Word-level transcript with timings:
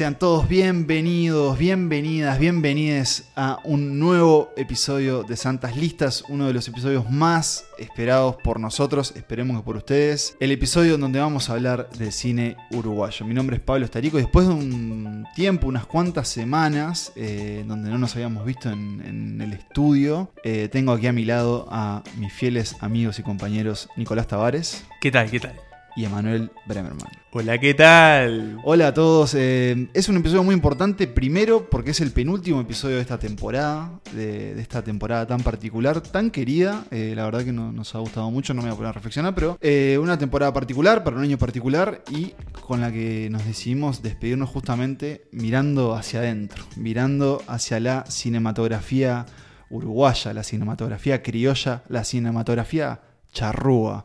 Sean 0.00 0.18
todos 0.18 0.48
bienvenidos, 0.48 1.58
bienvenidas, 1.58 2.38
bienvenides 2.38 3.28
a 3.36 3.58
un 3.64 3.98
nuevo 3.98 4.50
episodio 4.56 5.24
de 5.24 5.36
Santas 5.36 5.76
Listas, 5.76 6.24
uno 6.30 6.46
de 6.46 6.54
los 6.54 6.66
episodios 6.68 7.10
más 7.10 7.66
esperados 7.78 8.36
por 8.36 8.58
nosotros, 8.58 9.12
esperemos 9.14 9.58
que 9.58 9.62
por 9.62 9.76
ustedes, 9.76 10.38
el 10.40 10.52
episodio 10.52 10.96
donde 10.96 11.20
vamos 11.20 11.50
a 11.50 11.52
hablar 11.52 11.90
del 11.90 12.12
cine 12.12 12.56
uruguayo. 12.70 13.26
Mi 13.26 13.34
nombre 13.34 13.56
es 13.56 13.62
Pablo 13.62 13.84
Estarico 13.84 14.18
y 14.18 14.22
después 14.22 14.46
de 14.48 14.54
un 14.54 15.26
tiempo, 15.34 15.68
unas 15.68 15.84
cuantas 15.84 16.28
semanas, 16.28 17.12
eh, 17.14 17.62
donde 17.68 17.90
no 17.90 17.98
nos 17.98 18.14
habíamos 18.16 18.46
visto 18.46 18.70
en, 18.70 19.38
el 19.38 19.52
estudio, 19.52 20.32
eh, 20.44 20.70
tengo 20.72 20.92
aquí 20.92 21.08
a 21.08 21.12
mi 21.12 21.26
lado 21.26 21.68
a 21.70 22.02
mis 22.16 22.32
fieles 22.32 22.74
amigos 22.80 23.18
y 23.18 23.22
compañeros 23.22 23.90
Nicolás 23.96 24.28
Tavares. 24.28 24.82
¿Qué 25.02 25.10
tal? 25.10 25.30
¿Qué 25.30 25.40
tal? 25.40 25.69
Y 25.96 26.04
Emanuel 26.04 26.50
Bremerman. 26.66 27.08
Hola, 27.32 27.58
¿qué 27.58 27.74
tal? 27.74 28.58
Hola 28.64 28.88
a 28.88 28.94
todos. 28.94 29.34
Eh, 29.34 29.88
es 29.94 30.08
un 30.08 30.16
episodio 30.16 30.42
muy 30.42 30.54
importante, 30.54 31.06
primero 31.06 31.70
porque 31.70 31.92
es 31.92 32.00
el 32.00 32.10
penúltimo 32.10 32.60
episodio 32.60 32.96
de 32.96 33.02
esta 33.02 33.18
temporada, 33.18 34.00
de, 34.12 34.60
esta 34.60 34.82
temporada 34.82 35.26
tan 35.26 35.40
particular, 35.42 36.00
tan 36.00 36.30
querida. 36.30 36.84
Eh, 36.90 37.12
la 37.14 37.24
verdad 37.24 37.44
que 37.44 37.52
nos 37.52 37.94
ha 37.94 37.98
gustado 37.98 38.30
mucho, 38.30 38.52
no 38.52 38.62
me 38.62 38.68
voy 38.68 38.74
a 38.74 38.76
poner 38.76 38.90
a 38.90 38.92
reflexionar, 38.92 39.34
pero 39.34 39.58
eh, 39.60 39.98
una 40.00 40.18
temporada 40.18 40.52
particular, 40.52 41.04
para 41.04 41.16
un 41.16 41.22
año 41.22 41.38
particular 41.38 42.02
y 42.10 42.32
con 42.66 42.80
la 42.80 42.90
que 42.90 43.28
nos 43.30 43.44
decidimos 43.44 44.02
despedirnos 44.02 44.50
justamente 44.50 45.28
mirando 45.30 45.94
hacia 45.94 46.20
adentro, 46.20 46.64
mirando 46.76 47.42
hacia 47.46 47.78
la 47.78 48.04
cinematografía 48.06 49.26
uruguaya, 49.70 50.34
la 50.34 50.42
cinematografía 50.42 51.22
criolla, 51.22 51.84
la 51.88 52.04
cinematografía 52.04 53.00
charrúa. 53.32 54.04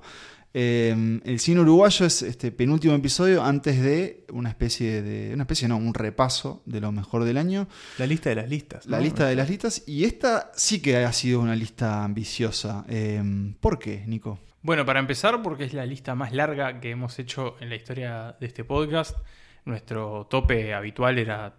Em, 0.58 1.20
el 1.26 1.42
cine 1.42 1.60
uruguayo 1.60 2.06
es 2.06 2.22
este 2.22 2.50
penúltimo 2.50 2.96
episodio 2.96 3.44
antes 3.44 3.84
de 3.84 4.24
una 4.32 4.48
especie 4.48 5.02
de. 5.02 5.34
Una 5.34 5.44
especie, 5.44 5.68
no, 5.68 5.76
un 5.76 5.94
repaso 5.94 6.64
de 6.66 6.80
lo 6.80 6.94
mejor 6.94 7.26
del 7.26 7.38
año. 7.38 7.68
La 7.98 8.08
lista 8.08 8.30
de 8.30 8.36
las 8.36 8.48
listas. 8.48 8.86
La 8.86 9.02
lista 9.02 9.28
de 9.28 9.36
las 9.36 9.50
listas. 9.50 9.84
Y 9.86 10.06
esta 10.06 10.54
sí 10.56 10.82
que 10.82 10.96
ha 10.96 11.12
sido 11.12 11.42
una 11.42 11.58
lista 11.58 12.06
ambiciosa. 12.06 12.86
Em, 12.88 13.54
¿Por 13.56 13.80
qué, 13.80 14.06
Nico? 14.08 14.40
Bueno, 14.62 14.86
para 14.86 15.02
empezar, 15.02 15.42
porque 15.42 15.66
es 15.66 15.74
la 15.74 15.86
lista 15.86 16.16
más 16.16 16.32
larga 16.32 16.80
que 16.80 16.92
hemos 16.92 17.20
hecho 17.20 17.58
en 17.60 17.68
la 17.68 17.76
historia 17.76 18.38
de 18.40 18.48
este 18.48 18.64
podcast. 18.64 19.18
Nuestro 19.66 20.26
tope 20.30 20.74
habitual 20.74 21.18
era, 21.20 21.56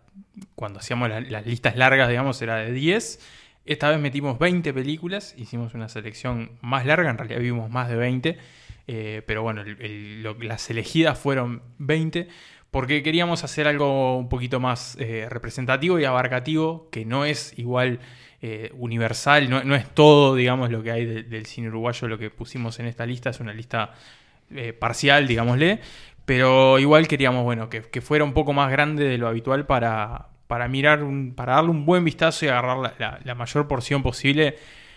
cuando 0.55 0.79
hacíamos 0.79 1.11
las 1.11 1.45
listas 1.45 1.77
largas, 1.77 2.09
digamos, 2.09 2.41
era 2.41 2.57
de 2.57 2.73
10. 2.73 3.21
Esta 3.67 3.91
vez 3.91 4.01
metimos 4.01 4.39
20 4.39 4.73
películas, 4.73 5.35
hicimos 5.37 5.75
una 5.75 5.91
selección 5.91 6.53
más 6.63 6.87
larga, 6.87 7.11
en 7.11 7.19
realidad 7.19 7.41
vimos 7.41 7.69
más 7.69 7.91
de 7.91 7.97
20 7.97 8.39
eh, 8.89 9.23
pero 9.27 9.42
bueno, 9.42 9.65
las 10.41 10.70
elegidas 10.70 11.19
fueron 11.19 11.62
20 11.79 12.29
porque 12.70 13.03
queríamos 13.03 13.43
hacer 13.43 13.67
algo 13.67 14.17
un 14.17 14.28
poquito 14.28 14.61
más 14.61 14.97
eh, 15.01 15.27
representativo 15.31 15.98
y 15.98 16.05
abarcativo, 16.05 16.89
que 16.91 17.05
no 17.05 17.25
es 17.25 17.59
igual 17.59 18.01
eh, 18.43 18.70
universal, 18.75 19.48
no, 19.48 19.75
es 19.75 19.89
todo, 19.95 20.34
digamos, 20.34 20.70
lo 20.70 20.83
que 20.83 20.91
hay 20.91 21.23
del 21.23 21.47
cine 21.47 21.69
uruguayo, 21.69 22.06
lo 22.06 22.19
que 22.19 22.31
pusimos 22.31 22.78
en 22.78 22.87
esta 22.87 23.06
lista, 23.06 23.31
es 23.31 23.41
una 23.41 23.53
lista 23.53 23.95
parcial, 24.78 25.27
digámosle, 25.27 25.81
pero 26.25 26.78
igual 26.78 27.09
queríamos, 27.09 27.43
bueno, 27.45 27.69
que, 27.69 27.83
fuera 28.00 28.25
un 28.25 28.34
poco 28.34 28.53
más 28.53 28.71
grande 28.71 29.05
de 29.05 29.19
lo 29.19 29.27
habitual 29.27 29.67
para, 29.67 30.28
para 30.47 30.69
mirar, 30.69 31.03
para 31.34 31.55
darle 31.55 31.71
un 31.71 31.87
buen 31.87 32.05
vistazo 32.05 32.45
y 32.45 32.48
agarrar 32.48 32.95
la 33.25 33.34
mayor 33.34 33.67
porción 33.67 34.03
posible 34.03 34.56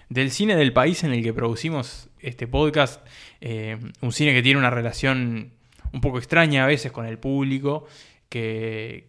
del 0.09 0.31
cine 0.31 0.55
del 0.55 0.73
país 0.73 1.03
en 1.03 1.14
el 1.14 1.23
que 1.23 1.33
producimos 1.33 2.08
este 2.21 2.47
podcast. 2.47 3.05
Eh, 3.41 3.77
un 4.02 4.11
cine 4.11 4.33
que 4.33 4.41
tiene 4.41 4.59
una 4.59 4.69
relación 4.69 5.53
un 5.91 6.02
poco 6.02 6.17
extraña 6.17 6.63
a 6.63 6.67
veces 6.67 6.91
con 6.91 7.05
el 7.05 7.17
público, 7.17 7.87
que, 8.30 9.07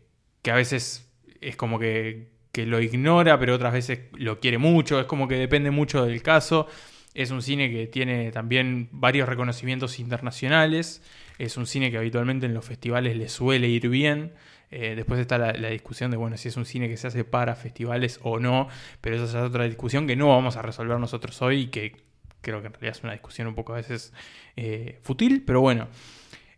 a 0.51 0.55
veces 0.55 1.11
es 1.41 1.57
como 1.57 1.79
que, 1.79 2.29
lo 2.55 2.81
ignora, 2.83 3.39
pero 3.39 3.55
otras 3.55 3.73
veces 3.73 4.01
lo 4.13 4.39
quiere 4.39 4.59
mucho, 4.59 5.01
es 5.01 5.07
como 5.07 5.29
que 5.29 5.37
depende 5.37 5.71
mucho 5.71 6.05
del 6.05 6.23
caso. 6.23 6.67
Es 7.15 7.31
un 7.31 7.41
cine 7.41 7.71
que 7.71 7.87
tiene 7.87 8.31
también 8.33 8.89
varios 8.93 9.29
reconocimientos 9.29 9.99
internacionales, 9.99 11.03
es 11.39 11.57
un 11.57 11.67
cine 11.67 11.91
que 11.91 11.97
habitualmente 11.97 12.45
en 12.45 12.53
los 12.53 12.65
festivales 12.67 13.17
le 13.17 13.29
suele 13.29 13.69
ir 13.69 13.89
bien. 13.89 14.33
Eh, 14.71 14.95
después 14.95 15.19
está 15.19 15.39
la, 15.39 15.71
discusión 15.71 16.11
de, 16.11 16.17
bueno, 16.17 16.37
si 16.37 16.49
es 16.49 16.57
un 16.57 16.67
cine 16.67 16.89
que 16.89 16.97
se 16.97 17.07
hace 17.07 17.25
para 17.25 17.57
festivales 17.57 18.21
o 18.23 18.39
no, 18.39 18.69
pero 19.01 19.17
esa 19.17 19.25
es 19.25 19.35
otra 19.35 19.65
discusión 19.65 20.07
que 20.07 20.15
no 20.15 20.29
vamos 20.29 20.57
a 20.57 20.63
resolver 20.63 20.99
nosotros 20.99 21.41
hoy 21.43 21.63
y 21.63 21.67
que 21.69 22.10
creo 22.41 22.61
que 22.61 22.69
en 22.69 22.73
realidad 22.73 22.97
es 22.97 23.05
una 23.05 23.13
discusión 23.13 23.49
un 23.49 23.55
poco 23.55 23.73
a 23.73 23.77
veces 23.77 24.13
eh, 24.57 24.99
fútil, 25.03 25.43
pero 25.45 25.61
bueno. 25.61 25.89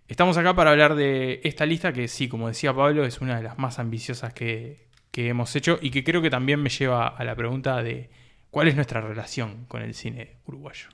Estamos 0.09 0.37
acá 0.37 0.55
para 0.55 0.71
hablar 0.71 0.95
de 0.95 1.41
esta 1.43 1.65
lista 1.65 1.93
que 1.93 2.07
sí, 2.07 2.29
como 2.29 2.49
decía 2.49 2.75
Pablo, 2.75 3.07
es 3.07 3.21
una 3.21 3.37
de 3.37 3.43
las 3.43 3.59
más 3.59 3.79
ambiciosas 3.79 4.35
que, 4.35 4.91
hemos 5.15 5.57
hecho 5.57 5.79
y 5.81 5.91
que 5.91 6.05
creo 6.05 6.21
que 6.21 6.29
también 6.29 6.61
me 6.61 6.69
lleva 6.69 7.09
a 7.09 7.25
la 7.25 7.35
pregunta 7.35 7.83
de 7.83 8.11
cuál 8.51 8.69
es 8.69 8.75
nuestra 8.75 9.01
relación 9.01 9.65
con 9.69 9.81
el 9.81 9.95
cine 9.95 10.37
uruguayo. 10.47 10.89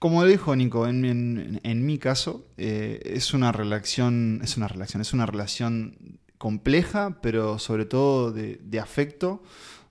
Como 0.00 0.24
dijo 0.24 0.56
Nico, 0.56 0.88
en, 0.88 1.60
mi 1.62 1.98
caso, 1.98 2.46
eh, 2.56 3.00
es 3.04 3.34
una 3.34 3.52
relación, 3.52 4.40
es 4.42 4.56
una 4.56 4.66
relación, 4.66 5.02
es 5.02 5.12
una 5.12 5.26
relación 5.26 6.18
compleja, 6.40 7.18
pero 7.20 7.58
sobre 7.58 7.84
todo 7.84 8.32
de, 8.32 8.80
afecto, 8.80 9.42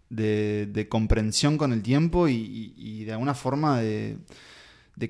de, 0.09 0.87
comprensión 0.89 1.57
con 1.57 1.73
el 1.73 1.81
tiempo 1.81 2.27
y, 2.27 3.03
de 3.05 3.11
alguna 3.11 3.33
forma 3.33 3.79
de, 3.79 4.17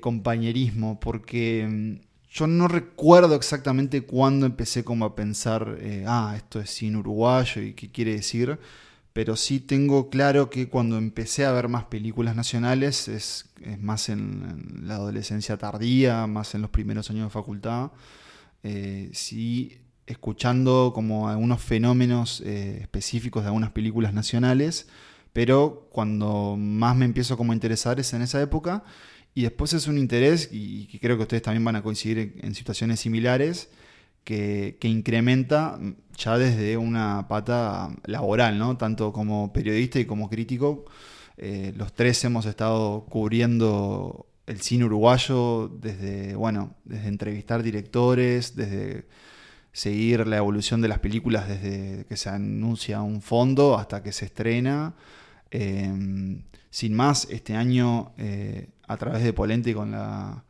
compañerismo, 0.00 1.00
porque 1.00 1.66
mm, 1.68 1.94
yo 2.30 2.46
no 2.46 2.68
recuerdo 2.68 3.34
exactamente 3.34 4.02
cuándo 4.02 4.46
empecé 4.46 4.84
como 4.84 5.04
a 5.04 5.16
pensar, 5.16 5.78
eh, 5.80 6.04
ah, 6.06 6.34
esto 6.36 6.60
es 6.60 6.70
cine 6.70 6.98
uruguayo 6.98 7.60
y 7.60 7.74
qué 7.74 7.90
quiere 7.90 8.12
decir, 8.12 8.58
pero 9.12 9.34
sí 9.34 9.58
tengo 9.58 10.08
claro 10.08 10.48
que 10.48 10.68
cuando 10.68 10.96
empecé 10.96 11.44
a 11.44 11.52
ver 11.52 11.68
más 11.68 11.84
películas 11.84 12.36
nacionales, 12.36 13.08
es, 13.08 13.46
más 13.80 14.08
en, 14.08 14.86
la 14.86 14.94
adolescencia 14.94 15.56
tardía, 15.56 16.26
más 16.28 16.54
en 16.54 16.62
los 16.62 16.70
primeros 16.70 17.10
años 17.10 17.24
de 17.24 17.30
facultad, 17.30 17.90
eh, 18.62 19.10
sí 19.12 19.80
escuchando 20.06 20.92
como 20.94 21.28
algunos 21.28 21.60
fenómenos 21.62 22.42
eh, 22.44 22.78
específicos 22.80 23.42
de 23.42 23.48
algunas 23.48 23.70
películas 23.70 24.12
nacionales, 24.14 24.88
pero 25.32 25.88
cuando 25.92 26.56
más 26.58 26.96
me 26.96 27.04
empiezo 27.04 27.36
como 27.36 27.52
a 27.52 27.54
interesar 27.54 28.00
es 28.00 28.12
en 28.12 28.22
esa 28.22 28.40
época 28.42 28.84
y 29.34 29.42
después 29.42 29.72
es 29.72 29.86
un 29.86 29.98
interés, 29.98 30.48
y, 30.52 30.86
creo 30.98 31.16
que 31.16 31.22
ustedes 31.22 31.42
también 31.42 31.64
van 31.64 31.76
a 31.76 31.82
coincidir 31.82 32.34
en, 32.42 32.54
situaciones 32.54 33.00
similares, 33.00 33.70
que, 34.24 34.76
incrementa 34.82 35.78
ya 36.16 36.36
desde 36.36 36.76
una 36.76 37.26
pata 37.28 37.90
laboral, 38.04 38.58
¿no? 38.58 38.76
tanto 38.76 39.12
como 39.12 39.52
periodista 39.52 40.00
y 40.00 40.04
como 40.04 40.28
crítico. 40.28 40.84
Eh, 41.36 41.72
los 41.76 41.94
tres 41.94 42.22
hemos 42.24 42.44
estado 42.44 43.06
cubriendo 43.08 44.26
el 44.46 44.60
cine 44.60 44.84
uruguayo 44.84 45.68
desde, 45.68 46.34
bueno, 46.34 46.74
desde 46.84 47.08
entrevistar 47.08 47.62
directores, 47.62 48.56
desde 48.56 49.06
seguir 49.72 50.26
la 50.26 50.36
evolución 50.36 50.80
de 50.80 50.88
las 50.88 50.98
películas 50.98 51.48
desde 51.48 52.04
que 52.06 52.16
se 52.16 52.28
anuncia 52.28 53.02
un 53.02 53.22
fondo 53.22 53.78
hasta 53.78 54.02
que 54.02 54.12
se 54.12 54.26
estrena. 54.26 54.94
Em, 55.50 56.42
sin 56.70 56.94
más, 56.94 57.26
este 57.30 57.56
año, 57.56 58.12
eh, 58.18 58.68
a 58.86 58.96
través 58.96 59.22
de 59.22 59.32
Polente 59.32 59.74
con 59.74 59.92
la, 59.92 60.44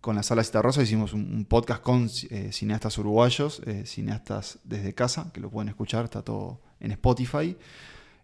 con 0.00 0.16
la 0.16 0.22
Sala 0.22 0.44
Cita 0.44 0.62
Rosa, 0.62 0.82
hicimos 0.82 1.12
un, 1.12 1.44
podcast 1.44 1.82
con 1.82 2.10
eh, 2.30 2.50
cineastas 2.52 2.98
uruguayos, 2.98 3.62
eh, 3.66 3.84
cineastas 3.86 4.58
desde 4.64 4.94
casa, 4.94 5.30
que 5.32 5.40
lo 5.40 5.50
pueden 5.50 5.68
escuchar, 5.68 6.04
está 6.04 6.22
todo 6.22 6.60
en 6.80 6.92
Spotify. 6.92 7.56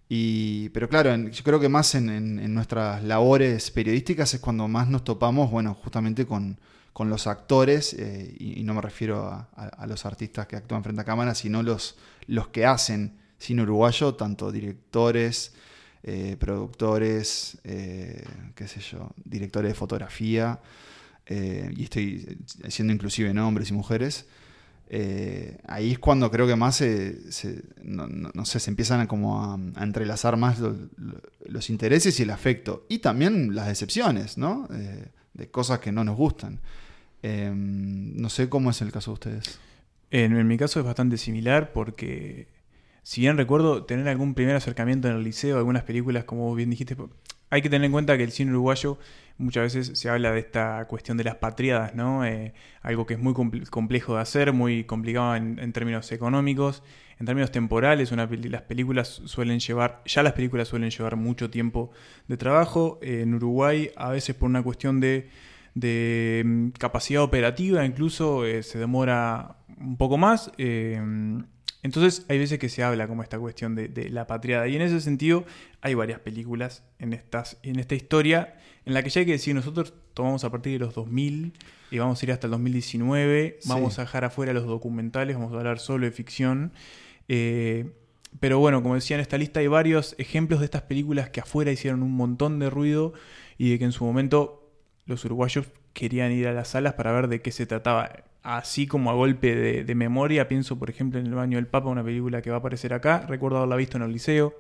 Y, 0.09 0.69
pero 0.71 0.89
claro, 0.89 1.17
yo 1.17 1.45
creo 1.45 1.59
que 1.59 1.69
más 1.69 1.95
en, 1.97 2.09
en, 2.09 2.55
nuestras 2.55 3.03
labores 3.03 3.73
periodísticas 3.73 4.35
es 4.35 4.41
cuando 4.41 4.69
más 4.69 4.89
nos 4.89 5.03
topamos, 5.03 5.51
bueno, 5.51 5.75
justamente 5.75 6.27
con, 6.27 6.59
con 6.97 7.11
los 7.11 7.27
actores, 7.27 7.93
eh, 7.93 8.35
y, 8.39 8.63
no 8.63 8.73
me 8.73 8.81
refiero 8.81 9.27
a, 9.29 9.87
los 9.87 10.07
artistas 10.07 10.47
que 10.47 10.57
actúan 10.57 10.83
frente 10.83 11.03
a 11.03 11.05
cámara, 11.05 11.35
sino 11.35 11.63
los, 11.63 11.99
los 12.27 12.49
que 12.49 12.65
hacen 12.65 13.19
cine 13.39 13.65
uruguayo, 13.65 14.15
tanto 14.15 14.51
directores, 14.51 15.53
eh, 16.03 16.37
productores, 16.41 17.59
eh, 17.65 18.25
qué 18.55 18.67
sé 18.67 18.81
yo, 18.81 19.11
directores 19.23 19.73
de 19.73 19.75
fotografía, 19.75 20.59
y 21.29 21.85
estoy 21.85 22.39
haciendo 22.65 22.95
inclusive 22.95 23.29
hombres 23.41 23.69
y 23.69 23.75
mujeres. 23.75 24.25
ahí 25.69 25.93
es 25.93 25.99
cuando 25.99 26.31
creo 26.31 26.47
que 26.47 26.57
más 26.57 26.77
se, 26.77 27.21
no, 27.83 28.45
sé, 28.47 28.59
se 28.59 28.71
empiezan 28.71 29.01
a, 29.01 29.07
como 29.07 29.45
a, 29.45 29.85
entrelazar 29.85 30.39
más 30.39 30.61
los 31.45 31.69
intereses 31.69 32.19
y 32.21 32.23
el 32.23 32.31
afecto. 32.31 32.87
Y 32.89 33.01
también 33.01 33.55
las 33.55 33.67
decepciones, 33.67 34.39
¿no? 34.39 34.67
de 35.35 35.51
cosas 35.51 35.81
que 35.81 35.93
no 35.93 36.03
nos 36.03 36.17
gustan. 36.17 36.59
Em, 37.23 38.17
no 38.17 38.29
sé 38.29 38.49
cómo 38.49 38.71
es 38.71 38.83
el 38.83 38.93
caso 38.93 39.11
de 39.11 39.15
ustedes. 39.15 39.61
En, 40.11 40.47
mi 40.47 40.57
caso 40.57 40.81
es 40.81 40.87
bastante 40.87 41.17
similar 41.19 41.73
porque, 41.73 42.49
si 43.03 43.23
bien 43.23 43.37
recuerdo 43.37 43.85
tener 43.85 44.09
algún 44.09 44.35
primer 44.35 44.57
acercamiento 44.57 45.09
en 45.09 45.17
el 45.17 45.25
liceo, 45.25 45.59
algunas 45.59 45.83
películas, 45.83 46.25
como 46.25 46.55
bien 46.55 46.71
dijiste, 46.71 46.97
hay 47.51 47.63
que 47.63 47.71
tener 47.71 47.87
en 47.87 47.93
cuenta 47.93 48.17
que 48.17 48.25
el 48.25 48.33
cine 48.33 48.51
uruguayo 48.53 48.99
muchas 49.39 49.75
veces 49.75 49.99
se 49.99 50.09
habla 50.09 50.33
de 50.33 50.41
esta 50.41 50.85
cuestión 50.89 51.17
de 51.17 51.25
las 51.25 51.37
patriadas, 51.37 51.95
¿no? 51.95 52.25
Eh, 52.25 52.55
algo 52.83 53.07
que 53.07 53.15
es 53.15 53.21
muy 53.21 53.35
complejo 53.35 54.15
de 54.15 54.21
hacer, 54.21 54.53
muy 54.53 54.85
complicado 54.85 55.37
en, 55.37 55.73
términos 55.73 56.11
económicos, 56.13 56.83
en 57.19 57.27
términos 57.27 57.51
temporales. 57.51 58.11
Las 58.13 58.63
películas 58.63 59.23
suelen 59.27 59.61
llevar, 59.61 60.03
ya 60.07 60.23
las 60.23 60.33
películas 60.33 60.69
suelen 60.69 60.91
llevar 60.91 61.17
mucho 61.17 61.51
tiempo 61.51 61.91
de 62.29 62.37
trabajo. 62.37 62.99
en 63.03 63.35
Uruguay, 63.35 63.91
a 63.97 64.11
veces 64.11 64.35
por 64.35 64.49
una 64.49 64.63
cuestión 64.63 65.01
de, 65.01 65.29
mm, 65.77 66.71
capacidad 66.79 67.23
operativa, 67.23 67.85
incluso 67.85 68.45
eh, 68.45 68.63
se 68.63 68.79
demora 68.79 69.59
un 69.79 69.97
poco 69.97 70.19
más. 70.19 70.51
Eh, 70.59 71.01
entonces 71.83 72.27
hay 72.29 72.39
veces 72.39 72.59
que 72.59 72.69
se 72.69 72.83
habla 72.83 73.07
como 73.07 73.23
esta 73.23 73.39
cuestión 73.39 73.75
de, 73.77 74.11
la 74.11 74.27
patriada. 74.27 74.67
Y 74.67 74.77
en 74.77 74.83
ese 74.83 75.01
sentido 75.01 75.45
hay 75.81 75.95
varias 75.95 76.21
películas 76.21 76.83
en, 76.99 77.13
estas, 77.13 77.59
en 77.63 77.79
esta 77.79 77.95
historia 77.95 78.57
en 78.85 78.95
la 78.95 79.03
que 79.03 79.11
ya 79.11 79.21
hay 79.21 79.27
que 79.27 79.33
decir, 79.33 79.55
nosotros 79.55 79.95
tomamos 80.15 80.45
a 80.45 80.51
partir 80.51 80.73
de 80.73 80.79
los 80.79 80.95
2000 80.95 81.53
y 81.91 81.99
vamos 81.99 82.21
a 82.21 82.27
ir 82.27 82.33
hasta 82.33 82.47
el 82.47 82.53
2019, 82.53 83.59
vamos 83.67 83.99
a 83.99 84.03
dejar 84.03 84.25
afuera 84.25 84.53
los 84.53 84.67
documentales, 84.67 85.37
vamos 85.37 85.53
a 85.53 85.59
hablar 85.59 85.79
solo 85.79 86.07
de 86.07 86.13
ficción. 86.13 86.73
Eh, 87.29 87.93
pero 88.41 88.59
bueno, 88.59 88.83
como 88.83 88.95
decía 88.95 89.17
en 89.17 89.21
esta 89.21 89.39
lista 89.39 89.61
hay 89.61 89.67
varios 89.67 90.15
ejemplos 90.19 90.61
de 90.61 90.67
estas 90.67 90.83
películas 90.83 91.31
que 91.31 91.41
afuera 91.41 91.71
hicieron 91.71 92.03
un 92.03 92.13
montón 92.13 92.59
de 92.59 92.71
ruido 92.71 93.13
y 93.59 93.71
de 93.71 93.79
que 93.79 93.85
en 93.85 93.93
su 93.93 94.05
momento 94.05 94.66
los 95.07 95.25
uruguayos 95.25 95.67
querían 95.93 96.33
ir 96.33 96.49
a 96.49 96.53
las 96.53 96.69
salas 96.69 96.95
para 96.95 97.13
ver 97.13 97.29
de 97.29 97.41
qué 97.41 97.53
se 97.53 97.67
trataba. 97.67 98.11
Así 98.43 98.87
como 98.87 99.11
a 99.11 99.15
golpe 99.15 99.57
de, 99.57 99.85
de, 99.85 99.95
memoria, 99.95 100.47
pienso 100.47 100.79
por 100.79 100.91
ejemplo 100.91 101.19
en 101.19 101.27
El 101.27 101.35
Baño 101.35 101.59
del 101.59 101.67
Papa, 101.67 101.89
una 101.89 102.05
película 102.05 102.43
que 102.43 102.51
va 102.51 102.57
a 102.57 102.59
aparecer 102.61 102.93
acá. 102.93 103.25
Recuerdo 103.29 103.59
haberla 103.59 103.77
visto 103.77 103.97
en 103.97 104.05
el 104.05 104.13
liceo. 104.13 104.55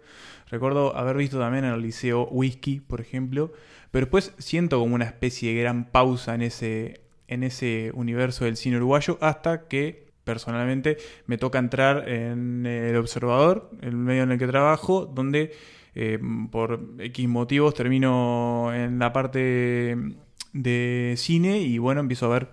Recuerdo 0.50 0.96
haber 0.96 1.16
visto 1.16 1.38
también 1.38 1.64
en 1.64 1.72
el 1.72 1.82
liceo 1.82 2.26
Whisky, 2.28 2.80
por 2.80 3.00
ejemplo. 3.00 3.52
Pero 3.90 4.06
después 4.06 4.34
siento 4.38 4.78
como 4.80 4.94
una 4.94 5.04
especie 5.04 5.54
de 5.54 5.60
gran 5.60 5.84
pausa 5.84 6.34
en 6.34 6.42
ese, 6.42 7.00
en 7.28 7.42
ese 7.42 7.90
universo 7.94 8.44
del 8.44 8.56
cine 8.56 8.76
uruguayo 8.76 9.18
hasta 9.20 9.68
que 9.68 10.06
personalmente 10.24 10.96
me 11.26 11.38
toca 11.38 11.58
entrar 11.58 12.08
en 12.08 12.66
El 12.66 12.96
Observador, 12.96 13.70
el 13.80 13.96
medio 13.96 14.24
en 14.24 14.32
el 14.32 14.38
que 14.38 14.48
trabajo, 14.48 15.06
donde 15.06 15.52
eh, 15.94 16.18
por 16.50 16.80
X 16.98 17.28
motivos 17.28 17.74
termino 17.74 18.72
en 18.74 18.98
la 18.98 19.12
parte 19.12 19.96
de 20.56 21.14
cine 21.16 21.60
y 21.60 21.78
bueno, 21.78 22.00
empiezo 22.00 22.26
a 22.26 22.30
ver 22.30 22.48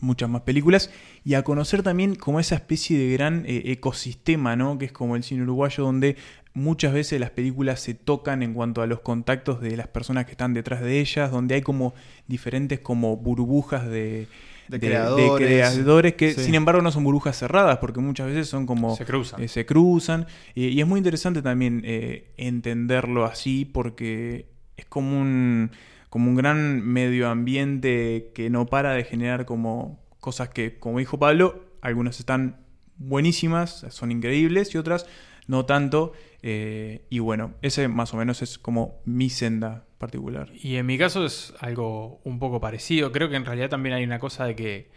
muchas 0.00 0.28
más 0.28 0.42
películas 0.42 0.90
y 1.24 1.34
a 1.34 1.42
conocer 1.42 1.82
también 1.82 2.14
como 2.14 2.40
esa 2.40 2.54
especie 2.54 2.98
de 2.98 3.12
gran 3.12 3.44
eh, 3.46 3.62
ecosistema, 3.66 4.56
¿no? 4.56 4.78
Que 4.78 4.86
es 4.86 4.92
como 4.92 5.16
el 5.16 5.22
cine 5.22 5.42
uruguayo 5.42 5.84
donde 5.84 6.16
muchas 6.52 6.92
veces 6.92 7.20
las 7.20 7.30
películas 7.30 7.80
se 7.80 7.94
tocan 7.94 8.42
en 8.42 8.54
cuanto 8.54 8.82
a 8.82 8.86
los 8.86 9.00
contactos 9.00 9.60
de 9.60 9.76
las 9.76 9.88
personas 9.88 10.24
que 10.24 10.32
están 10.32 10.54
detrás 10.54 10.80
de 10.80 11.00
ellas, 11.00 11.30
donde 11.30 11.54
hay 11.54 11.62
como 11.62 11.94
diferentes 12.26 12.80
como 12.80 13.16
burbujas 13.16 13.88
de, 13.88 14.26
creadores. 14.68 16.14
que 16.14 16.32
sin 16.32 16.54
embargo 16.54 16.82
no 16.82 16.90
son 16.90 17.04
burbujas 17.04 17.38
cerradas, 17.38 17.78
porque 17.78 18.00
muchas 18.00 18.26
veces 18.26 18.48
son 18.48 18.66
como... 18.66 18.96
Se 18.96 19.04
cruzan. 19.04 19.42
Eh, 19.42 19.48
se 19.48 19.66
cruzan. 19.66 20.26
y 20.54 20.80
es 20.80 20.86
muy 20.86 20.98
interesante 20.98 21.42
también 21.42 21.82
eh, 21.84 22.32
entenderlo 22.36 23.24
así, 23.24 23.64
porque 23.64 24.46
es 24.76 24.86
como 24.86 25.20
un, 25.20 25.70
como 26.10 26.28
un 26.30 26.36
gran 26.36 26.82
medio 26.82 27.28
ambiente 27.28 28.30
que 28.34 28.50
no 28.50 28.66
para 28.66 28.92
de 28.92 29.04
generar 29.04 29.46
como 29.46 29.98
cosas 30.20 30.50
que, 30.50 30.78
como 30.78 30.98
dijo 30.98 31.18
Pablo, 31.18 31.64
algunas 31.80 32.20
están 32.20 32.60
buenísimas, 32.96 33.86
son 33.90 34.12
increíbles, 34.12 34.74
y 34.74 34.78
otras 34.78 35.06
no 35.46 35.64
tanto. 35.64 36.12
Eh, 36.42 37.06
y 37.10 37.18
bueno, 37.18 37.54
ese 37.62 37.88
más 37.88 38.12
o 38.14 38.16
menos 38.16 38.42
es 38.42 38.58
como 38.58 39.00
mi 39.04 39.30
senda 39.30 39.84
particular. 39.98 40.50
Y 40.54 40.76
en 40.76 40.86
mi 40.86 40.96
caso 40.96 41.24
es 41.26 41.52
algo 41.60 42.20
un 42.24 42.38
poco 42.38 42.60
parecido. 42.60 43.12
Creo 43.12 43.28
que 43.28 43.36
en 43.36 43.44
realidad 43.44 43.68
también 43.68 43.94
hay 43.94 44.04
una 44.04 44.18
cosa 44.18 44.46
de 44.46 44.56
que 44.56 44.90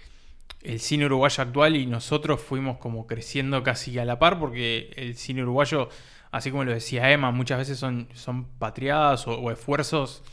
el 0.62 0.80
cine 0.80 1.06
uruguayo 1.06 1.44
actual 1.44 1.76
y 1.76 1.86
nosotros 1.86 2.42
fuimos 2.42 2.78
como 2.78 3.06
creciendo 3.06 3.64
casi 3.64 3.98
a 4.00 4.06
la 4.06 4.18
par 4.18 4.40
porque 4.40 4.94
el 4.96 5.16
cine 5.16 5.44
uruguayo, 5.44 5.90
así 6.32 6.52
como 6.52 6.64
lo 6.64 6.72
decía 6.72 7.12
Emma, 7.12 7.32
muchas 7.32 7.58
veces 7.60 7.78
son, 7.78 8.08
son 8.14 8.46
patriadas 8.58 9.28
o, 9.28 9.52
esfuerzos 9.52 10.24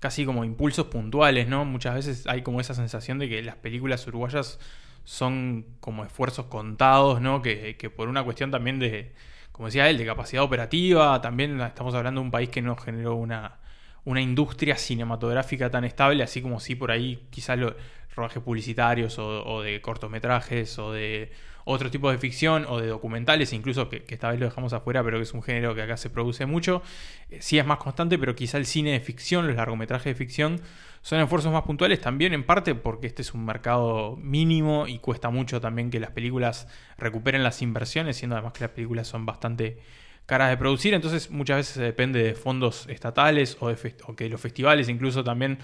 casi 0.00 0.24
como 0.24 0.44
impulsos 0.44 0.86
puntuales, 0.86 1.48
¿no? 1.48 1.64
Muchas 1.64 1.94
veces 1.94 2.26
hay 2.26 2.42
como 2.42 2.60
esa 2.60 2.74
sensación 2.74 3.18
de 3.18 3.28
que 3.28 3.42
las 3.42 3.56
películas 3.56 4.06
uruguayas 4.06 4.58
son 5.04 5.66
como 5.80 6.04
esfuerzos 6.04 6.46
contados, 6.46 7.20
¿no? 7.20 7.42
que 7.42 7.92
por 7.94 8.08
una 8.08 8.22
cuestión 8.22 8.50
también 8.50 8.78
de, 8.78 9.12
como 9.60 9.68
decía 9.68 9.90
él, 9.90 9.98
de 9.98 10.06
capacidad 10.06 10.42
operativa. 10.42 11.20
También 11.20 11.60
estamos 11.60 11.94
hablando 11.94 12.22
de 12.22 12.24
un 12.24 12.30
país 12.30 12.48
que 12.48 12.62
no 12.62 12.76
generó 12.76 13.16
una, 13.16 13.58
una 14.06 14.22
industria 14.22 14.76
cinematográfica 14.76 15.70
tan 15.70 15.84
estable, 15.84 16.22
así 16.22 16.40
como 16.40 16.60
si 16.60 16.76
por 16.76 16.90
ahí 16.90 17.26
quizás 17.28 17.58
los 17.58 17.74
rodajes 18.16 18.42
publicitarios 18.42 19.18
o, 19.18 19.60
de 19.60 19.82
cortometrajes 19.82 20.78
o 20.78 20.92
de 20.92 21.30
otros 21.64 21.90
tipos 21.90 22.12
de 22.12 22.18
ficción 22.18 22.64
o 22.68 22.80
de 22.80 22.86
documentales, 22.86 23.52
incluso 23.52 23.88
que, 23.88 24.04
esta 24.08 24.30
vez 24.30 24.40
lo 24.40 24.46
dejamos 24.46 24.72
afuera, 24.72 25.02
pero 25.04 25.18
que 25.18 25.24
es 25.24 25.34
un 25.34 25.42
género 25.42 25.74
que 25.74 25.82
acá 25.82 25.96
se 25.96 26.10
produce 26.10 26.46
mucho, 26.46 26.82
eh, 27.30 27.38
sí 27.40 27.58
es 27.58 27.66
más 27.66 27.78
constante, 27.78 28.18
pero 28.18 28.34
quizá 28.34 28.58
el 28.58 28.66
cine 28.66 28.92
de 28.92 29.00
ficción, 29.00 29.46
los 29.46 29.56
largometrajes 29.56 30.06
de 30.06 30.14
ficción, 30.14 30.60
son 31.02 31.20
esfuerzos 31.20 31.52
más 31.52 31.62
puntuales 31.62 32.00
también 32.00 32.34
en 32.34 32.44
parte 32.44 32.74
porque 32.74 33.06
este 33.06 33.22
es 33.22 33.32
un 33.32 33.44
mercado 33.44 34.16
mínimo 34.16 34.86
y 34.86 34.98
cuesta 34.98 35.30
mucho 35.30 35.60
también 35.60 35.90
que 35.90 35.98
las 35.98 36.10
películas 36.10 36.68
recuperen 36.98 37.42
las 37.42 37.62
inversiones, 37.62 38.16
siendo 38.16 38.36
además 38.36 38.52
que 38.52 38.64
las 38.64 38.72
películas 38.72 39.08
son 39.08 39.24
bastante 39.24 39.78
caras 40.26 40.50
de 40.50 40.56
producir, 40.56 40.94
entonces 40.94 41.30
muchas 41.30 41.56
veces 41.56 41.76
depende 41.76 42.22
de 42.22 42.34
fondos 42.34 42.86
estatales 42.88 43.56
o, 43.60 43.68
de 43.68 43.94
o 44.06 44.14
que 44.14 44.28
los 44.28 44.40
festivales 44.40 44.88
incluso 44.88 45.24
también 45.24 45.58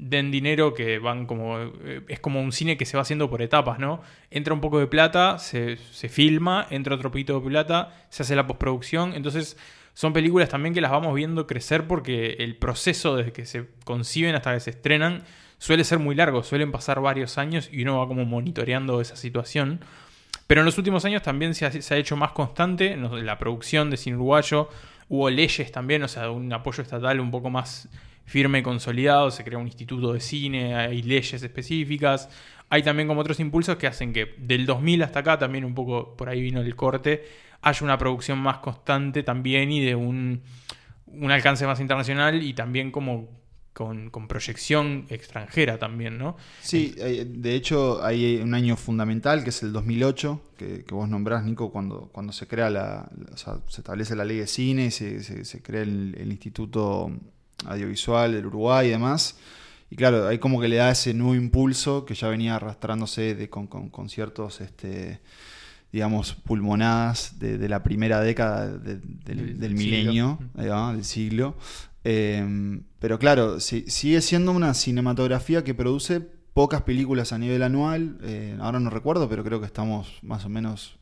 den 0.00 0.30
dinero 0.30 0.72
que 0.72 0.98
van 0.98 1.26
como 1.26 1.58
eh, 1.60 2.02
es 2.08 2.20
como 2.20 2.40
un 2.40 2.52
cine 2.52 2.78
que 2.78 2.86
se 2.86 2.96
va 2.96 3.02
haciendo 3.02 3.28
por 3.28 3.42
etapas, 3.42 3.78
¿no? 3.78 4.00
Entra 4.30 4.54
un 4.54 4.60
poco 4.60 4.78
de 4.78 4.86
plata, 4.86 5.38
se, 5.38 5.76
se 5.76 6.08
filma, 6.08 6.66
entra 6.70 6.94
otro 6.94 7.10
poquito 7.10 7.38
de 7.38 7.46
plata, 7.46 8.06
se 8.08 8.22
hace 8.22 8.34
la 8.34 8.46
postproducción, 8.46 9.12
entonces 9.14 9.58
son 9.92 10.14
películas 10.14 10.48
también 10.48 10.72
que 10.74 10.80
las 10.80 10.90
vamos 10.90 11.14
viendo 11.14 11.46
crecer 11.46 11.86
porque 11.86 12.36
el 12.38 12.56
proceso 12.56 13.16
desde 13.16 13.32
que 13.32 13.44
se 13.44 13.66
conciben 13.84 14.34
hasta 14.34 14.54
que 14.54 14.60
se 14.60 14.70
estrenan 14.70 15.22
suele 15.58 15.84
ser 15.84 15.98
muy 15.98 16.14
largo, 16.14 16.42
suelen 16.42 16.72
pasar 16.72 17.02
varios 17.02 17.36
años 17.36 17.68
y 17.70 17.82
uno 17.82 17.98
va 17.98 18.08
como 18.08 18.24
monitoreando 18.24 19.02
esa 19.02 19.16
situación. 19.16 19.80
Pero 20.46 20.62
en 20.62 20.64
los 20.64 20.78
últimos 20.78 21.04
años 21.04 21.22
también 21.22 21.54
se 21.54 21.66
ha, 21.66 21.98
hecho 21.98 22.16
más 22.16 22.32
constante 22.32 22.96
la 22.96 23.38
producción 23.38 23.90
de 23.90 23.96
cine 23.96 24.16
uruguayo. 24.16 24.68
Hubo 25.08 25.28
leyes 25.28 25.70
también, 25.70 26.02
o 26.02 26.08
sea, 26.08 26.30
un 26.30 26.52
apoyo 26.52 26.82
estatal 26.82 27.20
un 27.20 27.30
poco 27.30 27.50
más 27.50 27.88
firme 28.30 28.60
y 28.60 28.62
consolidado. 28.62 29.30
Se 29.32 29.42
creó 29.42 29.58
un 29.58 29.66
instituto 29.66 30.12
de 30.12 30.20
cine, 30.20 30.76
hay 30.76 31.02
leyes 31.02 31.42
específicas. 31.42 32.28
Hay 32.68 32.84
también 32.84 33.08
como 33.08 33.20
otros 33.20 33.40
impulsos 33.40 33.76
que 33.76 33.88
hacen 33.88 34.12
que 34.12 34.36
del 34.38 34.64
2000 34.66 35.02
hasta 35.02 35.18
acá, 35.18 35.36
también 35.36 35.64
un 35.64 35.74
poco 35.74 36.16
por 36.16 36.28
ahí 36.28 36.40
vino 36.40 36.60
el 36.60 36.76
corte, 36.76 37.24
haya 37.60 37.84
una 37.84 37.98
producción 37.98 38.38
más 38.38 38.58
constante 38.58 39.24
también 39.24 39.72
y 39.72 39.84
de 39.84 39.96
un, 39.96 40.42
alcance 41.28 41.66
más 41.66 41.80
internacional 41.80 42.40
y 42.40 42.54
también 42.54 42.92
como 42.92 43.40
con, 43.72 44.10
proyección 44.28 45.06
extranjera 45.08 45.78
también, 45.78 46.16
¿no? 46.16 46.36
Sí, 46.60 46.94
eh, 46.98 47.26
de 47.28 47.54
hecho 47.56 48.04
hay 48.04 48.36
un 48.36 48.54
año 48.54 48.76
fundamental 48.76 49.42
que 49.42 49.50
es 49.50 49.64
el 49.64 49.72
2008, 49.72 50.40
que, 50.56 50.84
vos 50.90 51.08
nombrás, 51.08 51.44
Nico, 51.44 51.72
cuando, 51.72 52.10
cuando 52.12 52.32
se 52.32 52.46
crea 52.46 52.70
la, 52.70 53.10
o 53.32 53.36
sea, 53.36 53.58
se 53.66 53.80
establece 53.80 54.14
la 54.14 54.24
ley 54.24 54.38
de 54.38 54.46
cine, 54.46 54.92
se, 54.92 55.24
se, 55.24 55.62
crea 55.62 55.82
el, 55.82 56.30
Instituto 56.30 57.10
Audiovisual 57.66 58.32
del 58.32 58.46
Uruguay 58.46 58.88
y 58.88 58.90
demás. 58.90 59.36
Y 59.90 59.96
claro, 59.96 60.28
hay 60.28 60.38
como 60.38 60.60
que 60.60 60.68
le 60.68 60.76
da 60.76 60.90
ese 60.90 61.14
nuevo 61.14 61.34
impulso 61.34 62.04
que 62.04 62.14
ya 62.14 62.28
venía 62.28 62.56
arrastrándose 62.56 63.34
de, 63.34 63.48
con, 63.48 63.66
con, 63.66 63.88
con 63.90 64.08
ciertos... 64.08 64.60
Este, 64.60 65.20
digamos, 65.92 66.34
pulmonadas 66.34 67.38
de, 67.38 67.68
la 67.68 67.82
primera 67.82 68.20
década 68.20 68.68
del, 68.78 69.02
milenio, 69.74 70.38
del 70.54 71.04
siglo. 71.04 71.56
Em, 72.04 72.84
pero 72.98 73.18
claro, 73.18 73.60
sigue 73.60 74.20
siendo 74.20 74.52
una 74.52 74.72
cinematografía 74.74 75.64
que 75.64 75.74
produce 75.74 76.20
pocas 76.20 76.82
películas 76.82 77.32
a 77.32 77.38
nivel 77.38 77.62
anual. 77.62 78.18
Eh, 78.22 78.56
ahora 78.60 78.80
no 78.80 78.90
recuerdo, 78.90 79.28
pero 79.28 79.42
creo 79.44 79.60
que 79.60 79.66
estamos 79.66 80.18
más 80.22 80.44
o 80.44 80.48
menos 80.48 80.98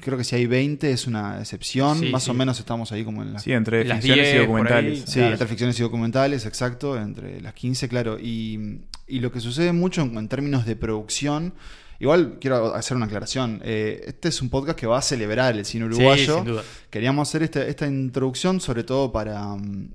creo 0.00 0.18
que 0.18 0.24
si 0.24 0.36
hay 0.36 0.46
20 0.46 0.90
es 0.90 1.06
una 1.06 1.40
excepción, 1.40 2.10
más 2.10 2.28
o 2.28 2.34
menos 2.34 2.58
estamos 2.58 2.92
ahí 2.92 3.04
como 3.04 3.22
en 3.22 3.32
las... 3.32 3.42
Sí, 3.42 3.52
entre 3.52 3.84
ficciones 3.84 4.34
y 4.34 4.38
documentales. 4.38 5.04
Sí, 5.06 5.20
entre 5.20 5.46
ficciones 5.46 5.78
y 5.78 5.82
documentales, 5.82 6.46
exacto, 6.46 7.00
entre 7.00 7.40
las 7.40 7.54
15, 7.54 7.88
claro. 7.88 8.18
Y, 8.18 8.80
lo 9.08 9.32
que 9.32 9.40
sucede 9.40 9.72
mucho 9.72 10.02
en 10.02 10.28
términos 10.28 10.66
de 10.66 10.76
producción 10.76 11.54
Igual 12.00 12.38
quiero 12.40 12.74
hacer 12.74 12.96
una 12.96 13.06
aclaración. 13.06 13.60
Eh, 13.64 14.04
este 14.06 14.28
es 14.28 14.40
un 14.40 14.50
podcast 14.50 14.78
que 14.78 14.86
va 14.86 14.98
a 14.98 15.02
celebrar 15.02 15.56
el 15.56 15.64
cine 15.64 15.86
uruguayo. 15.86 16.36
sin 16.36 16.44
duda. 16.44 16.62
Queríamos 16.90 17.28
hacer 17.28 17.42
este, 17.42 17.68
esta 17.68 17.86
introducción 17.88 18.60
sobre 18.60 18.84
todo 18.84 19.10
para, 19.10 19.56
mm, 19.56 19.90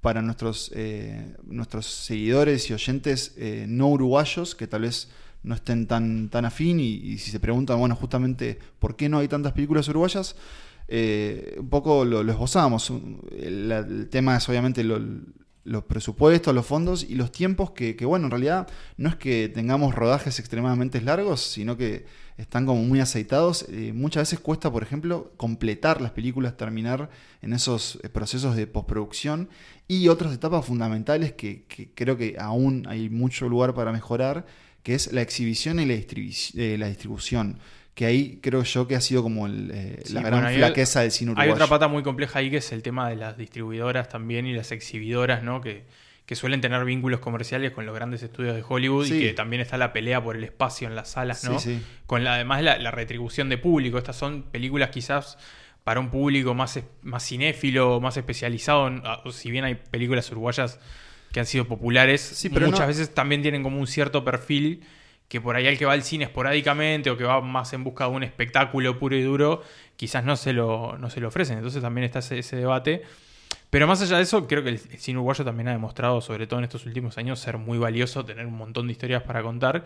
para 0.00 0.22
nuestros, 0.22 0.70
eh, 0.74 1.34
nuestros 1.44 1.86
seguidores 1.86 2.70
y 2.70 2.74
oyentes 2.74 3.34
eh, 3.36 3.64
no 3.68 3.88
uruguayos 3.88 4.54
que 4.54 4.68
tal 4.68 4.82
vez 4.82 5.10
no 5.42 5.54
estén 5.54 5.86
tan, 5.86 6.28
tan 6.28 6.44
afín 6.44 6.80
y, 6.80 7.18
si 7.18 7.30
se 7.30 7.40
preguntan, 7.40 7.78
bueno, 7.78 7.96
justamente 7.96 8.58
por 8.78 8.96
qué 8.96 9.08
no 9.08 9.18
hay 9.18 9.28
tantas 9.28 9.52
películas 9.52 9.88
uruguayas, 9.88 10.36
un 10.88 11.68
poco 11.68 12.04
lo, 12.04 12.20
esbozamos. 12.20 12.92
El, 13.30 14.08
tema 14.10 14.36
es 14.36 14.48
obviamente 14.48 14.82
los 14.84 15.84
presupuestos, 15.84 16.54
los 16.54 16.66
fondos 16.66 17.04
y 17.08 17.14
los 17.14 17.30
tiempos 17.30 17.70
que, 17.70 17.96
que, 17.96 18.04
bueno, 18.04 18.26
en 18.26 18.32
realidad 18.32 18.68
no 18.96 19.08
es 19.08 19.16
que 19.16 19.48
tengamos 19.48 19.94
rodajes 19.94 20.38
extremadamente 20.38 21.00
largos, 21.00 21.40
sino 21.40 21.76
que 21.76 22.06
están 22.40 22.66
como 22.66 22.82
muy 22.82 23.00
aceitados. 23.00 23.66
Eh, 23.68 23.92
muchas 23.94 24.22
veces 24.22 24.40
cuesta, 24.40 24.70
por 24.70 24.82
ejemplo, 24.82 25.32
completar 25.36 26.00
las 26.00 26.12
películas, 26.12 26.56
terminar 26.56 27.10
en 27.42 27.52
esos 27.52 27.98
eh, 28.02 28.08
procesos 28.08 28.56
de 28.56 28.66
postproducción 28.66 29.48
y 29.86 30.08
otras 30.08 30.32
etapas 30.32 30.64
fundamentales 30.64 31.32
que, 31.32 31.64
que 31.64 31.90
creo 31.94 32.16
que 32.16 32.36
aún 32.38 32.86
hay 32.88 33.08
mucho 33.10 33.48
lugar 33.48 33.74
para 33.74 33.92
mejorar, 33.92 34.46
que 34.82 34.94
es 34.94 35.12
la 35.12 35.22
exhibición 35.22 35.80
y 35.80 35.86
la, 35.86 35.94
eh, 35.94 36.76
la 36.78 36.88
distribución 36.88 37.58
que 37.94 38.06
ahí 38.06 38.38
creo 38.40 38.62
yo 38.62 38.88
que 38.88 38.96
ha 38.96 39.00
sido 39.00 39.22
como 39.22 39.46
el, 39.46 39.70
eh, 39.74 40.02
la 40.10 40.22
gran 40.22 40.54
flaqueza 40.54 41.00
del 41.00 41.10
cine 41.10 41.32
uruguayo. 41.32 41.50
Hay 41.50 41.54
otra 41.54 41.66
pata 41.66 41.88
muy 41.88 42.02
compleja 42.02 42.38
ahí 42.38 42.50
que 42.50 42.58
es 42.58 42.72
el 42.72 42.82
tema 42.82 43.08
de 43.08 43.16
las 43.16 43.36
distribuidoras 43.36 44.08
también 44.08 44.46
y 44.46 44.54
las 44.54 44.72
exhibidoras, 44.72 45.42
¿no? 45.42 45.60
Que, 45.60 45.84
que 46.24 46.36
suelen 46.36 46.60
tener 46.60 46.84
vínculos 46.84 47.20
comerciales 47.20 47.72
con 47.72 47.86
los 47.86 47.94
grandes 47.94 48.22
estudios 48.22 48.54
de 48.54 48.64
Hollywood 48.66 49.06
y 49.06 49.20
que 49.20 49.32
también 49.32 49.60
está 49.60 49.76
la 49.76 49.92
pelea 49.92 50.22
por 50.22 50.36
el 50.36 50.44
espacio 50.44 50.86
en 50.86 50.94
las 50.94 51.10
salas, 51.10 51.44
¿no? 51.44 51.58
Con 52.06 52.22
la, 52.22 52.36
además 52.36 52.62
la, 52.62 52.90
retribución 52.92 53.48
de 53.48 53.58
público. 53.58 53.98
Estas 53.98 54.16
son 54.16 54.44
películas 54.44 54.90
quizás 54.90 55.38
para 55.82 55.98
un 55.98 56.08
público 56.08 56.54
más, 56.54 56.78
más 57.02 57.26
cinéfilo, 57.26 58.00
más 58.00 58.16
especializado. 58.16 58.86
Ah, 59.04 59.24
si 59.32 59.50
bien 59.50 59.64
hay 59.64 59.74
películas 59.74 60.30
uruguayas 60.30 60.78
que 61.32 61.40
han 61.40 61.46
sido 61.46 61.66
populares, 61.66 62.48
pero 62.52 62.66
muchas 62.66 62.88
veces 62.88 63.14
también 63.14 63.42
tienen 63.42 63.62
como 63.62 63.78
un 63.78 63.86
cierto 63.86 64.24
perfil 64.24 64.82
que 65.30 65.40
por 65.40 65.54
ahí 65.54 65.68
el 65.68 65.78
que 65.78 65.86
va 65.86 65.92
al 65.92 66.02
cine 66.02 66.24
esporádicamente 66.24 67.08
o 67.08 67.16
que 67.16 67.22
va 67.22 67.40
más 67.40 67.72
en 67.72 67.84
busca 67.84 68.04
de 68.08 68.10
un 68.10 68.24
espectáculo 68.24 68.98
puro 68.98 69.14
y 69.14 69.22
duro, 69.22 69.62
quizás 69.94 70.24
no 70.24 70.34
se 70.34 70.52
lo, 70.52 70.98
no 70.98 71.08
se 71.08 71.20
lo 71.20 71.28
ofrecen. 71.28 71.56
Entonces 71.56 71.80
también 71.80 72.04
está 72.04 72.18
ese, 72.18 72.56
debate. 72.56 73.02
Pero 73.70 73.86
más 73.86 74.02
allá 74.02 74.16
de 74.16 74.24
eso, 74.24 74.48
creo 74.48 74.64
que 74.64 74.70
el, 74.70 74.78
cine 74.80 75.18
uruguayo 75.18 75.44
también 75.44 75.68
ha 75.68 75.70
demostrado, 75.70 76.20
sobre 76.20 76.48
todo 76.48 76.58
en 76.58 76.64
estos 76.64 76.84
últimos 76.84 77.16
años, 77.16 77.38
ser 77.38 77.58
muy 77.58 77.78
valioso, 77.78 78.24
tener 78.24 78.44
un 78.44 78.56
montón 78.56 78.88
de 78.88 78.92
historias 78.92 79.22
para 79.22 79.40
contar. 79.40 79.84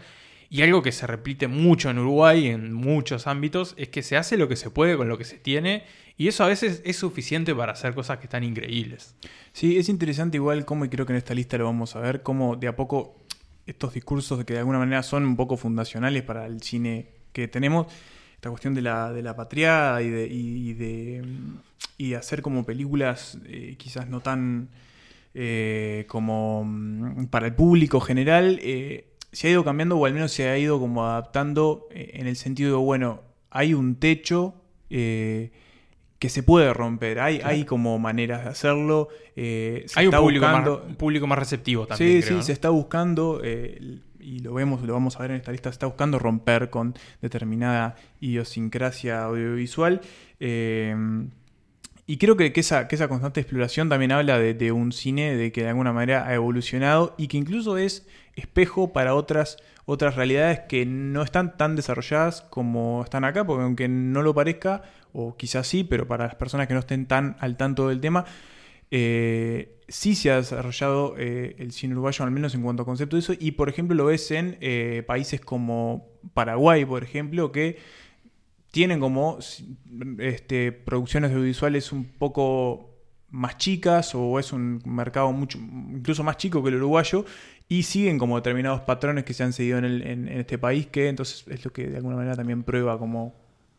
Y 0.49 0.63
algo 0.63 0.81
que 0.83 0.93
se 0.93 1.07
repite 1.07 1.47
mucho 1.47 1.91
en 1.91 1.99
Uruguay, 1.99 2.47
en 2.47 2.73
muchos 2.73 3.27
ámbitos, 3.27 3.75
es 3.77 3.89
que 3.89 4.03
se 4.03 4.17
hace 4.17 4.39
lo 4.39 4.49
que 4.49 4.57
se 4.57 4.71
puede 4.71 4.97
con 4.97 5.11
lo 5.11 5.19
que 5.19 5.25
se 5.25 5.37
tiene. 5.37 5.85
Y 6.17 6.29
eso 6.29 6.43
a 6.43 6.47
veces 6.47 6.81
es 6.87 6.97
suficiente 6.97 7.55
para 7.55 7.73
hacer 7.73 7.93
cosas 7.93 8.17
que 8.17 8.25
están 8.25 8.45
increíbles. 8.45 9.15
Sí, 9.55 9.79
es 9.79 9.89
interesante 9.89 10.37
igual 10.37 10.65
como, 10.65 10.85
y 10.85 10.89
creo 10.89 11.07
que 11.07 11.13
en 11.13 11.17
esta 11.19 11.33
lista 11.33 11.57
lo 11.57 11.67
vamos 11.67 11.95
a 11.95 12.01
ver, 12.01 12.25
cómo 12.25 12.57
de 12.57 12.67
a 12.67 12.75
poco 12.75 13.15
estos 13.67 13.95
discursos 13.95 14.45
que 14.45 14.53
de 14.53 14.59
alguna 14.59 14.81
manera 14.81 15.05
son 15.05 15.25
un 15.25 15.37
poco 15.37 15.57
fundacionales 15.57 16.25
para 16.25 16.47
el 16.47 16.61
cine 16.61 17.07
que 17.33 17.47
tenemos, 17.47 17.87
esta 18.35 18.51
cuestión 18.51 18.75
de 18.75 18.83
la, 18.83 19.13
de 19.13 19.23
la 19.23 19.37
patriada 19.37 20.03
y 20.03 20.11
de, 20.11 20.27
y, 20.27 20.73
de, 20.73 21.23
y 21.99 22.15
hacer 22.15 22.43
como 22.43 22.67
películas 22.67 23.39
eh, 23.47 23.77
quizás 23.79 24.09
no 24.09 24.19
tan 24.19 24.71
eh, 25.35 26.05
como 26.09 26.65
mm, 26.65 27.27
para 27.27 27.47
el 27.47 27.55
público 27.55 28.01
general, 28.01 28.59
eh, 28.61 29.07
se 29.31 29.47
ha 29.47 29.51
ido 29.53 29.63
cambiando 29.63 29.97
o 29.97 30.05
al 30.05 30.15
menos 30.15 30.33
se 30.33 30.49
ha 30.49 30.59
ido 30.59 30.81
como 30.81 31.07
adaptando 31.07 31.87
en 31.93 32.27
el 32.27 32.35
sentido 32.35 32.71
de, 32.77 32.85
bueno, 32.85 33.21
hay 33.51 33.73
un 33.73 33.95
techo 34.01 34.55
que 36.25 36.31
se 36.31 36.43
puede 36.43 36.73
romper. 36.73 37.21
Hay, 37.21 37.43
hay 37.45 37.67
como 37.67 37.99
maneras 37.99 38.45
de 38.45 38.49
hacerlo. 38.49 39.11
Eh, 39.37 39.85
hay 39.95 40.07
un 40.07 40.15
público, 40.15 40.47
más, 40.47 40.67
público, 40.97 41.27
más, 41.27 41.39
receptivo 41.39 41.87
también. 41.87 42.23
Sí, 42.23 42.29
sí, 42.29 42.43
se 42.43 42.53
está 42.53 42.71
buscando, 42.71 43.43
eh, 43.45 43.99
y 44.21 44.39
lo 44.39 44.55
vemos, 44.55 44.81
lo 44.81 44.95
vamos 44.95 45.17
a 45.17 45.19
ver 45.19 45.33
en 45.33 45.37
esta 45.37 45.53
lista, 45.53 45.69
se 45.69 45.75
está 45.75 45.85
buscando 45.85 46.19
romper 46.19 46.71
con 46.71 46.95
determinada 47.21 47.97
idiosincrasia 48.21 49.23
audiovisual. 49.25 50.01
Eh, 50.41 50.97
y 52.07 52.17
creo 52.17 52.39
que, 52.39 52.51
esa, 52.55 52.89
que, 52.89 52.95
esa, 52.95 53.09
constante 53.09 53.41
exploración 53.41 53.91
también 53.91 54.11
habla 54.11 54.39
de, 54.39 54.55
de, 54.55 54.73
un 54.73 54.93
cine 54.93 55.37
de 55.37 55.53
que 55.53 55.65
de 55.65 55.69
alguna 55.69 55.93
manera 55.93 56.27
ha 56.27 56.33
evolucionado 56.33 57.15
y 57.19 57.29
que 57.29 57.37
incluso 57.37 57.77
es 57.77 58.07
espejo 58.35 58.95
para 58.95 59.15
otras, 59.15 59.59
otras 59.87 60.17
realidades 60.17 60.61
que 60.69 60.87
no 60.87 61.23
están 61.23 61.57
tan 61.57 61.77
desarrolladas 61.77 62.43
como 62.43 63.03
están 63.05 63.25
acá, 63.25 63.45
porque 63.45 63.65
aunque 63.65 63.89
no 63.89 64.23
lo 64.23 64.35
parezca, 64.35 64.83
o 65.13 65.37
quizás 65.37 65.67
sí, 65.67 65.85
pero 65.85 66.07
para 66.09 66.25
las 66.25 66.35
personas 66.35 66.67
que 66.67 66.75
no 66.75 66.81
estén 66.81 67.07
tan 67.07 67.37
al 67.41 67.57
tanto 67.57 67.89
del 67.89 68.01
tema, 68.01 68.25
eh, 68.91 69.81
sí 69.89 70.15
se 70.15 70.31
ha 70.31 70.37
desarrollado 70.37 71.15
eh, 71.19 71.57
el 71.59 71.73
cine 71.73 71.95
uruguayo, 71.95 72.25
al 72.25 72.31
menos 72.31 72.55
en 72.55 72.63
cuanto 72.63 72.83
a 72.83 72.87
concepto 72.87 73.17
de 73.17 73.21
eso, 73.21 73.33
y 73.39 73.53
por 73.53 73.69
ejemplo 73.69 73.95
lo 73.95 74.07
ves 74.07 74.31
en 74.31 74.57
eh, 74.61 75.03
países 75.07 75.41
como 75.41 76.09
Paraguay, 76.33 76.85
por 76.85 77.03
ejemplo, 77.03 77.53
que 77.53 77.79
tienen 78.71 78.99
como 78.99 79.39
este, 80.19 80.73
producciones 80.73 81.31
audiovisuales 81.31 81.93
un 81.93 82.05
poco 82.05 82.91
más 83.31 83.59
chicas 83.59 84.15
o 84.15 84.39
es 84.39 84.53
un 84.53 84.81
mercado 84.85 85.33
mucho 85.33 85.59
incluso 85.59 86.23
más 86.23 86.37
chico 86.37 86.63
que 86.63 86.69
el 86.69 86.77
uruguayo 86.77 87.25
y 87.79 87.83
siguen 87.83 88.19
como 88.19 88.37
determinados 88.37 88.83
patrones 88.83 89.25
que 89.25 89.35
se 89.35 89.43
han 89.43 89.53
seguido 89.53 89.79
en, 89.79 89.85
en 89.85 90.29
este 90.29 90.59
país 90.59 90.87
que 90.87 91.09
entonces 91.09 91.45
es 91.49 91.65
lo 91.65 91.73
que 91.73 91.89
de 91.89 91.97
alguna 91.97 92.17
manera 92.17 92.37
también 92.37 92.63
prueba 92.63 92.99
como 92.99 93.35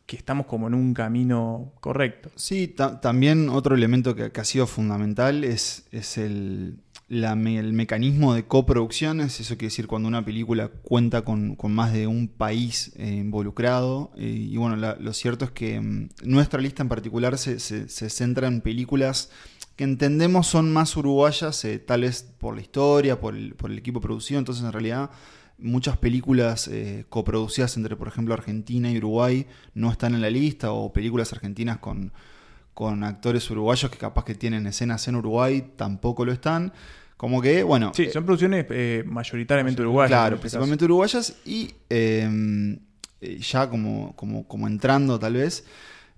que 0.05 0.17
estamos 0.17 0.45
como 0.45 0.67
en 0.67 0.73
un 0.73 0.93
camino 0.93 1.73
correcto. 1.79 2.29
Sí, 2.35 2.67
también 3.01 3.49
otro 3.49 3.75
elemento 3.75 4.15
que, 4.15 4.31
ha 4.39 4.45
sido 4.45 4.67
fundamental 4.67 5.43
es, 5.43 5.87
es 5.91 6.17
el, 6.17 6.77
el, 7.09 7.73
mecanismo 7.73 8.35
de 8.35 8.45
coproducciones, 8.45 9.39
eso 9.39 9.55
quiere 9.55 9.67
decir 9.67 9.87
cuando 9.87 10.07
una 10.07 10.23
película 10.23 10.67
cuenta 10.67 11.23
con, 11.23 11.57
más 11.69 11.91
de 11.91 12.05
un 12.05 12.27
país 12.27 12.91
eh, 12.97 13.15
involucrado. 13.15 14.11
Eh, 14.15 14.47
y 14.51 14.57
bueno, 14.57 14.75
lo 14.75 15.13
cierto 15.13 15.45
es 15.45 15.51
que 15.51 15.79
mm, 15.81 16.09
nuestra 16.23 16.61
lista 16.61 16.83
en 16.83 16.89
particular 16.89 17.37
se, 17.39 17.59
se, 17.59 18.09
centra 18.09 18.47
en 18.47 18.61
películas 18.61 19.31
que 19.75 19.83
entendemos 19.83 20.47
son 20.47 20.71
más 20.71 20.95
uruguayas, 20.95 21.65
eh, 21.65 21.79
tal 21.79 22.01
vez 22.01 22.23
por 22.37 22.55
la 22.55 22.61
historia, 22.61 23.19
por 23.19 23.35
el, 23.35 23.55
por 23.55 23.71
el 23.71 23.77
equipo 23.77 23.99
producido, 23.99 24.39
entonces 24.39 24.63
en 24.63 24.71
realidad 24.71 25.09
muchas 25.57 25.97
películas 25.97 26.67
eh, 26.67 27.05
coproducidas 27.09 27.75
entre, 27.77 27.95
por 27.95 28.07
ejemplo, 28.07 28.33
Argentina 28.33 28.91
y 28.91 28.97
Uruguay 28.97 29.47
no 29.73 29.91
están 29.91 30.15
en 30.15 30.21
la 30.21 30.29
lista, 30.29 30.71
o 30.71 30.91
películas 30.91 31.31
argentinas 31.33 31.77
con, 31.79 32.13
con 32.73 33.03
actores 33.03 33.49
uruguayos 33.49 33.91
que 33.91 33.97
capaz 33.97 34.25
que 34.25 34.35
tienen 34.35 34.67
escenas 34.67 35.07
en 35.07 35.15
Uruguay 35.15 35.73
tampoco 35.75 36.25
lo 36.25 36.31
están. 36.31 36.73
Como 37.17 37.41
que, 37.41 37.63
bueno. 37.63 37.93
Sí, 37.95 38.09
son 38.11 38.25
producciones 38.25 38.65
eh, 38.69 39.03
mayoritariamente 39.05 39.81
uruguayas. 39.81 40.09
Claro, 40.09 40.37
principalmente 40.37 40.83
uruguayas. 40.83 41.37
Y 41.45 41.73
em, 41.89 42.77
eh, 43.21 43.37
ya 43.39 43.69
como, 43.69 44.13
como, 44.17 44.45
como 44.45 44.67
entrando, 44.67 45.17
tal 45.17 45.35
vez, 45.35 45.63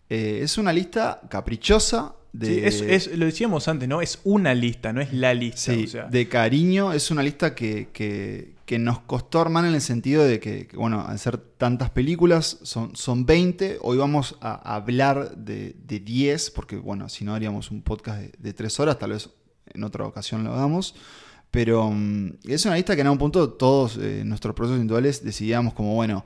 es 0.10 0.58
una 0.58 0.74
lista 0.74 1.22
caprichosa 1.30 2.17
es, 2.40 3.16
lo 3.18 3.26
decíamos 3.26 3.68
antes, 3.68 3.88
¿no? 3.88 4.02
Es 4.02 4.20
una 4.24 4.54
lista, 4.54 4.94
no 4.94 5.02
es 5.02 5.14
la 5.14 5.34
lista. 5.34 5.74
de 6.10 6.28
cariño, 6.28 6.94
es 6.94 7.12
una 7.12 7.24
lista 7.24 7.56
que, 7.56 7.90
que, 7.94 8.80
nos 8.80 9.00
costó 9.00 9.40
armar 9.40 9.66
en 9.66 9.74
el 9.74 9.82
sentido 9.82 10.24
de 10.24 10.40
que, 10.40 10.68
bueno, 10.76 11.06
al 11.08 11.18
ser 11.20 11.38
tantas 11.38 11.90
películas, 11.90 12.60
son, 12.64 12.96
son 12.96 13.26
20, 13.26 13.78
hoy 13.82 13.98
vamos 13.98 14.36
a 14.42 14.76
hablar 14.76 15.36
de, 15.36 15.76
de 15.86 16.00
10, 16.00 16.52
porque, 16.52 16.76
bueno, 16.76 17.10
si 17.10 17.24
no 17.24 17.34
haríamos 17.34 17.72
un 17.72 17.82
podcast 17.82 18.20
de, 18.20 18.32
de 18.38 18.54
3 18.54 18.80
horas, 18.80 19.00
tal 19.00 19.12
vez 19.12 19.30
en 19.74 19.84
otra 19.84 20.06
ocasión 20.06 20.44
lo 20.44 20.54
hagamos. 20.54 20.96
Pero 21.52 21.90
mm, 21.92 22.40
es 22.46 22.66
una 22.66 22.76
lista 22.76 22.96
que 22.96 23.02
en 23.02 23.10
un 23.10 23.18
punto 23.18 23.50
todos 23.52 23.98
eh, 23.98 24.24
nuestros 24.26 24.54
procesos 24.54 24.80
individuales 24.80 25.24
decidíamos 25.24 25.74
como, 25.74 25.96
bueno, 25.96 26.26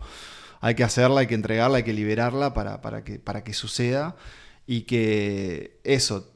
hay 0.62 0.75
que 0.75 0.84
hacerla, 0.84 1.22
hay 1.22 1.27
que 1.27 1.36
entregarla, 1.36 1.77
hay 1.77 1.84
que 1.84 1.93
liberarla 1.93 2.53
para, 2.53 2.81
para, 2.81 3.03
que, 3.03 3.20
para 3.20 3.43
que 3.43 3.53
suceda 3.53 4.15
y 4.72 4.84
que 4.84 5.82
eso, 5.84 6.32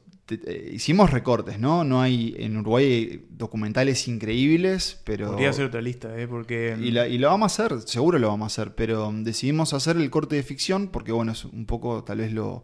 hicimos 0.70 1.10
recortes, 1.10 1.58
¿no? 1.58 1.84
No 1.84 2.02
hay, 2.02 2.34
en 2.38 2.58
Uruguay 2.58 3.24
documentales 3.30 4.08
increíbles, 4.08 5.00
pero... 5.04 5.30
Podría 5.30 5.54
ser 5.54 5.64
otra 5.64 5.80
lista, 5.80 6.14
¿eh? 6.18 6.28
Porque... 6.28 6.76
Y, 6.78 6.90
lo 6.90 7.28
vamos 7.28 7.58
a 7.58 7.64
hacer, 7.64 7.80
seguro 7.88 8.18
lo 8.18 8.28
vamos 8.28 8.44
a 8.44 8.48
hacer, 8.52 8.74
pero 8.74 9.10
decidimos 9.10 9.72
hacer 9.72 9.96
el 9.96 10.10
corte 10.10 10.36
de 10.36 10.42
ficción 10.42 10.88
porque, 10.88 11.12
bueno, 11.12 11.32
es 11.32 11.46
un 11.46 11.64
poco 11.64 12.04
tal 12.04 12.18
vez 12.18 12.30
lo, 12.30 12.62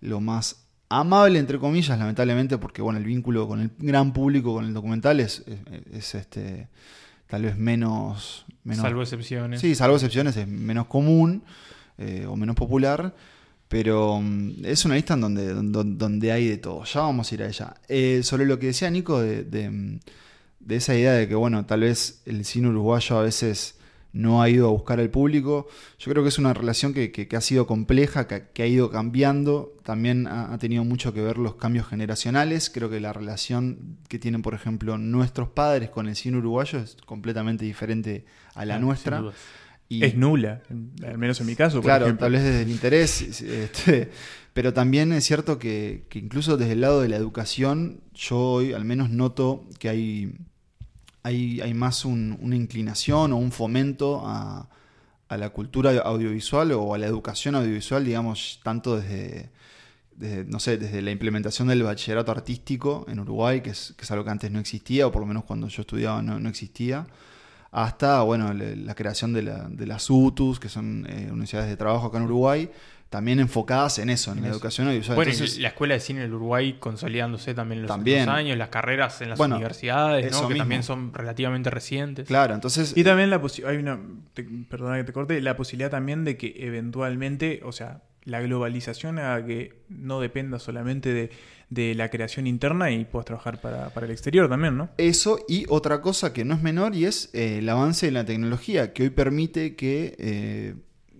lo 0.00 0.20
más 0.20 0.66
amable, 0.88 1.38
entre 1.38 1.60
comillas, 1.60 1.96
lamentablemente, 1.96 2.58
porque, 2.58 2.82
bueno, 2.82 2.98
el 2.98 3.04
vínculo 3.04 3.46
con 3.46 3.60
el 3.60 3.70
gran 3.78 4.12
público, 4.12 4.54
con 4.54 4.64
el 4.64 4.74
documental 4.74 5.20
es, 5.20 5.44
es, 5.92 6.16
este 6.16 6.68
tal 7.28 7.42
vez 7.42 7.56
menos, 7.56 8.44
menos... 8.64 8.82
Salvo 8.82 9.02
excepciones. 9.02 9.60
Sí, 9.60 9.76
salvo 9.76 9.94
excepciones, 9.94 10.36
es 10.36 10.48
menos 10.48 10.88
común 10.88 11.44
eh, 11.96 12.26
o 12.26 12.34
menos 12.34 12.56
popular. 12.56 13.14
Pero 13.72 14.20
mm, 14.20 14.66
es 14.66 14.84
una 14.84 14.96
lista 14.96 15.14
en 15.14 15.22
donde, 15.22 15.54
donde, 15.54 16.30
hay 16.30 16.46
de 16.46 16.58
todo. 16.58 16.84
Ya 16.84 17.00
vamos 17.00 17.32
a 17.32 17.34
ir 17.34 17.42
a 17.42 17.46
ella. 17.46 17.74
Eh, 17.88 18.20
sobre 18.22 18.44
lo 18.44 18.58
que 18.58 18.66
decía 18.66 18.90
Nico 18.90 19.18
de, 19.18 19.70
mm, 19.70 19.98
de, 20.60 20.76
esa 20.76 20.94
idea 20.94 21.12
de 21.12 21.26
que, 21.26 21.34
bueno, 21.34 21.64
tal 21.64 21.80
vez 21.80 22.20
el 22.26 22.44
cine 22.44 22.68
uruguayo 22.68 23.16
a 23.18 23.22
veces 23.22 23.76
no 24.12 24.42
ha 24.42 24.50
ido 24.50 24.68
a 24.68 24.70
buscar 24.70 25.00
al 25.00 25.08
público. 25.08 25.68
Yo 25.98 26.12
creo 26.12 26.22
que 26.22 26.28
es 26.28 26.38
una 26.38 26.52
relación 26.52 26.92
que, 26.92 27.28
ha 27.34 27.40
sido 27.40 27.66
compleja, 27.66 28.26
que, 28.26 28.62
ha 28.62 28.66
ido 28.66 28.90
cambiando. 28.90 29.72
También 29.84 30.26
ha, 30.26 30.58
tenido 30.58 30.84
mucho 30.84 31.14
que 31.14 31.22
ver 31.22 31.38
los 31.38 31.54
cambios 31.54 31.88
generacionales. 31.88 32.68
Creo 32.68 32.90
que 32.90 33.00
la 33.00 33.14
relación 33.14 33.96
que 34.08 34.18
tienen, 34.18 34.42
por 34.42 34.52
ejemplo, 34.52 34.98
nuestros 34.98 35.48
padres 35.48 35.88
con 35.88 36.08
el 36.08 36.16
cine 36.16 36.36
uruguayo 36.36 36.78
es 36.78 36.98
completamente 37.06 37.64
diferente 37.64 38.26
a 38.54 38.66
la 38.66 38.78
nuestra. 38.78 39.22
Y, 39.96 40.04
Es 40.04 40.14
nula, 40.16 40.62
al 41.06 41.18
menos 41.18 41.40
en 41.40 41.46
mi 41.46 41.54
caso. 41.56 41.76
por 41.78 41.84
Claro, 41.84 42.06
ejemplo. 42.06 42.24
tal 42.26 42.32
vez 42.32 42.42
desde 42.44 42.62
el 42.62 42.70
interés, 42.70 43.22
este, 43.42 44.10
pero 44.54 44.72
también 44.72 45.12
es 45.12 45.24
cierto 45.24 45.58
que, 45.58 46.04
que 46.08 46.18
incluso 46.18 46.56
desde 46.56 46.72
el 46.72 46.80
lado 46.80 47.00
de 47.02 47.08
la 47.08 47.16
educación, 47.16 48.00
yo 48.14 48.38
hoy 48.38 48.72
al 48.72 48.84
menos 48.84 49.10
noto 49.10 49.66
que 49.78 49.88
hay, 49.88 50.32
hay, 51.22 51.60
hay 51.60 51.74
más 51.74 52.04
un- 52.04 52.38
una 52.40 52.56
inclinación 52.56 53.32
o 53.32 53.36
un 53.36 53.52
fomento 53.52 54.22
a, 54.26 54.68
a 55.28 55.36
la 55.36 55.50
cultura 55.50 55.90
audiovisual 56.00 56.72
o 56.72 56.94
a 56.94 56.98
la 56.98 57.06
educación 57.06 57.54
audiovisual, 57.54 58.04
digamos, 58.04 58.60
tanto 58.62 58.96
desde, 59.00 59.50
desde, 60.16 60.44
no 60.44 60.58
sé, 60.60 60.76
desde 60.78 61.00
la 61.02 61.10
implementación 61.10 61.68
del 61.68 61.82
bachillerato 61.82 62.32
artístico 62.32 63.06
en 63.08 63.20
Uruguay, 63.20 63.60
que 63.62 63.70
es, 63.70 63.94
que 63.96 64.04
es 64.04 64.10
algo 64.10 64.24
que 64.24 64.30
antes 64.30 64.50
no 64.50 64.58
existía, 64.60 65.06
o 65.06 65.12
por 65.12 65.20
lo 65.22 65.26
menos 65.26 65.44
cuando 65.44 65.68
yo 65.68 65.82
estudiaba 65.82 66.22
no, 66.22 66.38
no 66.40 66.48
existía, 66.48 67.06
hasta 67.72 68.22
bueno, 68.22 68.52
la, 68.54 68.64
la 68.76 68.94
creación 68.94 69.32
de, 69.32 69.42
la- 69.42 69.66
de 69.68 69.86
las 69.86 70.08
UTUS, 70.08 70.60
que 70.60 70.68
son 70.68 71.06
eh, 71.08 71.28
universidades 71.32 71.68
de 71.68 71.76
trabajo 71.76 72.06
acá 72.06 72.18
en 72.18 72.24
Uruguay, 72.24 72.70
también 73.08 73.40
enfocadas 73.40 73.98
en 73.98 74.08
eso, 74.08 74.30
en, 74.32 74.38
En 74.38 74.44
la 74.44 74.48
eso. 74.50 74.56
educación 74.56 74.86
audiovisual. 74.86 75.16
Bueno, 75.16 75.30
y 75.30 75.34
Entonces, 75.34 75.58
la 75.58 75.68
escuela 75.68 75.94
de 75.94 76.00
cine 76.00 76.20
del 76.20 76.32
Uruguay 76.32 76.76
consolidándose 76.78 77.52
también 77.54 77.78
en 77.80 77.82
los 77.82 77.88
También. 77.90 78.20
últimos 78.20 78.38
años, 78.38 78.56
las 78.56 78.68
carreras 78.70 79.20
en 79.20 79.28
las 79.30 79.38
Bueno, 79.38 79.56
universidades, 79.56 80.24
que 80.26 80.30
mismo. 80.46 80.56
también 80.56 80.82
son 80.82 81.12
relativamente 81.12 81.68
recientes. 81.68 82.26
claro, 82.26 82.54
entonces... 82.54 82.94
Y 82.96 83.04
también 83.04 83.28
la 83.28 83.40
posi- 83.40 83.66
hay 83.66 83.76
una, 83.76 83.98
te- 84.32 84.44
perdona 84.68 84.96
que 84.96 85.04
te 85.04 85.12
corte, 85.12 85.38
la 85.42 85.56
posibilidad 85.58 85.90
también 85.90 86.24
de 86.24 86.36
que 86.38 86.54
eventualmente, 86.58 87.60
o 87.64 87.72
sea, 87.72 88.00
la 88.24 88.40
globalización 88.40 89.18
haga 89.18 89.44
que 89.46 89.74
no 89.88 90.20
dependa 90.20 90.58
solamente 90.58 91.12
de, 91.12 91.30
de 91.70 91.94
la 91.94 92.08
creación 92.08 92.46
interna 92.46 92.90
y 92.90 93.04
puedas 93.04 93.26
trabajar 93.26 93.60
para, 93.60 93.90
para 93.90 94.06
el 94.06 94.12
exterior 94.12 94.48
también, 94.48 94.76
¿no? 94.76 94.90
Eso 94.98 95.38
y 95.48 95.64
otra 95.68 96.00
cosa 96.00 96.32
que 96.32 96.44
no 96.44 96.54
es 96.54 96.62
menor 96.62 96.94
y 96.94 97.06
es 97.06 97.30
eh, 97.32 97.58
el 97.58 97.68
avance 97.68 98.06
de 98.06 98.12
la 98.12 98.24
tecnología, 98.24 98.92
que 98.92 99.04
hoy 99.04 99.10
permite 99.10 99.74
que 99.74 100.14
eh, 100.18 100.74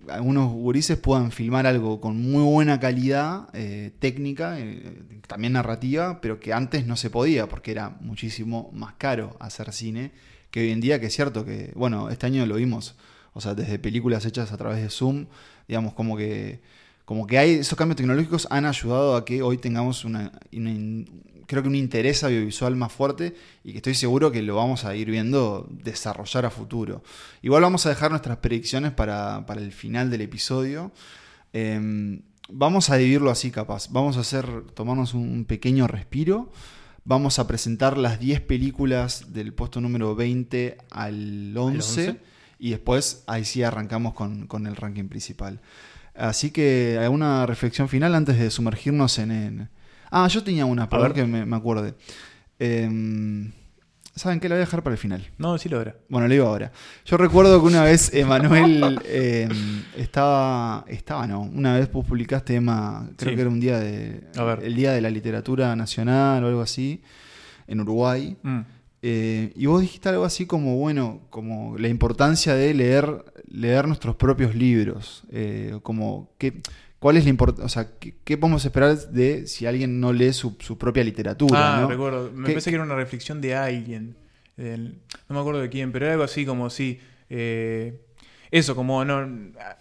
algunos 0.09 0.51
gurises 0.51 0.97
puedan 0.97 1.31
filmar 1.31 1.65
algo 1.65 2.01
con 2.01 2.17
muy 2.21 2.43
buena 2.43 2.79
calidad 2.79 3.47
eh, 3.53 3.91
técnica, 3.99 4.59
eh, 4.59 5.01
también 5.27 5.53
narrativa, 5.53 6.19
pero 6.21 6.39
que 6.39 6.53
antes 6.53 6.85
no 6.85 6.95
se 6.95 7.09
podía 7.09 7.47
porque 7.47 7.71
era 7.71 7.89
muchísimo 8.01 8.69
más 8.73 8.93
caro 8.95 9.37
hacer 9.39 9.71
cine 9.71 10.11
que 10.51 10.61
hoy 10.61 10.71
en 10.71 10.81
día, 10.81 10.99
que 10.99 11.07
es 11.07 11.15
cierto 11.15 11.45
que, 11.45 11.71
bueno, 11.75 12.09
este 12.09 12.27
año 12.27 12.45
lo 12.45 12.55
vimos, 12.55 12.95
o 13.33 13.41
sea, 13.41 13.55
desde 13.55 13.79
películas 13.79 14.25
hechas 14.25 14.51
a 14.51 14.57
través 14.57 14.83
de 14.83 14.89
Zoom, 14.89 15.25
digamos, 15.67 15.93
como 15.93 16.15
que, 16.15 16.61
como 17.05 17.27
que 17.27 17.37
hay, 17.37 17.51
esos 17.55 17.77
cambios 17.77 17.97
tecnológicos 17.97 18.47
han 18.49 18.65
ayudado 18.65 19.15
a 19.15 19.25
que 19.25 19.41
hoy 19.41 19.57
tengamos 19.57 20.05
una, 20.05 20.31
creo 21.47 21.61
que 21.61 21.69
un 21.69 21.75
interés 21.75 22.23
audiovisual 22.23 22.75
más 22.75 22.91
fuerte 22.91 23.35
y 23.63 23.71
que 23.71 23.77
estoy 23.77 23.95
seguro 23.95 24.31
que 24.31 24.41
lo 24.41 24.55
vamos 24.55 24.85
a 24.85 24.95
ir 24.95 25.09
viendo 25.11 25.67
desarrollar 25.69 26.45
a 26.45 26.49
futuro. 26.49 27.03
Igual 27.41 27.63
vamos 27.63 27.85
a 27.85 27.89
dejar 27.89 28.11
nuestras 28.11 28.37
predicciones 28.37 28.91
para, 28.91 29.45
para 29.45 29.61
el 29.61 29.71
final 29.71 30.09
del 30.09 30.21
episodio. 30.21 30.91
Eh, 31.51 32.19
vamos 32.49 32.89
a 32.89 32.97
dividirlo 32.97 33.31
así 33.31 33.51
capaz. 33.51 33.89
Vamos 33.91 34.17
a 34.17 34.21
hacer, 34.21 34.47
tomarnos 34.73 35.13
un, 35.13 35.45
pequeño 35.45 35.87
respiro. 35.87 36.49
Vamos 37.05 37.39
a 37.39 37.47
presentar 37.47 37.97
las 37.97 38.19
10 38.19 38.41
películas 38.41 39.33
del 39.33 39.53
puesto 39.53 39.81
número 39.81 40.15
20 40.15 40.77
al 40.89 41.55
11. 41.55 42.09
11. 42.09 42.19
Y 42.59 42.69
después 42.71 43.23
ahí 43.27 43.43
sí 43.43 43.61
arrancamos 43.63 44.13
con, 44.13 44.47
con 44.47 44.67
el 44.67 44.75
ranking 44.75 45.09
principal. 45.09 45.59
Así 46.15 46.51
que, 46.51 46.97
¿alguna 47.01 47.45
reflexión 47.45 47.89
final 47.89 48.13
antes 48.15 48.37
de 48.37 48.49
sumergirnos 48.51 49.17
en... 49.19 49.31
en- 49.31 49.69
Ah, 50.15 50.27
yo 50.27 50.43
tenía 50.43 50.65
una, 50.65 50.87
para 50.89 51.03
ver. 51.03 51.13
que 51.13 51.25
me, 51.25 51.43
me 51.45 51.55
acuerde. 51.55 51.95
Em, 52.59 53.51
¿Saben 54.15 54.39
qué? 54.39 54.47
La 54.47 54.53
voy 54.55 54.61
a 54.61 54.65
dejar 54.65 54.83
para 54.83 54.93
el 54.93 54.99
final. 54.99 55.27
No, 55.39 55.57
sí 55.57 55.69
lo 55.69 55.81
era. 55.81 55.95
Bueno, 56.07 56.27
lo 56.27 56.33
digo 56.33 56.45
ahora. 56.45 56.71
Yo 57.03 57.17
recuerdo 57.17 57.59
que 57.59 57.65
una 57.65 57.83
vez 57.83 58.13
Emanuel 58.13 58.99
eh, 59.05 59.49
estaba, 59.97 60.85
estaba, 60.87 61.25
no, 61.25 61.41
una 61.41 61.77
vez 61.79 61.91
vos 61.91 62.05
publicaste, 62.05 62.53
Emma, 62.55 63.09
creo 63.17 63.31
Sí. 63.31 63.35
que 63.35 63.41
era 63.41 63.49
un 63.49 63.59
día 63.59 63.79
de, 63.79 64.21
A 64.37 64.43
ver. 64.43 64.59
el 64.63 64.75
día 64.75 64.91
de 64.91 65.01
la 65.01 65.09
literatura 65.09 65.75
nacional 65.75 66.43
o 66.43 66.47
algo 66.47 66.61
así, 66.61 67.01
en 67.67 67.79
Uruguay. 67.81 68.37
Mm. 68.43 68.59
Eh, 69.01 69.51
y 69.55 69.65
vos 69.65 69.81
dijiste 69.81 70.09
algo 70.09 70.25
así 70.25 70.45
como, 70.45 70.77
bueno, 70.77 71.21
como 71.31 71.75
la 71.79 71.87
importancia 71.87 72.53
de 72.53 72.71
leer, 72.75 73.25
leer 73.53 73.87
nuestros 73.87 74.15
propios 74.17 74.53
libros. 74.55 75.23
Eh, 75.31 75.77
como, 75.83 76.33
¿qué, 76.37 76.61
¿cuál 76.99 77.15
es 77.17 77.23
la 77.23 77.29
importancia? 77.29 77.65
O 77.65 77.69
sea, 77.69 77.87
¿qué, 77.99 78.15
qué 78.25 78.37
podemos 78.37 78.65
esperar 78.65 78.97
de 78.97 79.47
si 79.47 79.65
alguien 79.65 79.99
no 80.01 80.11
lee 80.11 80.33
su, 80.33 80.57
su 80.59 80.77
propia 80.77 81.03
literatura? 81.05 81.77
Ah, 81.77 81.81
¿no? 81.81 81.87
recuerdo. 81.89 82.31
Me 82.33 82.47
¿Qué- 82.47 82.53
parece 82.53 82.69
que 82.71 82.75
era 82.75 82.83
una 82.83 82.95
reflexión 82.95 83.39
de 83.39 83.55
alguien. 83.55 84.15
del- 84.57 84.99
no 85.29 85.35
me 85.35 85.39
acuerdo 85.39 85.61
de 85.61 85.69
quién, 85.69 85.91
pero 85.91 86.05
era 86.05 86.13
algo 86.13 86.25
así 86.25 86.45
como 86.45 86.69
si. 86.69 86.99
eh, 87.29 88.01
eso, 88.51 88.75
como 88.75 89.03
no. 89.03 89.27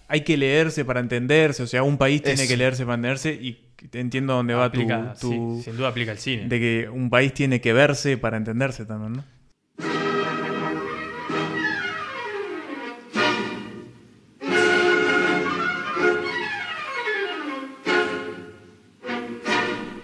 Hay 0.09 0.23
que 0.23 0.37
leerse 0.39 0.85
para 0.87 1.01
entenderse. 1.01 1.63
O 1.63 1.67
sea, 1.67 1.83
un 1.83 1.99
país 1.99 2.23
tiene 2.23 2.43
Eso. 2.43 2.49
que 2.51 2.57
leerse 2.57 2.85
para 2.85 2.95
entenderse. 2.95 3.35
Y 3.35 3.67
entiendo 3.93 4.33
dónde 4.35 4.55
va 4.55 4.71
tu. 4.73 4.81
Aplica- 4.81 5.15
tu- 5.21 5.57
sí, 5.59 5.65
sin 5.65 5.77
duda 5.77 5.89
aplica 5.89 6.13
el 6.13 6.19
cine. 6.19 6.49
de 6.49 6.59
que 6.61 6.89
un 6.89 7.11
país 7.11 7.35
tiene 7.35 7.61
que 7.61 7.73
verse 7.75 8.17
para 8.17 8.37
entenderse 8.39 8.87
también, 8.87 9.13
¿no? 9.15 9.25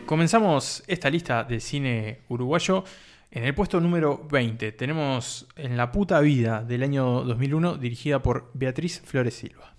Comenzamos 0.08 0.82
esta 0.86 1.10
lista 1.10 1.44
de 1.44 1.60
cine 1.60 2.20
uruguayo. 2.30 2.82
En 3.30 3.44
el 3.44 3.54
puesto 3.54 3.78
número 3.78 4.26
20 4.30 4.72
tenemos 4.72 5.46
En 5.54 5.76
la 5.76 5.92
puta 5.92 6.18
vida 6.20 6.64
del 6.64 6.82
año 6.82 7.24
2001 7.24 7.76
dirigida 7.76 8.22
por 8.22 8.50
Beatriz 8.54 9.02
Flores 9.04 9.34
Silva. 9.34 9.74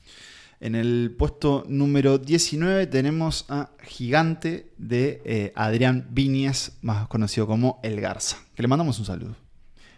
En 0.60 0.76
el 0.76 1.16
puesto 1.18 1.66
número 1.68 2.20
19 2.20 2.86
tenemos 2.86 3.48
a 3.50 3.72
Gigante 3.82 4.72
de 4.78 5.20
eh, 5.26 5.52
Adrián 5.56 6.10
Viñez, 6.12 6.78
más 6.84 7.08
conocido 7.08 7.48
como 7.48 7.80
El 7.82 8.00
Garza, 8.00 8.38
que 8.54 8.62
le 8.62 8.68
mandamos 8.68 9.00
un 9.00 9.06
saludo. 9.06 9.36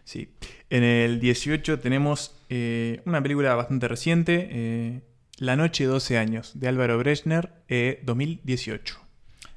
Sí. 0.05 0.29
En 0.69 0.83
el 0.85 1.19
18 1.19 1.81
tenemos 1.81 2.37
eh, 2.47 3.01
una 3.05 3.21
película 3.21 3.53
bastante 3.55 3.89
reciente, 3.89 4.47
eh, 4.49 5.01
La 5.39 5.57
noche 5.57 5.83
12 5.83 6.17
años, 6.17 6.57
de 6.57 6.69
Álvaro 6.69 6.97
Brechner, 6.97 7.51
eh, 7.67 7.99
2018. 8.05 9.00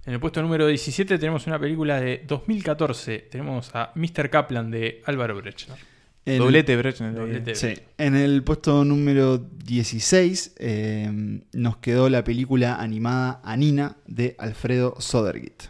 En 0.06 0.12
el 0.12 0.20
puesto 0.20 0.42
número 0.42 0.66
17 0.66 1.18
tenemos 1.18 1.46
una 1.46 1.58
película 1.58 1.98
de 2.00 2.22
2014. 2.26 3.20
Tenemos 3.30 3.74
a 3.74 3.90
Mr. 3.94 4.28
Kaplan 4.28 4.70
de 4.70 5.02
Álvaro 5.06 5.34
Brechner. 5.36 5.78
En- 6.26 6.38
Doblete 6.38 6.76
Brechner. 6.76 7.14
Doblete. 7.14 7.54
Sí. 7.54 7.74
En 7.98 8.14
el 8.14 8.42
puesto 8.42 8.84
número 8.84 9.38
16 9.38 10.56
eh, 10.58 11.40
nos 11.52 11.78
quedó 11.78 12.08
la 12.10 12.22
película 12.24 12.76
animada 12.76 13.40
Anina 13.44 13.96
de 14.06 14.34
Alfredo 14.38 14.94
Sodergit. 14.98 15.64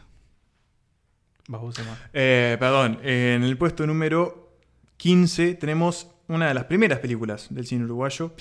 Eh, 2.12 2.56
perdón, 2.58 2.98
en 3.02 3.42
el 3.44 3.56
puesto 3.58 3.86
número 3.86 4.56
15 4.96 5.54
tenemos 5.54 6.08
una 6.26 6.48
de 6.48 6.54
las 6.54 6.64
primeras 6.64 7.00
películas 7.00 7.48
del 7.50 7.66
cine 7.66 7.84
uruguayo, 7.84 8.34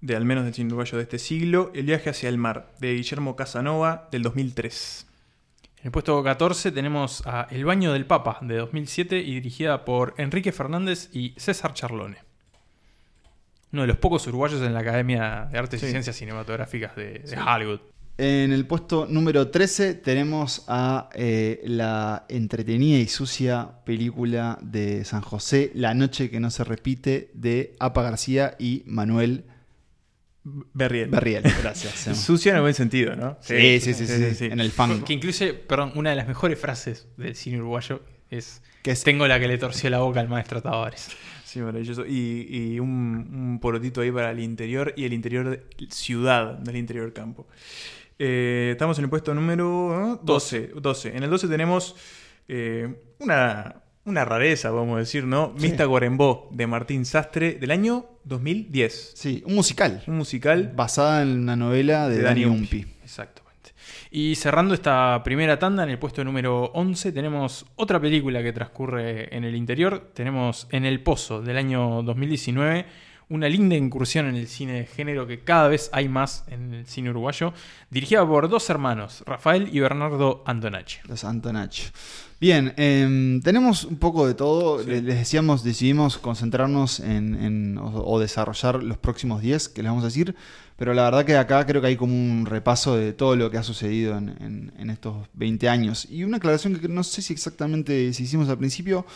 de 0.00 0.14
al 0.16 0.24
menos 0.24 0.44
del 0.44 0.54
cine 0.54 0.68
uruguayo 0.68 0.96
de 0.98 1.02
este 1.02 1.18
siglo, 1.18 1.72
El 1.74 1.86
viaje 1.86 2.10
hacia 2.10 2.28
el 2.28 2.38
mar, 2.38 2.72
de 2.78 2.94
Guillermo 2.94 3.34
Casanova, 3.36 4.08
del 4.12 4.22
2003. 4.22 5.06
En 5.84 5.88
el 5.88 5.92
puesto 5.92 6.22
14 6.22 6.72
tenemos 6.72 7.22
a 7.26 7.46
El 7.50 7.66
baño 7.66 7.92
del 7.92 8.06
Papa 8.06 8.38
de 8.40 8.56
2007 8.56 9.18
y 9.18 9.34
dirigida 9.34 9.84
por 9.84 10.14
Enrique 10.16 10.50
Fernández 10.50 11.10
y 11.12 11.34
César 11.36 11.74
Charlone. 11.74 12.16
Uno 13.70 13.82
de 13.82 13.88
los 13.88 13.98
pocos 13.98 14.26
uruguayos 14.26 14.62
en 14.62 14.72
la 14.72 14.80
Academia 14.80 15.46
de 15.52 15.58
Artes 15.58 15.80
Sí. 15.80 15.86
y 15.88 15.90
Ciencias 15.90 16.16
Cinematográficas 16.16 16.96
de, 16.96 17.18
de 17.18 17.36
Hollywood. 17.38 17.80
En 18.16 18.50
el 18.54 18.66
puesto 18.66 19.04
número 19.10 19.48
13 19.50 19.92
tenemos 19.92 20.64
a 20.68 21.10
eh, 21.12 21.60
la 21.66 22.24
entretenida 22.30 22.96
y 22.96 23.08
sucia 23.08 23.72
película 23.84 24.58
de 24.62 25.04
San 25.04 25.20
José, 25.20 25.70
La 25.74 25.92
noche 25.92 26.30
que 26.30 26.40
no 26.40 26.50
se 26.50 26.64
repite, 26.64 27.30
de 27.34 27.76
Apa 27.78 28.02
García 28.02 28.56
y 28.58 28.84
Manuel 28.86 29.44
Berriel. 30.44 31.08
Berriel. 31.08 31.42
Gracias. 31.62 32.16
Sucia 32.18 32.50
en 32.50 32.56
el 32.56 32.62
buen 32.62 32.74
sentido, 32.74 33.16
¿no? 33.16 33.38
Sí, 33.40 33.80
sí, 33.80 33.94
sí, 33.94 34.06
sí, 34.06 34.34
sí, 34.34 34.44
en 34.46 34.60
el 34.60 34.70
fango. 34.70 35.04
Que 35.04 35.14
incluye, 35.14 35.54
perdón, 35.54 35.92
una 35.94 36.10
de 36.10 36.16
las 36.16 36.28
mejores 36.28 36.58
frases 36.58 37.08
del 37.16 37.34
cine 37.34 37.58
uruguayo 37.58 38.02
es 38.30 38.62
Que 38.82 38.90
es- 38.90 39.02
Tengo 39.04 39.26
la 39.26 39.40
que 39.40 39.48
le 39.48 39.56
torció 39.58 39.88
la 39.90 39.98
boca 40.00 40.20
al 40.20 40.28
maestro 40.28 40.60
Tavares. 40.62 41.08
Sí, 41.44 41.60
maravilloso. 41.60 42.04
Y, 42.04 42.46
y 42.50 42.80
un, 42.80 42.88
un 43.32 43.58
porotito 43.60 44.00
ahí 44.02 44.10
para 44.10 44.32
el 44.32 44.40
interior 44.40 44.92
y 44.96 45.04
el 45.04 45.12
interior 45.12 45.48
de 45.50 45.62
ciudad, 45.90 46.58
del 46.58 46.76
interior 46.76 47.12
campo. 47.12 47.46
Eh, 48.18 48.70
estamos 48.72 48.98
en 48.98 49.04
el 49.04 49.10
puesto 49.10 49.32
número 49.34 49.64
¿no? 49.98 50.16
12, 50.22 50.72
12. 50.80 51.16
En 51.16 51.22
el 51.22 51.30
12 51.30 51.48
tenemos 51.48 51.96
eh, 52.48 52.94
una, 53.20 53.76
una 54.04 54.24
rareza, 54.24 54.70
vamos 54.70 54.96
a 54.96 54.98
decir, 55.00 55.24
¿no? 55.24 55.54
Sí. 55.56 55.68
Mista 55.68 55.84
Guarembó, 55.84 56.48
de 56.52 56.66
Martín 56.66 57.04
Sastre, 57.04 57.54
del 57.54 57.70
año 57.70 58.06
2010. 58.24 59.12
Sí, 59.14 59.42
un 59.46 59.54
musical. 59.54 60.02
Un 60.06 60.16
musical. 60.18 60.72
Basada 60.74 61.22
en 61.22 61.40
una 61.40 61.56
novela 61.56 62.08
de, 62.08 62.18
De 62.18 62.22
Dani, 62.22 62.44
Umpi. 62.44 62.86
Exactamente. 63.02 63.44
Y 64.10 64.36
cerrando 64.36 64.74
esta 64.74 65.22
primera 65.24 65.58
tanda, 65.58 65.82
en 65.82 65.90
el 65.90 65.98
puesto 65.98 66.22
número 66.22 66.66
11 66.74 67.12
tenemos 67.12 67.66
otra 67.76 68.00
película 68.00 68.42
que 68.42 68.52
transcurre 68.52 69.34
en 69.34 69.44
el 69.44 69.56
interior. 69.56 70.10
Tenemos 70.14 70.68
En 70.70 70.84
el 70.84 71.00
Pozo 71.00 71.42
del 71.42 71.56
año 71.56 72.02
2019, 72.02 72.86
una 73.30 73.48
linda 73.48 73.74
incursión 73.74 74.26
en 74.26 74.36
el 74.36 74.46
cine 74.46 74.74
de 74.74 74.86
género 74.86 75.26
que 75.26 75.40
cada 75.40 75.68
vez 75.68 75.90
hay 75.92 76.08
más 76.08 76.44
en 76.48 76.74
el 76.74 76.86
cine 76.86 77.10
uruguayo, 77.10 77.54
dirigida 77.90 78.26
por 78.26 78.48
dos 78.48 78.68
hermanos, 78.70 79.24
Rafael 79.26 79.68
y 79.72 79.80
Bernardo 79.80 80.44
Antonacci. 80.46 80.98
Los 81.08 81.24
Antonacci. 81.24 81.84
Bien, 82.44 82.74
em, 82.76 83.40
tenemos 83.40 83.84
un 83.84 83.96
poco 83.96 84.26
de 84.26 84.34
todo. 84.34 84.82
Sí. 84.82 84.90
Les 84.90 85.02
decíamos, 85.02 85.64
decidimos 85.64 86.18
concentrarnos 86.18 87.00
en, 87.00 87.34
en- 87.42 87.78
o, 87.78 88.04
o 88.04 88.20
desarrollar 88.20 88.82
los 88.82 88.98
próximos 88.98 89.40
10 89.40 89.70
que 89.70 89.82
les 89.82 89.88
vamos 89.90 90.04
a 90.04 90.08
decir. 90.08 90.36
Pero 90.76 90.92
la 90.92 91.04
verdad 91.04 91.24
que 91.24 91.38
acá 91.38 91.64
creo 91.64 91.80
que 91.80 91.86
hay 91.88 91.96
como 91.96 92.12
un 92.14 92.44
repaso 92.44 92.96
de 92.96 93.14
todo 93.14 93.34
lo 93.34 93.50
que 93.50 93.56
ha 93.56 93.62
sucedido 93.62 94.18
en, 94.18 94.28
en- 94.42 94.72
en 94.78 94.90
estos 94.90 95.26
20 95.32 95.70
años. 95.70 96.06
Y 96.10 96.22
una 96.24 96.36
aclaración 96.36 96.76
que 96.78 96.86
no 96.86 97.02
sé 97.02 97.22
si 97.22 97.32
exactamente 97.32 98.12
si 98.12 98.24
hicimos 98.24 98.50
al 98.50 98.58
principio. 98.58 99.06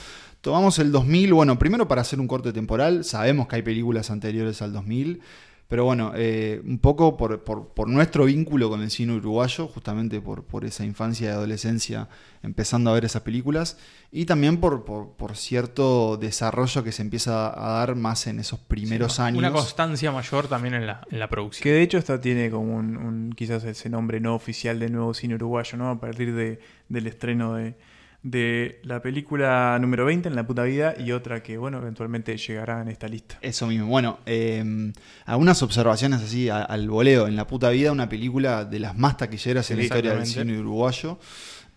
Tomamos 0.41 0.79
el 0.79 0.91
2000, 0.91 1.35
bueno, 1.35 1.59
primero 1.59 1.87
para 1.87 2.01
hacer 2.01 2.21
un 2.21 2.29
corte 2.29 2.55
temporal. 2.55 3.05
Sabemos 3.05 3.47
que 3.47 3.57
hay 3.57 3.63
películas 3.63 4.11
anteriores 4.11 4.63
al 4.63 4.73
2000. 4.73 5.21
Pero 5.69 5.85
bueno, 5.85 6.13
eh, 6.17 6.63
un 6.65 6.79
poco 6.79 7.19
por, 7.19 7.45
por- 7.45 7.69
por 7.75 7.89
nuestro 7.89 8.25
vínculo 8.25 8.71
con 8.71 8.81
el 8.81 8.91
cine 8.91 9.13
uruguayo, 9.15 9.67
justamente 9.69 10.19
por, 10.21 10.45
por 10.45 10.65
esa 10.65 10.83
infancia 10.85 11.27
y 11.29 11.31
adolescencia 11.31 12.09
empezando 12.43 12.89
a 12.91 12.95
ver 12.95 13.05
esas 13.05 13.21
películas, 13.21 13.77
y 14.11 14.25
también 14.25 14.59
por, 14.61 14.87
por- 14.87 15.11
por 15.17 15.37
cierto 15.37 16.17
desarrollo 16.17 16.83
que 16.83 16.91
se 16.93 17.03
empieza 17.03 17.49
a 17.49 17.79
dar 17.81 17.97
más 17.97 18.27
en 18.29 18.41
esos 18.41 18.59
primeros 18.61 19.17
Sí, 19.17 19.23
años. 19.23 19.39
Una 19.41 19.53
constancia 19.53 20.11
mayor 20.11 20.49
también 20.49 20.73
en 20.75 20.87
la, 20.87 21.03
en 21.11 21.19
la 21.19 21.29
producción. 21.29 21.63
Que 21.65 21.73
de 21.73 21.83
hecho 21.83 21.99
esta 21.99 22.19
tiene 22.19 22.51
como 22.51 22.75
un, 22.77 22.97
un- 22.97 23.33
quizás 23.37 23.63
ese 23.65 23.91
nombre 23.91 24.21
no 24.21 24.35
oficial 24.35 24.79
de 24.79 24.89
nuevo 24.89 25.13
cine 25.13 25.35
uruguayo, 25.35 25.77
¿no? 25.77 25.91
A 25.91 26.01
partir 26.01 26.35
de, 26.35 26.61
del 26.89 27.07
estreno 27.09 27.55
de, 27.57 27.75
de 28.31 28.81
la 28.83 29.01
película 29.01 29.79
número 29.81 30.05
20 30.05 30.29
en 30.29 30.35
la 30.37 30.47
puta 30.47 30.63
vida 30.65 30.95
y 30.99 31.13
otra 31.13 31.43
que, 31.43 31.57
bueno, 31.57 31.79
eventualmente 31.79 32.37
llegará 32.37 32.83
en 32.83 32.89
esta 32.89 33.09
lista. 33.09 33.39
Eso 33.41 33.67
mismo. 33.67 33.87
Bueno, 33.87 34.19
eh, 34.27 34.93
algunas 35.25 35.63
observaciones 35.63 36.21
así 36.23 36.49
a- 36.49 36.63
al 36.63 36.89
voleo. 36.91 37.27
En 37.27 37.37
la 37.37 37.47
puta 37.47 37.71
vida, 37.71 37.93
una 37.93 38.09
película 38.09 38.65
de 38.65 38.81
las 38.81 38.97
más 38.99 39.17
taquilleras 39.17 39.71
en 39.71 39.77
la 39.79 39.83
historia 39.85 40.11
del 40.15 40.27
cine 40.27 40.59
uruguayo. 40.59 41.19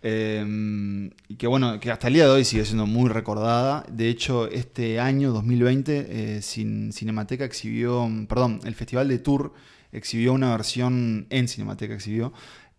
Eh, 0.04 1.10
y 1.28 1.36
que 1.36 1.46
bueno, 1.46 1.78
que 1.78 1.90
hasta 1.90 2.08
el 2.08 2.14
día 2.14 2.24
de 2.24 2.30
hoy 2.30 2.44
sigue 2.44 2.64
siendo 2.64 2.86
muy 2.86 3.08
recordada. 3.08 3.84
De 3.88 4.08
hecho, 4.08 4.48
este 4.48 4.98
año 5.00 5.32
2020, 5.32 6.06
eh, 6.08 6.38
Cin- 6.40 6.92
Cinemateca 6.92 7.44
exhibió, 7.44 8.08
perdón, 8.28 8.60
el 8.64 8.74
Festival 8.74 9.08
de 9.08 9.18
Tour 9.18 9.52
exhibió 9.92 10.32
una 10.32 10.50
versión, 10.50 11.26
en 11.30 11.46
Cinemateca 11.48 11.94
exhibió, 11.94 12.32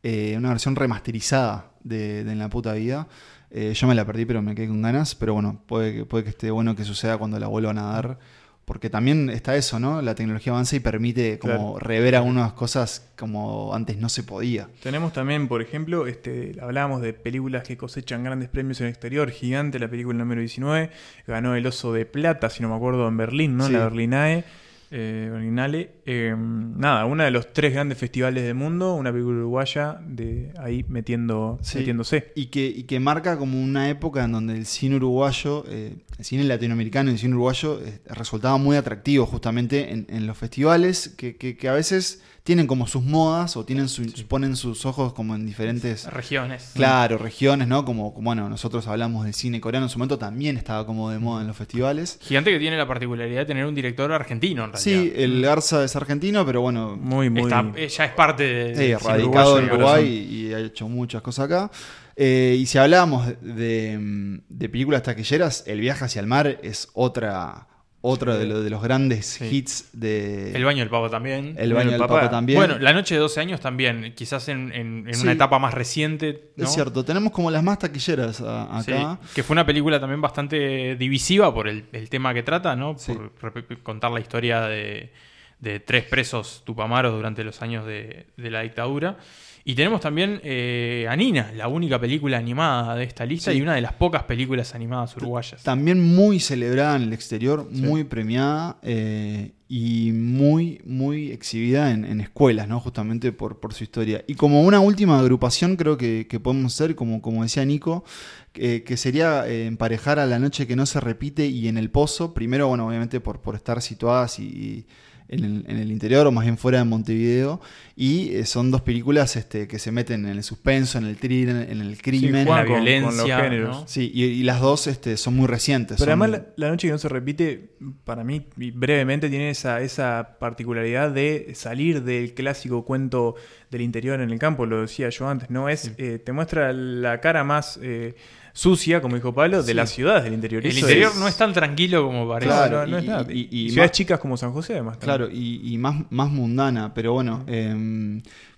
eh, 0.03 0.35
una 0.37 0.49
versión 0.49 0.75
remasterizada 0.75 1.71
de, 1.83 2.23
de 2.25 2.31
En 2.33 2.39
la 2.39 2.49
puta 2.49 2.73
vida. 2.73 3.07
Eh, 3.55 3.73
yo 3.75 3.87
me 3.87 3.93
la 3.95 4.03
perdí, 4.03 4.25
pero 4.25 4.41
me 4.41 4.55
quedé 4.55 4.67
con 4.67 4.81
ganas. 4.81 5.13
Pero 5.15 5.35
bueno, 5.35 5.61
puede 5.67 5.93
que, 5.93 6.05
puede 6.05 6.23
que 6.23 6.31
esté 6.31 6.49
bueno 6.51 6.75
que 6.75 6.83
suceda 6.83 7.17
cuando 7.17 7.39
la 7.39 7.47
vuelvan 7.47 7.77
a 7.77 7.83
dar. 7.83 8.19
Porque 8.65 8.89
también 8.89 9.29
está 9.29 9.57
eso, 9.57 9.77
¿no? 9.77 10.01
La 10.01 10.15
tecnología 10.15 10.53
avanza 10.53 10.77
y 10.77 10.79
permite 10.79 11.37
como 11.37 11.73
Claro. 11.73 11.79
rever 11.79 12.15
algunas 12.15 12.53
cosas 12.53 13.11
como 13.17 13.75
antes 13.75 13.97
no 13.97 14.07
se 14.07 14.23
podía. 14.23 14.69
Tenemos 14.81 15.11
también, 15.11 15.49
por 15.49 15.61
ejemplo, 15.61 16.07
este, 16.07 16.55
hablábamos 16.61 17.01
de 17.01 17.11
películas 17.11 17.63
que 17.63 17.75
cosechan 17.75 18.23
grandes 18.23 18.47
premios 18.47 18.79
en 18.79 18.87
el 18.87 18.91
exterior. 18.93 19.29
Gigante, 19.31 19.79
la 19.79 19.89
película 19.89 20.17
número 20.17 20.39
19, 20.39 20.91
ganó 21.27 21.55
el 21.55 21.67
Oso 21.67 21.91
de 21.91 22.05
Plata, 22.05 22.49
si 22.49 22.63
no 22.63 22.69
me 22.69 22.75
acuerdo, 22.75 23.05
en 23.09 23.17
Berlín, 23.17 23.57
¿no? 23.57 23.67
Sí. 23.67 23.73
La 23.73 23.79
Berlinae. 23.83 24.45
Eh. 24.95 25.89
Eh, 26.05 26.35
nada, 26.37 27.05
uno 27.05 27.23
de 27.23 27.31
los 27.31 27.51
tres 27.53 27.73
grandes 27.73 27.97
festivales 27.97 28.43
del 28.43 28.55
mundo, 28.55 28.93
una 28.95 29.11
película 29.11 29.37
uruguaya 29.37 29.99
de 30.05 30.51
ahí 30.59 30.85
metiendo, 30.87 31.57
Sí. 31.61 31.79
metiéndose. 31.79 32.31
Y 32.35 32.47
que, 32.47 32.65
y 32.67 32.83
que 32.83 32.99
marca 32.99 33.37
como 33.37 33.61
una 33.61 33.89
época 33.89 34.23
en 34.23 34.31
donde 34.33 34.55
el 34.55 34.65
cine 34.65 34.97
uruguayo, 34.97 35.63
eh, 35.67 35.95
el 36.17 36.25
cine 36.25 36.43
latinoamericano 36.43 37.09
y 37.09 37.13
el 37.13 37.19
cine 37.19 37.33
uruguayo 37.33 37.79
eh, 37.83 37.99
resultaba 38.05 38.57
muy 38.57 38.77
atractivo 38.77 39.25
justamente 39.25 39.91
en, 39.91 40.05
en 40.09 40.27
los 40.27 40.37
festivales 40.37 41.09
que, 41.17 41.35
que- 41.37 41.57
que 41.57 41.67
a 41.69 41.73
veces 41.73 42.21
tienen 42.43 42.67
como 42.67 42.87
sus 42.87 43.03
modas 43.03 43.55
o 43.55 43.63
tienen 43.63 43.87
su- 43.87 44.03
ponen 44.27 44.57
sus 44.57 44.85
ojos 44.85 45.13
como 45.13 45.33
en 45.33 45.45
diferentes... 45.45 46.05
Regiones. 46.11 46.71
Claro, 46.75 47.17
regiones, 47.17 47.69
¿no? 47.69 47.85
Como, 47.85 48.13
como, 48.13 48.25
bueno, 48.25 48.49
nosotros 48.49 48.85
hablamos 48.87 49.23
del 49.23 49.33
cine 49.33 49.61
coreano 49.61 49.85
en 49.85 49.89
su 49.89 49.97
momento, 49.97 50.17
también 50.19 50.57
estaba 50.57 50.85
como 50.85 51.09
de 51.09 51.19
moda 51.19 51.41
en 51.41 51.47
los 51.47 51.55
festivales. 51.55 52.19
Gigante 52.21 52.51
que 52.51 52.59
tiene 52.59 52.75
la 52.77 52.85
particularidad 52.85 53.39
de 53.41 53.45
tener 53.45 53.65
un 53.65 53.73
director 53.73 54.11
argentino, 54.11 54.65
en 54.65 54.73
realidad. 54.73 55.01
Sí, 55.03 55.13
el 55.15 55.41
Garza 55.41 55.83
es 55.85 55.95
argentino, 55.95 56.45
pero 56.45 56.59
bueno, 56.59 56.97
Muy, 56.97 57.29
muy. 57.29 57.43
Está- 57.43 57.71
eh, 57.75 57.87
ya 57.87 58.05
es 58.05 58.11
parte 58.11 58.43
de, 58.43 58.75
Sí, 58.99 59.05
radicado 59.07 59.59
en 59.59 59.65
Uruguay 59.71 60.05
y, 60.29 60.47
y 60.49 60.53
ha 60.53 60.59
hecho 60.59 60.89
muchas 60.89 61.21
cosas 61.21 61.45
acá. 61.45 61.71
Eh, 62.17 62.57
y 62.59 62.65
si 62.65 62.77
hablábamos 62.77 63.25
de- 63.41 64.39
de 64.49 64.69
películas 64.69 65.01
taquilleras, 65.03 65.63
El 65.65 65.79
viaje 65.79 66.03
hacia 66.05 66.19
el 66.19 66.27
mar 66.27 66.59
es 66.61 66.89
otra, 66.93 67.67
otro 68.05 68.37
de, 68.37 68.45
lo- 68.45 68.61
de 68.61 68.69
los 68.69 68.83
grandes 68.83 69.25
Sí. 69.25 69.45
hits 69.45 69.89
de 69.93 70.51
El 70.53 70.65
baño 70.65 70.79
del 70.79 70.89
pavo 70.89 71.09
también. 71.09 71.55
El 71.57 71.73
baño 71.73 71.91
del 71.91 71.99
Papa. 72.01 72.15
Papa 72.15 72.29
también. 72.29 72.59
Bueno, 72.59 72.77
La 72.77 72.91
Noche 72.91 73.15
de 73.15 73.21
12 73.21 73.39
años 73.39 73.61
también, 73.61 74.13
quizás 74.13 74.49
en, 74.49 74.73
en- 74.73 75.05
en 75.07 75.13
Sí. 75.13 75.21
una 75.23 75.31
etapa 75.31 75.57
más 75.57 75.73
reciente. 75.73 76.51
¿no? 76.57 76.65
es 76.65 76.73
cierto, 76.73 77.05
tenemos 77.05 77.31
como 77.31 77.49
las 77.49 77.63
más 77.63 77.79
taquilleras 77.79 78.41
a- 78.41 78.81
Sí, 78.83 78.91
acá. 78.91 79.19
que 79.33 79.41
fue 79.41 79.53
una 79.53 79.65
película 79.65 80.01
también 80.01 80.19
bastante 80.19 80.97
divisiva 80.97 81.53
por 81.53 81.69
el, 81.69 81.85
el 81.93 82.09
tema 82.09 82.33
que 82.33 82.43
trata, 82.43 82.75
¿no? 82.75 82.95
Sí. 82.97 83.13
Por 83.39 83.53
contar 83.83 84.11
la 84.11 84.19
historia 84.19 84.61
de, 84.63 85.13
de 85.59 85.79
tres 85.79 86.03
presos 86.03 86.61
tupamaros 86.65 87.13
durante 87.13 87.45
los 87.45 87.61
años 87.61 87.85
de, 87.85 88.27
de 88.35 88.51
la 88.51 88.61
dictadura. 88.63 89.17
Y 89.65 89.75
tenemos 89.75 90.01
también 90.01 90.41
eh, 90.43 91.07
a 91.09 91.15
Nina, 91.15 91.53
la 91.55 91.69
única 91.69 91.97
película 91.97 92.37
animada 92.37 92.95
de 92.95 93.05
esta 93.05 93.25
lista 93.25 93.51
Sí. 93.51 93.59
y 93.59 93.61
una 93.61 93.75
de 93.75 93.81
las 93.81 93.93
pocas 93.93 94.23
películas 94.23 94.75
animadas 94.75 95.15
uruguayas. 95.15 95.63
También 95.63 96.01
muy 96.03 96.41
celebrada 96.41 96.97
en 96.97 97.03
el 97.03 97.13
exterior, 97.13 97.69
muy 97.71 98.03
premiada 98.03 98.77
eh, 98.81 99.51
y 99.69 100.11
muy, 100.11 100.81
muy 100.85 101.31
exhibida 101.31 101.91
en, 101.91 102.03
en 102.03 102.19
escuelas, 102.19 102.67
¿no? 102.67 102.81
Justamente 102.81 103.31
por, 103.31 103.61
por 103.61 103.73
su 103.73 103.85
historia. 103.85 104.25
Y 104.27 104.35
como 104.35 104.63
una 104.63 104.81
última 104.81 105.17
agrupación 105.17 105.77
creo 105.77 105.97
que, 105.97 106.27
que 106.29 106.41
podemos 106.41 106.73
hacer, 106.73 106.95
como, 106.95 107.21
como 107.21 107.43
decía 107.43 107.63
Nico, 107.63 108.03
que, 108.51 108.83
que 108.83 108.97
sería 108.97 109.47
eh, 109.47 109.65
emparejar 109.67 110.19
a 110.19 110.25
La 110.25 110.39
Noche 110.39 110.67
que 110.67 110.75
no 110.75 110.85
se 110.85 110.99
repite 110.99 111.47
y 111.47 111.69
En 111.69 111.77
el 111.77 111.89
Pozo. 111.89 112.33
Primero, 112.33 112.67
bueno, 112.67 112.85
obviamente 112.85 113.21
por, 113.21 113.39
por 113.39 113.55
estar 113.55 113.81
situadas 113.81 114.39
y... 114.39 114.43
y 114.43 114.85
en 115.29 115.45
el, 115.45 115.65
en 115.67 115.77
el 115.79 115.89
interior 115.89 116.27
o 116.27 116.31
más 116.33 116.43
bien 116.43 116.57
fuera 116.57 116.79
de 116.79 116.83
Montevideo 116.83 117.61
y 117.95 118.33
eh, 118.35 118.45
son 118.47 118.71
dos 118.71 118.81
películas 118.81 119.35
este, 119.35 119.67
que 119.67 119.77
se 119.77 119.91
meten 119.91 120.25
en 120.25 120.37
el 120.37 120.43
suspenso, 120.43 120.97
en 120.97 121.05
el 121.05 121.15
thriller, 121.17 121.69
en 121.69 121.79
el 121.81 122.01
crimen. 122.01 122.45
Juan, 122.47 122.59
la 122.61 122.65
con- 122.65 122.73
con 122.75 122.83
violencia, 122.85 123.27
los 123.37 123.43
géneros. 123.43 123.77
¿no? 123.81 123.87
Sí, 123.87 124.11
y, 124.13 124.23
y 124.23 124.43
las 124.43 124.61
dos 124.61 124.87
este, 124.87 125.15
son 125.17 125.35
muy 125.35 125.45
recientes. 125.47 125.97
Pero 125.99 126.11
son- 126.11 126.21
además 126.23 126.41
la, 126.57 126.65
la 126.65 126.69
noche 126.71 126.87
que 126.87 126.91
no 126.91 126.97
se 126.97 127.09
repite, 127.09 127.69
para 128.03 128.23
mí, 128.23 128.47
y 128.57 128.71
brevemente, 128.71 129.29
tiene 129.29 129.51
esa, 129.51 129.81
esa 129.81 130.37
particularidad 130.39 131.11
de 131.11 131.51
salir 131.55 132.03
del 132.03 132.33
clásico 132.33 132.83
cuento 132.83 133.35
del 133.69 133.81
interior 133.81 134.21
en 134.21 134.31
el 134.31 134.39
campo, 134.39 134.65
lo 134.65 134.81
decía 134.81 135.09
yo 135.09 135.27
antes, 135.29 135.49
¿no? 135.49 135.69
Es, 135.69 135.91
eh, 135.97 136.19
te 136.23 136.31
muestra 136.31 136.73
la 136.73 137.19
cara 137.21 137.43
más 137.43 137.79
eh, 137.81 138.15
sucia, 138.55 139.01
como 139.01 139.15
dijo 139.15 139.33
Pablo, 139.33 139.63
de 139.63 139.69
Sí. 139.69 139.73
las 139.73 139.89
ciudades 139.89 140.25
del 140.25 140.33
interior. 140.35 140.63
El 140.63 140.69
Eso 140.71 140.81
interior 140.81 141.11
es- 141.11 141.17
no 141.19 141.27
es 141.27 141.35
tan 141.35 141.53
tranquilo 141.53 142.03
como 142.05 142.27
parece. 142.29 142.49
Claro, 142.51 142.81
no, 142.81 142.87
no 142.87 142.97
es 142.99 143.03
y- 143.03 143.07
nada. 143.07 143.25
y- 143.33 143.47
y 143.49 143.69
ciudades 143.71 143.89
más- 143.89 143.97
chicas 143.97 144.19
como 144.19 144.37
San 144.37 144.51
José, 144.53 144.73
además. 144.73 144.99
también. 144.99 145.17
Claro, 145.17 145.31
y, 145.33 145.73
y 145.73 145.77
más, 145.79 146.03
más 146.11 146.29
mundana, 146.29 146.93
pero 146.93 147.13
bueno, 147.13 147.43
eh, 147.47 147.73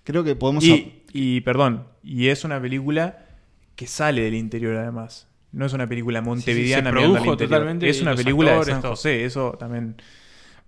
creo 0.04 0.24
que 0.24 0.36
podemos... 0.36 0.64
Y, 0.64 1.02
y, 1.12 1.40
perdón, 1.40 1.86
y 2.02 2.28
es 2.28 2.44
una 2.44 2.60
película 2.60 3.26
que 3.74 3.86
sale 3.86 4.22
del 4.22 4.34
interior 4.34 4.76
además. 4.76 5.28
No 5.52 5.64
es 5.66 5.72
una 5.72 5.88
película 5.88 6.20
montevideana 6.20 6.90
se 6.90 6.94
mirando 6.96 7.16
al 7.16 7.22
produjo 7.22 7.36
totalmente 7.36 7.88
Es 7.88 8.02
una 8.02 8.14
película 8.14 8.50
de 8.50 8.56
actores, 8.56 8.74
San 8.74 8.82
todo. 8.82 8.92
José, 8.92 9.24
eso 9.24 9.56
también 9.58 9.96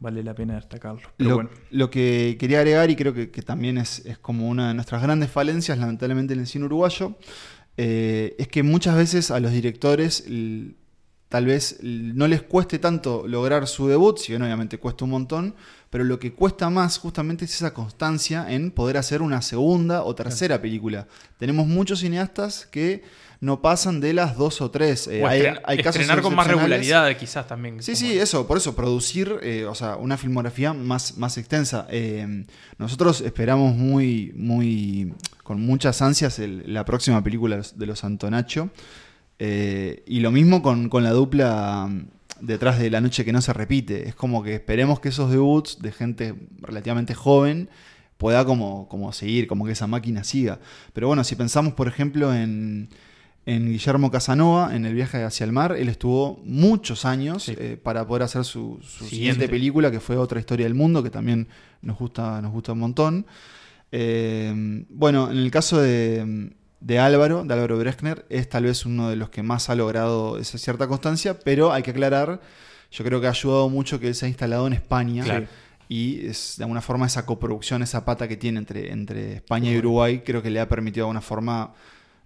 vale 0.00 0.22
la 0.22 0.34
pena 0.34 0.54
destacarlo. 0.54 1.08
Pero 1.16 1.30
Lo, 1.30 1.34
bueno. 1.36 1.50
lo 1.70 1.90
que 1.90 2.36
quería 2.38 2.58
agregar, 2.58 2.90
y 2.90 2.96
creo 2.96 3.12
que, 3.12 3.30
que 3.30 3.42
también 3.42 3.78
es, 3.78 4.04
es 4.06 4.18
como 4.18 4.48
una 4.48 4.68
de 4.68 4.74
nuestras 4.74 5.02
grandes 5.02 5.30
falencias, 5.30 5.78
lamentablemente, 5.78 6.34
en 6.34 6.40
el 6.40 6.46
cine 6.46 6.64
uruguayo, 6.66 7.16
eh, 7.76 8.34
es 8.38 8.48
que 8.48 8.62
muchas 8.62 8.96
veces 8.96 9.30
a 9.30 9.40
los 9.40 9.52
directores 9.52 10.24
tal 11.28 11.46
vez 11.46 11.78
no 11.82 12.26
les 12.26 12.42
cueste 12.42 12.78
tanto 12.78 13.26
lograr 13.28 13.66
su 13.66 13.88
debut, 13.88 14.18
si 14.18 14.32
bien 14.32 14.42
obviamente 14.42 14.78
cuesta 14.78 15.04
un 15.04 15.10
montón, 15.10 15.54
pero 15.90 16.04
lo 16.04 16.18
que 16.18 16.32
cuesta 16.32 16.68
más 16.70 16.98
justamente 16.98 17.44
es 17.46 17.54
esa 17.54 17.72
constancia 17.74 18.46
en 18.50 18.70
poder 18.70 18.96
hacer 18.98 19.22
una 19.22 19.40
segunda 19.42 20.02
o 20.04 20.14
tercera 20.14 20.60
película. 20.60 21.06
Tenemos 21.38 21.66
muchos 21.66 22.00
cineastas 22.00 22.66
que 22.66 23.02
no 23.40 23.62
pasan 23.62 24.00
de 24.00 24.12
las 24.14 24.36
dos 24.36 24.60
o 24.60 24.70
tres. 24.70 25.06
Eh, 25.06 25.22
O 25.22 25.26
hay, 25.28 25.42
hay 25.64 25.76
casos 25.78 26.00
estrenar 26.00 26.20
con 26.22 26.34
más 26.34 26.46
regularidad, 26.48 27.16
quizás 27.16 27.46
también. 27.46 27.80
Sí, 27.82 27.94
sí, 27.94 28.18
eso, 28.18 28.46
por 28.48 28.56
eso, 28.58 28.74
producir, 28.74 29.36
eh, 29.42 29.64
o 29.64 29.74
sea, 29.76 29.94
una 29.96 30.16
filmografía 30.18 30.72
más, 30.72 31.16
más 31.18 31.38
extensa. 31.38 31.86
Eh, 31.90 32.44
nosotros 32.78 33.20
esperamos 33.20 33.76
muy, 33.76 34.32
muy, 34.36 35.14
con 35.44 35.60
muchas 35.62 36.02
ansias 36.02 36.38
el- 36.40 36.64
la 36.74 36.84
próxima 36.84 37.22
película 37.22 37.60
de 37.74 37.86
los 37.86 38.02
Antonaccio. 38.02 38.70
Eh, 39.38 40.02
y 40.06 40.18
lo 40.20 40.32
mismo 40.32 40.60
con, 40.62 40.88
con 40.88 41.04
la 41.04 41.10
dupla 41.12 41.88
detrás 42.40 42.78
de 42.78 42.90
La 42.90 43.00
Noche 43.00 43.24
que 43.24 43.32
no 43.32 43.40
se 43.42 43.52
repite. 43.52 44.08
Es 44.08 44.14
como 44.14 44.42
que 44.42 44.54
esperemos 44.54 45.00
que 45.00 45.08
esos 45.10 45.30
debuts 45.30 45.80
de 45.80 45.92
gente 45.92 46.34
relativamente 46.60 47.14
joven 47.14 47.68
pueda 48.16 48.44
como, 48.44 48.88
como 48.88 49.12
seguir, 49.12 49.46
como 49.46 49.64
que 49.64 49.72
esa 49.72 49.86
máquina 49.86 50.24
siga. 50.24 50.58
Pero 50.92 51.06
bueno, 51.06 51.22
si 51.24 51.36
pensamos, 51.36 51.74
por 51.74 51.86
ejemplo, 51.88 52.34
en, 52.34 52.88
en 53.46 53.66
Guillermo 53.70 54.10
Casanova, 54.10 54.74
en 54.74 54.84
El 54.86 54.94
viaje 54.94 55.22
hacia 55.22 55.44
el 55.44 55.52
mar. 55.52 55.76
Él 55.78 55.88
estuvo 55.88 56.40
muchos 56.44 57.04
años 57.04 57.44
Sí. 57.44 57.54
eh, 57.56 57.78
para 57.82 58.06
poder 58.06 58.24
hacer 58.24 58.44
su, 58.44 58.78
su 58.82 58.88
Siguiente. 59.04 59.08
siguiente 59.16 59.48
película, 59.48 59.90
que 59.90 60.00
fue 60.00 60.16
Otra 60.16 60.40
historia 60.40 60.66
del 60.66 60.74
mundo, 60.74 61.02
que 61.02 61.10
también 61.10 61.48
nos 61.80 61.96
gusta, 61.98 62.42
nos 62.42 62.52
gusta 62.52 62.72
un 62.72 62.78
montón. 62.80 63.26
Eh, 63.92 64.84
bueno, 64.90 65.30
en 65.30 65.38
el 65.38 65.50
caso 65.50 65.80
de, 65.80 66.50
de 66.80 66.98
Álvaro, 66.98 67.44
de 67.44 67.54
Álvaro 67.54 67.78
Brechner, 67.78 68.24
es 68.28 68.48
tal 68.48 68.64
vez 68.64 68.86
uno 68.86 69.10
de 69.10 69.16
los 69.16 69.30
que 69.30 69.42
más 69.42 69.68
ha 69.68 69.74
logrado 69.74 70.38
esa 70.38 70.58
cierta 70.58 70.86
constancia, 70.86 71.38
pero 71.40 71.72
hay 71.72 71.82
que 71.82 71.90
aclarar, 71.90 72.40
yo 72.90 73.04
creo 73.04 73.20
que 73.20 73.26
ha 73.26 73.30
ayudado 73.30 73.68
mucho 73.68 73.98
que 73.98 74.08
él 74.08 74.14
se 74.14 74.26
ha 74.26 74.28
instalado 74.28 74.66
en 74.66 74.72
España. 74.72 75.24
Claro. 75.24 75.46
Y 75.88 76.26
es 76.26 76.54
de 76.58 76.64
alguna 76.64 76.82
forma 76.82 77.06
esa 77.06 77.24
coproducción, 77.24 77.82
esa 77.82 78.04
pata 78.04 78.28
que 78.28 78.36
tiene 78.36 78.58
entre, 78.58 78.92
entre 78.92 79.36
España 79.36 79.70
y 79.70 79.78
Uruguay, 79.78 80.22
creo 80.24 80.42
que 80.42 80.50
le 80.50 80.60
ha 80.60 80.68
permitido 80.68 81.04
de 81.04 81.08
alguna 81.08 81.22
forma 81.22 81.72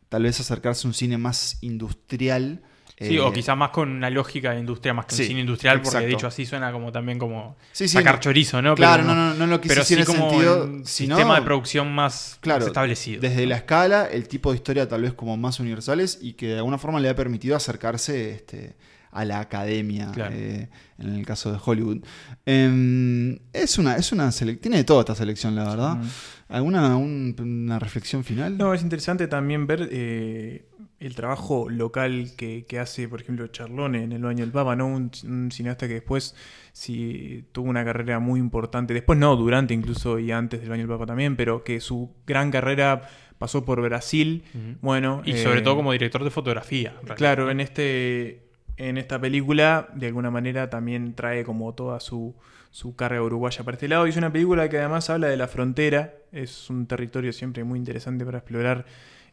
tal 0.09 0.25
vez 0.25 0.41
acercarse 0.41 0.87
a 0.87 0.89
un 0.89 0.95
cine 0.95 1.17
más 1.17 1.59
industrial. 1.63 2.61
Sí, 2.99 3.17
eh, 3.17 3.21
o 3.21 3.33
quizás 3.33 3.57
más 3.57 3.71
con 3.71 3.91
una 3.91 4.11
lógica 4.11 4.53
de 4.53 4.61
industria 4.61 4.95
más 4.95 5.07
que 5.07 5.15
sí, 5.17 5.23
un 5.23 5.29
cine 5.29 5.41
industrial, 5.41 5.79
porque 5.79 5.89
exacto. 5.99 6.09
dicho 6.09 6.27
así 6.27 6.47
suena 6.47 6.71
como 6.71 6.93
también 6.93 7.19
como 7.19 7.57
Sí, 7.73 7.89
sí, 7.89 7.95
sacar 7.95 8.17
no- 8.17 8.21
chorizo, 8.21 8.63
¿no? 8.63 8.75
Claro, 8.75 9.03
Pero 9.03 9.15
no, 9.15 9.29
no, 9.31 9.35
no 9.35 9.47
lo 9.47 9.61
quise 9.61 9.75
pero 9.75 9.81
decir 9.83 9.97
sí 9.99 10.03
en 10.03 10.09
ese 10.09 10.13
como 10.19 10.31
sentido, 10.31 10.65
un 10.65 10.87
sino- 10.87 11.17
sistema 11.17 11.35
de 11.37 11.43
producción 11.43 11.93
más, 11.93 12.39
Claro, 12.41 12.61
más 12.61 12.69
establecido. 12.69 13.21
Desde 13.21 13.47
la 13.47 13.57
escala, 13.57 14.07
el 14.07 14.29
tipo 14.29 14.51
de 14.51 14.57
historia 14.57 14.87
tal 14.89 15.03
vez 15.03 15.15
como 15.15 15.37
más 15.37 15.59
universales 15.59 16.19
y 16.21 16.35
que 16.35 16.49
de 16.49 16.57
alguna 16.59 16.79
forma 16.79 17.01
le 17.01 17.09
ha 17.09 17.17
permitido 17.17 17.57
acercarse 17.57 18.31
este, 18.33 18.77
a 19.11 19.25
la 19.25 19.41
academia, 19.41 20.11
Claro. 20.13 20.35
eh, 20.35 20.69
en 20.99 21.15
el 21.15 21.27
caso 21.27 21.51
de 21.53 21.59
Hollywood. 21.65 21.99
Em, 22.47 23.39
es 23.53 23.79
una, 23.79 23.97
es 23.97 24.13
una 24.13 24.31
tiene 24.31 24.77
de 24.79 24.85
todo 24.85 25.01
esta 25.01 25.15
selección, 25.15 25.55
la 25.55 25.65
verdad. 25.65 25.97
Mm. 25.97 26.09
¿Alguna 26.49 26.97
un- 26.97 27.35
una 27.39 27.79
reflexión 27.79 28.25
final? 28.25 28.59
No, 28.59 28.75
es 28.75 28.83
interesante 28.83 29.27
también 29.27 29.67
ver 29.67 29.89
eh, 29.91 30.67
el 31.03 31.15
trabajo 31.17 31.69
local 31.69 32.31
que, 32.37 32.65
que 32.67 32.79
hace, 32.79 33.09
por 33.09 33.21
ejemplo, 33.21 33.47
Charlone 33.49 34.05
en 34.05 34.13
El 34.13 34.23
Baño 34.23 34.45
del 34.45 34.53
Papa, 34.53 34.77
¿no? 34.77 34.87
Un, 34.87 35.11
un 35.25 35.51
cineasta 35.51 35.89
que 35.89 35.95
después 35.95 36.37
sí, 36.73 37.45
tuvo 37.53 37.69
una 37.69 37.85
carrera 37.85 38.21
muy 38.21 38.39
importante, 38.39 38.95
después 38.95 39.19
no, 39.19 39.35
durante 39.37 39.75
incluso 39.75 40.19
y 40.19 40.31
antes 40.31 40.61
del 40.61 40.71
Baño 40.71 40.83
del 40.83 40.91
Papa 40.91 41.07
también, 41.07 41.37
pero 41.37 41.65
que 41.65 41.81
su 41.81 42.15
gran 42.25 42.51
carrera 42.51 43.09
pasó 43.39 43.65
por 43.65 43.83
Brasil. 43.83 44.45
Bueno, 44.81 45.23
Y 45.25 45.33
sobre 45.39 45.59
eh, 45.59 45.63
todo 45.63 45.75
como 45.75 45.91
director 45.91 46.23
de 46.23 46.31
fotografía. 46.31 46.95
Claro, 47.17 47.51
en 47.51 47.59
este 47.59 48.53
en 48.77 48.97
esta 48.97 49.21
película 49.21 49.89
de 49.95 50.07
alguna 50.07 50.31
manera 50.31 50.71
también 50.71 51.15
trae 51.15 51.45
como 51.45 51.75
toda 51.75 52.01
su, 52.01 52.35
su 52.71 52.95
carga 52.95 53.21
uruguaya 53.21 53.65
para 53.65 53.75
este 53.75 53.89
lado. 53.89 54.07
Y 54.07 54.11
es 54.11 54.17
una 54.17 54.33
película 54.33 54.69
que 54.69 54.79
además 54.79 55.11
habla 55.11 55.27
de 55.27 55.37
la 55.37 55.49
frontera. 55.49 56.15
Es 56.31 56.71
un 56.71 56.87
territorio 56.87 57.33
siempre 57.33 57.65
muy 57.65 57.79
interesante 57.79 58.25
para 58.25 58.39
explorar 58.39 58.87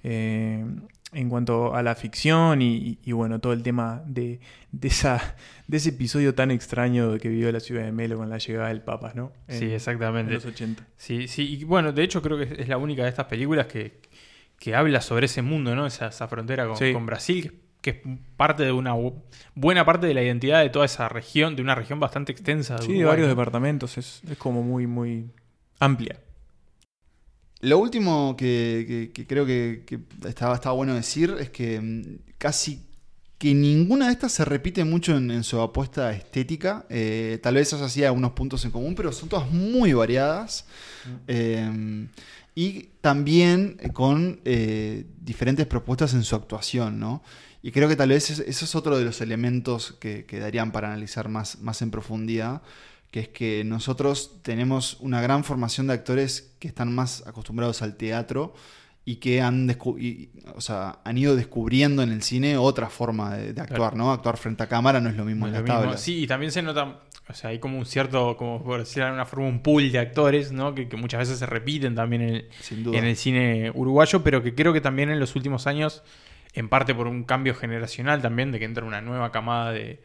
eh, 0.03 0.65
en 1.11 1.27
cuanto 1.29 1.75
a 1.75 1.81
la 1.81 1.95
ficción 1.95 2.61
y, 2.61 2.97
bueno, 3.11 3.39
todo 3.39 3.53
el 3.53 3.63
tema 3.63 4.03
de, 4.05 4.39
de, 4.71 4.87
esa, 4.87 5.35
de 5.67 5.77
ese 5.77 5.89
episodio 5.89 6.35
tan 6.35 6.51
extraño 6.51 7.17
que 7.17 7.29
vivió 7.29 7.51
la 7.51 7.59
ciudad 7.59 7.83
de 7.83 7.91
Melo 7.91 8.17
con 8.17 8.29
la 8.29 8.37
llegada 8.37 8.67
del 8.69 8.81
Papa, 8.81 9.13
¿no? 9.15 9.31
En- 9.47 9.57
Sí, 9.59 9.65
En 9.65 9.71
exactamente. 9.71 10.33
los 10.33 10.45
80. 10.45 10.85
Sí, 10.97 11.27
sí, 11.27 11.55
y 11.59 11.63
bueno, 11.63 11.91
de 11.91 12.03
hecho 12.03 12.21
creo 12.21 12.37
que 12.37 12.61
es 12.61 12.67
la 12.67 12.77
única 12.77 13.03
de 13.03 13.09
estas 13.09 13.25
películas 13.25 13.65
que, 13.65 13.99
que 14.59 14.75
habla 14.75 15.01
sobre 15.01 15.25
ese 15.25 15.41
mundo, 15.41 15.75
¿no? 15.75 15.87
Esa, 15.87 16.07
esa 16.09 16.27
frontera 16.27 16.67
con, 16.67 16.77
Sí. 16.77 16.93
con 16.93 17.05
Brasil, 17.07 17.59
que, 17.81 17.89
es 17.89 17.97
parte 18.37 18.63
de 18.63 18.71
una 18.71 18.93
bu- 18.93 19.15
buena 19.55 19.85
parte 19.85 20.05
de 20.05 20.13
la 20.13 20.21
identidad 20.21 20.61
de 20.61 20.69
toda 20.69 20.85
esa 20.85 21.09
región, 21.09 21.55
de 21.55 21.61
una 21.63 21.73
región 21.75 21.99
bastante 21.99 22.31
extensa. 22.33 22.75
De 22.75 22.83
Sí, 22.85 22.93
de 22.99 23.05
varios 23.05 23.27
departamentos. 23.27 23.97
Es, 23.97 24.21
es 24.29 24.37
como 24.37 24.61
muy, 24.61 24.85
muy 24.85 25.31
amplia. 25.79 26.19
Lo 27.61 27.77
último 27.79 28.35
que, 28.37 28.85
que- 28.87 29.11
que 29.11 29.27
creo 29.27 29.45
que, 29.45 29.83
que 29.85 29.99
estaba, 30.27 30.55
estaba 30.55 30.75
bueno 30.75 30.93
decir 30.95 31.35
es 31.39 31.49
que 31.49 31.79
mm, 31.81 32.03
casi 32.37 32.81
que 33.37 33.53
ninguna 33.53 34.07
de 34.07 34.13
estas 34.13 34.33
se 34.33 34.43
repite 34.45 34.83
mucho 34.83 35.15
en, 35.15 35.31
en 35.31 35.43
su 35.43 35.59
apuesta 35.61 36.11
estética. 36.13 36.85
Eh, 36.89 37.39
tal 37.41 37.55
vez 37.55 37.71
eso 37.71 37.83
hacía 37.83 38.07
algunos 38.07 38.31
puntos 38.33 38.65
en 38.65 38.71
común, 38.71 38.95
pero 38.95 39.11
son 39.13 39.29
todas 39.29 39.49
muy 39.49 39.93
variadas. 39.93 40.65
Eh, 41.27 42.07
y 42.55 42.89
también 43.01 43.77
con 43.93 44.41
eh, 44.43 45.05
diferentes 45.21 45.65
propuestas 45.67 46.13
en 46.13 46.23
su 46.23 46.35
actuación, 46.35 46.99
¿no? 46.99 47.23
Y 47.61 47.71
creo 47.71 47.87
que 47.87 47.95
tal 47.95 48.09
vez 48.09 48.29
es- 48.29 48.39
eso 48.39 48.65
es 48.65 48.75
otro 48.75 48.97
de 48.97 49.05
los 49.05 49.21
elementos 49.21 49.95
que, 49.99 50.25
que 50.25 50.39
darían 50.39 50.71
para 50.73 50.89
analizar 50.89 51.29
más, 51.29 51.59
más 51.61 51.81
en 51.81 51.91
profundidad, 51.91 52.61
que 53.11 53.19
es 53.21 53.27
que 53.29 53.63
nosotros 53.65 54.39
tenemos 54.43 54.97
una 54.99 55.21
gran 55.21 55.43
formación 55.43 55.87
de 55.87 55.93
actores 55.93 56.55
que 56.59 56.67
están 56.67 56.93
más 56.93 57.25
acostumbrados 57.25 57.81
al 57.81 57.95
teatro 57.97 58.53
y 59.05 59.15
que 59.15 59.41
han, 59.41 59.75
y- 59.97 60.29
o 60.55 60.61
sea, 60.61 60.99
han 61.03 61.17
ido 61.17 61.35
descubriendo 61.35 62.03
en 62.03 62.11
el 62.11 62.21
cine 62.21 62.57
otra 62.57 62.89
forma 62.89 63.35
de, 63.35 63.53
de 63.53 63.61
actuar, 63.61 63.93
Claro. 63.93 63.97
¿no? 63.97 64.11
Actuar 64.11 64.37
frente 64.37 64.61
a 64.61 64.67
cámara 64.67 64.99
no 65.01 65.09
es 65.09 65.15
lo 65.15 65.25
mismo 65.25 65.47
No 65.47 65.57
en 65.57 65.65
lo 65.65 65.73
mismo. 65.81 65.97
Sí, 65.97 66.23
y 66.23 66.27
también 66.27 66.51
se 66.51 66.61
nota, 66.61 66.99
o 67.27 67.33
sea, 67.33 67.49
hay 67.49 67.57
como 67.57 67.79
un 67.79 67.87
cierto, 67.87 68.37
como 68.37 68.61
por 68.63 68.79
decirlo 68.79 69.05
de 69.05 69.07
alguna 69.07 69.25
forma, 69.25 69.47
un 69.47 69.63
pool 69.63 69.91
de 69.91 69.97
actores, 69.97 70.51
¿no? 70.51 70.75
Que, 70.75 70.87
que 70.87 70.95
muchas 70.97 71.21
veces 71.21 71.39
se 71.39 71.47
repiten 71.47 71.95
también 71.95 72.21
el, 72.21 72.49
en 72.93 73.03
el 73.05 73.15
cine 73.15 73.71
uruguayo, 73.73 74.21
pero 74.23 74.43
que 74.43 74.53
creo 74.53 74.73
que 74.73 74.81
también 74.81 75.09
en 75.09 75.19
los 75.19 75.35
últimos 75.35 75.65
años, 75.65 76.03
en 76.53 76.69
parte 76.69 76.93
por 76.93 77.07
un 77.07 77.23
cambio 77.23 77.55
generacional 77.55 78.21
también, 78.21 78.51
de 78.51 78.59
que 78.59 78.65
entra 78.65 78.85
una 78.85 79.01
nueva 79.01 79.31
camada 79.31 79.71
de, 79.71 80.03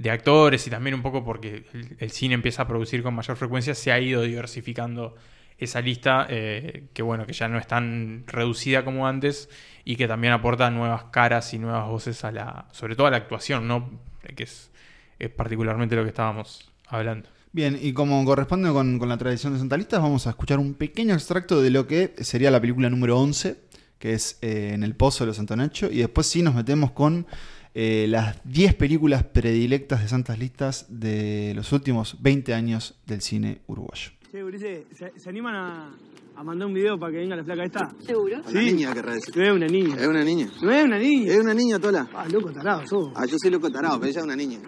de 0.00 0.10
actores 0.10 0.66
y 0.66 0.70
también 0.70 0.94
un 0.94 1.02
poco 1.02 1.22
porque 1.22 1.66
el, 1.98 2.10
cine 2.10 2.32
empieza 2.32 2.62
a 2.62 2.66
producir 2.66 3.02
con 3.02 3.14
mayor 3.14 3.36
frecuencia, 3.36 3.74
se 3.74 3.92
ha 3.92 4.00
ido 4.00 4.22
diversificando 4.22 5.14
esa 5.58 5.82
lista, 5.82 6.26
eh, 6.30 6.84
que 6.94 7.02
bueno, 7.02 7.26
que 7.26 7.34
ya 7.34 7.48
no 7.48 7.58
es 7.58 7.66
tan 7.66 8.24
reducida 8.26 8.82
como 8.82 9.06
antes 9.06 9.50
y 9.84 9.96
que 9.96 10.08
también 10.08 10.32
aporta 10.32 10.70
nuevas 10.70 11.04
caras 11.12 11.52
y 11.52 11.58
nuevas 11.58 11.86
voces 11.86 12.24
a 12.24 12.32
la, 12.32 12.66
sobre 12.72 12.96
todo 12.96 13.08
a 13.08 13.10
la 13.10 13.18
actuación, 13.18 13.68
¿no? 13.68 13.90
Que 14.34 14.44
es, 14.44 14.70
es 15.18 15.28
particularmente 15.28 15.96
lo 15.96 16.02
que 16.02 16.08
estábamos 16.08 16.72
hablando. 16.86 17.28
Bien, 17.52 17.78
y 17.78 17.92
como 17.92 18.24
corresponde 18.24 18.70
con, 18.70 18.98
con 18.98 19.08
la 19.10 19.18
tradición 19.18 19.52
de 19.52 19.58
Santa 19.58 19.76
Listas, 19.76 20.00
vamos 20.00 20.26
a 20.26 20.30
escuchar 20.30 20.58
un 20.58 20.72
pequeño 20.72 21.12
extracto 21.12 21.60
de 21.60 21.68
lo 21.68 21.86
que 21.86 22.14
sería 22.20 22.50
la 22.50 22.60
película 22.60 22.88
número 22.88 23.18
11, 23.18 23.58
que 23.98 24.14
es 24.14 24.38
eh, 24.40 24.70
En 24.72 24.82
el 24.82 24.96
Pozo 24.96 25.24
de 25.24 25.28
los 25.28 25.38
Antonacho, 25.38 25.90
y 25.92 25.98
después 25.98 26.26
sí 26.26 26.40
nos 26.40 26.54
metemos 26.54 26.92
con 26.92 27.26
eh, 27.74 28.06
las 28.08 28.36
10 28.44 28.74
películas 28.74 29.24
predilectas 29.24 30.02
de 30.02 30.08
Santas 30.08 30.38
Listas 30.38 30.86
de 30.88 31.52
los 31.54 31.72
últimos 31.72 32.16
20 32.22 32.52
años 32.54 32.94
del 33.06 33.20
cine 33.20 33.60
uruguayo. 33.66 34.10
Che, 34.30 34.42
Ulises, 34.42 34.84
¿se, 34.96 35.12
se 35.18 35.28
animan 35.28 35.54
a, 35.54 35.90
a 36.36 36.42
mandar 36.44 36.66
un 36.68 36.74
video 36.74 36.98
para 36.98 37.12
que 37.12 37.18
venga 37.18 37.34
la 37.36 37.44
flaca 37.44 37.64
esta? 37.64 37.90
¿Seguro? 38.00 38.36
Una 38.38 38.48
Sí. 38.60 38.72
niña 38.72 38.92
querrá 38.94 39.14
decir. 39.14 39.36
No 39.36 39.42
es 39.44 39.52
una 39.52 39.66
niña. 39.66 39.96
Es 39.96 40.06
una 40.06 40.24
niña. 40.24 40.48
No 40.62 40.70
es 40.70 40.84
una 40.84 40.98
niña. 40.98 41.32
Es 41.32 41.38
una 41.40 41.54
niña, 41.54 41.78
Tola. 41.78 42.08
Ah, 42.14 42.26
loco 42.30 42.52
tarado, 42.52 42.86
sos. 42.86 43.12
Ah, 43.16 43.26
yo 43.26 43.36
soy 43.40 43.50
loco 43.50 43.70
tarado, 43.70 43.98
pero 43.98 44.10
ella 44.10 44.20
es 44.20 44.24
una 44.24 44.36
niña. 44.36 44.58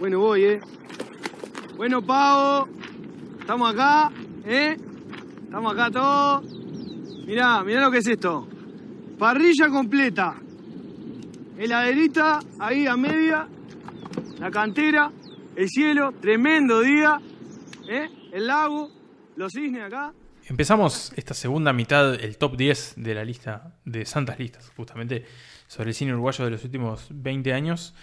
Bueno, 0.00 0.18
voy, 0.20 0.44
eh. 0.44 0.60
Bueno, 1.76 2.02
Pavo. 2.02 2.68
Estamos 3.40 3.72
acá, 3.72 4.12
eh. 4.46 4.76
Estamos 5.44 5.72
acá 5.72 5.90
todos. 5.90 6.54
Mirá, 7.26 7.62
mirá 7.64 7.80
lo 7.82 7.90
que 7.90 7.98
es 7.98 8.06
esto. 8.06 8.46
Parrilla 9.18 9.68
completa. 9.68 10.40
Heladerita, 11.58 12.38
ahí 12.60 12.86
a 12.86 12.96
media. 12.96 13.48
La 14.38 14.50
cantera, 14.50 15.10
el 15.56 15.68
cielo, 15.68 16.14
tremendo 16.20 16.80
día. 16.80 17.20
¿Eh? 17.88 18.08
El 18.32 18.46
lago, 18.46 18.90
los 19.36 19.52
cisnes 19.52 19.82
acá. 19.82 20.12
Empezamos 20.46 21.12
esta 21.16 21.34
segunda 21.34 21.72
mitad, 21.72 22.14
el 22.14 22.38
top 22.38 22.56
10 22.56 22.94
de 22.96 23.14
la 23.14 23.24
lista 23.24 23.74
de 23.84 24.06
santas 24.06 24.38
listas, 24.38 24.70
justamente 24.76 25.24
sobre 25.66 25.90
el 25.90 25.94
cine 25.94 26.12
uruguayo 26.12 26.44
de 26.44 26.52
los 26.52 26.64
últimos 26.64 27.08
20 27.10 27.52
años. 27.52 27.94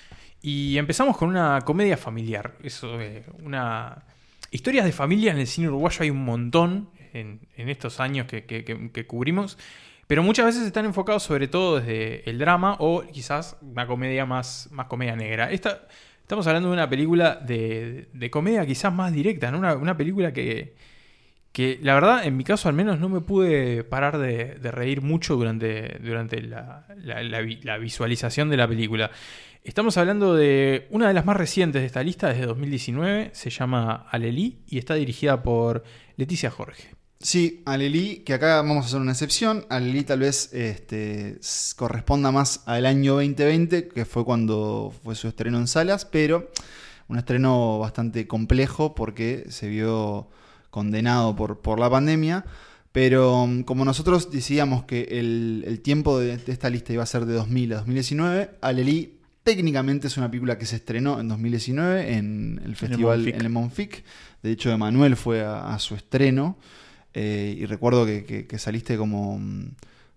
Y 0.41 0.77
empezamos 0.77 1.15
con 1.17 1.29
una 1.29 1.61
comedia 1.61 1.95
familiar. 1.97 2.55
Eso, 2.61 2.99
eh, 2.99 3.25
una... 3.41 4.03
Historias 4.51 4.85
de 4.85 4.91
familia 4.91 5.31
en 5.31 5.39
el 5.39 5.47
cine 5.47 5.69
uruguayo 5.69 6.03
hay 6.03 6.09
un 6.09 6.23
montón 6.23 6.89
en, 7.13 7.39
en 7.55 7.69
estos 7.69 7.99
años 7.99 8.27
que, 8.27 8.43
que- 8.45 8.63
que- 8.65 8.91
que 8.91 9.07
cubrimos. 9.07 9.57
Pero 10.07 10.21
muchas 10.23 10.45
veces 10.45 10.63
están 10.67 10.85
enfocados 10.85 11.23
sobre 11.23 11.47
todo 11.47 11.79
desde 11.79 12.29
el 12.29 12.37
drama 12.37 12.75
o 12.79 13.03
quizás 13.11 13.57
una 13.61 13.87
comedia 13.87 14.25
más, 14.25 14.69
más 14.71 14.85
comedia 14.87 15.15
negra. 15.15 15.51
Esta, 15.51 15.87
estamos 16.21 16.45
hablando 16.47 16.69
de 16.69 16.73
una 16.73 16.89
película 16.89 17.35
de, 17.35 18.09
de 18.13 18.29
comedia 18.29 18.65
quizás 18.65 18.93
más 18.93 19.11
directa, 19.13 19.49
¿no? 19.51 19.57
una, 19.59 19.97
película 19.97 20.31
que, 20.31 20.75
que 21.51 21.79
la 21.81 21.95
verdad, 21.95 22.25
en 22.25 22.37
mi 22.37 22.43
caso 22.43 22.69
al 22.69 22.75
menos, 22.75 22.99
no 22.99 23.09
me 23.09 23.21
pude 23.21 23.83
parar 23.83 24.17
de, 24.19 24.55
reír 24.71 25.01
mucho 25.01 25.35
durante, 25.35 25.97
durante 26.03 26.41
la, 26.41 26.85
la- 26.97 27.23
la 27.23 27.41
la 27.63 27.77
visualización 27.77 28.49
de 28.49 28.57
la 28.57 28.67
película. 28.67 29.11
Estamos 29.63 29.97
hablando 29.97 30.35
de 30.35 30.85
una 30.91 31.07
de 31.07 31.13
las 31.15 31.25
más 31.25 31.37
recientes 31.37 31.81
de 31.81 31.87
esta 31.87 32.03
lista, 32.03 32.29
desde 32.29 32.45
2019, 32.45 33.31
se 33.33 33.49
llama 33.49 34.05
Alelí 34.11 34.59
y 34.67 34.77
está 34.77 34.93
dirigida 34.93 35.41
por 35.41 35.83
Leticia 36.17 36.51
Jorge. 36.51 36.94
Sí, 37.19 37.63
Alelí, 37.65 38.17
que 38.17 38.34
acá 38.34 38.58
vamos 38.58 38.84
a 38.84 38.88
hacer 38.88 39.01
una 39.01 39.13
excepción. 39.13 39.65
Alelí 39.69 40.04
tal 40.04 40.19
vez 40.19 40.54
este, 40.54 41.39
corresponda 41.75 42.32
más 42.32 42.62
al 42.65 42.86
año 42.86 43.13
2020, 43.13 43.88
que 43.88 44.06
fue 44.06 44.25
cuando 44.25 44.93
fue 45.04 45.15
su 45.15 45.28
estreno 45.28 45.58
en 45.58 45.67
salas, 45.67 46.06
pero 46.06 46.51
un 47.08 47.17
estreno 47.17 47.80
bastante 47.80 48.28
complejo 48.28 48.95
porque 48.95 49.45
se 49.49 49.67
vio 49.69 50.28
condenado 50.69 51.36
por, 51.36 51.62
por 51.62 51.80
la 51.80 51.89
pandemia. 51.89 52.45
Pero 52.91 53.47
mm, 53.47 53.63
como 53.63 53.86
nosotros 53.86 54.30
decíamos 54.30 54.84
que 54.84 55.04
el, 55.12 55.63
el 55.67 55.82
tiempo 55.82 56.19
de, 56.19 56.38
de 56.38 56.51
esta 56.51 56.69
lista 56.69 56.93
iba 56.93 57.04
a 57.04 57.08
ser 57.08 57.25
de 57.25 57.34
2000 57.34 57.73
a 57.73 57.75
2019, 57.78 58.51
Alelí 58.62 59.19
técnicamente 59.43 60.08
es 60.08 60.17
una 60.17 60.30
película 60.30 60.58
que 60.58 60.65
se 60.65 60.78
estrenó 60.78 61.19
en 61.19 61.28
2019 61.28 62.13
en 62.15 62.62
el 62.65 62.75
festival 62.75 63.28
en 63.28 63.41
el 63.41 63.49
Monfic. 63.49 64.04
De 64.43 64.51
hecho, 64.51 64.71
Emanuel 64.71 65.15
fue 65.15 65.43
a, 65.43 65.73
a 65.73 65.80
su 65.80 65.95
estreno 65.95 66.58
eh, 67.15 67.56
y 67.58 67.65
recuerdo 67.65 68.06
que, 68.06 68.23
que- 68.25 68.45
que 68.45 68.60
saliste 68.60 68.97
como 68.97 69.39
mm, 69.39 69.71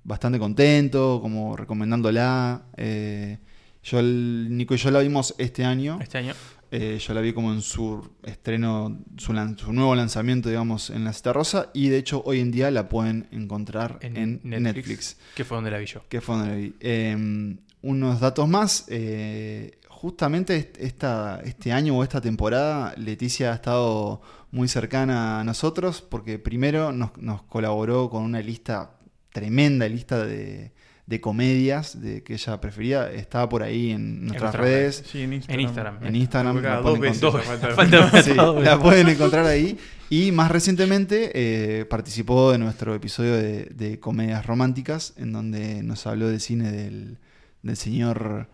bastante 0.04 0.38
contento, 0.38 1.20
como 1.22 1.56
recomendándola. 1.56 2.62
eh, 2.76 3.38
yo, 3.82 4.00
el- 4.00 4.48
Nico 4.50 4.74
y 4.74 4.76
yo 4.78 4.90
la 4.90 5.00
vimos 5.00 5.34
este 5.38 5.64
año. 5.64 5.98
Este 6.02 6.18
año. 6.18 6.34
Eh, 6.70 6.98
yo 7.00 7.14
la 7.14 7.22
vi 7.22 7.32
como 7.32 7.50
en 7.54 7.62
su 7.62 8.06
estreno, 8.24 8.98
su, 9.16 9.32
lan- 9.32 9.56
su 9.56 9.72
nuevo 9.72 9.94
lanzamiento, 9.94 10.50
digamos, 10.50 10.90
en 10.90 11.04
la 11.04 11.14
Cita 11.14 11.32
Rosa. 11.32 11.70
Y 11.72 11.88
de 11.88 11.96
hecho, 11.96 12.20
hoy 12.26 12.40
en 12.40 12.50
día 12.50 12.70
la 12.70 12.90
pueden 12.90 13.26
encontrar 13.30 13.98
en, 14.02 14.16
En, 14.18 14.40
Netflix. 14.44 14.60
Netflix, 14.76 15.16
Que 15.34 15.44
fue 15.44 15.56
donde 15.56 15.70
la 15.70 15.78
vi 15.78 15.86
yo. 15.86 16.02
Que 16.10 16.20
fue 16.20 16.36
donde 16.36 16.50
la 16.50 16.56
vi. 16.56 16.74
Eh, 16.80 17.56
unos 17.80 18.20
datos 18.20 18.46
más. 18.48 18.84
eh, 18.88 19.78
justamente 19.88 20.56
est- 20.56 20.76
esta, 20.78 21.40
este 21.44 21.72
año 21.72 21.96
o 21.96 22.02
esta 22.04 22.20
temporada, 22.20 22.92
Leticia 22.98 23.50
ha 23.52 23.54
estado 23.54 24.20
muy 24.50 24.68
cercana 24.68 25.40
a 25.40 25.44
nosotros 25.44 26.00
porque 26.02 26.38
primero 26.38 26.92
nos, 26.92 27.16
nos 27.18 27.42
colaboró 27.42 28.08
con 28.10 28.22
una 28.22 28.40
lista, 28.40 28.92
tremenda 29.32 29.88
lista 29.88 30.24
de, 30.24 30.72
de 31.06 31.20
comedias 31.20 32.00
de 32.00 32.22
que 32.22 32.34
ella 32.34 32.60
prefería. 32.60 33.10
Estaba 33.12 33.48
por 33.48 33.62
ahí 33.62 33.90
en 33.90 34.26
nuestras 34.26 34.54
redes. 34.54 35.04
Sí, 35.10 35.22
en 35.22 35.32
Instagram. 35.34 35.58
En 35.58 35.66
Instagram. 35.66 36.04
En 36.06 36.16
Instagram 36.16 36.62
la 36.62 36.82
pueden 36.82 37.00
veces 37.00 37.22
encontrar. 37.22 37.44
falta- 37.44 37.74
Falta- 37.74 38.22
Sí, 38.22 38.34
Todo 38.34 38.60
la 38.62 38.70
bien. 38.76 38.80
pueden 38.82 39.08
encontrar 39.08 39.46
ahí. 39.46 39.78
Y 40.10 40.32
más 40.32 40.50
recientemente 40.50 41.30
eh, 41.34 41.84
participó 41.84 42.50
de 42.52 42.56
nuestro 42.58 42.94
episodio 42.94 43.34
de, 43.36 43.66
de 43.66 44.00
comedias 44.00 44.46
románticas, 44.46 45.12
en 45.18 45.32
donde 45.32 45.82
nos 45.82 46.06
habló 46.06 46.28
del 46.28 46.40
cine 46.40 46.72
del, 46.72 47.18
del 47.62 47.76
señor 47.76 48.48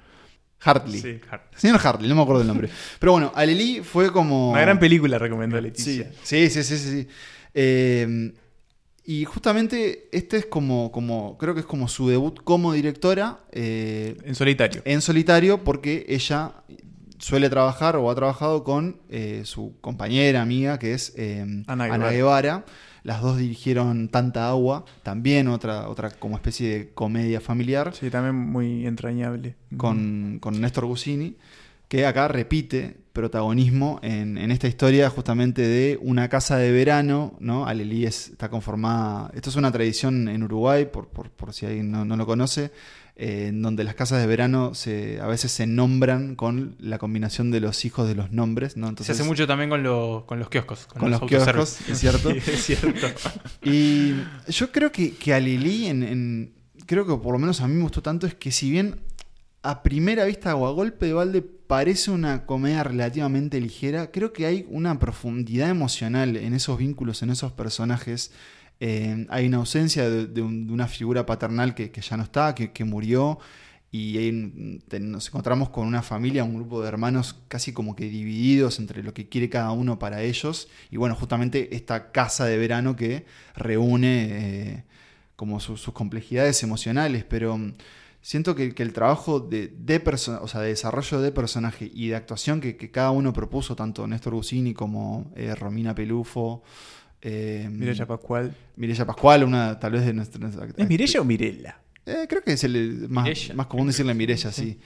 Hartley. 0.65 1.01
Sí. 1.01 1.21
Señor 1.57 1.81
Hartley, 1.85 2.09
no 2.09 2.15
me 2.17 2.23
acuerdo 2.23 2.43
el 2.43 2.49
nombre. 2.49 2.69
Pero 2.99 3.13
bueno, 3.13 3.33
Aleli 3.35 3.83
fue 3.83 4.11
como. 4.13 4.51
Una 4.53 4.61
gran 4.63 4.79
película 4.79 5.19
recomendó 5.19 5.61
Leticia. 5.61 6.11
sí, 6.23 6.49
sí, 6.51 6.63
sí, 6.63 6.77
sí. 6.79 6.91
sí. 7.03 7.09
Eh, 7.55 8.33
y 9.07 9.25
justamente 9.27 10.09
este 10.13 10.39
es 10.39 10.47
como, 10.47 10.91
como, 10.91 11.37
creo 11.37 11.53
que 11.53 11.61
es 11.61 11.67
como 11.67 11.89
su 11.89 12.09
debut 12.09 12.41
como 12.43 12.73
directora. 12.73 13.41
eh, 13.53 14.17
En 14.25 14.35
solitario. 14.35 14.81
en 14.87 15.03
solitario 15.03 15.63
porque 15.63 16.07
ella 16.09 16.53
suele 17.19 17.51
trabajar 17.51 17.97
o 17.97 18.11
ha 18.11 18.15
trabajado 18.15 18.65
con 18.65 19.01
eh, 19.11 19.43
su 19.45 19.75
compañera, 19.83 20.41
amiga, 20.41 20.79
que 20.79 20.95
es 20.95 21.15
Ana 21.67 21.85
Ana, 21.85 22.11
Guevara. 22.11 22.65
Las 23.05 23.21
dos 23.23 23.37
dirigieron 23.39 24.09
Tanta 24.09 24.49
Agua, 24.49 24.85
también 25.03 25.47
otra, 25.49 25.89
otra 25.89 26.11
como 26.11 26.37
especie 26.37 26.79
de 26.79 26.89
comedia 26.95 27.41
familiar, 27.41 27.95
Sí, 27.95 28.11
también 28.11 28.35
muy 28.35 28.87
entrañable. 28.87 29.55
con, 29.77 30.39
con 30.41 30.61
Néstor 30.61 30.87
Gusini, 30.87 31.37
que 31.89 32.07
acá 32.07 32.29
repite 32.29 32.97
protagonismo 33.13 34.01
en, 34.03 34.39
en 34.39 34.51
esta 34.51 34.67
historia 34.67 35.09
justamente 35.09 35.63
de 35.63 35.99
una 36.03 36.29
casa 36.29 36.57
de 36.57 36.73
verano, 36.73 37.37
¿no? 37.39 37.67
Alelí 37.67 38.05
es- 38.07 38.31
está 38.31 38.49
conformada, 38.51 39.31
esto 39.35 39.51
es 39.51 39.57
una 39.57 39.71
tradición 39.71 40.27
en 40.29 40.43
Uruguay, 40.43 40.87
por, 40.87 41.09
por- 41.09 41.31
por 41.31 41.53
si 41.53 41.65
alguien 41.67 41.93
no, 41.93 42.05
no 42.05 42.17
lo 42.17 42.27
conoce, 42.27 42.73
eh, 43.15 43.47
en 43.51 43.63
donde 43.63 43.85
las 43.85 43.95
casas 43.95 44.21
de 44.21 44.27
verano 44.27 44.75
se, 44.75 45.21
a 45.21 45.29
veces 45.29 45.53
se 45.53 45.65
nombran 45.69 46.35
con 46.35 46.75
la 46.81 46.99
combinación 46.99 47.53
de 47.53 47.61
los 47.61 47.85
hijos 47.85 48.09
de 48.09 48.17
los 48.17 48.33
nombres, 48.33 48.77
¿no? 48.77 48.87
Se 48.87 48.91
Entonces, 48.91 49.21
hace 49.21 49.29
mucho 49.29 49.47
también 49.47 49.71
con, 49.71 49.85
lo- 49.85 50.25
con 50.27 50.41
los 50.41 50.49
kioscos. 50.49 50.87
con 50.87 51.13
los 51.13 51.21
kioscos, 51.23 51.79
es 51.89 51.99
cierto. 52.01 52.31
Sí, 52.45 52.51
es 52.51 52.65
cierto. 52.65 53.07
Y 53.63 54.15
yo 54.49 54.73
creo 54.73 54.91
que, 54.91 55.15
que 55.15 55.33
a 55.33 55.39
Lili, 55.39 55.87
en, 55.87 56.03
en- 56.03 56.53
creo 56.87 57.07
que 57.07 57.15
por 57.23 57.33
lo 57.33 57.39
menos 57.39 57.61
a 57.61 57.69
mí 57.69 57.75
me 57.75 57.83
gustó 57.83 58.03
tanto, 58.03 58.27
es 58.27 58.35
que 58.35 58.51
si 58.51 58.71
bien 58.73 58.97
a 59.65 59.83
primera 59.83 60.25
vista 60.27 60.55
o 60.57 60.73
golpe 60.75 61.07
de 61.07 61.13
balde 61.15 61.43
parece 61.43 62.11
una 62.11 62.45
comedia 62.47 62.85
relativamente 62.85 63.61
ligera, 63.61 64.11
creo 64.13 64.33
que 64.33 64.47
hay 64.47 64.67
una 64.69 64.99
profundidad 64.99 65.71
emocional 65.71 66.37
en 66.37 66.55
esos 66.55 66.79
vínculos, 66.79 67.23
en 67.23 67.31
esos 67.31 67.53
personajes. 67.53 68.31
Eh, 68.81 69.27
hay 69.31 69.47
una 69.47 69.59
ausencia 69.59 70.09
de, 70.11 70.27
de 70.27 70.43
un- 70.43 70.67
de 70.67 70.73
una 70.73 70.87
figura 70.89 71.25
paternal 71.27 71.75
que, 71.75 71.91
ya 72.01 72.17
no 72.17 72.23
está, 72.25 72.55
que, 72.55 72.85
murió. 72.85 73.39
Y 73.91 74.31
nos 75.01 75.29
encontramos 75.29 75.71
con 75.71 75.87
una 75.87 76.03
familia, 76.03 76.43
un 76.45 76.57
grupo 76.57 76.83
de 76.83 76.89
hermanos 76.89 77.37
casi 77.47 77.73
como 77.73 77.95
que 77.95 78.07
divididos 78.11 78.81
entre 78.81 79.03
lo 79.05 79.15
que 79.15 79.29
quiere 79.29 79.49
cada 79.49 79.71
uno 79.71 79.99
para 80.01 80.21
ellos. 80.23 80.69
Y 80.91 80.97
bueno, 80.97 81.15
justamente 81.15 81.75
esta 81.77 82.11
casa 82.11 82.45
de 82.45 82.57
verano 82.59 82.97
que 82.97 83.25
reúne 83.55 84.29
eh, 84.31 84.85
como 85.37 85.61
su- 85.61 85.77
sus 85.77 85.95
complejidades 85.95 86.63
emocionales. 86.65 87.25
Pero 87.25 87.59
siento 88.27 88.55
que, 88.55 88.75
que 88.75 88.83
el 88.83 88.95
trabajo 88.95 89.39
de, 89.39 89.69
de 89.69 90.03
perso- 90.03 90.39
o 90.41 90.49
sea, 90.49 90.63
de 90.63 90.69
desarrollo 90.69 91.21
de 91.21 91.31
personaje 91.31 91.91
y 91.93 92.09
de 92.09 92.17
actuación 92.17 92.63
que, 92.63 92.75
que 92.79 92.91
cada 92.91 93.11
uno 93.11 93.35
propuso, 93.35 93.77
tanto 93.77 94.07
Néstor 94.07 94.33
Gusini 94.35 94.73
como 94.73 95.31
eh, 95.37 95.55
Romina 95.55 95.95
Pelufo. 95.95 96.63
Eh, 97.21 97.69
Mireya 97.71 98.07
Pascual. 98.07 98.55
Mireya 98.77 99.05
Pascual, 99.05 99.45
una 99.45 99.79
tal 99.79 99.93
vez 99.93 100.07
de 100.07 100.15
nuestras... 100.15 100.55
¿Es 100.77 100.89
Mirella 100.89 101.21
o 101.21 101.25
Mirella? 101.25 101.79
Eh, 102.07 102.27
creo 102.29 102.43
que 102.43 102.53
es 102.55 102.65
el 102.65 103.07
más, 103.11 103.29
más 103.55 103.67
común 103.67 103.89
decirle 103.89 104.15
Mirella, 104.15 104.51
sí. 104.53 104.79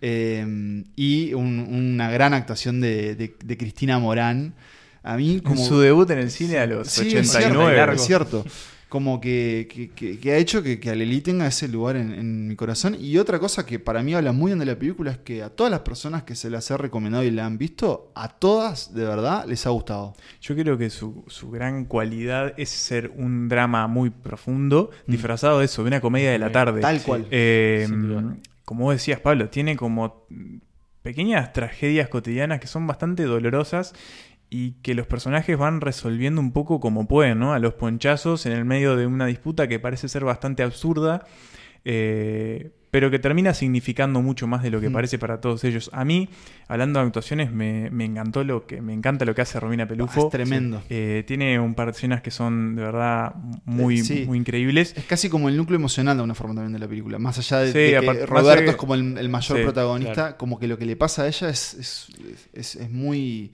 Eh, 0.00 0.84
y 0.96 1.34
un- 1.34 1.60
una 1.60 2.10
gran 2.10 2.32
actuación 2.34 2.80
de, 2.80 3.14
de- 3.16 3.36
de 3.44 3.56
Cristina 3.58 3.98
Morán. 3.98 4.54
A 5.02 5.16
mí 5.16 5.40
como... 5.40 5.60
En 5.60 5.66
su 5.66 5.78
debut 5.80 6.08
en 6.10 6.18
el 6.18 6.30
cine 6.30 6.58
a 6.58 6.66
los 6.66 6.88
Sí, 6.88 7.02
es 7.16 7.30
cierto, 7.30 7.48
89. 7.60 7.76
largo. 7.76 7.94
es 7.96 8.06
cierto. 8.06 8.44
Como 8.88 9.20
que, 9.20 9.68
que- 9.70 9.90
que- 9.90 10.18
que 10.18 10.32
ha 10.32 10.36
hecho 10.38 10.62
que, 10.62 10.80
que 10.80 10.88
Aleli 10.88 11.20
tenga 11.20 11.46
ese 11.46 11.68
lugar 11.68 11.96
en, 11.96 12.10
en 12.14 12.48
mi 12.48 12.56
corazón. 12.56 12.96
Y 12.98 13.18
otra 13.18 13.38
cosa 13.38 13.66
que 13.66 13.78
para 13.78 14.02
mí 14.02 14.14
habla 14.14 14.32
muy 14.32 14.48
bien 14.50 14.58
de 14.58 14.64
la 14.64 14.78
película 14.78 15.10
es 15.10 15.18
que 15.18 15.42
a 15.42 15.50
todas 15.50 15.70
las 15.70 15.80
personas 15.80 16.22
que 16.22 16.34
se 16.34 16.48
las 16.48 16.70
he 16.70 16.76
recomendado 16.78 17.22
y 17.22 17.30
la 17.30 17.44
han 17.44 17.58
visto, 17.58 18.10
a 18.14 18.28
todas 18.30 18.94
de 18.94 19.04
verdad 19.04 19.44
les 19.46 19.66
ha 19.66 19.70
gustado. 19.70 20.14
Yo 20.40 20.54
creo 20.56 20.78
que 20.78 20.88
su, 20.88 21.22
su 21.26 21.50
gran 21.50 21.84
cualidad 21.84 22.54
es 22.56 22.70
ser 22.70 23.12
un 23.14 23.50
drama 23.50 23.86
muy 23.88 24.08
profundo, 24.08 24.90
Mm. 25.06 25.10
disfrazado 25.12 25.58
de 25.58 25.66
eso, 25.66 25.82
de 25.82 25.88
una 25.88 26.00
comedia 26.00 26.30
de 26.30 26.38
la 26.38 26.50
tarde. 26.50 26.80
Tal 26.80 27.02
cual. 27.02 27.26
Eh, 27.30 27.84
Sin 27.86 28.08
duda. 28.08 28.36
como 28.64 28.84
vos 28.84 28.94
decías, 28.94 29.20
Pablo, 29.20 29.50
tiene 29.50 29.76
como 29.76 30.24
pequeñas 31.02 31.52
tragedias 31.52 32.08
cotidianas 32.08 32.60
que 32.60 32.66
son 32.66 32.86
bastante 32.86 33.22
dolorosas 33.24 33.94
y 34.50 34.72
que 34.82 34.94
los 34.94 35.06
personajes 35.06 35.56
van 35.58 35.80
resolviendo 35.80 36.40
un 36.40 36.52
poco 36.52 36.80
como 36.80 37.06
pueden, 37.06 37.38
¿no? 37.38 37.52
A 37.52 37.58
los 37.58 37.74
ponchazos 37.74 38.46
en 38.46 38.52
el 38.52 38.64
medio 38.64 38.96
de 38.96 39.06
una 39.06 39.26
disputa 39.26 39.68
que 39.68 39.78
parece 39.78 40.08
ser 40.08 40.24
bastante 40.24 40.62
absurda, 40.62 41.24
eh, 41.84 42.70
pero 42.90 43.10
que 43.10 43.18
termina 43.18 43.52
significando 43.52 44.22
mucho 44.22 44.46
más 44.46 44.62
de 44.62 44.70
lo 44.70 44.80
que 44.80 44.88
Mm. 44.88 44.92
parece 44.94 45.18
para 45.18 45.42
todos 45.42 45.62
ellos. 45.64 45.90
A 45.92 46.06
mí, 46.06 46.30
hablando 46.68 46.98
de 47.00 47.06
actuaciones, 47.06 47.52
me, 47.52 47.90
me 47.90 48.06
encantó 48.06 48.42
lo 48.44 48.66
que 48.66 48.80
me 48.80 48.94
encanta 48.94 49.26
lo 49.26 49.34
que 49.34 49.42
hace 49.42 49.60
Romina 49.60 49.86
Pelufo. 49.86 50.24
Es 50.26 50.30
tremendo. 50.30 50.82
Eh, 50.88 51.22
tiene 51.26 51.60
un 51.60 51.74
par 51.74 51.88
de 51.88 51.92
escenas 51.92 52.22
que 52.22 52.30
son 52.30 52.74
de 52.76 52.82
verdad 52.82 53.34
muy, 53.66 53.98
sí. 53.98 54.24
muy 54.26 54.38
increíbles. 54.38 54.94
Es 54.96 55.04
casi 55.04 55.28
como 55.28 55.50
el 55.50 55.56
núcleo 55.58 55.76
emocional 55.76 56.16
de 56.16 56.22
una 56.22 56.34
forma 56.34 56.54
también 56.54 56.72
de 56.72 56.78
la 56.78 56.88
película. 56.88 57.18
Más 57.18 57.36
allá 57.38 57.58
de, 57.58 57.72
Sí, 57.72 57.78
de 57.78 58.00
que 58.00 58.26
Roberto 58.26 58.64
que- 58.64 58.70
es 58.70 58.76
como 58.76 58.94
el, 58.94 59.18
el 59.18 59.28
mayor 59.28 59.58
Sí, 59.58 59.64
protagonista, 59.64 60.14
claro. 60.14 60.36
como 60.38 60.58
que 60.58 60.66
lo 60.66 60.78
que 60.78 60.86
le 60.86 60.96
pasa 60.96 61.24
a 61.24 61.28
ella 61.28 61.50
es, 61.50 61.74
es, 61.74 62.06
es- 62.54 62.76
es 62.76 62.90
muy. 62.90 63.52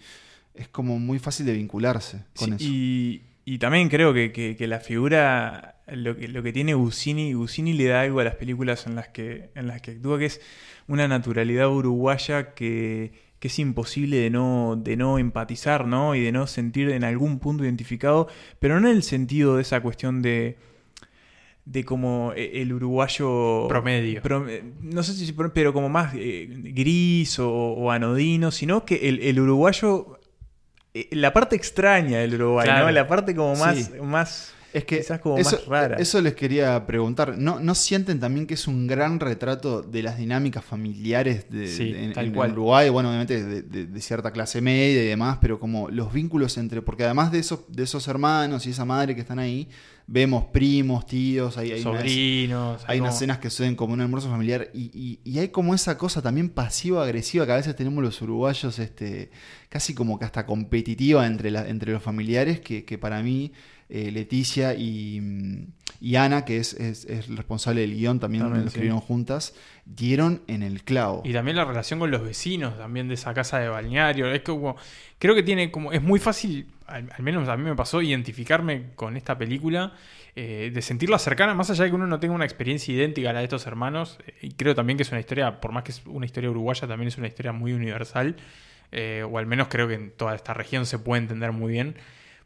Es 0.54 0.68
como 0.68 0.98
muy 0.98 1.18
fácil 1.18 1.46
de 1.46 1.52
vincularse 1.52 2.24
con 2.36 2.50
Sí, 2.50 2.54
eso. 2.64 2.72
Y, 2.72 3.22
y 3.44 3.58
también 3.58 3.88
creo 3.88 4.14
que, 4.14 4.32
que- 4.32 4.56
que 4.56 4.66
la 4.66 4.80
figura, 4.80 5.76
lo 5.88 6.16
que, 6.16 6.28
lo 6.28 6.42
que 6.42 6.52
tiene 6.52 6.74
Gusini, 6.74 7.32
Gusini 7.34 7.72
le 7.72 7.86
da 7.86 8.02
algo 8.02 8.20
a 8.20 8.24
las 8.24 8.36
películas 8.36 8.86
en 8.86 8.94
las 8.94 9.08
que, 9.08 9.50
en 9.54 9.66
las 9.66 9.82
que 9.82 9.92
actúa, 9.92 10.18
que 10.18 10.26
es 10.26 10.40
una 10.86 11.08
naturalidad 11.08 11.68
uruguaya 11.70 12.54
que, 12.54 13.12
que 13.40 13.48
es 13.48 13.58
imposible 13.58 14.16
de 14.18 14.30
no, 14.30 14.80
de 14.82 14.96
no 14.96 15.18
empatizar, 15.18 15.86
¿no? 15.86 16.14
Y 16.14 16.20
de 16.20 16.30
no 16.32 16.46
sentir 16.46 16.90
en 16.90 17.04
algún 17.04 17.38
punto 17.40 17.64
identificado, 17.64 18.28
pero 18.60 18.80
no 18.80 18.88
en 18.88 18.96
el 18.96 19.02
sentido 19.02 19.56
de 19.56 19.62
esa 19.62 19.80
cuestión 19.80 20.22
de 20.22 20.56
de 21.66 21.82
como 21.82 22.32
eh, 22.36 22.60
el 22.60 22.74
uruguayo 22.74 23.66
Promedio. 23.68 24.20
pro- 24.20 24.46
eh, 24.46 24.62
no 24.82 25.02
sé 25.02 25.14
si 25.14 25.32
pero 25.32 25.72
como 25.72 25.88
más 25.88 26.12
eh, 26.14 26.46
gris 26.50 27.38
o, 27.38 27.50
o 27.50 27.90
anodino 27.90 28.50
sino 28.50 28.84
que 28.84 29.08
el, 29.08 29.20
el 29.22 29.40
uruguayo 29.40 30.18
la 31.10 31.32
parte 31.32 31.56
extraña 31.56 32.18
del 32.20 32.34
Uruguay, 32.36 32.64
Claro. 32.66 32.86
¿no? 32.86 32.92
La 32.92 33.06
parte 33.08 33.34
como 33.34 33.56
más, 33.56 33.76
Sí. 33.76 33.92
más 34.02 34.52
Es 34.72 34.84
que 34.84 34.98
quizás 34.98 35.20
como 35.20 35.38
eso, 35.38 35.56
más 35.56 35.66
rara. 35.66 35.96
eso 35.98 36.20
les 36.20 36.34
quería 36.34 36.84
preguntar. 36.86 37.36
¿No, 37.38 37.58
¿No 37.60 37.74
sienten 37.74 38.18
también 38.20 38.46
que 38.46 38.54
es 38.54 38.66
un 38.66 38.86
gran 38.86 39.20
retrato 39.20 39.82
de 39.82 40.02
las 40.02 40.18
dinámicas 40.18 40.64
familiares 40.64 41.46
de, 41.50 41.68
Sí, 41.68 41.92
de- 41.92 42.04
en, 42.04 42.12
tal 42.12 42.26
en 42.26 42.32
cual. 42.34 42.52
Uruguay? 42.52 42.88
Bueno, 42.90 43.08
obviamente 43.08 43.42
de, 43.44 43.62
de- 43.62 43.86
de 43.86 44.00
cierta 44.00 44.30
clase 44.32 44.60
media 44.60 45.02
y 45.02 45.06
demás, 45.06 45.38
pero 45.40 45.58
como 45.60 45.88
los 45.90 46.12
vínculos 46.12 46.56
entre. 46.58 46.82
Porque 46.82 47.04
además 47.04 47.30
de 47.32 47.38
esos, 47.40 47.60
de 47.68 47.82
esos 47.84 48.06
hermanos 48.08 48.66
y 48.66 48.70
esa 48.70 48.84
madre 48.84 49.14
que 49.14 49.20
están 49.20 49.38
ahí, 49.38 49.68
vemos 50.06 50.44
primos, 50.46 51.06
tíos, 51.06 51.56
hay, 51.56 51.72
hay 51.72 51.82
Sobrinos. 51.82 52.82
hay 52.86 52.98
como- 52.98 53.06
unas 53.08 53.16
escenas 53.16 53.38
que 53.38 53.48
suceden 53.48 53.74
como 53.74 53.94
un 53.94 54.00
almuerzo 54.02 54.28
familiar 54.28 54.68
y, 54.74 54.90
y- 54.92 55.20
y 55.24 55.38
hay 55.38 55.48
como 55.48 55.74
esa 55.74 55.96
cosa 55.96 56.20
también 56.20 56.50
pasivo-agresiva 56.50 57.46
que 57.46 57.52
a 57.52 57.56
veces 57.56 57.74
tenemos 57.74 58.02
los 58.04 58.20
uruguayos, 58.20 58.78
este, 58.78 59.30
casi 59.70 59.94
como 59.94 60.18
que 60.18 60.24
hasta 60.26 60.44
competitiva 60.46 61.26
entre, 61.26 61.50
la- 61.50 61.68
entre 61.68 61.92
los 61.92 62.02
familiares, 62.02 62.60
que, 62.60 62.84
que 62.84 62.98
para 62.98 63.22
mí 63.22 63.52
eh, 63.88 64.10
Leticia 64.10 64.74
y, 64.74 65.20
mm, 65.20 65.66
y 66.00 66.16
Ana, 66.16 66.44
que 66.44 66.56
es, 66.58 66.74
es- 66.74 67.04
es 67.06 67.28
el 67.28 67.36
responsable 67.36 67.80
del 67.82 67.94
guion, 67.94 68.20
también, 68.20 68.44
También, 68.44 68.64
lo 68.64 68.70
sí. 68.70 68.74
escribieron 68.76 69.00
juntas, 69.00 69.54
dieron 69.84 70.42
en 70.48 70.62
el 70.62 70.82
clavo. 70.82 71.22
Y 71.24 71.32
también 71.32 71.56
la 71.56 71.64
relación 71.64 71.98
con 71.98 72.10
los 72.10 72.22
vecinos, 72.22 72.76
también 72.78 73.08
de 73.08 73.14
esa 73.14 73.32
casa 73.34 73.58
de 73.58 73.68
balneario. 73.68 74.30
Es 74.32 74.42
como. 74.42 74.76
Creo 75.18 75.34
que 75.34 75.42
tiene 75.42 75.70
como. 75.70 75.92
Es 75.92 76.02
muy 76.02 76.18
fácil, 76.18 76.66
al, 76.86 77.10
al 77.16 77.22
menos 77.22 77.48
a 77.48 77.56
mí 77.56 77.62
me 77.62 77.74
pasó, 77.76 78.02
identificarme 78.02 78.90
con 78.94 79.16
esta 79.16 79.36
película. 79.38 79.92
eh, 80.36 80.72
de 80.74 80.82
sentirla 80.82 81.18
cercana, 81.20 81.54
más 81.54 81.70
allá 81.70 81.84
de 81.84 81.90
que 81.90 81.94
uno 81.96 82.08
no 82.08 82.18
tenga 82.18 82.34
una 82.34 82.44
experiencia 82.44 82.92
idéntica 82.92 83.30
a 83.30 83.32
la 83.32 83.38
de 83.38 83.44
estos 83.44 83.66
hermanos. 83.68 84.18
eh, 84.26 84.34
y 84.42 84.50
creo 84.52 84.74
también 84.74 84.96
que 84.96 85.04
es 85.04 85.10
una 85.12 85.20
historia, 85.20 85.60
por 85.60 85.70
más 85.70 85.84
que 85.84 85.92
es 85.92 86.02
una 86.06 86.26
historia 86.26 86.50
uruguaya, 86.50 86.88
también 86.88 87.06
es 87.08 87.16
una 87.18 87.28
historia 87.28 87.52
muy 87.52 87.72
universal. 87.72 88.34
o 89.30 89.38
al 89.38 89.46
menos 89.46 89.68
creo 89.68 89.86
que 89.88 89.94
en 89.94 90.10
toda 90.10 90.34
esta 90.34 90.54
región 90.54 90.86
se 90.86 90.98
puede 90.98 91.22
entender 91.22 91.52
muy 91.52 91.72
bien. 91.72 91.94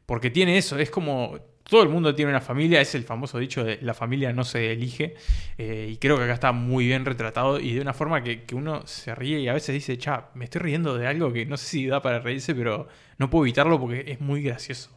Porque 0.08 0.30
tiene 0.30 0.56
eso, 0.56 0.78
es 0.78 0.90
como. 0.90 1.38
Todo 1.68 1.82
el 1.82 1.90
mundo 1.90 2.14
tiene 2.14 2.30
una 2.30 2.40
familia, 2.40 2.80
es 2.80 2.94
el 2.94 3.04
famoso 3.04 3.38
dicho 3.38 3.62
de 3.62 3.78
la 3.82 3.92
familia 3.92 4.32
no 4.32 4.42
se 4.42 4.72
elige. 4.72 5.16
eh, 5.58 5.90
y 5.92 5.98
creo 5.98 6.16
que 6.16 6.22
acá 6.24 6.32
está 6.32 6.50
muy 6.50 6.86
bien 6.86 7.04
retratado 7.04 7.60
y 7.60 7.74
de 7.74 7.82
una 7.82 7.92
forma 7.92 8.22
que, 8.22 8.44
que 8.44 8.54
uno 8.54 8.86
se 8.86 9.14
ríe 9.14 9.38
y 9.40 9.48
a 9.48 9.52
veces 9.52 9.74
dice, 9.74 9.98
cha, 9.98 10.30
me 10.34 10.46
estoy 10.46 10.62
riendo 10.62 10.96
de 10.96 11.06
algo 11.06 11.30
que 11.30 11.44
no 11.44 11.58
sé 11.58 11.66
si 11.66 11.86
da 11.86 12.00
para 12.00 12.20
reírse, 12.20 12.54
pero 12.54 12.88
no 13.18 13.28
puedo 13.28 13.44
evitarlo 13.44 13.78
porque 13.78 14.04
es 14.10 14.18
muy 14.18 14.42
gracioso. 14.42 14.88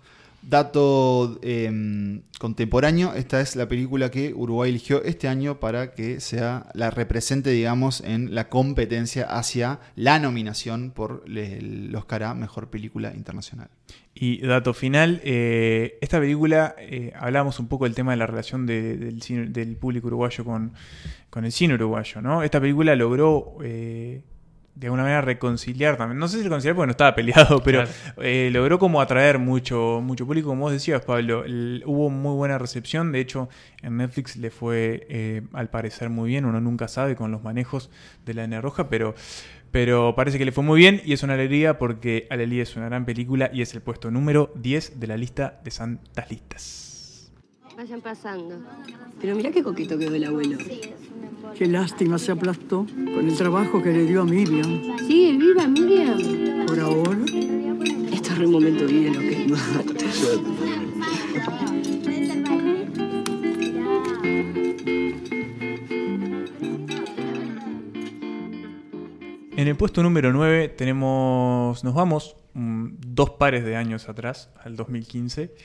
Dato 0.43 1.39
eh, 1.43 2.21
contemporáneo, 2.39 3.13
esta 3.13 3.41
es 3.41 3.55
la 3.55 3.67
película 3.67 4.09
que 4.09 4.33
Uruguay 4.33 4.71
eligió 4.71 5.03
este 5.03 5.27
año 5.27 5.59
para 5.59 5.91
que 5.93 6.19
sea 6.19 6.65
la 6.73 6.89
represente, 6.89 7.51
digamos, 7.51 8.01
en 8.01 8.33
la 8.33 8.49
competencia 8.49 9.25
hacia 9.25 9.79
la 9.95 10.17
nominación 10.17 10.91
por 10.91 11.23
el 11.27 11.95
Oscar 11.95 12.23
a 12.23 12.33
Mejor 12.33 12.71
Película 12.71 13.13
Internacional. 13.15 13.69
Y 14.15 14.41
dato 14.41 14.73
final, 14.73 15.21
eh, 15.23 15.99
esta 16.01 16.19
película, 16.19 16.75
eh, 16.79 17.13
hablamos 17.19 17.59
un 17.59 17.67
poco 17.67 17.85
del 17.85 17.93
tema 17.93 18.11
de 18.11 18.17
la 18.17 18.25
relación 18.27 18.65
de- 18.65 18.97
del, 18.97 19.21
cine- 19.21 19.47
del 19.51 19.75
público 19.77 20.07
uruguayo 20.07 20.43
con, 20.43 20.73
con 21.29 21.45
el 21.45 21.51
cine 21.51 21.75
uruguayo, 21.75 22.19
¿no? 22.21 22.41
Esta 22.43 22.59
película 22.59 22.95
logró 22.95 23.57
eh, 23.63 24.21
de 24.75 24.87
alguna 24.87 25.03
manera 25.03 25.21
reconciliar 25.21 25.97
también, 25.97 26.17
no 26.19 26.27
sé 26.27 26.37
si 26.37 26.43
reconciliar 26.43 26.75
porque 26.75 26.87
no 26.87 26.91
estaba 26.91 27.13
peleado, 27.15 27.61
pero 27.63 27.83
Claro. 27.83 28.21
eh, 28.23 28.49
logró 28.51 28.79
como 28.79 29.01
atraer 29.01 29.37
mucho, 29.39 29.99
mucho 30.01 30.25
público, 30.25 30.49
como 30.49 30.61
vos 30.63 30.71
decías, 30.71 31.03
Pablo, 31.05 31.43
el- 31.43 31.83
hubo 31.85 32.09
muy 32.09 32.33
buena 32.35 32.57
recepción, 32.57 33.11
de 33.11 33.19
hecho 33.19 33.49
en 33.81 33.97
Netflix 33.97 34.37
le 34.37 34.49
fue 34.49 35.05
eh, 35.09 35.41
al 35.53 35.69
parecer 35.69 36.09
muy 36.09 36.29
bien, 36.29 36.45
uno 36.45 36.61
nunca 36.61 36.87
sabe 36.87 37.15
con 37.15 37.31
los 37.31 37.43
manejos 37.43 37.89
de 38.25 38.33
la 38.33 38.43
N 38.45 38.59
roja, 38.61 38.89
pero, 38.89 39.13
pero 39.71 40.15
parece 40.15 40.37
que 40.37 40.45
le 40.45 40.51
fue 40.51 40.63
muy 40.63 40.79
bien 40.79 41.01
y 41.05 41.13
es 41.13 41.23
una 41.23 41.33
alegría 41.33 41.77
porque 41.77 42.27
Alelí 42.29 42.59
es 42.61 42.75
una 42.75 42.85
gran 42.87 43.05
película 43.05 43.49
y 43.53 43.61
es 43.61 43.73
el 43.73 43.81
puesto 43.81 44.09
número 44.11 44.51
10 44.55 44.99
de 44.99 45.07
la 45.07 45.17
lista 45.17 45.59
de 45.63 45.71
santas 45.71 46.29
listas. 46.29 46.87
Vayan 47.81 48.01
pasando. 48.01 48.61
Pero 49.19 49.35
mira 49.35 49.49
qué 49.49 49.63
coqueto 49.63 49.97
quedó 49.97 50.13
el 50.13 50.23
abuelo. 50.23 50.55
Qué 51.57 51.65
lástima 51.65 52.19
se 52.19 52.31
aplastó 52.31 52.85
con 52.85 53.27
el 53.27 53.35
trabajo 53.35 53.81
que 53.81 53.91
le 53.91 54.05
dio 54.05 54.21
a 54.21 54.23
Miriam. 54.23 54.99
¿Sigue 54.99 55.35
viva, 55.35 55.65
Miriam? 55.65 56.67
Por 56.67 56.79
ahora, 56.79 57.17
Esto 58.13 58.33
es 58.33 58.37
re 58.37 58.45
un 58.45 58.51
momento 58.51 58.85
bien, 58.85 59.17
ok. 59.17 59.31
En 69.57 69.67
el 69.67 69.75
puesto 69.75 70.03
número 70.03 70.31
9 70.31 70.69
tenemos, 70.69 71.83
nos 71.83 71.95
vamos 71.95 72.35
mm, 72.53 72.89
dos 72.99 73.31
pares 73.31 73.65
de 73.65 73.75
años 73.75 74.07
atrás, 74.07 74.51
al 74.63 74.75
2015, 74.75 75.55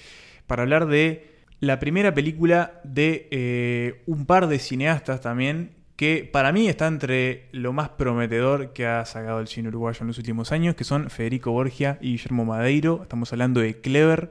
para 0.47 0.63
hablar 0.63 0.87
de 0.87 1.36
la 1.61 1.79
primera 1.79 2.13
película 2.15 2.81
de 2.85 3.29
eh, 3.31 4.03
un 4.07 4.27
par 4.27 4.47
de 4.47 4.59
cineastas 4.59 5.21
también, 5.21 5.71
que 5.97 6.29
para 6.31 6.53
mí 6.53 6.69
está 6.69 6.87
entre 6.87 7.49
lo 7.53 7.73
más 7.73 7.89
prometedor 7.91 8.73
que 8.75 8.87
ha 8.87 9.05
sacado 9.07 9.41
el 9.41 9.49
cine 9.49 9.69
uruguayo 9.69 9.99
en 10.03 10.09
los 10.09 10.19
últimos 10.19 10.53
años, 10.53 10.75
que 10.75 10.85
son 10.85 11.09
Federico 11.09 11.53
Borgia 11.53 11.97
y 12.03 12.13
Guillermo 12.13 12.45
Madeiro. 12.45 13.01
Estamos 13.03 13.33
hablando 13.33 13.61
de 13.61 13.81
Clever. 13.81 14.31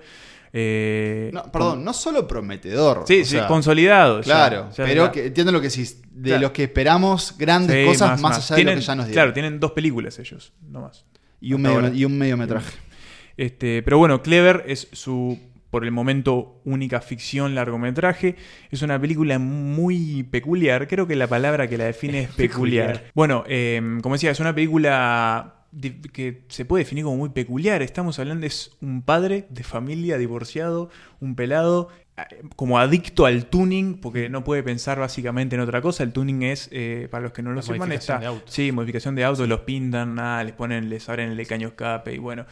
eh, 0.54 1.32
No, 1.34 1.52
perdón, 1.52 1.84
no 1.84 1.92
solo 1.94 2.28
prometedor. 2.28 3.06
Sí, 3.08 3.22
o 3.22 3.26
sí, 3.26 3.32
sea, 3.32 3.48
consolidado. 3.48 4.22
Claro, 4.22 4.70
ya 4.78 4.86
pero 4.86 5.12
que, 5.12 5.26
entiendo 5.26 5.52
lo 5.52 5.60
que 5.60 5.70
decís. 5.70 6.02
De 6.12 6.30
Claro. 6.30 6.44
los 6.44 6.52
que 6.52 6.64
esperamos 6.64 7.36
grandes 7.38 7.76
Sí, 7.84 7.86
cosas 7.88 8.22
más, 8.22 8.52
allá 8.52 8.56
de 8.58 8.64
lo 8.64 8.80
que 8.80 8.86
ya 8.86 8.96
nos 8.96 9.06
dieron. 9.08 9.14
Claro, 9.24 9.34
tienen 9.34 9.60
dos 9.60 9.72
películas 9.72 10.18
ellos, 10.20 10.54
no 10.70 10.82
más. 10.82 11.04
y, 11.42 11.54
un 11.54 11.62
medio, 11.64 11.94
y 11.94 12.06
un 12.06 12.18
mediometraje. 12.18 12.78
Este, 13.38 13.82
pero 13.84 13.98
bueno, 13.98 14.22
Clever 14.22 14.64
es 14.68 14.88
su, 14.94 15.38
por 15.76 15.84
el 15.84 15.92
momento, 15.92 16.62
única 16.64 17.02
ficción 17.02 17.54
largometraje. 17.54 18.38
Es 18.72 18.82
una 18.82 18.98
película 18.98 19.40
muy 19.40 20.24
peculiar. 20.24 20.88
Creo 20.88 21.06
que 21.06 21.18
la 21.18 21.28
palabra 21.28 21.68
que 21.68 21.78
la 21.78 21.84
define 21.84 22.22
es 22.22 22.30
peculiar. 22.34 23.12
Bueno, 23.14 23.44
eh, 23.46 23.82
como 24.02 24.16
decía, 24.16 24.32
es 24.32 24.40
una 24.40 24.56
película 24.56 25.66
que 26.14 26.44
se 26.48 26.64
puede 26.64 26.86
definir 26.86 27.04
como 27.04 27.18
muy 27.18 27.28
peculiar. 27.28 27.82
Estamos 27.82 28.20
hablando, 28.20 28.46
es 28.46 28.78
un 28.80 29.02
padre 29.02 29.48
de 29.50 29.64
familia 29.64 30.18
divorciado, 30.18 30.90
un 31.20 31.36
pelado, 31.36 31.90
como 32.56 32.80
adicto 32.80 33.26
al 33.26 33.48
tuning, 33.48 34.00
porque 34.00 34.30
no 34.30 34.46
puede 34.46 34.64
pensar 34.64 34.98
básicamente 34.98 35.58
en 35.58 35.62
otra 35.62 35.82
cosa. 35.82 36.04
El 36.04 36.14
tuning 36.14 36.44
es, 36.44 36.70
eh, 36.72 37.10
para 37.12 37.24
los 37.24 37.34
que 37.34 37.42
no 37.42 37.52
lo 37.52 37.62
sepan, 37.62 37.92
está... 37.92 38.20
de 38.20 38.28
autos. 38.28 38.54
Sí, 38.54 38.72
modificación 38.72 39.14
de 39.16 39.26
autos, 39.26 39.46
los 39.50 39.60
pintan, 39.60 40.16
nada, 40.16 40.42
les 40.42 40.54
ponen, 40.54 40.90
les 40.90 41.10
abren 41.10 41.38
el 41.38 41.48
caño 41.48 41.68
escape 41.68 42.14
y 42.14 42.18
bueno. 42.18 42.46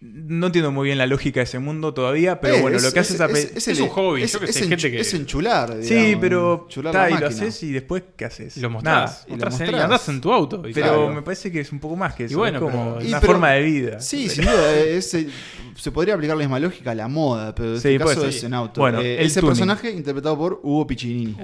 No 0.00 0.46
entiendo 0.46 0.70
muy 0.70 0.84
bien 0.86 0.96
la 0.98 1.08
lógica 1.08 1.40
de 1.40 1.44
ese 1.44 1.58
mundo 1.58 1.92
todavía, 1.92 2.40
pero 2.40 2.54
Eh, 2.54 2.60
bueno, 2.62 2.76
es- 2.76 2.84
lo 2.84 2.92
que 2.92 3.00
hace 3.00 3.14
es- 3.14 3.56
es, 3.56 3.66
es 3.68 3.80
un 3.80 3.88
hobby, 3.88 4.20
yo 4.26 4.38
que 4.38 4.46
sé, 4.46 4.50
es 4.52 4.58
gente 4.68 4.76
enchu- 4.76 4.90
que- 4.92 5.00
es 5.00 5.12
enchular. 5.14 5.76
Sí, 5.82 5.94
digamos, 5.94 6.20
pero 6.20 6.62
enchular 6.68 6.94
está, 6.94 7.10
la 7.10 7.16
y 7.16 7.20
lo 7.20 7.26
haces 7.26 7.62
y 7.64 7.72
después, 7.72 8.04
¿qué 8.16 8.24
haces? 8.26 8.56
Lo 8.58 8.68
Nada. 8.70 9.00
mostrás. 9.00 9.24
y 9.26 9.30
lo 9.32 9.36
mostrás 9.50 9.74
andás 9.82 10.08
en 10.08 10.20
tu 10.20 10.32
auto. 10.32 10.62
y 10.68 10.72
Pero 10.72 10.86
claro. 10.86 11.12
me 11.12 11.22
parece 11.22 11.50
que 11.50 11.58
es 11.60 11.72
un 11.72 11.80
poco 11.80 11.96
más 11.96 12.14
que 12.14 12.26
eso. 12.26 12.34
Y 12.34 12.36
bueno, 12.36 12.58
es 12.58 12.62
como 12.62 12.94
pero- 12.94 13.04
Y 13.04 13.08
una 13.08 13.20
pero- 13.20 13.32
forma 13.32 13.50
de 13.52 13.62
vida. 13.62 14.00
Sí, 14.00 14.28
sin 14.28 14.44
duda. 14.44 14.76
eh, 14.76 15.02
se 15.02 15.90
podría 15.92 16.14
aplicar 16.14 16.36
la 16.36 16.42
misma 16.44 16.60
lógica 16.60 16.92
a 16.92 16.94
la 16.94 17.08
moda, 17.08 17.52
pero 17.54 17.74
en 17.74 17.80
Sí, 17.80 17.88
este 17.88 18.00
puede 18.04 18.14
caso 18.16 18.26
ser. 18.28 18.36
es 18.38 18.44
en 18.44 18.54
auto. 18.54 18.80
Bueno, 18.80 19.00
Eh, 19.00 19.20
el 19.20 19.26
ese 19.26 19.40
tuning. 19.40 19.50
personaje 19.50 19.90
interpretado 19.90 20.38
por 20.38 20.60
Hugo 20.62 20.86
Piccinini. 20.86 21.36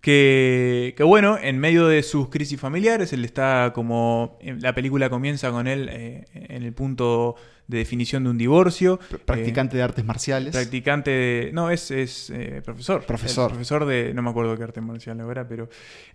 Que, 0.00 0.94
que 0.96 1.02
bueno, 1.04 1.38
en 1.40 1.58
medio 1.58 1.86
de 1.86 2.02
sus 2.02 2.28
crisis 2.28 2.58
familiares, 2.58 3.12
él 3.12 3.24
está 3.24 3.70
como. 3.74 4.36
eh, 4.40 4.56
La 4.60 4.74
película 4.74 5.08
comienza 5.10 5.50
con 5.52 5.68
él 5.68 5.88
eh, 5.92 6.24
en 6.34 6.62
el 6.64 6.72
punto 6.72 7.36
de 7.68 7.78
definición 7.78 8.24
de 8.24 8.30
un 8.30 8.38
divorcio. 8.38 8.98
Pr- 8.98 9.18
Practicante 9.20 9.76
de 9.76 9.82
artes 9.82 10.04
marciales. 10.04 10.52
Practicante 10.52 11.10
de. 11.10 11.50
No, 11.52 11.70
es, 11.70 11.90
es 11.90 12.30
eh, 12.30 12.60
profesor. 12.64 13.04
Profesor. 13.06 13.50
El 13.50 13.54
profesor 13.56 13.86
de. 13.86 14.12
No 14.14 14.22
me 14.22 14.30
acuerdo 14.30 14.56
qué 14.56 14.64
arte 14.64 14.80
marcial 14.80 15.20
ahora, 15.20 15.46
pero. 15.48 15.68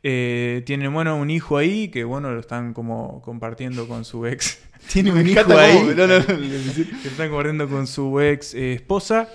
eh, 0.03 0.61
tiene, 0.65 0.87
bueno, 0.87 1.17
un 1.17 1.29
hijo 1.29 1.57
ahí 1.57 1.87
que, 1.89 2.03
bueno, 2.03 2.31
lo 2.31 2.39
están 2.39 2.73
como 2.73 3.21
compartiendo 3.21 3.87
con 3.87 4.05
su 4.05 4.25
ex. 4.25 4.59
Tiene 4.91 5.11
un 5.13 5.27
hijo 5.27 5.57
ahí. 5.57 5.93
no, 5.97 6.05
no, 6.07 6.19
no, 6.19 6.25
que 6.25 7.07
están 7.07 7.29
compartiendo 7.29 7.67
con 7.67 7.87
su 7.87 8.19
ex 8.19 8.53
eh, 8.53 8.73
esposa. 8.73 9.29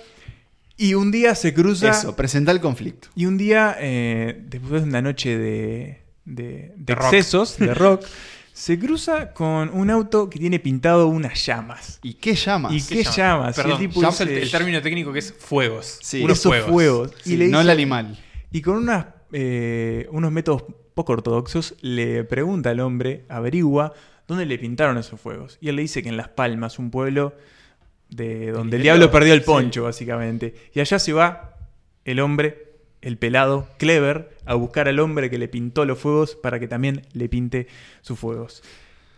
Y 0.77 0.95
un 0.95 1.11
día 1.11 1.35
se 1.35 1.53
cruza. 1.53 1.91
Eso, 1.91 2.15
presenta 2.15 2.51
el 2.51 2.59
conflicto. 2.59 3.09
Y 3.15 3.25
un 3.27 3.37
día, 3.37 3.75
eh, 3.79 4.41
después 4.47 4.81
de 4.81 4.89
una 4.89 5.01
noche 5.03 5.37
de, 5.37 6.01
de, 6.25 6.43
de 6.43 6.73
De 6.77 6.95
rock. 6.95 7.05
excesos, 7.13 7.57
de 7.59 7.73
rock, 7.75 8.03
se 8.53 8.77
cruza 8.79 9.33
con 9.33 9.69
un 9.73 9.89
auto 9.89 10.29
que 10.29 10.37
tiene 10.39 10.59
pintado 10.59 11.07
unas 11.07 11.43
llamas. 11.45 11.99
¿Y 12.03 12.13
qué 12.13 12.35
llamas? 12.35 12.71
¿Y 12.73 12.81
qué 12.81 13.03
llamas? 13.03 13.57
Y 13.57 13.61
el 13.61 13.63
Perdón, 13.65 13.79
tipo 13.79 13.95
llama 14.01 14.11
dice- 14.11 14.23
el, 14.23 14.29
el 14.43 14.51
término 14.51 14.81
técnico 14.81 15.11
que 15.11 15.19
es 15.19 15.33
fuegos. 15.37 15.99
Sí. 16.01 16.21
Unos 16.23 16.37
Esos 16.39 16.49
fuegos. 16.51 16.69
fuegos. 16.71 17.11
Sí, 17.23 17.33
y 17.33 17.37
le 17.37 17.47
no 17.47 17.59
el 17.61 17.69
animal. 17.69 18.17
Y 18.51 18.61
con 18.61 18.77
unas, 18.77 19.07
eh, 19.31 20.07
unos 20.11 20.31
métodos 20.31 20.63
poco 20.93 21.13
ortodoxos 21.13 21.75
le 21.81 22.23
pregunta 22.23 22.69
al 22.69 22.79
hombre, 22.79 23.25
averigua, 23.27 23.93
dónde 24.27 24.45
le 24.45 24.59
pintaron 24.59 24.97
esos 24.99 25.19
fuegos. 25.19 25.57
Y 25.59 25.69
él 25.69 25.75
le 25.75 25.81
dice 25.81 26.03
que 26.03 26.09
en 26.09 26.17
Las 26.17 26.29
Palmas, 26.29 26.77
un 26.77 26.91
pueblo 26.91 27.35
de 28.09 28.51
donde 28.51 28.77
el 28.77 28.83
diablo 28.83 29.09
perdió 29.09 29.33
el 29.33 29.39
sí. 29.39 29.45
poncho, 29.47 29.83
básicamente. 29.83 30.53
Y 30.75 30.79
allá 30.79 30.99
se 30.99 31.13
va 31.13 31.57
el 32.05 32.19
hombre, 32.19 32.72
el 33.03 33.17
pelado, 33.17 33.69
Clever, 33.77 34.35
a 34.45 34.55
buscar 34.55 34.87
al 34.87 34.99
hombre 34.99 35.29
que 35.29 35.37
le 35.37 35.47
pintó 35.47 35.85
los 35.85 35.99
fuegos 35.99 36.35
para 36.35 36.59
que 36.59 36.67
también 36.67 37.03
le 37.13 37.29
pinte 37.29 37.67
sus 38.01 38.17
fuegos. 38.17 38.63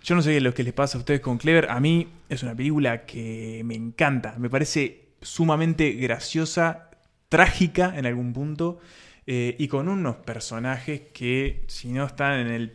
Yo 0.04 0.16
no 0.16 0.22
sé 0.22 0.40
lo 0.42 0.54
que 0.54 0.64
les 0.64 0.74
pasa 0.74 0.98
a 0.98 1.00
ustedes 1.00 1.22
con 1.22 1.38
Clever. 1.38 1.70
A 1.70 1.80
mí 1.80 2.08
es 2.30 2.44
una 2.44 2.56
película 2.56 3.06
que 3.06 3.62
me 3.66 3.76
encanta. 3.76 4.36
Me 4.38 4.50
parece 4.50 5.06
sumamente 5.22 5.92
graciosa, 5.94 6.90
trágica 7.30 7.94
en 7.98 8.06
algún 8.06 8.34
punto. 8.34 8.80
eh, 9.28 9.56
y 9.58 9.68
con 9.70 9.90
unos 9.90 10.18
personajes 10.18 11.02
que, 11.12 11.64
si 11.68 11.92
no 11.92 12.06
están 12.06 12.42
en 12.42 12.48
el, 12.48 12.74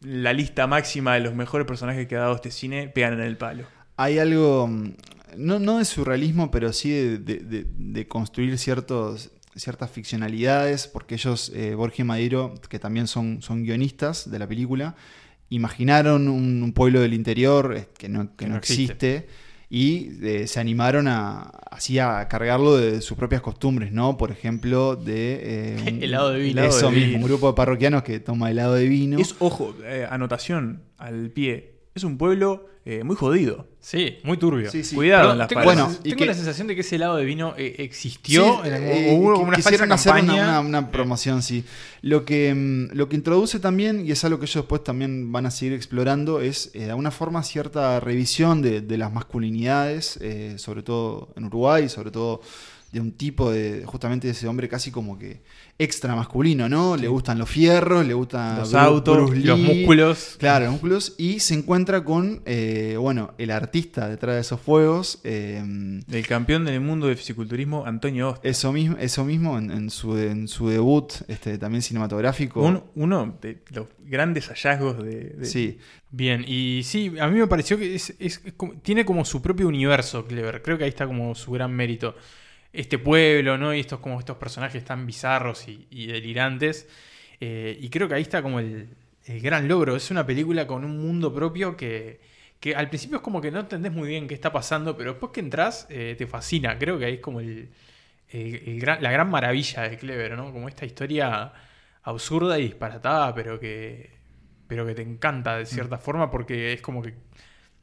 la 0.00 0.32
lista 0.32 0.66
máxima 0.66 1.14
de 1.14 1.20
los 1.20 1.34
mejores 1.34 1.66
personajes 1.66 2.06
que 2.06 2.16
ha 2.16 2.20
dado 2.20 2.36
este 2.36 2.50
cine, 2.50 2.88
pegan 2.88 3.14
en 3.14 3.20
el 3.20 3.36
palo. 3.36 3.66
Hay 3.96 4.18
algo, 4.18 4.66
mm, 4.66 4.94
no, 5.36 5.58
no 5.58 5.78
de 5.78 5.84
surrealismo, 5.84 6.50
pero 6.50 6.72
sí 6.72 6.90
de, 7.18 8.06
construir 8.08 8.58
ciertos, 8.58 9.30
ciertas 9.56 9.90
ficcionalidades, 9.90 10.86
porque 10.88 11.14
ellos, 11.14 11.52
eh, 11.54 11.74
Borges 11.74 12.00
y 12.00 12.04
Madero, 12.04 12.54
que 12.68 12.78
también 12.78 13.06
son, 13.06 13.40
son 13.42 13.62
guionistas 13.64 14.30
de 14.30 14.38
la 14.38 14.46
película, 14.46 14.94
imaginaron 15.50 16.28
un, 16.28 16.62
un 16.62 16.72
pueblo 16.72 17.00
del 17.00 17.14
interior 17.14 17.74
eh, 17.76 17.88
que 17.96 18.08
no, 18.08 18.30
que 18.30 18.36
Que 18.36 18.44
no 18.46 18.52
no 18.52 18.58
existe. 18.58 19.16
existe. 19.16 19.28
y 19.70 20.10
eh, 20.26 20.46
se 20.46 20.60
animaron 20.60 21.06
a, 21.08 21.42
así 21.70 21.98
a 21.98 22.26
cargarlo 22.28 22.76
de 22.76 23.00
sus 23.00 23.16
propias 23.16 23.40
costumbres, 23.42 23.92
¿no? 23.92 24.16
Por 24.16 24.30
ejemplo, 24.30 24.96
de... 24.96 25.40
eh, 25.42 25.76
un- 25.92 26.02
Helado 26.02 26.30
de 26.30 26.40
vino. 26.40 26.62
Eso 26.64 26.90
de 26.90 26.96
mismo, 26.96 27.06
vino. 27.06 27.18
un 27.18 27.24
grupo 27.24 27.48
de 27.48 27.54
parroquianos 27.54 28.02
que 28.02 28.20
toma 28.20 28.50
helado 28.50 28.74
de 28.74 28.88
vino. 28.88 29.18
Es, 29.18 29.34
ojo, 29.38 29.74
anotación 30.10 30.82
al 30.98 31.30
pie. 31.30 31.73
Es 31.94 32.02
un 32.04 32.18
pueblo 32.18 32.66
eh, 32.86 33.02
muy 33.04 33.16
jodido. 33.16 33.66
Sí, 33.80 34.18
muy 34.24 34.36
turbio. 34.36 34.70
Sí, 34.70 34.82
sí. 34.84 34.94
Cuidado 34.96 35.34
las 35.34 35.48
tengo, 35.48 35.62
Bueno, 35.62 35.90
y 36.00 36.10
tengo 36.10 36.16
que- 36.16 36.26
la 36.26 36.34
sensación 36.34 36.66
de 36.66 36.74
que 36.74 36.80
ese 36.82 36.96
helado 36.96 37.16
de 37.16 37.24
vino 37.24 37.54
eh, 37.56 37.76
existió. 37.78 38.42
Sí, 38.62 38.68
en 38.68 38.74
algún- 38.74 38.88
eh, 38.90 39.16
hubo 39.16 39.38
una 39.38 39.56
quisieron 39.56 39.88
falsa 39.88 40.10
hacer 40.10 40.12
una, 40.24 40.32
campaña. 40.34 40.60
una- 40.60 40.60
una 40.80 40.90
promoción, 40.90 41.42
sí. 41.42 41.64
Lo 42.02 42.24
que, 42.24 42.52
mm, 42.54 42.94
lo 42.96 43.08
que 43.08 43.16
introduce 43.16 43.58
también, 43.60 44.04
y 44.04 44.10
es 44.10 44.22
algo 44.24 44.38
que 44.38 44.44
ellos 44.46 44.56
después 44.64 44.82
también 44.84 45.32
van 45.32 45.46
a 45.46 45.50
seguir 45.50 45.72
explorando, 45.74 46.40
es 46.40 46.72
eh, 46.74 46.80
de 46.80 46.90
alguna 46.90 47.10
forma 47.10 47.42
cierta 47.42 48.00
revisión 48.00 48.60
de, 48.60 48.80
de 48.82 48.98
las 48.98 49.12
masculinidades, 49.12 50.18
eh, 50.20 50.54
sobre 50.58 50.82
todo 50.82 51.32
en 51.36 51.44
Uruguay, 51.44 51.88
sobre 51.88 52.10
todo 52.10 52.40
de 52.94 53.00
un 53.00 53.12
tipo 53.12 53.50
de, 53.50 53.82
justamente 53.84 54.28
de 54.28 54.32
ese 54.32 54.46
hombre 54.48 54.68
casi 54.68 54.90
como 54.90 55.18
que 55.18 55.42
extra 55.78 56.14
masculino, 56.14 56.68
¿no? 56.68 56.96
Le 56.96 57.08
gustan 57.08 57.36
los 57.38 57.50
fierros, 57.50 58.06
le 58.06 58.14
gustan 58.14 58.58
Los 58.60 58.72
autos, 58.74 59.28
Bruce 59.30 59.44
los 59.44 59.58
músculos. 59.58 60.36
Claro, 60.38 60.66
los 60.66 60.72
músculos. 60.74 61.14
Y 61.18 61.40
se 61.40 61.54
encuentra 61.54 62.04
con, 62.04 62.42
eh, 62.46 62.96
bueno, 62.98 63.34
el 63.38 63.50
artista 63.50 64.08
detrás 64.08 64.36
de 64.36 64.40
esos 64.42 64.60
fuegos. 64.60 65.20
eh, 65.24 65.60
El 66.10 66.26
campeón 66.28 66.64
del 66.64 66.80
mundo 66.80 67.08
de 67.08 67.16
fisiculturismo, 67.16 67.84
Antonio 67.84 68.30
Osta. 68.30 68.48
eso 68.48 68.72
mismo, 68.72 68.96
eso 69.00 69.24
mismo 69.24 69.58
en, 69.58 69.72
en 69.72 69.90
su, 69.90 70.16
en 70.16 70.46
su 70.46 70.68
debut 70.68 71.12
este, 71.26 71.58
también 71.58 71.82
cinematográfico. 71.82 72.62
Un- 72.62 72.84
uno 72.94 73.36
de 73.42 73.58
los 73.70 73.86
grandes 74.06 74.46
hallazgos 74.48 75.02
de... 75.04 75.30
de- 75.30 75.44
Sí, 75.46 75.78
Bien, 76.16 76.44
y 76.46 76.82
sí, 76.84 77.12
a 77.20 77.26
mí 77.26 77.40
me 77.40 77.48
pareció 77.48 77.76
que 77.76 77.96
es, 77.96 78.14
es- 78.20 78.40
es 78.44 78.52
como- 78.56 78.74
tiene 78.74 79.04
como 79.04 79.24
su 79.24 79.42
propio 79.42 79.66
universo, 79.66 80.24
Clever. 80.26 80.62
Creo 80.62 80.78
que 80.78 80.84
ahí 80.84 80.90
está 80.90 81.08
como 81.08 81.34
su 81.34 81.50
gran 81.50 81.72
mérito. 81.74 82.14
Este 82.74 82.98
pueblo, 82.98 83.56
¿no? 83.58 83.74
Y 83.74 83.80
estos 83.80 84.00
como 84.00 84.18
estos 84.20 84.36
personajes 84.36 84.84
tan 84.84 85.06
bizarros 85.06 85.68
y, 85.68 85.86
y 85.90 86.06
delirantes. 86.08 86.88
Eh, 87.40 87.78
y 87.80 87.88
creo 87.90 88.08
que 88.08 88.14
ahí 88.14 88.22
está 88.22 88.42
como 88.42 88.60
el, 88.60 88.88
el 89.26 89.40
gran 89.40 89.68
logro. 89.68 89.96
Es 89.96 90.10
una 90.10 90.26
película 90.26 90.66
con 90.66 90.84
un 90.84 90.98
mundo 90.98 91.32
propio 91.34 91.76
que, 91.76 92.20
que 92.60 92.74
al 92.74 92.88
principio 92.88 93.18
es 93.18 93.22
como 93.22 93.40
que 93.40 93.50
no 93.52 93.60
entendés 93.60 93.92
muy 93.92 94.08
bien 94.08 94.26
qué 94.28 94.34
está 94.34 94.52
pasando, 94.52 94.96
pero 94.96 95.12
después 95.12 95.32
que 95.32 95.40
entras 95.40 95.86
eh, 95.90 96.14
te 96.18 96.26
fascina. 96.26 96.78
Creo 96.78 96.98
que 96.98 97.04
ahí 97.06 97.14
es 97.14 97.20
como 97.20 97.40
el, 97.40 97.70
el- 98.30 98.62
el 98.68 98.80
gran- 98.80 99.02
la 99.02 99.10
gran 99.12 99.30
maravilla 99.30 99.82
de 99.88 99.98
Clever, 99.98 100.36
¿no? 100.36 100.52
Como 100.52 100.68
esta 100.68 100.84
historia 100.86 101.52
absurda 102.02 102.58
y 102.58 102.64
disparatada, 102.64 103.34
pero 103.34 103.58
que, 103.60 104.10
pero 104.66 104.86
que 104.86 104.94
te 104.94 105.02
encanta 105.02 105.56
de 105.58 105.66
cierta 105.66 105.98
forma 105.98 106.30
porque 106.30 106.72
es 106.72 106.80
como 106.82 107.02
que 107.02 107.14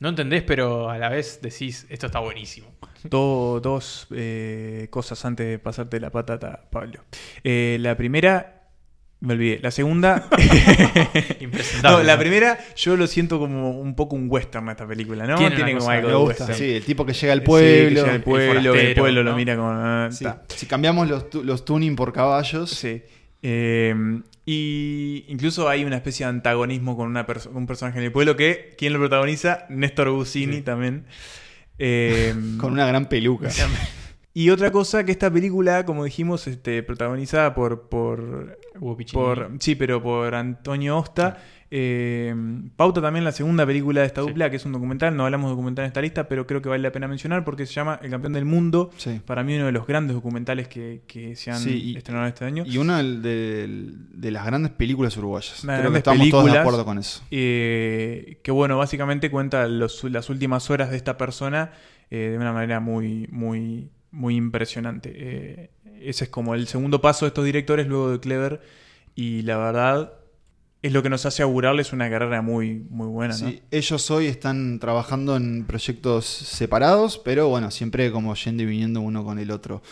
no 0.02 0.10
entendés, 0.10 0.43
pero 0.43 0.89
a 0.89 0.97
la 0.97 1.08
vez 1.10 1.39
decís, 1.41 1.86
esto 1.89 2.08
está 2.08 2.20
buenísimo. 2.20 2.68
Do- 3.06 3.60
dos 3.64 4.08
eh, 4.14 4.88
cosas 4.89 5.24
antes 5.26 5.47
de 5.47 5.60
pasarte 5.60 5.99
la 5.99 6.10
patata, 6.12 6.68
Pablo. 6.70 7.02
Eh, 7.43 7.78
la 7.80 7.95
primera, 7.95 8.64
me 9.22 9.34
olvidé. 9.34 9.60
La 9.62 9.72
segunda... 9.72 10.28
Impresentable. 11.39 11.97
no, 11.97 12.04
la 12.04 12.14
¿no? 12.16 12.20
primera 12.20 12.58
yo 12.76 12.97
lo 12.97 13.08
siento 13.08 13.39
como 13.39 13.80
un 13.80 13.95
poco 13.95 14.16
un 14.16 14.26
western 14.30 14.70
esta 14.70 14.88
película, 14.88 15.26
¿no? 15.26 15.38
Tiene 15.38 15.56
Tiene 15.56 15.78
como 15.78 15.89
algo 15.89 16.08
me 16.08 16.14
de 16.14 16.20
gusta. 16.20 16.45
western. 16.45 16.58
Sí, 16.60 16.76
el 16.76 16.84
tipo 16.86 17.06
que 17.06 17.14
llega 17.14 17.34
al 17.34 17.39
Sí, 17.39 17.45
pueblo. 17.45 17.89
que 17.89 17.95
llega 18.02 18.12
al 18.14 18.24
pueblo, 18.24 18.52
el, 18.60 18.64
forastero, 18.66 19.02
pueblo 19.04 19.24
¿no? 19.24 19.30
lo 19.32 19.36
mira 19.38 19.56
como... 19.56 19.70
ah, 19.72 20.10
Sí. 20.12 20.26
Si 20.47 20.66
cambiamos 20.66 21.08
los, 21.08 21.30
tu- 21.30 21.43
los 21.43 21.64
tuning 21.66 21.95
por 21.95 22.12
caballos. 22.14 22.70
Sí. 22.72 23.04
Eh, 23.44 24.22
y 24.46 25.26
incluso 25.28 25.68
hay 25.70 25.84
una 25.86 25.96
especie 25.98 26.26
de 26.26 26.30
antagonismo 26.32 26.96
con 26.98 27.08
una 27.08 27.26
perso- 27.26 27.52
un 27.54 27.68
personaje 27.68 28.00
en 28.00 28.06
el 28.06 28.12
pueblo 28.12 28.36
que, 28.36 28.76
¿quién 28.78 28.94
lo 28.94 29.00
protagoniza? 29.00 29.66
Néstor 29.70 30.10
Busini 30.12 30.62
también. 30.62 31.06
Eh, 31.84 32.36
Con 32.60 32.74
una 32.74 32.86
gran 32.86 33.10
peluca. 33.10 33.50
Y 34.34 34.50
otra 34.52 34.72
cosa, 34.72 35.04
que 35.04 35.12
esta 35.12 35.30
película, 35.32 35.84
como 35.86 36.06
dijimos, 36.06 36.48
este, 36.48 36.84
protagonizada 36.84 37.54
por, 37.54 37.89
por, 37.89 38.58
por... 39.12 39.52
Sí, 39.60 39.76
pero 39.76 40.02
por 40.02 40.34
Antonio 40.36 40.98
Osta. 40.98 41.38
Eh, 41.74 42.36
pauta 42.76 43.02
también 43.02 43.24
la 43.24 43.32
segunda 43.32 43.66
película 43.66 44.02
de 44.02 44.08
esta 44.08 44.22
Sí. 44.22 44.28
dupla, 44.28 44.50
que 44.50 44.58
es 44.58 44.66
un 44.66 44.74
documental. 44.74 45.16
No 45.16 45.24
hablamos 45.26 45.50
de 45.50 45.52
documental 45.56 45.86
en 45.86 45.88
esta 45.88 46.02
lista, 46.02 46.28
pero 46.28 46.46
creo 46.46 46.62
que 46.62 46.68
vale 46.68 46.84
la 46.84 46.92
pena 46.92 47.08
mencionar 47.08 47.46
porque 47.46 47.66
se 47.66 47.74
llama 47.74 47.98
El 48.04 48.12
campeón 48.12 48.34
del 48.34 48.44
mundo. 48.46 48.90
Sí. 48.98 49.22
Para 49.26 49.44
mí 49.44 49.56
uno 49.56 49.66
de 49.68 49.72
los 49.72 49.88
grandes 49.88 50.14
documentales 50.16 50.68
que, 50.68 51.04
que 51.08 51.36
se 51.38 51.50
han 51.50 51.60
Sí, 51.60 51.92
y- 51.94 51.98
estrenado 51.98 52.28
este 52.28 52.44
año. 52.44 52.64
Y 52.68 52.78
una 52.78 53.02
de, 53.02 53.94
las 54.32 54.46
grandes 54.46 54.72
películas 54.74 55.16
uruguayas. 55.18 55.64
Unas 55.64 55.80
Creo 55.80 55.92
que 55.94 55.98
estamos 56.00 56.30
todos 56.30 56.52
de 56.52 56.58
acuerdo 56.60 56.84
con 56.86 56.98
eso. 56.98 57.24
Eh, 57.32 58.40
que 58.44 58.52
bueno, 58.52 58.78
básicamente 58.78 59.32
cuenta 59.32 59.66
los- 59.68 60.04
las 60.04 60.30
últimas 60.30 60.70
horas 60.70 60.92
de 60.92 60.98
esta 60.98 61.18
persona 61.18 61.72
eh, 62.10 62.30
de 62.32 62.38
una 62.38 62.52
manera 62.52 62.82
muy, 62.82 63.28
muy, 63.32 63.90
muy 64.12 64.36
impresionante. 64.36 65.70
Ese 66.02 66.26
es 66.26 66.30
como 66.30 66.54
el 66.56 66.68
segundo 66.68 67.00
paso 67.00 67.24
de 67.26 67.28
estos 67.30 67.46
directores 67.46 67.88
luego 67.88 68.12
de 68.12 68.20
Clever 68.20 68.62
y 69.16 69.44
la 69.44 69.58
verdad 69.58 70.14
es 70.82 70.92
lo 70.92 71.04
que 71.04 71.10
nos 71.10 71.26
hace 71.26 71.44
augurarles 71.44 71.94
una 71.94 72.10
carrera 72.10 72.42
muy, 72.42 72.86
muy 72.90 73.08
buena. 73.08 73.34
Sí, 73.34 73.62
ellos 73.70 74.10
hoy 74.10 74.28
están 74.28 74.80
trabajando 74.80 75.36
en 75.36 75.66
proyectos 75.66 76.26
separados, 76.26 77.20
pero 77.20 77.48
bueno, 77.50 77.70
siempre 77.70 78.12
como 78.12 78.34
yendo 78.34 78.64
y 78.64 78.66
viniendo 78.66 79.02
uno 79.02 79.24
con 79.24 79.38
el 79.38 79.52
otro. 79.52 79.84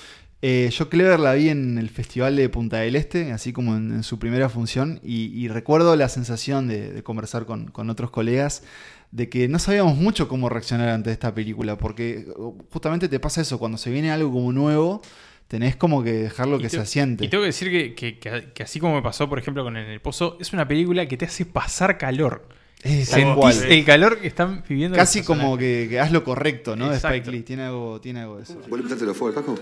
Eh, 0.41 0.69
yo 0.71 0.89
Clever 0.89 1.19
la 1.19 1.33
vi 1.33 1.49
en 1.49 1.77
el 1.77 1.89
Festival 1.89 2.35
de 2.37 2.47
Punta 2.49 2.77
del 2.77 2.95
Este, 2.95 3.33
así 3.33 3.51
como 3.51 3.75
en, 3.75 4.03
su 4.03 4.19
primera 4.19 4.49
función, 4.49 4.99
y, 5.03 5.47
recuerdo 5.49 5.95
la 5.95 6.09
sensación 6.09 6.67
de, 6.67 6.91
de 6.91 7.03
conversar 7.03 7.45
con, 7.45 7.67
con 7.71 7.89
otros 7.89 8.09
colegas 8.09 8.63
de 9.11 9.27
que 9.27 9.47
no 9.47 9.59
sabíamos 9.59 9.97
mucho 9.97 10.27
cómo 10.27 10.49
reaccionar 10.49 10.89
ante 10.89 11.11
esta 11.11 11.33
película, 11.33 11.77
porque 11.77 12.27
justamente 12.71 13.09
te 13.09 13.19
pasa 13.19 13.41
eso, 13.41 13.59
cuando 13.59 13.77
se 13.77 13.89
viene 13.89 14.11
algo 14.11 14.31
como 14.31 14.51
nuevo, 14.53 15.01
tenés 15.49 15.75
como 15.75 16.01
que 16.03 16.13
dejarlo 16.13 16.57
que 16.59 16.63
te- 16.65 16.69
se 16.69 16.79
asiente. 16.79 17.25
Y 17.25 17.27
tengo 17.27 17.41
que 17.41 17.47
decir 17.47 17.69
que, 17.69 17.93
que- 17.95 18.17
que- 18.19 18.51
que 18.53 18.63
así 18.63 18.79
como 18.79 18.95
me 18.95 19.01
pasó, 19.01 19.27
por 19.27 19.37
ejemplo, 19.39 19.63
con 19.65 19.75
En 19.75 19.87
el 19.87 19.99
Pozo, 19.99 20.37
es 20.39 20.53
una 20.53 20.65
película 20.65 21.05
que 21.07 21.17
te 21.17 21.25
hace 21.25 21.45
pasar 21.45 21.97
calor. 21.97 22.47
Es 22.81 23.09
Sentís 23.09 23.63
el 23.63 23.83
calor 23.83 24.19
que 24.19 24.27
están 24.27 24.63
viviendo 24.69 24.95
Casi 24.95 25.21
como 25.23 25.57
que, 25.57 25.87
que 25.89 25.99
haz 25.99 26.13
lo 26.13 26.23
correcto, 26.23 26.77
¿no? 26.77 26.87
De 26.89 26.95
Exacto. 26.95 27.15
Spike 27.17 27.31
Lee, 27.35 27.43
tiene 27.43 27.63
algo, 27.63 27.99
tiene 27.99 28.21
algo 28.21 28.37
de 28.37 28.43
eso. 28.43 28.55
¿Vos 28.55 28.69
le 28.71 28.77
pintaste 28.83 29.03
los 29.05 29.17
fuegos 29.17 29.35
al 29.37 29.43
Paco? 29.43 29.59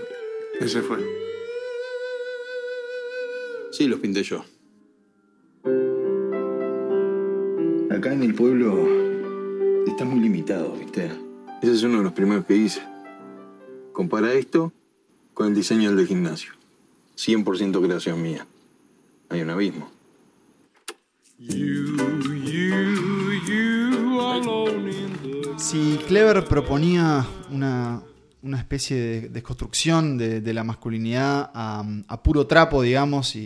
Ese 0.60 0.82
fue. 0.82 0.98
Sí, 3.72 3.88
los 3.88 3.98
pinté 3.98 4.22
yo. 4.22 4.44
Acá 7.90 8.12
en 8.12 8.22
el 8.22 8.34
pueblo 8.34 8.86
está 9.86 10.04
muy 10.04 10.20
limitado, 10.20 10.72
¿viste? 10.74 11.10
Ese 11.62 11.72
es 11.72 11.82
uno 11.82 11.98
de 11.98 12.04
los 12.04 12.12
primeros 12.12 12.44
que 12.44 12.54
hice. 12.54 12.80
Compara 13.92 14.32
esto 14.34 14.72
con 15.38 15.46
el 15.46 15.54
diseño 15.54 15.94
del 15.94 16.04
gimnasio. 16.04 16.50
100% 17.16 17.80
creación 17.86 18.20
mía. 18.20 18.44
Hay 19.28 19.40
un 19.40 19.50
abismo. 19.50 19.88
Si 25.56 25.98
Clever 26.08 26.44
proponía 26.44 27.24
una, 27.50 28.02
una 28.42 28.58
especie 28.58 28.96
de 28.96 29.28
desconstrucción 29.28 30.18
de, 30.18 30.40
de 30.40 30.54
la 30.54 30.64
masculinidad 30.64 31.50
a, 31.54 31.84
a 32.08 32.22
puro 32.22 32.46
trapo, 32.46 32.82
digamos, 32.82 33.36
y, 33.36 33.40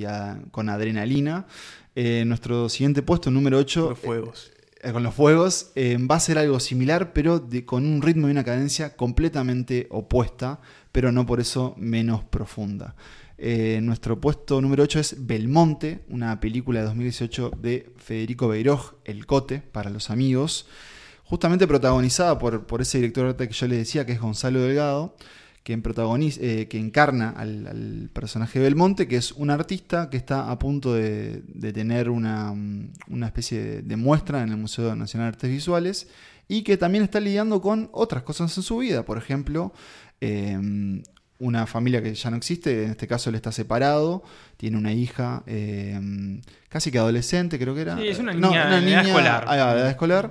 y 0.00 0.04
a- 0.04 0.40
con 0.50 0.68
adrenalina, 0.68 1.46
eh, 1.94 2.24
nuestro 2.26 2.68
siguiente 2.68 3.02
puesto, 3.02 3.30
número 3.30 3.58
8, 3.58 3.90
Los 3.90 3.98
fuegos. 4.00 4.52
Con 4.92 5.02
los 5.02 5.14
fuegos, 5.14 5.72
eh, 5.74 5.96
va 5.98 6.16
a 6.16 6.20
ser 6.20 6.38
algo 6.38 6.60
similar, 6.60 7.12
pero 7.12 7.48
con 7.64 7.86
un 7.86 8.02
ritmo 8.02 8.28
y 8.28 8.30
una 8.30 8.44
cadencia 8.44 8.96
completamente 8.96 9.86
opuesta, 9.90 10.60
pero 10.92 11.12
no 11.12 11.26
por 11.26 11.40
eso 11.40 11.74
menos 11.76 12.24
profunda. 12.24 12.94
Eh, 13.38 13.80
nuestro 13.82 14.18
puesto 14.20 14.60
número 14.60 14.84
8 14.84 15.00
es 15.00 15.26
Belmonte, 15.26 16.04
una 16.08 16.40
película 16.40 16.80
de 16.80 16.86
2018 16.86 17.50
de 17.60 17.92
Federico 17.96 18.48
Beiroj, 18.48 18.94
El 19.04 19.26
Cote, 19.26 19.60
para 19.60 19.90
los 19.90 20.10
amigos, 20.10 20.66
justamente 21.24 21.66
protagonizada 21.66 22.38
por, 22.38 22.66
por 22.66 22.80
ese 22.80 22.98
director 22.98 23.36
que 23.36 23.52
yo 23.52 23.66
les 23.66 23.78
decía, 23.78 24.06
que 24.06 24.12
es 24.12 24.20
Gonzalo 24.20 24.60
Delgado, 24.60 25.16
quien 25.66 25.82
protagoniza, 25.82 26.40
eh, 26.42 26.68
que 26.68 26.78
encarna 26.78 27.30
al, 27.30 27.66
al 27.66 28.08
personaje 28.12 28.60
Belmonte, 28.60 29.08
que 29.08 29.16
es 29.16 29.32
un 29.32 29.50
artista 29.50 30.10
que 30.10 30.16
está 30.16 30.48
a 30.48 30.60
punto 30.60 30.94
de, 30.94 31.42
de 31.48 31.72
tener 31.72 32.08
una, 32.08 32.52
mm, 32.52 32.92
una 33.08 33.26
especie 33.26 33.60
de, 33.60 33.82
de 33.82 33.96
muestra 33.96 34.42
en 34.44 34.50
el 34.50 34.58
Museo 34.58 34.94
Nacional 34.94 35.26
de 35.32 35.34
Artes 35.34 35.50
Visuales 35.50 36.06
y 36.46 36.62
que 36.62 36.76
también 36.76 37.02
está 37.02 37.18
lidiando 37.18 37.60
con 37.60 37.88
otras 37.92 38.22
cosas 38.22 38.56
en 38.56 38.62
su 38.62 38.78
vida. 38.78 39.04
Por 39.04 39.18
ejemplo, 39.18 39.72
eh, 40.20 40.56
una 41.40 41.66
familia 41.66 42.00
que 42.00 42.14
ya 42.14 42.30
no 42.30 42.36
existe, 42.36 42.84
en 42.84 42.90
este 42.92 43.08
caso 43.08 43.30
él 43.30 43.34
está 43.36 43.50
separado, 43.50 44.22
tiene 44.56 44.78
una 44.78 44.92
hija 44.92 45.42
eh, 45.48 46.40
casi 46.68 46.92
que 46.92 46.98
adolescente, 46.98 47.58
creo 47.58 47.74
que 47.74 47.80
era. 47.80 47.96
Sí, 47.98 48.06
es 48.06 48.20
una 48.20 48.32
No, 48.34 48.50
niña 48.50 48.80
de 48.80 48.88
edad 48.92 49.04
escolar. 49.06 49.44
ah, 49.48 49.56
de 49.74 49.80
edad 49.80 49.90
escolar. 49.90 50.30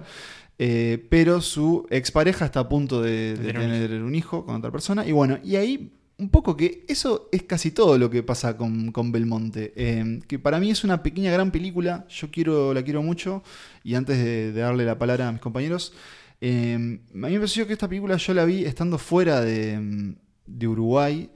Eh, 0.58 1.06
pero 1.10 1.41
su 1.41 1.86
expareja 1.89 2.45
está 2.45 2.62
a 2.62 2.70
punto 2.70 3.01
de, 3.01 3.36
de 3.36 3.53
Tener 3.53 4.03
un 4.03 4.16
hijo 4.16 4.45
con 4.45 4.56
otra 4.56 4.72
persona. 4.72 5.06
Y 5.06 5.12
bueno, 5.12 5.38
y 5.43 5.56
ahí 5.56 5.91
un 6.18 6.30
poco 6.30 6.56
que 6.56 6.86
eso 6.88 7.28
es 7.32 7.43
casi 7.43 7.72
todo 7.72 7.97
lo 7.97 8.10
que 8.10 8.24
pasa 8.24 8.56
con, 8.56 8.91
con 8.91 9.12
Belmonte. 9.12 9.74
Eh, 9.76 10.22
que 10.28 10.39
para 10.39 10.60
mí 10.60 10.72
es 10.72 10.84
una 10.84 11.03
pequeña 11.03 11.32
gran 11.32 11.51
película. 11.51 12.06
Yo 12.10 12.30
quiero, 12.32 12.74
la 12.74 12.84
quiero 12.84 13.01
mucho. 13.03 13.43
Y 13.84 13.95
antes 13.95 14.18
de, 14.18 14.51
de 14.51 14.62
darle 14.62 14.86
la 14.86 14.97
palabra 14.97 15.28
a 15.28 15.32
mis 15.32 15.41
compañeros, 15.41 15.93
Eh, 16.41 16.76
a 16.76 16.78
mí 16.78 17.32
me 17.32 17.39
pareció 17.39 17.66
que 17.66 17.74
esta 17.74 17.88
película 17.88 18.18
yo 18.18 18.34
la 18.34 18.43
vi 18.45 18.66
estando 18.66 18.97
fuera 18.97 19.39
de, 19.39 20.16
de 20.45 20.68
Uruguay 20.68 21.30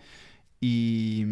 y, 0.59 1.23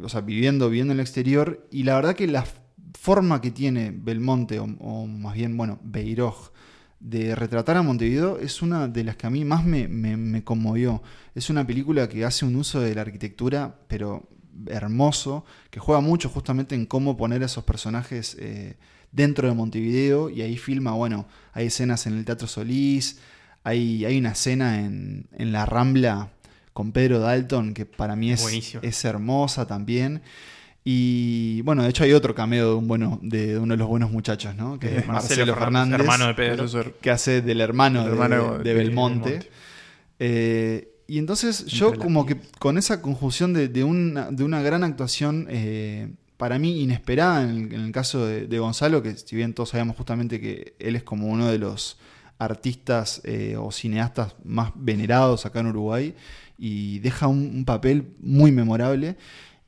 o 0.00 0.08
sea, 0.08 0.20
viviendo, 0.20 0.68
viviendo 0.68 0.92
en 0.92 1.00
el 1.00 1.02
exterior, 1.02 1.66
y 1.72 1.84
la 1.84 1.94
verdad 1.96 2.14
que 2.14 2.26
la 2.26 2.44
forma 2.92 3.40
que 3.40 3.50
tiene 3.50 3.90
Belmonte, 3.90 4.58
o, 4.60 4.64
o 4.64 5.06
más 5.06 5.34
bien, 5.34 5.56
bueno, 5.56 5.80
Beiroj, 5.82 6.52
de 7.06 7.34
retratar 7.34 7.76
a 7.76 7.82
Montevideo 7.82 8.38
es 8.38 8.62
una 8.62 8.88
de 8.88 9.04
las 9.04 9.16
que 9.16 9.26
a 9.26 9.30
mí 9.30 9.44
más 9.44 9.62
me, 9.64 9.88
me- 9.88 10.16
me 10.16 10.42
conmovió. 10.42 11.02
Es 11.34 11.50
una 11.50 11.66
película 11.66 12.08
que 12.08 12.24
hace 12.24 12.46
un 12.46 12.56
uso 12.56 12.80
de 12.80 12.94
la 12.94 13.02
arquitectura, 13.02 13.74
pero 13.88 14.26
hermoso, 14.68 15.44
que 15.70 15.80
juega 15.80 16.00
mucho 16.00 16.28
justamente 16.30 16.74
en 16.74 16.86
cómo 16.86 17.16
poner 17.16 17.42
a 17.42 17.46
esos 17.46 17.64
personajes 17.64 18.36
eh, 18.40 18.76
dentro 19.12 19.46
de 19.48 19.54
Montevideo 19.54 20.30
y 20.30 20.40
ahí 20.42 20.56
filma, 20.56 20.92
bueno, 20.92 21.26
hay 21.52 21.66
escenas 21.66 22.06
en 22.06 22.16
el 22.16 22.24
Teatro 22.24 22.46
Solís, 22.46 23.18
hay, 23.64 24.04
hay 24.04 24.16
una 24.18 24.30
escena 24.32 24.80
en, 24.80 25.26
en 25.32 25.52
La 25.52 25.66
Rambla 25.66 26.30
con 26.72 26.92
Pedro 26.92 27.18
Dalton 27.20 27.74
que 27.74 27.84
para 27.84 28.16
mí 28.16 28.32
es, 28.32 28.42
Buenísimo. 28.42 28.80
es 28.82 29.04
hermosa 29.04 29.66
también. 29.66 30.22
Y 30.86 31.62
bueno, 31.62 31.82
de 31.82 31.88
hecho 31.88 32.04
hay 32.04 32.12
otro 32.12 32.34
cameo 32.34 32.68
de, 32.68 32.74
un 32.74 32.86
bueno, 32.86 33.18
de 33.22 33.58
uno 33.58 33.72
de 33.72 33.78
los 33.78 33.88
buenos 33.88 34.10
muchachos, 34.10 34.54
¿no? 34.54 34.78
Que 34.78 34.98
es 34.98 35.06
Marcelo, 35.06 35.46
Marcelo 35.46 35.54
Fernández, 35.56 36.00
hermano 36.00 36.26
de 36.26 36.34
Pedro. 36.34 36.66
Que 37.00 37.10
hace 37.10 37.40
del 37.40 37.62
hermano, 37.62 38.04
de- 38.04 38.10
hermano 38.10 38.58
de, 38.58 38.64
de 38.64 38.74
Belmonte. 38.74 39.28
Belmonte. 39.30 39.50
Eh, 40.18 40.88
y 41.06 41.18
entonces 41.18 41.64
yo 41.66 41.94
como 41.98 42.26
que 42.26 42.36
con 42.58 42.76
esa 42.76 43.00
conjunción 43.00 43.54
de, 43.54 43.68
de 43.68 43.82
una, 43.82 44.30
de 44.30 44.44
una 44.44 44.60
gran 44.60 44.84
actuación, 44.84 45.46
eh, 45.48 46.10
para 46.36 46.58
mí 46.58 46.82
inesperada 46.82 47.42
en 47.44 47.50
el, 47.50 47.72
en 47.74 47.80
el 47.80 47.92
caso 47.92 48.26
de, 48.26 48.46
de 48.46 48.58
Gonzalo, 48.58 49.02
que 49.02 49.16
si 49.16 49.36
bien 49.36 49.54
todos 49.54 49.70
sabemos 49.70 49.96
justamente 49.96 50.38
que 50.40 50.74
él 50.78 50.96
es 50.96 51.02
como 51.02 51.28
uno 51.28 51.50
de 51.50 51.58
los 51.58 51.98
artistas 52.38 53.22
eh, 53.24 53.56
o 53.58 53.70
cineastas 53.72 54.34
más 54.44 54.72
venerados 54.74 55.46
acá 55.46 55.60
en 55.60 55.68
Uruguay, 55.68 56.14
y 56.58 56.98
deja 56.98 57.26
un, 57.26 57.38
un 57.54 57.64
papel 57.64 58.08
muy 58.20 58.52
memorable. 58.52 59.16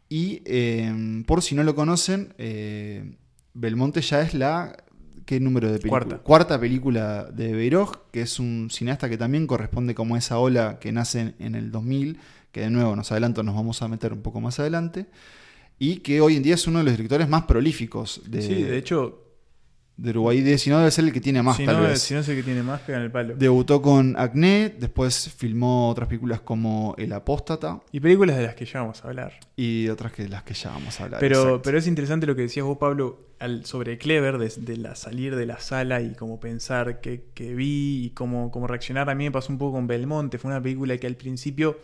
Y 0.08 0.42
eh, 0.44 1.22
por 1.26 1.42
si 1.42 1.54
no 1.54 1.64
lo 1.64 1.74
conocen, 1.74 2.34
eh, 2.38 3.16
Belmonte 3.54 4.00
ya 4.00 4.22
es 4.22 4.34
la... 4.34 4.76
¿Qué 5.24 5.40
número 5.40 5.72
de 5.72 5.78
película? 5.78 6.04
Cuarta. 6.04 6.22
Cuarta 6.22 6.60
película 6.60 7.24
de 7.24 7.52
Beiroj, 7.52 7.96
que 8.12 8.20
es 8.20 8.38
un 8.38 8.68
cineasta 8.70 9.08
que 9.08 9.18
también 9.18 9.48
corresponde 9.48 9.92
como 9.92 10.14
a 10.14 10.18
esa 10.18 10.38
ola 10.38 10.78
que 10.78 10.92
nace 10.92 11.34
en, 11.40 11.56
el 11.56 11.72
2000, 11.72 12.20
que 12.52 12.60
de 12.60 12.70
nuevo 12.70 12.94
nos 12.94 13.10
adelanto, 13.10 13.42
nos 13.42 13.56
vamos 13.56 13.82
a 13.82 13.88
meter 13.88 14.12
un 14.12 14.22
poco 14.22 14.40
más 14.40 14.60
adelante, 14.60 15.06
y 15.80 15.96
que 15.96 16.20
hoy 16.20 16.36
en 16.36 16.44
día 16.44 16.54
es 16.54 16.68
uno 16.68 16.78
de 16.78 16.84
los 16.84 16.92
directores 16.92 17.28
más 17.28 17.42
prolíficos 17.42 18.22
de, 18.28 18.40
Sí, 18.40 18.62
de 18.62 18.78
hecho, 18.78 19.26
de 19.96 20.10
Uruguay. 20.10 20.42
De, 20.42 20.58
si 20.58 20.70
no, 20.70 20.78
debe 20.78 20.92
ser 20.92 21.06
el 21.06 21.12
que 21.12 21.20
tiene 21.20 21.42
más, 21.42 21.56
si, 21.56 21.66
tal 21.66 21.78
no, 21.78 21.82
vez. 21.82 22.00
si 22.02 22.14
no 22.14 22.20
es 22.20 22.28
el 22.28 22.36
que 22.36 22.42
tiene 22.42 22.62
más, 22.62 22.80
pega 22.82 22.98
en 22.98 23.04
el 23.04 23.10
palo. 23.10 23.34
Debutó 23.36 23.82
con 23.82 24.14
Acné, 24.18 24.74
después 24.78 25.32
filmó 25.36 25.90
otras 25.90 26.08
películas 26.08 26.40
como 26.40 26.94
El 26.98 27.12
Apóstata 27.12 27.80
Y 27.92 28.00
películas 28.00 28.36
de 28.36 28.44
las 28.44 28.54
que 28.54 28.64
ya 28.64 28.80
vamos 28.80 29.04
a 29.04 29.08
hablar. 29.08 29.32
Y 29.58 29.88
otras 29.88 30.12
que 30.12 30.28
las 30.28 30.42
que 30.42 30.52
ya 30.52 30.68
vamos 30.70 31.00
a 31.00 31.04
hablar. 31.04 31.18
Pero, 31.20 31.38
exacto. 31.40 31.62
pero 31.62 31.78
es 31.78 31.86
interesante 31.86 32.26
lo 32.26 32.36
que 32.36 32.42
decías 32.42 32.66
vos, 32.66 32.76
Pablo, 32.76 33.30
al, 33.38 33.64
sobre 33.64 33.96
Clever, 33.96 34.36
de, 34.36 34.52
de 34.54 34.76
la 34.76 34.94
salir 34.96 35.34
de 35.34 35.46
la 35.46 35.58
sala 35.60 36.02
y 36.02 36.14
cómo 36.14 36.38
pensar 36.40 37.00
qué, 37.00 37.24
qué 37.32 37.54
vi 37.54 38.04
y 38.04 38.10
cómo, 38.10 38.50
cómo 38.50 38.66
reaccionar. 38.66 39.08
A 39.08 39.14
mí 39.14 39.24
me 39.24 39.30
pasó 39.30 39.50
un 39.52 39.58
poco 39.58 39.72
con 39.76 39.86
Belmonte. 39.86 40.36
Fue 40.36 40.50
una 40.50 40.62
película 40.62 40.96
que 40.98 41.06
al 41.06 41.16
principio. 41.16 41.78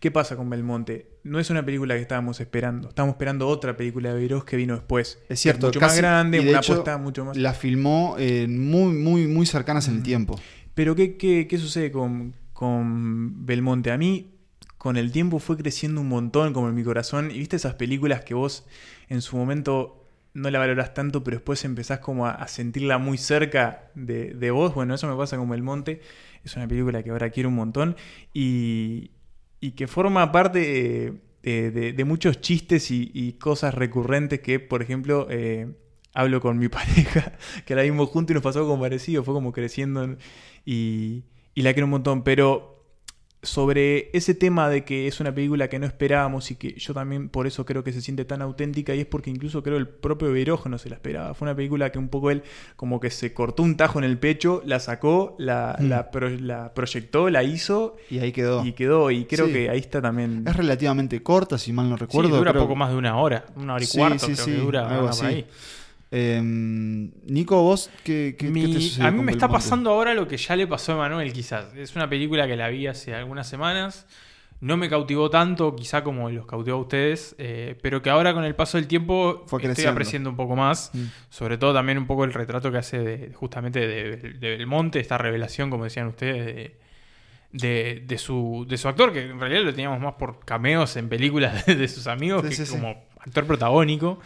¿Qué 0.00 0.10
pasa 0.10 0.36
con 0.36 0.48
Belmonte? 0.48 1.18
No 1.24 1.38
es 1.38 1.50
una 1.50 1.62
película 1.64 1.94
que 1.96 2.00
estábamos 2.00 2.40
esperando. 2.40 2.88
Estábamos 2.88 3.14
esperando 3.14 3.46
otra 3.46 3.76
película 3.76 4.10
de 4.14 4.16
Beirós 4.20 4.44
que 4.44 4.56
vino 4.56 4.74
después. 4.74 5.18
es 5.28 5.38
cierto, 5.38 5.66
mucho 5.66 5.80
casi- 5.80 5.96
más 5.96 5.98
grande, 5.98 6.40
una 6.40 6.58
hecho, 6.60 6.72
apuesta 6.72 6.96
mucho 6.96 7.24
más. 7.26 7.36
La 7.36 7.52
filmó 7.52 8.16
eh, 8.18 8.46
muy, 8.48 8.94
muy, 8.94 9.26
muy 9.26 9.44
cercanas 9.44 9.86
en 9.88 9.96
el 9.96 10.02
tiempo. 10.02 10.40
Pero 10.74 10.94
¿qué, 10.94 11.16
qué, 11.18 11.46
qué 11.46 11.58
sucede 11.58 11.90
con, 11.92 12.34
con 12.54 13.44
Belmonte? 13.44 13.90
A 13.90 13.98
mí, 13.98 14.37
con 14.78 14.96
el 14.96 15.12
tiempo 15.12 15.38
fue 15.40 15.56
creciendo 15.56 16.00
un 16.00 16.08
montón 16.08 16.52
como 16.52 16.68
en 16.68 16.74
mi 16.74 16.84
corazón. 16.84 17.30
Y 17.30 17.38
viste 17.38 17.56
esas 17.56 17.74
películas 17.74 18.22
que 18.22 18.34
vos 18.34 18.66
en 19.08 19.22
su 19.22 19.36
momento 19.36 20.04
no 20.34 20.50
la 20.50 20.58
valorás 20.58 20.94
tanto, 20.94 21.24
pero 21.24 21.36
después 21.38 21.64
empezás 21.64 21.98
como 22.00 22.26
a, 22.26 22.46
sentirla 22.48 22.98
muy 22.98 23.18
cerca 23.18 23.90
de, 23.94 24.34
de 24.34 24.50
vos. 24.50 24.74
Bueno, 24.74 24.94
eso 24.94 25.08
me 25.08 25.16
pasa 25.16 25.36
con 25.36 25.48
Belmonte. 25.50 26.00
Es 26.44 26.56
una 26.56 26.68
película 26.68 27.02
que 27.02 27.10
ahora 27.10 27.30
quiero 27.30 27.48
un 27.48 27.56
montón. 27.56 27.96
Y, 28.32 29.10
y 29.60 29.72
que 29.72 29.86
forma 29.86 30.30
parte 30.32 31.06
eh, 31.42 31.70
de, 31.72 31.92
de- 31.92 32.04
muchos 32.04 32.40
chistes 32.40 32.90
y, 32.90 33.10
y 33.14 33.32
cosas 33.34 33.74
recurrentes 33.74 34.40
que, 34.40 34.60
por 34.60 34.82
ejemplo... 34.82 35.26
eh, 35.30 35.68
hablo 36.14 36.40
con 36.40 36.58
mi 36.58 36.68
pareja, 36.68 37.34
que 37.64 37.74
la 37.76 37.82
vimos 37.82 38.08
juntos 38.08 38.32
y 38.32 38.34
nos 38.34 38.42
pasó 38.42 38.58
algo 38.60 38.80
parecido, 38.80 39.22
fue 39.22 39.34
como 39.34 39.52
creciendo 39.52 40.16
y, 40.64 41.24
y 41.54 41.62
la 41.62 41.72
quiero 41.74 41.86
un 41.86 41.90
montón. 41.90 42.24
Pero 42.24 42.77
sobre 43.42 44.10
ese 44.14 44.34
tema 44.34 44.68
de 44.68 44.84
que 44.84 45.06
es 45.06 45.20
una 45.20 45.32
película 45.32 45.68
que 45.68 45.78
no 45.78 45.86
esperábamos 45.86 46.50
y 46.50 46.56
que 46.56 46.72
yo 46.74 46.92
también 46.92 47.28
por 47.28 47.46
eso 47.46 47.64
creo 47.64 47.84
que 47.84 47.92
se 47.92 48.00
siente 48.00 48.24
tan 48.24 48.42
auténtica 48.42 48.94
y 48.96 49.00
es 49.00 49.06
porque 49.06 49.30
incluso 49.30 49.62
creo 49.62 49.76
el 49.76 49.86
propio 49.86 50.32
Berojo 50.32 50.68
no 50.68 50.76
se 50.76 50.88
la 50.88 50.96
esperaba. 50.96 51.34
Fue 51.34 51.46
una 51.46 51.54
película 51.54 51.92
que 51.92 52.00
un 52.00 52.08
poco 52.08 52.32
él 52.32 52.42
como 52.74 52.98
que 52.98 53.10
se 53.10 53.32
cortó 53.32 53.62
un 53.62 53.76
tajo 53.76 53.98
en 54.00 54.04
el 54.04 54.18
pecho, 54.18 54.60
la 54.64 54.80
sacó, 54.80 55.36
la, 55.38 55.76
Mm. 55.78 55.84
la, 55.88 56.10
pro- 56.10 56.30
la 56.30 56.74
proyectó, 56.74 57.30
la 57.30 57.44
hizo 57.44 57.96
Y 58.10 58.18
ahí 58.18 58.32
quedó. 58.32 58.64
y 58.64 58.72
quedó. 58.72 59.10
Y 59.12 59.24
creo 59.26 59.46
Sí. 59.46 59.52
que 59.52 59.70
ahí 59.70 59.78
está 59.78 60.02
también... 60.02 60.42
Es 60.46 60.56
relativamente 60.56 61.22
corta, 61.22 61.58
si 61.58 61.72
mal 61.72 61.88
no 61.88 61.96
Sí, 61.96 62.00
recuerdo. 62.00 62.36
dura 62.38 62.50
creo- 62.50 62.62
poco 62.64 62.74
más 62.74 62.90
de 62.90 62.96
una 62.96 63.16
hora, 63.18 63.44
una 63.54 63.74
hora 63.74 63.84
y 63.84 63.86
Sí, 63.86 63.98
cuarto 63.98 64.18
sí, 64.26 64.32
creo 64.32 64.44
sí, 64.44 64.50
que 64.50 64.56
dura, 64.58 64.88
algo 64.88 65.00
por 65.02 65.10
así. 65.10 65.24
ahí. 65.26 65.46
Eh, 66.10 66.40
Nico, 66.42 67.62
vos, 67.62 67.90
¿qué, 68.04 68.34
qué, 68.38 68.48
Mi- 68.48 68.62
qué 68.62 68.68
te 68.74 68.80
sucedió 68.80 69.08
a 69.08 69.10
mí 69.10 69.22
me 69.22 69.32
está 69.32 69.48
pasando 69.48 69.90
ahora 69.90 70.14
lo 70.14 70.26
que 70.26 70.36
ya 70.36 70.56
le 70.56 70.66
pasó 70.66 70.92
a 70.92 70.94
Emanuel, 70.96 71.32
quizás. 71.32 71.74
Es 71.74 71.94
una 71.96 72.08
película 72.08 72.46
que 72.46 72.56
la 72.56 72.68
vi 72.68 72.86
hace 72.86 73.14
algunas 73.14 73.48
semanas. 73.48 74.06
No 74.60 74.76
me 74.76 74.88
cautivó 74.88 75.30
tanto, 75.30 75.76
quizá 75.76 76.02
como 76.02 76.30
los 76.30 76.44
cautivó 76.46 76.78
a 76.78 76.80
ustedes, 76.80 77.36
eh, 77.38 77.78
pero 77.80 78.02
que 78.02 78.10
ahora 78.10 78.34
con 78.34 78.42
el 78.44 78.56
paso 78.56 78.76
del 78.76 78.88
tiempo 78.88 79.44
Fue 79.46 79.62
estoy 79.64 79.84
apreciando 79.84 80.30
un 80.30 80.36
poco 80.36 80.56
más. 80.56 80.90
Mm. 80.94 81.04
Sobre 81.30 81.58
todo 81.58 81.72
también 81.74 81.96
un 81.98 82.06
poco 82.08 82.24
el 82.24 82.32
retrato 82.32 82.72
que 82.72 82.78
hace 82.78 82.98
de, 82.98 83.32
justamente 83.34 83.86
de, 83.86 84.16
de 84.16 84.56
Belmonte, 84.56 84.98
esta 84.98 85.16
revelación, 85.16 85.70
como 85.70 85.84
decían 85.84 86.08
ustedes, 86.08 86.44
de, 86.46 86.76
de, 87.52 88.02
de 88.04 88.18
su, 88.18 88.66
de 88.68 88.76
su 88.78 88.88
actor, 88.88 89.12
que 89.12 89.26
en 89.26 89.38
realidad 89.38 89.62
lo 89.62 89.70
teníamos 89.70 90.00
más 90.00 90.14
por 90.14 90.40
cameos 90.44 90.96
en 90.96 91.08
películas 91.08 91.64
de, 91.66 91.86
sus 91.86 92.08
amigos 92.08 92.42
Sí, 92.42 92.48
que 92.48 92.54
sí, 92.56 92.66
sí. 92.66 92.72
como 92.72 93.04
actor 93.20 93.46
protagónico. 93.46 94.18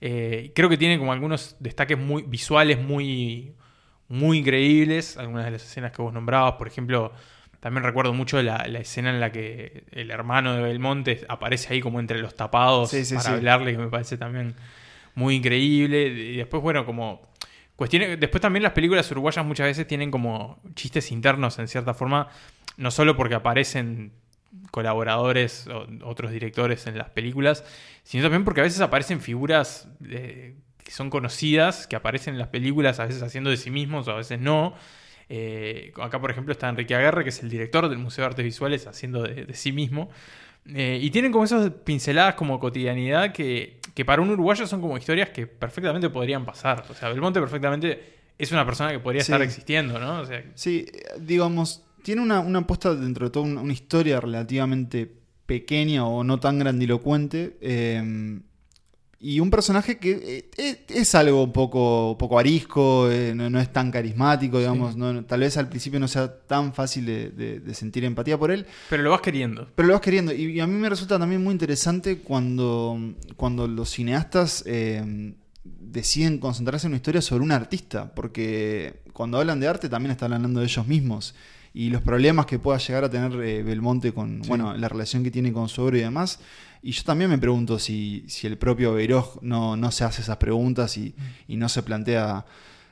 Eh, 0.00 0.52
creo 0.54 0.68
que 0.68 0.76
tiene 0.76 0.98
como 0.98 1.12
algunos 1.12 1.56
destaques 1.60 1.98
muy 1.98 2.22
visuales 2.22 2.80
muy, 2.80 3.52
muy 4.08 4.38
increíbles. 4.38 5.16
Algunas 5.16 5.44
de 5.46 5.52
las 5.52 5.62
escenas 5.64 5.92
que 5.92 6.02
vos 6.02 6.12
nombrabas, 6.12 6.54
por 6.54 6.68
ejemplo, 6.68 7.12
también 7.60 7.84
recuerdo 7.84 8.12
mucho 8.12 8.40
la, 8.42 8.66
la 8.68 8.78
escena 8.80 9.10
en 9.10 9.20
la 9.20 9.32
que 9.32 9.84
el 9.92 10.10
hermano 10.10 10.54
de 10.54 10.62
Belmonte 10.62 11.24
aparece 11.28 11.74
ahí 11.74 11.80
como 11.80 12.00
entre 12.00 12.18
los 12.20 12.34
tapados 12.34 12.90
Sí, 12.90 13.04
sí, 13.04 13.14
para 13.14 13.26
sí. 13.26 13.32
hablarle, 13.34 13.72
que 13.72 13.78
me 13.78 13.88
parece 13.88 14.16
también 14.18 14.54
muy 15.14 15.36
increíble. 15.36 16.06
Y 16.08 16.36
después, 16.36 16.62
bueno, 16.62 16.84
como 16.84 17.22
cuestiones. 17.74 18.20
Después 18.20 18.40
también 18.40 18.62
las 18.62 18.72
películas 18.72 19.10
uruguayas 19.10 19.44
muchas 19.44 19.66
veces 19.66 19.86
tienen 19.86 20.10
como 20.10 20.60
chistes 20.74 21.10
internos 21.10 21.58
en 21.58 21.68
cierta 21.68 21.94
forma, 21.94 22.28
no 22.76 22.90
solo 22.90 23.16
porque 23.16 23.34
aparecen 23.34 24.12
colaboradores 24.70 25.66
o 25.68 25.86
otros 26.04 26.30
directores 26.30 26.86
en 26.86 26.98
las 26.98 27.10
películas, 27.10 27.64
sino 28.06 28.22
también 28.22 28.44
porque 28.44 28.60
a 28.60 28.62
veces 28.64 28.80
aparecen 28.80 29.20
figuras 29.20 29.88
eh, 30.08 30.54
que 30.84 30.92
son 30.92 31.10
conocidas, 31.10 31.88
que 31.88 31.96
aparecen 31.96 32.34
en 32.34 32.38
las 32.38 32.48
películas, 32.48 33.00
a 33.00 33.06
veces 33.06 33.20
haciendo 33.22 33.50
de 33.50 33.56
sí 33.56 33.70
mismos 33.72 34.06
o 34.06 34.12
a 34.12 34.16
veces 34.16 34.38
no. 34.38 34.74
Eh, 35.28 35.92
acá, 36.00 36.20
por 36.20 36.30
ejemplo, 36.30 36.52
está 36.52 36.68
Enrique 36.68 36.94
Aguerre, 36.94 37.24
que 37.24 37.30
es 37.30 37.42
el 37.42 37.50
director 37.50 37.88
del 37.88 37.98
Museo 37.98 38.22
de 38.22 38.26
Artes 38.28 38.44
Visuales, 38.44 38.86
haciendo 38.86 39.24
de, 39.24 39.44
de 39.46 39.54
sí 39.54 39.72
mismo. 39.72 40.08
Eh, 40.72 41.00
y 41.02 41.10
tienen 41.10 41.32
como 41.32 41.44
esas 41.44 41.68
pinceladas 41.84 42.36
como 42.36 42.60
cotidianidad 42.60 43.32
que, 43.32 43.80
que 43.94 44.04
para 44.04 44.22
un 44.22 44.30
uruguayo 44.30 44.66
son 44.68 44.80
como 44.80 44.96
historias 44.96 45.30
que 45.30 45.48
perfectamente 45.48 46.08
podrían 46.08 46.44
pasar. 46.44 46.84
O 46.88 46.94
sea, 46.94 47.08
Belmonte 47.08 47.40
perfectamente 47.40 48.14
es 48.38 48.52
una 48.52 48.64
persona 48.64 48.92
que 48.92 49.00
podría 49.00 49.22
Sí. 49.24 49.32
estar 49.32 49.42
existiendo, 49.42 49.98
¿no? 49.98 50.20
O 50.20 50.24
sea, 50.24 50.44
Sí, 50.54 50.86
digamos, 51.18 51.84
tiene 52.04 52.22
una, 52.22 52.38
una 52.38 52.60
apuesta 52.60 52.94
dentro 52.94 53.26
de 53.26 53.32
todo, 53.32 53.42
una, 53.42 53.60
una 53.62 53.72
historia 53.72 54.20
relativamente 54.20 55.10
pequeña 55.46 56.06
o 56.06 56.24
no 56.24 56.38
tan 56.40 56.58
grandilocuente. 56.58 57.56
eh, 57.60 58.40
y 59.18 59.40
un 59.40 59.48
personaje 59.50 59.98
que 59.98 60.50
eh, 60.58 60.84
es 60.88 61.14
algo 61.14 61.44
un 61.44 61.52
poco, 61.52 62.16
poco 62.18 62.38
arisco, 62.38 63.10
eh, 63.10 63.32
no, 63.34 63.48
no 63.48 63.58
es 63.58 63.72
tan 63.72 63.90
carismático, 63.90 64.58
digamos. 64.58 64.94
no- 64.94 65.24
tal 65.24 65.40
vez 65.40 65.56
al 65.56 65.70
principio 65.70 65.98
no 65.98 66.06
sea 66.06 66.40
tan 66.46 66.74
fácil 66.74 67.06
de, 67.06 67.30
de- 67.30 67.60
de 67.60 67.74
sentir 67.74 68.04
empatía 68.04 68.36
por 68.38 68.50
él. 68.50 68.66
pero 68.90 69.02
lo 69.02 69.10
vas 69.10 69.22
queriendo. 69.22 69.68
Pero 69.74 69.88
lo 69.88 69.94
vas 69.94 70.02
queriendo. 70.02 70.32
Y, 70.34 70.44
y 70.52 70.60
a 70.60 70.66
mí 70.66 70.74
me 70.74 70.90
resulta 70.90 71.18
también 71.18 71.42
muy 71.42 71.52
interesante 71.52 72.18
cuando, 72.18 72.98
cuando 73.36 73.66
los 73.66 73.88
cineastas 73.88 74.62
eh, 74.66 75.34
deciden 75.64 76.38
concentrarse 76.38 76.86
en 76.86 76.90
una 76.92 76.96
historia 76.98 77.22
sobre 77.22 77.42
un 77.42 77.52
artista. 77.52 78.14
Porque 78.14 79.00
cuando 79.14 79.38
hablan 79.38 79.60
de 79.60 79.66
arte 79.66 79.88
también 79.88 80.10
están 80.12 80.34
hablando 80.34 80.60
de 80.60 80.66
ellos 80.66 80.86
mismos. 80.86 81.34
Y 81.76 81.90
los 81.90 82.00
problemas 82.00 82.46
que 82.46 82.58
pueda 82.58 82.78
llegar 82.78 83.04
a 83.04 83.10
tener 83.10 83.38
eh, 83.42 83.62
Belmonte 83.62 84.14
con 84.14 84.40
bueno, 84.48 84.74
la 84.74 84.88
relación 84.88 85.22
que 85.22 85.30
tiene 85.30 85.52
con 85.52 85.68
su 85.68 85.82
obra 85.82 85.98
y 85.98 86.00
demás. 86.00 86.40
Y 86.80 86.92
yo 86.92 87.02
también 87.04 87.28
me 87.28 87.36
pregunto 87.36 87.78
si, 87.78 88.24
si 88.28 88.46
el 88.46 88.56
propio 88.56 88.94
Beiroj 88.94 89.42
no, 89.42 89.76
no 89.76 89.92
se 89.92 90.04
hace 90.04 90.22
esas 90.22 90.38
preguntas 90.38 90.96
y, 90.96 91.14
y 91.46 91.58
no 91.58 91.68
se 91.68 91.82
plantea 91.82 92.46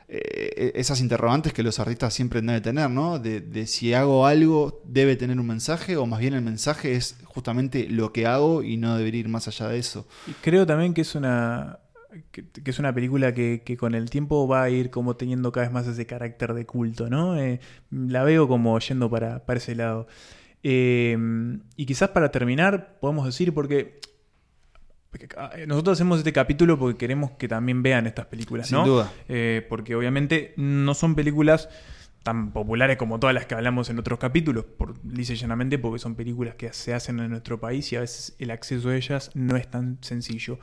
eh, 0.06 0.72
esas 0.74 1.00
interrogantes 1.00 1.54
que 1.54 1.62
los 1.62 1.78
artistas 1.78 2.12
siempre 2.12 2.42
deben 2.42 2.62
tener, 2.62 2.90
¿no? 2.90 3.18
De, 3.18 3.40
de 3.40 3.66
si 3.66 3.94
hago 3.94 4.26
algo 4.26 4.82
debe 4.84 5.16
tener 5.16 5.40
un 5.40 5.46
mensaje 5.46 5.96
o 5.96 6.04
más 6.04 6.20
bien 6.20 6.34
el 6.34 6.42
mensaje 6.42 6.94
es 6.94 7.16
justamente 7.24 7.88
lo 7.88 8.12
que 8.12 8.26
hago 8.26 8.62
y 8.62 8.76
no 8.76 8.98
debería 8.98 9.20
ir 9.20 9.28
más 9.30 9.48
allá 9.48 9.68
de 9.68 9.78
eso. 9.78 10.06
Y 10.26 10.32
creo 10.42 10.66
también 10.66 10.92
que 10.92 11.00
es 11.00 11.14
una 11.14 11.78
que, 12.30 12.46
que 12.48 12.70
es 12.70 12.78
una 12.78 12.94
película 12.94 13.32
que, 13.34 13.62
que 13.64 13.76
con 13.76 13.94
el 13.94 14.10
tiempo 14.10 14.46
va 14.48 14.62
a 14.62 14.70
ir 14.70 14.90
como 14.90 15.16
teniendo 15.16 15.52
cada 15.52 15.66
vez 15.66 15.72
más 15.72 15.86
ese 15.86 16.06
carácter 16.06 16.54
de 16.54 16.66
culto, 16.66 17.10
¿no? 17.10 17.38
Eh, 17.38 17.60
la 17.90 18.22
veo 18.24 18.48
como 18.48 18.78
yendo 18.78 19.10
para, 19.10 19.44
para 19.44 19.58
ese 19.58 19.74
lado. 19.74 20.06
Eh, 20.62 21.16
y 21.76 21.86
quizás 21.86 22.10
para 22.10 22.30
terminar, 22.30 22.98
podemos 23.00 23.26
decir, 23.26 23.52
porque 23.52 24.00
nosotros 25.66 25.96
hacemos 25.96 26.18
este 26.18 26.32
capítulo 26.32 26.78
porque 26.78 26.98
queremos 26.98 27.32
que 27.32 27.48
también 27.48 27.82
vean 27.82 28.06
estas 28.06 28.26
películas, 28.26 28.68
Sin 28.68 28.78
¿no? 28.78 28.86
duda. 28.86 29.12
Eh, 29.28 29.64
porque 29.68 29.94
obviamente 29.94 30.54
no 30.56 30.94
son 30.94 31.14
películas 31.14 31.68
tan 32.24 32.52
populares 32.52 32.96
como 32.96 33.20
todas 33.20 33.34
las 33.34 33.46
que 33.46 33.54
hablamos 33.54 33.90
en 33.90 33.98
otros 33.98 34.18
capítulos, 34.18 34.64
por, 34.64 34.94
y 35.04 35.22
llanamente 35.22 35.78
porque 35.78 36.00
son 36.00 36.16
películas 36.16 36.56
que 36.56 36.72
se 36.72 36.94
hacen 36.94 37.20
en 37.20 37.30
nuestro 37.30 37.60
país 37.60 37.92
y 37.92 37.96
a 37.96 38.00
veces 38.00 38.34
el 38.38 38.50
acceso 38.50 38.88
a 38.88 38.96
ellas 38.96 39.30
no 39.34 39.56
es 39.56 39.70
tan 39.70 39.98
sencillo. 40.00 40.58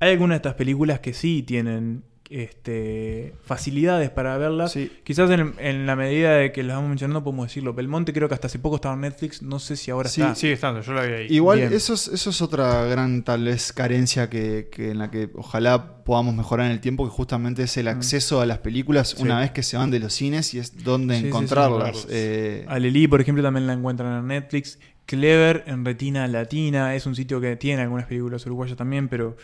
Hay 0.00 0.10
algunas 0.10 0.36
de 0.36 0.36
estas 0.38 0.54
películas 0.54 1.00
que 1.00 1.12
sí 1.12 1.44
tienen 1.44 2.02
este, 2.32 3.34
facilidades 3.44 4.10
para 4.10 4.36
verlas. 4.38 4.72
Sí. 4.72 4.90
Quizás 5.04 5.30
en, 5.30 5.54
en 5.58 5.86
la 5.86 5.96
medida 5.96 6.34
de 6.36 6.52
que 6.52 6.62
las 6.62 6.76
vamos 6.76 6.88
mencionando 6.90 7.22
podemos 7.22 7.46
decirlo. 7.48 7.74
Belmonte 7.74 8.12
creo 8.12 8.28
que 8.28 8.34
hasta 8.34 8.46
hace 8.46 8.58
poco 8.58 8.76
estaba 8.76 8.94
en 8.94 9.02
Netflix, 9.02 9.42
no 9.42 9.58
sé 9.58 9.76
si 9.76 9.90
ahora 9.90 10.08
Sí, 10.08 10.20
está. 10.22 10.34
Sigue 10.34 10.52
estando, 10.54 10.80
yo 10.80 10.92
la 10.92 11.02
vi 11.04 11.12
ahí. 11.12 11.26
Igual, 11.30 11.58
Bien. 11.60 11.72
eso 11.72 11.94
es, 11.94 12.08
eso 12.08 12.30
es 12.30 12.42
otra 12.42 12.84
gran 12.86 13.22
tal 13.22 13.44
vez 13.44 13.72
carencia 13.72 14.28
que, 14.30 14.68
que 14.72 14.90
en 14.90 14.98
la 14.98 15.10
que 15.10 15.30
ojalá 15.34 16.02
podamos 16.04 16.34
mejorar 16.34 16.66
en 16.66 16.72
el 16.72 16.80
tiempo, 16.80 17.04
que 17.04 17.10
justamente 17.10 17.62
es 17.64 17.76
el 17.76 17.88
acceso 17.88 18.40
a 18.40 18.46
las 18.46 18.58
películas 18.58 19.14
Mm. 19.14 19.16
Sí. 19.16 19.22
una 19.22 19.38
vez 19.40 19.50
que 19.52 19.62
se 19.62 19.76
van 19.76 19.90
de 19.90 19.98
los 20.00 20.12
cines 20.12 20.54
y 20.54 20.58
es 20.58 20.82
donde 20.84 21.14
Sí, 21.14 21.20
sí, 21.20 21.22
sí, 21.24 21.28
encontrarlas. 21.28 22.06
Eh, 22.10 22.64
Aleli, 22.68 23.06
por 23.08 23.20
ejemplo, 23.20 23.42
también 23.42 23.66
la 23.66 23.72
encuentran 23.74 24.18
en 24.18 24.26
Netflix. 24.26 24.78
Clever 25.06 25.64
en 25.66 25.84
Retina 25.84 26.26
Latina. 26.28 26.94
Es 26.94 27.06
un 27.06 27.14
sitio 27.14 27.40
que 27.40 27.56
tiene 27.56 27.82
algunas 27.82 28.06
películas 28.06 28.46
uruguayas 28.46 28.76
también, 28.76 29.08
pero 29.08 29.36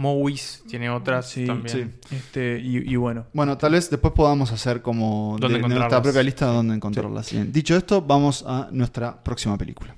Movies 0.00 0.62
tiene 0.68 0.90
otras 0.90 1.28
sí, 1.28 1.46
también. 1.46 1.92
sí. 2.08 2.16
Este, 2.16 2.58
y, 2.58 2.78
y 2.92 2.96
bueno. 2.96 3.26
Bueno, 3.32 3.56
tal 3.58 3.72
vez 3.72 3.88
después 3.90 4.12
podamos 4.14 4.50
hacer 4.50 4.82
como 4.82 5.36
¿Dónde 5.38 5.58
de, 5.58 5.68
de 5.68 5.74
nuestra 5.74 6.02
propia 6.02 6.22
lista 6.22 6.46
donde 6.46 6.74
encontrarlas. 6.74 7.30
Bien. 7.30 7.52
Dicho 7.52 7.76
esto, 7.76 8.02
vamos 8.02 8.44
a 8.46 8.68
nuestra 8.72 9.22
próxima 9.22 9.56
película. 9.56 9.94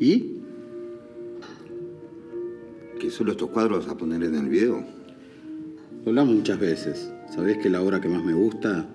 ¿Y? 0.00 0.32
¿Que 3.00 3.10
solo 3.10 3.32
estos 3.32 3.50
cuadros 3.50 3.88
a 3.88 3.96
poner 3.96 4.22
en 4.24 4.34
el 4.34 4.48
video? 4.48 4.84
Lo 6.04 6.10
hablamos 6.10 6.34
muchas 6.34 6.58
veces. 6.58 7.10
Sabés 7.34 7.58
que 7.58 7.68
la 7.70 7.80
obra 7.80 8.00
que 8.00 8.08
más 8.08 8.22
me 8.22 8.32
gusta 8.34 8.86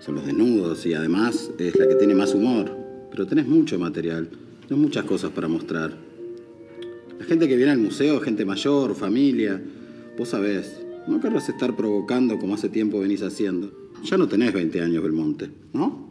son 0.00 0.16
los 0.16 0.26
desnudos 0.26 0.84
y 0.86 0.94
además 0.94 1.50
es 1.58 1.76
la 1.76 1.88
que 1.88 1.94
tiene 1.96 2.14
más 2.14 2.34
humor. 2.34 2.76
Pero 3.10 3.26
tenés 3.26 3.46
mucho 3.46 3.78
material, 3.78 4.28
tenés 4.68 4.82
muchas 4.82 5.04
cosas 5.04 5.30
para 5.30 5.48
mostrar. 5.48 6.03
La 7.18 7.24
gente 7.24 7.48
que 7.48 7.56
viene 7.56 7.72
al 7.72 7.78
museo, 7.78 8.20
gente 8.20 8.44
mayor, 8.44 8.94
familia. 8.94 9.60
Vos 10.18 10.28
sabés, 10.30 10.80
no 11.06 11.20
querrás 11.20 11.48
estar 11.48 11.74
provocando 11.76 12.38
como 12.38 12.54
hace 12.54 12.68
tiempo 12.68 13.00
venís 13.00 13.22
haciendo. 13.22 13.72
Ya 14.02 14.16
no 14.16 14.28
tenés 14.28 14.52
20 14.52 14.80
años, 14.82 15.02
Belmonte, 15.02 15.50
¿no? 15.72 16.08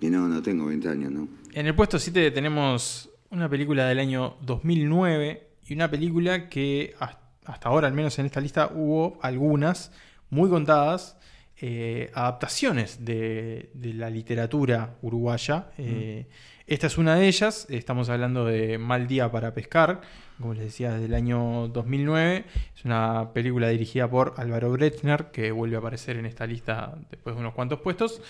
Y 0.00 0.08
no, 0.08 0.28
no 0.28 0.42
tengo 0.42 0.66
20 0.66 0.88
años, 0.88 1.12
¿no? 1.12 1.28
En 1.52 1.66
el 1.66 1.74
puesto 1.74 1.98
7 1.98 2.30
tenemos 2.30 3.10
una 3.30 3.48
película 3.48 3.86
del 3.86 3.98
año 3.98 4.36
2009 4.44 5.48
y 5.66 5.74
una 5.74 5.90
película 5.90 6.48
que 6.48 6.94
has- 6.98 7.16
hasta 7.44 7.68
ahora, 7.68 7.88
al 7.88 7.94
menos 7.94 8.18
en 8.18 8.26
esta 8.26 8.40
lista, 8.40 8.70
hubo 8.74 9.18
algunas 9.22 9.90
muy 10.30 10.48
contadas 10.48 11.16
eh, 11.64 12.10
adaptaciones 12.12 13.04
de, 13.04 13.70
de 13.72 13.94
la 13.94 14.10
literatura 14.10 14.96
uruguaya. 15.00 15.68
Eh, 15.78 16.26
Esta 16.66 16.88
es 16.88 16.98
una 16.98 17.14
de 17.14 17.28
ellas. 17.28 17.68
Estamos 17.70 18.08
hablando 18.08 18.44
de 18.44 18.78
Mal 18.78 19.06
Día 19.06 19.30
para 19.30 19.54
Pescar, 19.54 20.00
como 20.40 20.54
les 20.54 20.64
decía, 20.64 20.92
del 20.98 21.14
año 21.14 21.68
2009. 21.68 22.44
Es 22.76 22.84
una 22.84 23.32
película 23.32 23.68
dirigida 23.68 24.10
por 24.10 24.34
Álvaro 24.38 24.72
Brechner, 24.72 25.30
que 25.30 25.52
vuelve 25.52 25.76
a 25.76 25.78
aparecer 25.78 26.16
en 26.16 26.26
esta 26.26 26.48
lista 26.48 26.98
después 27.10 27.36
de 27.36 27.40
unos 27.40 27.54
cuantos 27.54 27.80
puestos. 27.80 28.20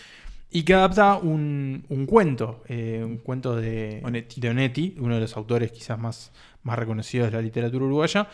Y 0.51 0.65
que 0.65 0.75
adapta 0.75 1.17
un, 1.17 1.87
un 1.89 2.05
cuento, 2.05 2.63
eh, 2.69 3.01
un 3.03 3.17
cuento 3.17 3.57
de 3.57 4.03
Onetti. 4.05 4.43
de 4.43 4.51
Onetti, 4.51 4.95
uno 4.99 5.15
de 5.15 5.23
los 5.23 5.35
autores 5.39 5.73
quizás 5.73 5.99
más, 5.99 6.33
más 6.65 6.79
reconocidos 6.79 7.31
de 7.31 7.37
la 7.39 7.41
literatura 7.41 7.87
uruguaya, 7.87 8.29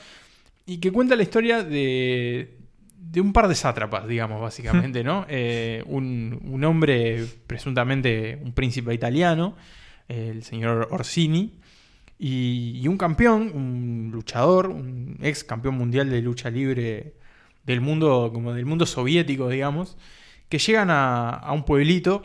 y 0.67 0.79
que 0.79 0.91
cuenta 0.91 1.15
la 1.15 1.23
historia 1.23 1.63
de, 1.63 2.57
de 3.01 3.21
un 3.21 3.33
par 3.33 3.49
de 3.49 3.55
sátrapas, 3.55 4.07
digamos, 4.07 4.41
básicamente, 4.41 5.03
¿no? 5.05 5.25
Eh, 5.29 5.83
un, 5.87 6.41
un 6.45 6.65
hombre, 6.65 7.25
presuntamente 7.47 8.39
un 8.43 8.53
príncipe 8.53 8.93
italiano, 8.93 9.57
el 10.09 10.43
señor 10.43 10.89
Orsini, 10.91 11.59
y, 12.19 12.81
y 12.83 12.89
un 12.89 12.99
campeón, 12.99 13.53
un 13.55 14.11
luchador, 14.13 14.69
un 14.69 15.17
ex 15.23 15.45
campeón 15.45 15.77
mundial 15.77 16.11
de 16.11 16.21
lucha 16.21 16.51
libre 16.51 17.15
del 17.65 17.81
mundo, 17.81 18.31
como 18.33 18.53
del 18.53 18.67
mundo 18.67 18.87
soviético, 18.87 19.49
digamos, 19.49 19.97
que 20.49 20.59
llegan 20.59 20.91
a, 20.91 21.31
a 21.31 21.53
un 21.53 21.65
pueblito, 21.65 22.25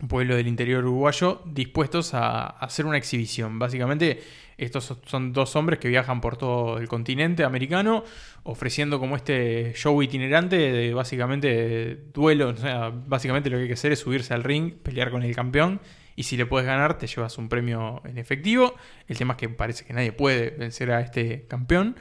un 0.00 0.08
pueblo 0.08 0.34
del 0.36 0.48
interior 0.48 0.84
uruguayo, 0.84 1.42
dispuestos 1.46 2.14
a, 2.14 2.46
a 2.46 2.48
hacer 2.48 2.86
una 2.86 2.96
exhibición. 2.96 3.58
Básicamente, 3.58 4.22
estos 4.58 4.84
so- 4.84 5.00
son 5.06 5.32
dos 5.32 5.54
hombres 5.56 5.78
que 5.78 5.88
viajan 5.88 6.20
por 6.20 6.36
todo 6.36 6.78
el 6.78 6.88
continente 6.88 7.44
americano, 7.44 8.04
ofreciendo 8.42 8.98
como 8.98 9.16
este 9.16 9.72
show 9.74 10.00
itinerante 10.02 10.56
de 10.56 10.94
básicamente 10.94 12.04
duelo. 12.14 12.50
O 12.50 12.56
sea, 12.56 12.90
básicamente 12.90 13.50
lo 13.50 13.56
que 13.56 13.62
hay 13.62 13.68
que 13.68 13.74
hacer 13.74 13.92
es 13.92 14.00
subirse 14.00 14.34
al 14.34 14.44
ring, 14.44 14.74
pelear 14.74 15.10
con 15.10 15.22
el 15.22 15.34
campeón. 15.34 15.80
Y 16.16 16.22
si 16.22 16.36
le 16.38 16.46
puedes 16.46 16.66
ganar, 16.66 16.96
te 16.96 17.06
llevas 17.06 17.36
un 17.36 17.48
premio 17.48 18.00
en 18.04 18.16
efectivo. 18.16 18.74
El 19.06 19.18
tema 19.18 19.34
es 19.34 19.38
que 19.38 19.48
parece 19.50 19.84
que 19.84 19.92
nadie 19.92 20.12
puede 20.12 20.50
vencer 20.50 20.90
a 20.90 21.00
este 21.00 21.46
campeón. 21.46 21.96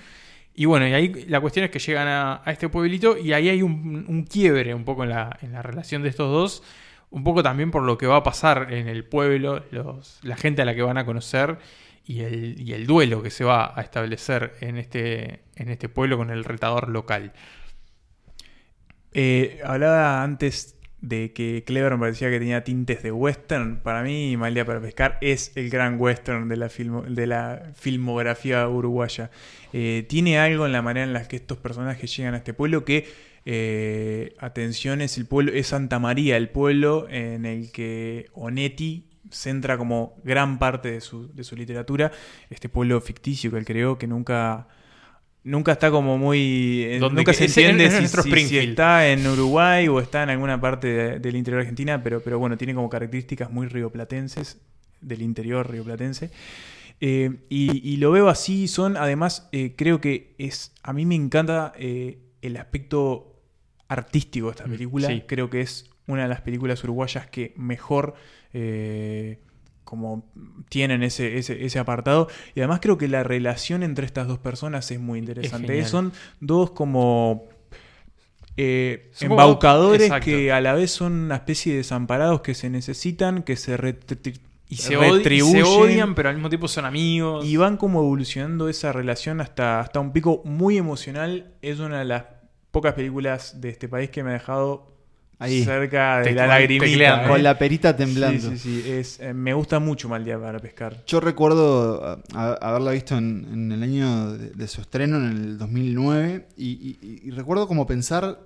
Y 0.53 0.65
bueno, 0.65 0.87
y 0.87 0.93
ahí 0.93 1.25
la 1.27 1.41
cuestión 1.41 1.65
es 1.65 1.71
que 1.71 1.79
llegan 1.79 2.07
a, 2.07 2.41
este 2.45 2.69
pueblito 2.69 3.17
y 3.17 3.33
ahí 3.33 3.49
hay 3.49 3.61
un, 3.61 4.25
quiebre 4.29 4.73
un 4.73 4.85
poco 4.85 5.03
en 5.03 5.09
la, 5.09 5.37
relación 5.61 6.01
de 6.01 6.09
estos 6.09 6.31
dos. 6.31 6.63
Un 7.11 7.23
poco 7.25 7.43
también 7.43 7.71
por 7.71 7.83
lo 7.83 7.97
que 7.97 8.07
va 8.07 8.17
a 8.17 8.23
pasar 8.23 8.73
en 8.73 8.87
el 8.87 9.03
pueblo, 9.03 9.63
la 10.23 10.37
gente 10.37 10.61
a 10.61 10.65
la 10.65 10.73
que 10.73 10.81
van 10.81 10.97
a 10.97 11.05
conocer 11.05 11.57
y 12.05 12.21
el, 12.21 12.85
duelo 12.85 13.23
que 13.23 13.31
se 13.31 13.43
va 13.43 13.77
a 13.77 13.81
establecer 13.81 14.53
en 14.61 14.77
este, 14.77 15.41
en 15.55 15.69
este 15.69 15.89
pueblo 15.89 16.17
con 16.17 16.29
el 16.29 16.43
retador 16.43 16.89
local. 16.89 17.33
Eh, 19.11 19.59
hablaba 19.63 20.21
antes 20.23 20.75
de 21.01 21.33
que 21.33 21.63
Clever 21.65 21.93
me 21.93 21.99
parecía 21.99 22.29
que 22.29 22.39
tenía 22.39 22.63
tintes 22.63 23.01
de 23.01 23.11
western. 23.11 23.81
Para 23.81 24.03
mí, 24.03 24.37
Mal 24.37 24.53
Día 24.53 24.65
para 24.65 24.81
Pescar 24.81 25.17
es 25.21 25.51
el 25.55 25.69
gran 25.69 25.99
western 25.99 26.47
de 26.49 26.57
la, 26.57 26.69
filmo- 26.69 27.03
de 27.03 27.27
la 27.27 27.71
filmografía 27.75 28.67
uruguaya. 28.67 29.31
Eh, 29.73 30.05
tiene 30.07 30.37
algo 30.39 30.65
en 30.65 30.71
la 30.71 30.81
manera 30.81 31.05
en 31.05 31.13
la 31.13 31.27
que 31.27 31.37
estos 31.37 31.57
personajes 31.57 32.15
llegan 32.15 32.33
a 32.33 32.37
este 32.37 32.53
pueblo 32.53 32.85
que, 32.85 33.07
eh, 33.45 34.35
atención, 34.39 35.01
es 35.01 35.17
el 35.17 35.25
pueblo, 35.25 35.51
es 35.53 35.67
Santa 35.67 35.99
María, 35.99 36.37
el 36.37 36.49
pueblo 36.49 37.07
en 37.09 37.45
el 37.45 37.71
que 37.71 38.27
Onetti 38.33 39.05
centra 39.31 39.77
como 39.77 40.15
gran 40.23 40.59
parte 40.59 40.91
de 40.91 41.01
su, 41.01 41.33
de 41.33 41.43
su 41.43 41.55
literatura. 41.55 42.11
Este 42.49 42.69
pueblo 42.69 42.99
ficticio 43.01 43.51
que 43.51 43.57
él 43.57 43.65
creó, 43.65 43.97
que 43.97 44.07
nunca... 44.07 44.67
Nunca 45.43 45.73
está 45.73 45.91
como 45.91 46.17
muy... 46.17 46.97
Donde 46.99 47.17
nunca 47.21 47.31
que- 47.31 47.37
se 47.37 47.45
entiende 47.45 47.91
si, 47.91 48.57
está 48.57 49.07
en 49.07 49.27
Uruguay 49.27 49.87
o 49.87 49.99
está 49.99 50.23
en 50.23 50.31
alguna 50.31 50.59
parte 50.59 50.87
de- 50.87 51.19
del 51.19 51.35
interior 51.35 51.59
de 51.61 51.67
Argentina, 51.67 52.01
pero, 52.01 52.19
pero 52.21 52.39
bueno, 52.39 52.57
tiene 52.57 52.73
como 52.73 52.89
características 52.89 53.51
muy 53.51 53.67
rioplatenses, 53.67 54.57
del 55.01 55.21
interior 55.21 55.69
rioplatense. 55.69 56.31
Eh, 56.99 57.29
y, 57.47 57.87
y 57.87 57.97
lo 57.97 58.09
veo 58.09 58.27
así, 58.29 58.67
son 58.67 58.97
además, 58.97 59.47
eh, 59.51 59.75
creo 59.75 60.01
que 60.01 60.33
es, 60.39 60.73
a 60.81 60.93
mí 60.93 61.05
me 61.05 61.13
encanta 61.13 61.73
eh, 61.77 62.17
el 62.41 62.57
aspecto 62.57 63.39
artístico 63.87 64.47
de 64.47 64.51
esta 64.53 64.65
Mm, 64.65 64.71
película, 64.71 65.07
sí. 65.09 65.23
creo 65.27 65.51
que 65.51 65.61
es 65.61 65.91
una 66.07 66.23
de 66.23 66.29
las 66.29 66.41
películas 66.41 66.83
uruguayas 66.83 67.27
que 67.27 67.53
mejor... 67.55 68.15
eh, 68.57 69.39
como 69.83 70.25
tienen 70.69 71.03
ese, 71.03 71.37
ese, 71.37 71.65
ese 71.65 71.77
apartado. 71.77 72.29
Y 72.55 72.61
además 72.61 72.79
creo 72.81 72.97
que 72.97 73.09
la 73.09 73.21
relación 73.21 73.83
entre 73.83 74.05
estas 74.05 74.27
dos 74.29 74.39
personas 74.39 74.89
es 74.91 74.99
muy 74.99 75.19
interesante. 75.19 75.83
son 75.83 76.13
dos 76.39 76.71
como 76.71 77.49
eh, 78.55 79.11
embaucadores 79.19 80.03
exacto. 80.03 80.25
que 80.25 80.53
a 80.53 80.61
la 80.61 80.73
vez 80.73 80.91
son 80.91 81.11
una 81.11 81.35
especie 81.35 81.73
de 81.73 81.79
desamparados 81.79 82.39
que 82.39 82.53
se 82.53 82.69
necesitan, 82.69 83.43
que 83.43 83.57
se 83.57 83.73
Y 83.73 83.75
se, 83.75 84.39
y 84.69 84.75
se 84.77 84.97
retribuyen 84.97 85.65
odian, 85.65 86.15
pero 86.15 86.29
al 86.29 86.35
mismo 86.35 86.47
tiempo 86.47 86.69
son 86.69 86.85
amigos. 86.85 87.45
y 87.45 87.57
van 87.57 87.75
como 87.75 87.99
evolucionando 87.99 88.69
esa 88.69 88.93
relación 88.93 89.41
hasta, 89.41 89.81
hasta 89.81 89.99
un 89.99 90.13
pico 90.13 90.41
muy 90.45 90.77
emocional. 90.77 91.53
Es 91.61 91.79
una 91.79 91.99
de 91.99 92.05
las 92.05 92.23
pocas 92.71 92.93
películas 92.93 93.59
de 93.59 93.67
este 93.67 93.89
país 93.89 94.09
que 94.09 94.23
me 94.23 94.29
ha 94.29 94.33
dejado 94.33 94.94
Ahí. 95.37 95.63
cerca 95.63 96.19
de 96.19 96.23
Te- 96.25 96.31
la 96.33 96.41
con- 96.43 96.49
lagrimita. 96.49 97.25
¿eh? 97.25 97.27
Con 97.27 97.43
la 97.43 97.57
perita 97.57 97.95
temblando. 97.95 98.49
Sí, 98.51 98.57
sí, 98.57 98.81
sí. 98.83 98.89
Es, 98.91 99.19
eh, 99.19 99.33
me 99.33 99.53
gusta 99.53 99.79
mucho 99.79 100.07
Mal 100.09 100.23
Día 100.23 100.39
para 100.39 100.59
Pescar. 100.59 101.03
Yo 101.07 101.19
recuerdo 101.19 102.05
a- 102.05 102.21
a- 102.33 102.53
haberla 102.61 102.91
visto 102.91 103.17
en, 103.17 103.47
en 103.51 103.71
el 103.71 103.83
año 103.83 104.31
de, 104.33 104.49
de 104.51 104.67
su 104.67 104.81
estreno, 104.81 105.17
en 105.17 105.25
el 105.31 105.57
2009, 105.57 106.47
y, 106.57 106.97
y- 107.01 107.21
y 107.23 107.31
recuerdo 107.31 107.67
como 107.67 107.85
pensar 107.85 108.39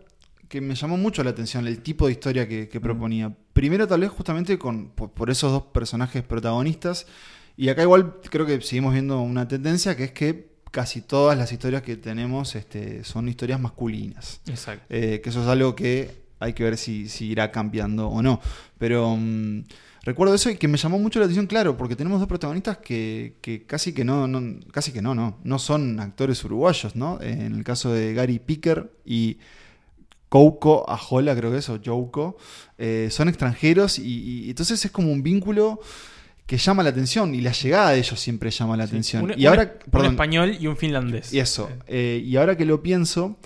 que 0.48 0.62
me 0.62 0.74
llamó 0.74 0.98
mucho 0.98 1.24
la 1.24 1.30
atención 1.30 1.68
el 1.68 1.82
tipo 1.84 2.08
de 2.08 2.14
historia 2.14 2.48
que, 2.48 2.68
que 2.70 2.82
proponía. 2.82 3.32
Primero 3.54 3.88
tal 3.88 4.02
vez 4.02 4.10
justamente 4.10 4.58
con, 4.58 4.90
por, 4.90 5.12
por 5.12 5.30
esos 5.30 5.52
dos 5.52 5.64
personajes 5.72 6.24
protagonistas, 6.24 7.06
y 7.56 7.70
acá 7.70 7.84
igual 7.84 8.16
creo 8.32 8.46
que 8.48 8.60
seguimos 8.62 8.94
viendo 8.94 9.20
una 9.22 9.48
tendencia 9.48 9.96
que 9.96 10.06
es 10.06 10.12
que 10.12 10.50
casi 10.72 11.02
todas 11.02 11.38
las 11.38 11.52
historias 11.52 11.82
que 11.84 11.98
tenemos 11.98 12.56
este, 12.56 13.04
son 13.04 13.28
historias 13.30 13.60
masculinas. 13.60 14.42
Exacto. 14.48 14.86
Eh, 14.90 15.20
que 15.24 15.30
eso 15.30 15.42
es 15.44 15.48
algo 15.48 15.76
que 15.76 16.29
hay 16.40 16.54
que 16.54 16.64
ver 16.64 16.78
si, 16.78 17.08
si 17.10 17.28
irá 17.28 17.52
cambiando 17.52 18.08
o 18.10 18.22
no. 18.22 18.40
Pero 18.78 19.16
mm, 19.18 19.64
recuerdo 20.04 20.34
eso 20.36 20.50
y 20.50 20.56
que 20.58 20.68
me 20.68 20.78
llamó 20.78 20.98
mucho 21.00 21.20
la 21.20 21.26
atención, 21.26 21.48
claro, 21.48 21.76
porque 21.78 21.96
tenemos 21.96 22.20
dos 22.20 22.28
protagonistas 22.30 22.78
que, 22.78 23.36
que 23.42 23.64
casi 23.64 23.94
que 23.94 24.04
no, 24.06 24.28
no- 24.28 24.60
casi 24.72 24.92
que 24.92 25.02
no, 25.02 25.14
no, 25.16 25.38
no 25.44 25.60
son 25.60 26.00
actores 26.00 26.44
uruguayos, 26.44 26.96
¿no? 26.96 27.20
En 27.22 27.54
el 27.56 27.64
caso 27.64 27.92
de 27.92 28.14
Gary 28.14 28.40
Picker 28.40 28.92
y 29.06 29.38
Kouko 30.30 30.88
Ajola, 30.90 31.36
creo 31.36 31.52
que 31.52 31.58
es, 31.58 31.70
o 31.70 31.80
Jouko, 31.84 32.38
eh, 32.78 33.08
son 33.12 33.30
extranjeros 33.30 33.98
y, 33.98 34.44
y 34.46 34.50
entonces 34.50 34.84
es 34.86 34.92
como 34.92 35.12
un 35.12 35.24
vínculo 35.24 35.80
que 36.46 36.58
llama 36.58 36.84
la 36.84 36.90
atención 36.90 37.34
y 37.36 37.42
la 37.42 37.52
llegada 37.52 37.92
de 37.92 38.00
ellos 38.00 38.20
siempre 38.20 38.50
llama 38.52 38.78
la 38.78 38.84
atención. 38.84 39.24
Un, 39.24 39.34
y 39.40 39.46
ahora, 39.48 39.76
un 39.86 39.92
perdón, 39.92 40.12
español 40.12 40.58
y 40.60 40.68
un 40.68 40.78
finlandés. 40.78 41.34
y 41.34 41.40
eso. 41.40 41.70
eh, 41.88 42.22
y 42.24 42.36
ahora 42.38 42.56
que 42.58 42.66
lo 42.66 42.82
pienso, 42.82 43.38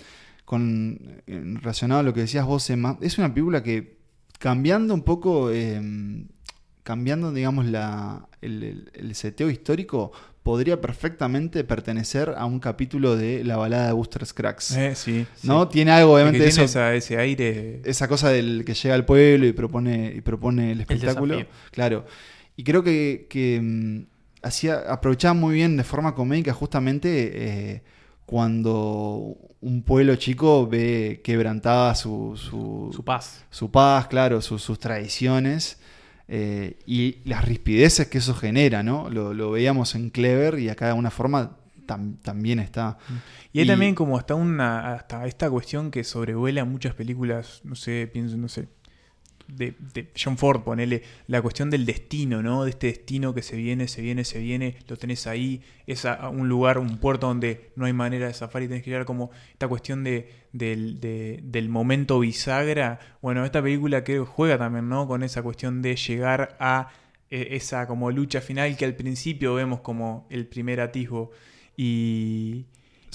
con 0.46 1.22
en 1.28 1.56
relacionado 1.58 2.02
a 2.02 2.04
lo 2.04 2.14
que 2.14 2.22
decías 2.22 2.46
vos, 2.46 2.70
Emma, 2.70 2.98
es 3.02 3.18
una 3.18 3.34
película 3.34 3.64
que 3.64 3.98
cambiando 4.40 4.94
un 4.94 5.04
poco, 5.04 5.52
eh, 5.52 5.82
cambiando, 6.84 7.32
digamos, 7.32 7.66
la, 7.66 8.28
el, 8.42 8.64
el- 8.64 8.92
el 8.94 9.16
seteo 9.16 9.50
histórico, 9.50 10.12
podría 10.44 10.82
perfectamente 10.82 11.64
pertenecer 11.64 12.34
a 12.38 12.44
un 12.46 12.60
capítulo 12.60 13.16
de 13.16 13.46
la 13.46 13.56
balada 13.56 13.88
de 13.88 13.94
Buster 13.94 14.26
Scruggs. 14.26 14.72
Eh, 14.76 14.94
sí, 14.96 15.26
sí. 15.38 15.48
¿No? 15.48 15.70
Tiene 15.70 15.92
algo, 15.92 16.18
Es 16.18 16.24
que 16.24 16.28
obviamente, 16.30 16.38
tiene 16.50 16.50
eso, 16.50 16.64
esa- 16.64 16.94
ese 16.94 17.18
aire. 17.18 17.82
esa 17.86 18.10
cosa 18.10 18.28
del 18.30 18.66
que 18.66 18.74
llega 18.74 18.96
al 18.96 19.06
pueblo 19.06 19.46
y 19.48 19.54
propone, 19.54 20.14
y 20.14 20.20
propone 20.20 20.74
el 20.74 20.82
espectáculo. 20.82 21.46
claro. 21.72 22.06
Y 22.58 22.64
creo 22.66 22.84
que, 22.84 23.28
que, 23.30 23.60
mm, 23.64 24.00
hacía, 24.46 24.80
aprovechaba 24.92 25.34
muy 25.34 25.56
bien 25.56 25.78
de 25.78 25.86
forma 25.86 26.14
comédica 26.14 26.52
justamente 26.54 27.32
eh, 27.76 27.84
cuando 28.26 29.38
un 29.62 29.84
pueblo 29.84 30.16
chico 30.16 30.68
ve 30.68 31.22
quebrantada 31.24 31.96
su, 31.96 32.36
su, 32.38 32.92
Su 32.94 33.04
paz. 33.04 33.46
su 33.50 33.72
paz, 33.72 34.08
claro, 34.08 34.42
sus- 34.42 34.62
sus 34.62 34.80
tradiciones 34.80 35.80
eh, 36.28 36.78
y 36.86 37.18
las 37.26 37.46
rispideces 37.46 38.08
que 38.08 38.18
eso 38.20 38.34
genera, 38.34 38.82
¿no? 38.84 39.10
Lo, 39.10 39.34
lo 39.34 39.52
veíamos 39.52 39.96
en 39.96 40.10
Clever 40.10 40.60
y 40.60 40.70
acá 40.70 40.86
de 40.86 40.92
alguna 40.92 41.12
forma 41.12 41.58
tam- 41.86 42.18
también 42.22 42.60
está. 42.60 42.98
Y 43.52 43.60
hay 43.60 43.66
Y- 43.66 43.68
también 43.68 43.94
como 43.96 44.18
hasta 44.18 44.36
una 44.36 44.94
hasta 44.94 45.26
esta 45.28 45.50
cuestión 45.50 45.92
que 45.92 46.04
sobrevuela 46.04 46.66
muchas 46.66 46.94
películas, 46.96 47.62
no 47.64 47.76
sé, 47.76 48.10
pienso, 48.12 48.38
no 48.38 48.48
sé, 48.48 48.68
de, 49.48 49.76
John 50.22 50.38
Ford, 50.38 50.62
ponele, 50.64 51.04
la 51.28 51.42
cuestión 51.42 51.70
del 51.70 51.86
destino, 51.86 52.42
¿no? 52.42 52.64
De 52.64 52.72
este 52.72 52.88
destino 52.88 53.34
que 53.34 53.42
se 53.42 53.56
viene, 53.56 53.88
se 53.88 54.02
viene, 54.02 54.24
se 54.24 54.40
viene, 54.40 54.76
lo 54.88 54.98
tenés 54.98 55.28
ahí, 55.28 55.62
es 55.88 56.06
a- 56.06 56.30
un 56.30 56.50
lugar, 56.50 56.78
un 56.78 56.98
puerto 56.98 57.28
donde 57.28 57.72
no 57.76 57.86
hay 57.86 57.94
manera 57.94 58.28
de 58.28 58.34
zafar 58.34 58.64
y 58.64 58.68
tenés 58.68 58.84
que 58.84 58.90
llegar 58.90 59.06
como 59.06 59.32
esta 59.52 59.68
cuestión 59.68 60.04
de, 60.04 60.30
del, 60.52 61.00
de- 61.00 61.40
del 61.44 61.70
momento 61.70 62.20
bisagra. 62.20 63.00
Bueno, 63.22 63.46
esta 63.46 63.62
película 63.62 64.04
que 64.04 64.20
juega 64.20 64.58
también, 64.58 64.90
¿no? 64.90 65.08
Con 65.08 65.24
esa 65.24 65.42
cuestión 65.44 65.82
de 65.82 65.96
llegar 65.96 66.56
a 66.60 66.90
eh, 67.30 67.50
esa 67.52 67.88
como 67.88 68.12
lucha 68.12 68.42
final 68.42 68.76
que 68.78 68.86
al 68.86 68.96
principio 68.96 69.56
vemos 69.56 69.82
como 69.82 70.28
el 70.30 70.46
primer 70.48 70.82
atisbo. 70.82 71.32
Y, 71.76 72.66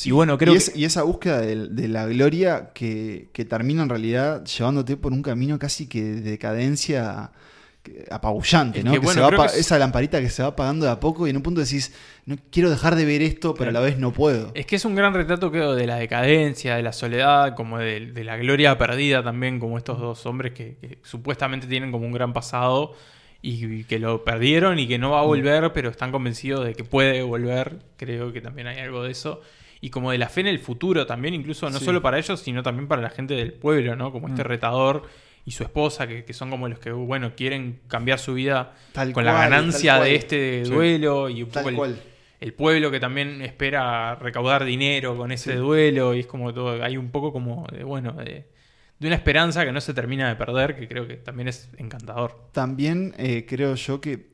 y 0.06 0.10
bueno, 0.10 0.38
creo 0.38 0.52
y, 0.54 0.56
que... 0.56 0.58
es- 0.58 0.76
y 0.76 0.84
esa 0.84 1.02
búsqueda 1.02 1.40
de, 1.40 1.68
de 1.68 1.88
la 1.88 2.06
gloria 2.06 2.70
que, 2.74 3.28
que 3.32 3.44
termina 3.44 3.82
en 3.82 3.88
realidad 3.88 4.44
llevándote 4.44 4.96
por 4.96 5.12
un 5.12 5.22
camino 5.22 5.58
casi 5.58 5.88
que 5.88 6.02
de 6.02 6.20
decadencia 6.20 7.32
apabullante, 8.10 8.80
Es 8.80 8.84
¿no? 8.84 8.92
que, 8.92 8.98
bueno, 8.98 9.28
se 9.30 9.36
va 9.36 9.46
es- 9.46 9.54
Esa 9.56 9.78
lamparita 9.78 10.20
que 10.20 10.28
se 10.28 10.42
va 10.42 10.48
apagando 10.50 10.84
de 10.86 10.92
a 10.92 11.00
poco 11.00 11.26
y 11.26 11.30
en 11.30 11.36
un 11.36 11.42
punto 11.42 11.60
decís, 11.60 11.94
no 12.26 12.36
quiero 12.50 12.70
dejar 12.70 12.96
de 12.96 13.04
ver 13.04 13.22
esto, 13.22 13.54
pero 13.54 13.70
a 13.70 13.72
la 13.72 13.80
vez 13.80 13.98
no 13.98 14.12
puedo. 14.12 14.50
Es 14.54 14.66
que 14.66 14.76
es 14.76 14.84
un 14.84 14.94
gran 14.94 15.14
retrato 15.14 15.50
creo, 15.50 15.74
de 15.74 15.86
la 15.86 15.96
decadencia, 15.96 16.76
de 16.76 16.82
la 16.82 16.92
soledad, 16.92 17.54
como 17.56 17.78
de, 17.78 18.12
de 18.12 18.24
la 18.24 18.36
gloria 18.36 18.76
perdida 18.76 19.22
también, 19.22 19.58
como 19.58 19.78
estos 19.78 19.98
dos 20.00 20.26
hombres 20.26 20.52
que, 20.52 20.76
que 20.80 20.98
supuestamente 21.02 21.66
tienen 21.66 21.90
como 21.90 22.06
un 22.06 22.12
gran 22.12 22.32
pasado 22.32 22.94
y 23.40 23.84
que 23.84 23.98
lo 24.00 24.24
perdieron 24.24 24.78
y 24.80 24.88
que 24.88 24.98
no 24.98 25.12
va 25.12 25.20
a 25.20 25.24
volver, 25.24 25.72
pero 25.72 25.90
están 25.90 26.10
convencidos 26.12 26.64
de 26.66 26.74
que 26.74 26.84
puede 26.84 27.22
volver. 27.22 27.78
Creo 27.96 28.32
que 28.32 28.40
también 28.40 28.66
hay 28.66 28.80
algo 28.80 29.02
de 29.04 29.12
eso. 29.12 29.40
Y 29.80 29.90
como 29.90 30.10
de 30.10 30.18
la 30.18 30.28
fe 30.28 30.40
en 30.40 30.48
el 30.48 30.58
futuro 30.58 31.06
también, 31.06 31.34
incluso 31.34 31.70
no 31.70 31.78
Sí. 31.78 31.84
solo 31.84 32.02
para 32.02 32.18
ellos, 32.18 32.40
sino 32.40 32.62
también 32.62 32.88
para 32.88 33.00
la 33.02 33.10
gente 33.10 33.34
del 33.34 33.52
pueblo, 33.52 33.94
¿no? 33.96 34.10
Como 34.12 34.28
este 34.28 34.42
Mm. 34.42 34.46
retador 34.46 35.02
y 35.44 35.52
su 35.52 35.62
esposa, 35.62 36.06
que, 36.06 36.24
que 36.24 36.32
son 36.34 36.50
como 36.50 36.68
los 36.68 36.78
que, 36.78 36.90
bueno, 36.90 37.32
quieren 37.36 37.80
cambiar 37.88 38.18
su 38.18 38.34
vida 38.34 38.74
Tal 38.92 39.12
con 39.12 39.24
la 39.24 39.32
ganancia 39.34 40.00
de 40.00 40.14
este 40.16 40.64
Sí. 40.64 40.70
duelo 40.70 41.28
y 41.28 41.42
un 41.44 41.50
Tal 41.50 41.62
poco 41.62 41.70
el- 41.70 41.76
cual. 41.76 42.02
el 42.40 42.52
pueblo 42.54 42.90
que 42.90 43.00
también 43.00 43.40
espera 43.42 44.14
recaudar 44.16 44.64
dinero 44.64 45.16
con 45.16 45.32
ese 45.32 45.54
duelo 45.56 46.14
y 46.14 46.20
es 46.20 46.26
como 46.26 46.52
todo, 46.52 46.82
hay 46.84 46.96
un 46.96 47.10
poco 47.10 47.32
como 47.32 47.66
de, 47.72 47.84
bueno, 47.84 48.12
de, 48.12 48.46
de 48.98 49.06
una 49.06 49.14
esperanza 49.16 49.64
que 49.64 49.70
no 49.72 49.80
se 49.80 49.94
termina 49.94 50.28
de 50.28 50.34
perder, 50.36 50.74
que 50.76 50.88
creo 50.88 51.06
que 51.06 51.14
también 51.16 51.46
es 51.48 51.70
encantador. 51.78 52.48
También 52.52 53.14
eh, 53.16 53.46
creo 53.48 53.74
yo 53.76 54.00
que 54.00 54.26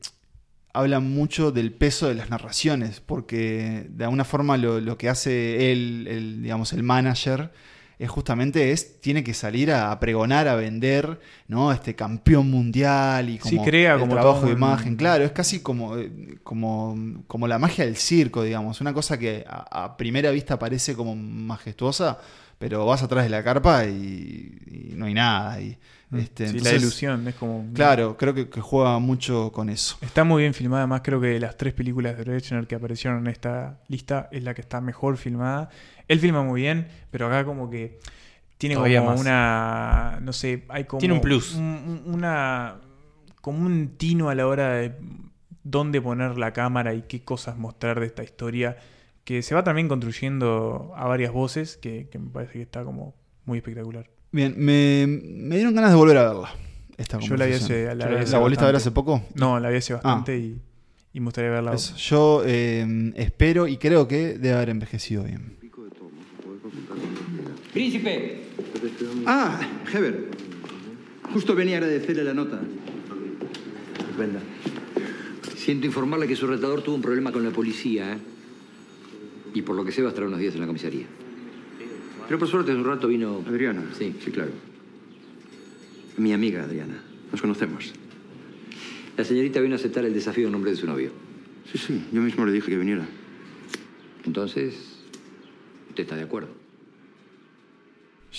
habla 0.75 0.99
mucho 0.99 1.51
del 1.51 1.71
peso 1.71 2.07
de 2.07 2.15
las 2.15 2.29
narraciones, 2.29 2.99
porque 2.99 3.87
de 3.89 4.03
alguna 4.03 4.25
forma 4.25 4.57
lo, 4.57 4.81
lo 4.81 4.97
que 4.97 5.09
hace 5.09 5.71
él, 5.71 6.05
el, 6.09 6.43
digamos, 6.43 6.73
el 6.73 6.83
manager, 6.83 7.51
es 7.97 8.09
justamente 8.09 8.73
es, 8.73 8.99
tiene 8.99 9.23
que 9.23 9.33
salir 9.33 9.71
a, 9.71 9.91
a 9.91 9.99
pregonar, 10.01 10.49
a 10.49 10.55
vender, 10.55 11.19
¿no? 11.47 11.71
Este 11.71 11.95
campeón 11.95 12.51
mundial 12.51 13.29
y 13.29 13.39
Sí, 13.39 13.55
como 13.55 13.63
crea 13.63 13.93
el 13.93 14.01
como 14.01 14.13
trabajo 14.15 14.45
de 14.47 14.51
imagen. 14.51 14.97
Claro, 14.97 15.23
es 15.23 15.31
casi 15.31 15.61
como, 15.61 15.97
eh, 15.97 16.11
como, 16.43 17.23
como 17.27 17.47
la 17.47 17.57
magia 17.57 17.85
del 17.85 17.95
circo, 17.95 18.43
digamos. 18.43 18.81
Una 18.81 18.93
cosa 18.93 19.17
que 19.17 19.45
a, 19.47 19.85
a 19.85 19.97
primera 19.97 20.29
vista 20.31 20.59
parece 20.59 20.93
como 20.93 21.15
majestuosa, 21.15 22.19
pero 22.59 22.85
vas 22.85 23.01
atrás 23.01 23.23
de 23.23 23.29
la 23.29 23.43
carpa 23.43 23.85
y, 23.85 24.91
y 24.91 24.93
no 24.95 25.05
hay 25.05 25.13
nada. 25.13 25.61
Y. 25.61 25.77
este, 26.19 26.47
Sí, 26.47 26.59
la 26.59 26.73
ilusión, 26.73 27.27
es 27.27 27.35
como... 27.35 27.65
Claro, 27.73 28.17
creo 28.17 28.33
que, 28.33 28.49
que 28.49 28.61
juega 28.61 28.97
mucho 28.99 29.51
con 29.51 29.69
eso. 29.69 29.97
Está 30.01 30.23
muy 30.23 30.41
bien 30.43 30.53
filmada, 30.53 30.83
además 30.83 31.01
creo 31.03 31.19
que 31.21 31.27
de 31.27 31.39
las 31.39 31.57
tres 31.57 31.73
películas 31.73 32.17
de 32.17 32.23
Brechner 32.23 32.67
que 32.67 32.75
aparecieron 32.75 33.19
en 33.19 33.27
esta 33.27 33.81
lista 33.87 34.29
es 34.31 34.43
la 34.43 34.53
que 34.53 34.61
está 34.61 34.81
mejor 34.81 35.17
filmada. 35.17 35.69
Él 36.07 36.19
filma 36.19 36.43
muy 36.43 36.61
bien, 36.61 36.87
pero 37.11 37.27
acá 37.27 37.45
como 37.45 37.69
que 37.69 37.99
tiene 38.57 38.75
Todavía 38.75 38.99
como 38.99 39.11
más. 39.11 39.19
una, 39.21 40.19
no 40.21 40.31
sé, 40.33 40.63
hay 40.69 40.85
como 40.85 40.99
Tiene 40.99 41.15
un 41.15 41.21
plus. 41.21 41.55
un- 41.55 42.01
un- 42.05 42.13
una 42.15 42.75
como 43.41 43.59
un 43.65 43.95
tino 43.97 44.29
a 44.29 44.35
la 44.35 44.47
hora 44.47 44.69
de 44.75 44.95
dónde 45.63 46.01
poner 46.01 46.37
la 46.37 46.53
cámara 46.53 46.93
y 46.93 47.03
qué 47.03 47.23
cosas 47.23 47.57
mostrar 47.57 47.99
de 47.99 48.05
esta 48.05 48.23
historia 48.23 48.77
que 49.23 49.41
se 49.41 49.55
va 49.55 49.63
también 49.63 49.87
construyendo 49.87 50.93
a 50.95 51.05
varias 51.07 51.31
voces 51.31 51.77
que, 51.77 52.07
que 52.09 52.19
me 52.19 52.29
parece 52.29 52.53
que 52.53 52.61
está 52.61 52.83
como 52.83 53.15
muy 53.45 53.57
espectacular. 53.57 54.07
Bien, 54.35 54.53
me, 54.57 55.05
me 55.07 55.55
dieron 55.55 55.73
ganas 55.73 55.91
de 55.91 55.95
volver 55.95 56.17
a 56.17 56.27
verla. 56.27 56.53
Esta 56.97 57.19
Yo 57.19 57.37
la 57.37 57.45
vi 57.45 57.53
hace, 57.53 57.85
la, 57.85 57.95
¿La, 57.95 58.19
hace 58.19 58.37
volviste 58.37 58.65
a 58.65 58.67
ver 58.67 58.75
hace 58.75 58.91
poco? 58.91 59.23
No, 59.33 59.61
la 59.61 59.69
vi 59.69 59.77
hace 59.77 59.93
Ah. 59.93 60.01
bastante 60.03 60.37
y, 60.37 60.57
y 61.13 61.19
me 61.21 61.27
gustaría 61.27 61.51
verla. 61.51 61.73
Eso. 61.73 61.95
Yo 61.95 62.43
eh, 62.45 63.13
espero 63.15 63.65
y 63.65 63.77
creo 63.77 64.09
que 64.09 64.37
debe 64.37 64.51
haber 64.55 64.69
envejecido 64.71 65.23
bien. 65.23 65.55
Príncipe. 67.71 68.41
Ah, 69.25 69.57
Heber. 69.93 70.31
Justo 71.33 71.55
venía 71.55 71.75
a 71.75 71.77
agradecerle 71.79 72.25
la 72.25 72.33
nota. 72.33 72.59
Estupenda. 73.99 74.41
Siento 75.55 75.87
informarle 75.87 76.27
que 76.27 76.35
su 76.35 76.45
retador 76.45 76.81
tuvo 76.81 76.95
un 76.95 77.01
problema 77.01 77.31
con 77.31 77.41
la 77.41 77.51
policía, 77.51 78.11
¿eh? 78.13 78.17
Y 79.53 79.61
por 79.61 79.77
lo 79.77 79.85
que 79.85 79.93
sé 79.93 80.01
va 80.01 80.09
a 80.09 80.11
estar 80.11 80.25
unos 80.25 80.39
días 80.39 80.53
en 80.55 80.59
la 80.59 80.67
comisaría. 80.67 81.05
Pero 82.27 82.39
por 82.39 82.47
suerte 82.47 82.71
hace 82.71 82.79
un 82.79 82.85
rato 82.87 83.07
vino... 83.07 83.43
Adriana. 83.47 83.83
Sí. 83.97 84.15
Sí, 84.23 84.31
claro. 84.31 84.51
Mi 86.17 86.33
amiga 86.33 86.63
Adriana. 86.63 87.01
Nos 87.31 87.41
conocemos. 87.41 87.93
La 89.17 89.23
señorita 89.23 89.59
vino 89.59 89.75
a 89.75 89.77
aceptar 89.77 90.05
el 90.05 90.13
desafío 90.13 90.47
en 90.47 90.51
nombre 90.51 90.71
de 90.71 90.77
su 90.77 90.87
novio. 90.87 91.11
Sí, 91.71 91.77
sí. 91.77 92.05
Yo 92.11 92.21
mismo 92.21 92.45
le 92.45 92.51
dije 92.51 92.71
que 92.71 92.77
viniera. 92.77 93.05
Entonces, 94.25 95.03
¿usted 95.89 96.03
está 96.03 96.15
de 96.15 96.23
acuerdo? 96.23 96.49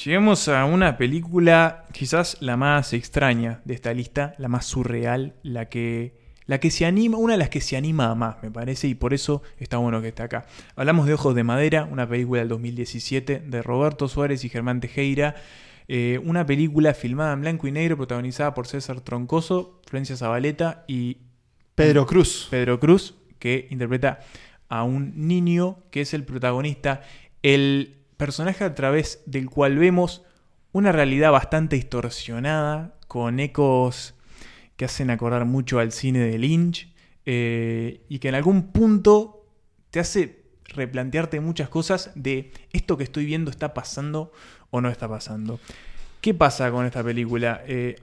Llegamos 0.05 0.49
a 0.49 0.65
una 0.67 0.99
película 0.99 1.87
quizás 1.93 2.37
la 2.41 2.57
más 2.57 2.93
extraña 2.93 3.63
de 3.65 3.75
esta 3.75 3.95
lista, 3.95 4.35
la 4.39 4.49
más 4.49 4.67
surreal, 4.67 5.37
la 5.43 5.71
que, 5.71 6.13
la 6.47 6.59
que 6.61 6.71
se 6.71 6.87
anima, 6.87 7.19
una 7.19 7.35
de 7.35 7.39
las 7.39 7.51
que 7.51 7.61
se 7.61 7.77
anima 7.77 8.11
a 8.11 8.15
más, 8.15 8.37
me 8.43 8.51
parece, 8.51 8.89
y 8.89 8.95
por 8.95 9.15
eso 9.15 9.43
está 9.59 9.79
bueno 9.79 10.01
que 10.01 10.09
esté 10.09 10.23
acá. 10.23 10.47
Hablamos 10.77 11.07
de 11.07 11.15
Ojos 11.15 11.35
de 11.35 11.45
Madera, 11.45 11.89
una 11.91 12.09
película 12.09 12.41
del 12.41 12.49
2017 12.49 13.43
de 13.47 13.63
Roberto 13.63 14.09
Suárez 14.09 14.45
y 14.45 14.49
Germán 14.49 14.81
Tejera. 14.81 15.35
Eh, 15.89 16.21
una 16.25 16.47
película 16.47 16.95
filmada 16.95 17.33
en 17.33 17.41
blanco 17.43 17.67
y 17.67 17.73
negro, 17.73 17.97
protagonizada 17.97 18.55
por 18.55 18.67
César 18.67 19.01
Troncoso, 19.01 19.81
Florencia 19.87 20.17
Zabaleta 20.17 20.85
y 20.89 21.19
Pedro 21.75 22.07
Cruz. 22.07 22.49
Pedro 22.51 22.81
Cruz, 22.81 23.15
que 23.39 23.69
interpreta 23.71 24.21
a 24.69 24.83
un 24.83 25.29
niño 25.29 25.79
que 25.91 26.01
es 26.01 26.15
el 26.15 26.25
protagonista, 26.25 27.03
el 27.43 27.97
personaje 28.17 28.65
a 28.65 28.75
través 28.75 29.23
del 29.27 29.49
cual 29.49 29.79
vemos 29.79 30.23
una 30.73 30.93
realidad 30.93 31.33
bastante 31.33 31.77
distorsionada, 31.77 32.95
con 33.07 33.39
ecos 33.39 34.16
que 34.77 34.85
hacen 34.85 35.11
acordar 35.11 35.45
mucho 35.45 35.79
al 35.79 35.93
cine 35.93 36.21
de 36.21 36.39
Lynch, 36.39 36.93
eh, 37.25 38.05
y 38.09 38.19
que 38.19 38.29
en 38.29 38.37
algún 38.37 38.73
punto 38.73 39.47
te 39.91 40.01
hace 40.01 40.45
replantearte 40.65 41.41
muchas 41.41 41.69
cosas 41.69 42.11
de 42.15 42.53
esto 42.73 42.97
que 42.97 43.05
estoy 43.05 43.25
viendo 43.25 43.51
está 43.51 43.75
pasando 43.75 44.33
o 44.71 44.81
no 44.81 44.89
está 44.91 45.09
pasando. 45.09 45.59
¿Qué 46.21 46.35
pasa 46.35 46.71
con 46.71 46.87
esta 46.87 47.03
película? 47.03 47.63
Eh, 47.67 47.97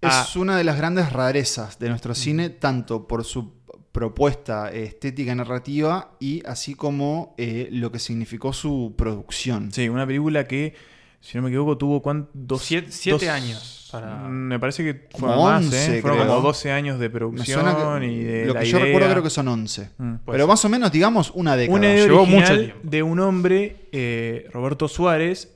es 0.00 0.36
una 0.36 0.56
de 0.56 0.64
las 0.64 0.76
grandes 0.76 1.12
rarezas 1.12 1.78
de 1.78 1.88
nuestro 1.88 2.14
cine, 2.14 2.50
tanto 2.50 3.06
por 3.06 3.24
su 3.24 3.60
propuesta 3.92 4.70
estética 4.70 5.34
narrativa 5.34 6.16
y 6.20 6.42
así 6.46 6.74
como 6.74 7.34
eh, 7.36 7.68
lo 7.70 7.90
que 7.90 7.98
significó 7.98 8.52
su 8.52 8.94
producción. 8.96 9.72
Sí, 9.72 9.88
una 9.88 10.06
película 10.06 10.46
que, 10.46 10.74
si 11.20 11.36
no 11.36 11.42
me 11.42 11.50
equivoco, 11.50 11.76
tuvo 11.76 12.00
¿cuántos? 12.00 12.62
Siete, 12.62 12.92
siete 12.92 13.28
años. 13.28 13.79
Para... 13.90 14.16
Mm, 14.28 14.30
me 14.48 14.58
parece 14.58 14.84
que 14.84 15.08
fue 15.18 15.28
más, 15.28 15.72
¿eh? 15.72 16.00
Fueron 16.00 16.18
como 16.26 16.40
12 16.40 16.70
años 16.72 16.98
de 16.98 17.10
producción 17.10 18.02
y 18.02 18.22
de 18.24 18.46
Lo 18.46 18.54
la 18.54 18.60
que 18.60 18.66
yo 18.66 18.76
idea. 18.78 18.86
recuerdo 18.86 19.10
creo 19.10 19.22
que 19.22 19.30
son 19.30 19.48
11. 19.48 19.90
Mm, 19.98 20.14
Pero 20.26 20.38
ser. 20.38 20.46
más 20.46 20.64
o 20.64 20.68
menos, 20.68 20.92
digamos, 20.92 21.30
una 21.34 21.56
década. 21.56 21.78
Una 21.78 21.92
idea 21.92 22.04
Llevó 22.06 22.26
mucho 22.26 22.36
original 22.52 22.64
tiempo. 22.66 22.80
de 22.90 23.02
un 23.02 23.20
hombre, 23.20 23.76
eh, 23.92 24.48
Roberto 24.52 24.88
Suárez, 24.88 25.54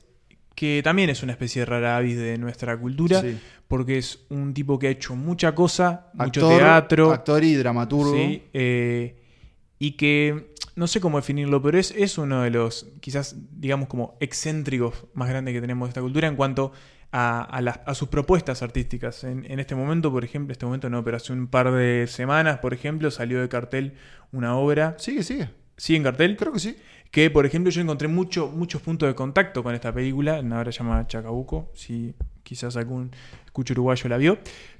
que 0.55 0.81
también 0.83 1.09
es 1.09 1.21
una 1.23 1.33
especie 1.33 1.61
de 1.61 1.65
rara 1.65 1.97
avis 1.97 2.17
de 2.17 2.37
nuestra 2.37 2.77
cultura, 2.77 3.21
Sí. 3.21 3.37
porque 3.67 3.97
es 3.97 4.19
un 4.29 4.53
tipo 4.53 4.79
que 4.79 4.87
ha 4.87 4.91
hecho 4.91 5.15
mucha 5.15 5.53
cosa, 5.55 6.07
mucho 6.13 6.47
teatro. 6.47 7.11
Actor 7.11 7.43
y 7.43 7.55
dramaturgo. 7.55 8.13
Sí, 8.13 8.43
eh, 8.53 9.15
y 9.79 9.91
que 9.91 10.53
no 10.77 10.87
sé 10.87 10.99
cómo 11.01 11.17
definirlo, 11.17 11.61
pero 11.61 11.77
es, 11.77 11.91
es 11.91 12.17
uno 12.17 12.41
de 12.43 12.49
los 12.51 12.87
quizás, 13.01 13.35
digamos, 13.59 13.87
como 13.89 14.15
excéntricos 14.21 14.93
más 15.13 15.27
grandes 15.29 15.53
que 15.53 15.61
tenemos 15.61 15.87
de 15.87 15.89
esta 15.89 16.01
cultura 16.01 16.27
en 16.27 16.35
cuanto 16.35 16.71
a, 17.11 17.41
a 17.41 17.61
las- 17.61 17.79
a 17.85 17.93
sus 17.95 18.09
propuestas 18.09 18.61
artísticas. 18.61 19.23
En, 19.23 19.49
en 19.49 19.59
este 19.59 19.75
momento, 19.75 20.11
por 20.11 20.23
ejemplo, 20.23 20.51
este 20.51 20.65
momento 20.65 20.89
no, 20.89 21.03
pero 21.03 21.17
hace 21.17 21.33
un 21.33 21.47
par 21.47 21.71
de 21.71 22.07
semanas, 22.07 22.59
por 22.59 22.73
ejemplo, 22.73 23.09
salió 23.11 23.41
de 23.41 23.49
cartel 23.49 23.93
una 24.31 24.55
obra. 24.57 24.95
Sigue, 24.99 25.23
sigue. 25.23 25.49
¿Sigue 25.77 25.97
en 25.97 26.03
cartel? 26.03 26.37
Creo 26.37 26.51
que 26.53 26.59
sí. 26.59 26.77
Que, 27.11 27.29
por 27.29 27.45
ejemplo, 27.45 27.71
yo 27.71 27.81
encontré 27.81 28.07
mucho, 28.09 28.49
muchos 28.49 28.81
puntos 28.81 29.07
de 29.07 29.15
contacto 29.15 29.63
con 29.63 29.73
esta 29.73 29.93
película. 29.93 30.39
Una 30.39 30.59
obra 30.59 30.71
llamada 30.71 31.07
Chacabuco. 31.07 31.71
Si 31.73 32.13
quizás 32.43 32.75
algún 32.75 33.11
escucho 33.45 33.73
uruguayo 33.73 34.09
la 34.09 34.17
vio. 34.17 34.37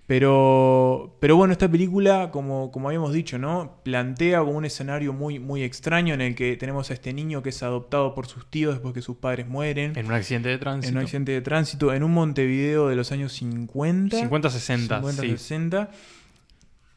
Pero, 0.07 1.17
pero 1.19 1.35
bueno, 1.35 1.51
esta 1.51 1.67
película, 1.69 2.29
como, 2.31 2.71
como 2.71 2.89
habíamos 2.89 3.11
dicho, 3.11 3.39
¿no? 3.39 3.79
Plantea 3.83 4.39
como 4.39 4.51
un 4.51 4.65
escenario 4.65 5.13
muy, 5.13 5.39
muy 5.39 5.63
extraño 5.63 6.13
en 6.13 6.21
el 6.21 6.35
que 6.35 6.55
tenemos 6.57 6.91
a 6.91 6.93
este 6.93 7.11
niño 7.11 7.41
que 7.41 7.49
es 7.49 7.63
adoptado 7.63 8.13
por 8.13 8.27
sus 8.27 8.45
tíos 8.49 8.75
después 8.75 8.93
que 8.93 9.01
sus 9.01 9.17
padres 9.17 9.47
mueren. 9.47 9.93
En 9.95 10.05
un 10.05 10.13
accidente 10.13 10.49
de 10.49 10.59
tránsito. 10.59 10.89
En 10.91 10.97
un 10.97 11.03
accidente 11.03 11.31
de 11.31 11.41
tránsito, 11.41 11.91
en 11.91 12.03
un 12.03 12.11
Montevideo 12.11 12.87
de 12.87 12.95
los 12.95 13.11
años 13.11 13.33
50. 13.33 14.19
50, 14.19 14.49
60, 14.51 14.95
50, 14.97 15.21
sí. 15.23 15.29
60. 15.29 15.89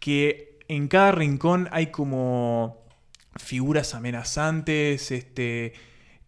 Que 0.00 0.58
en 0.68 0.88
cada 0.88 1.12
rincón 1.12 1.68
hay 1.72 1.86
como 1.86 2.84
figuras 3.36 3.94
amenazantes, 3.94 5.10
este, 5.12 5.72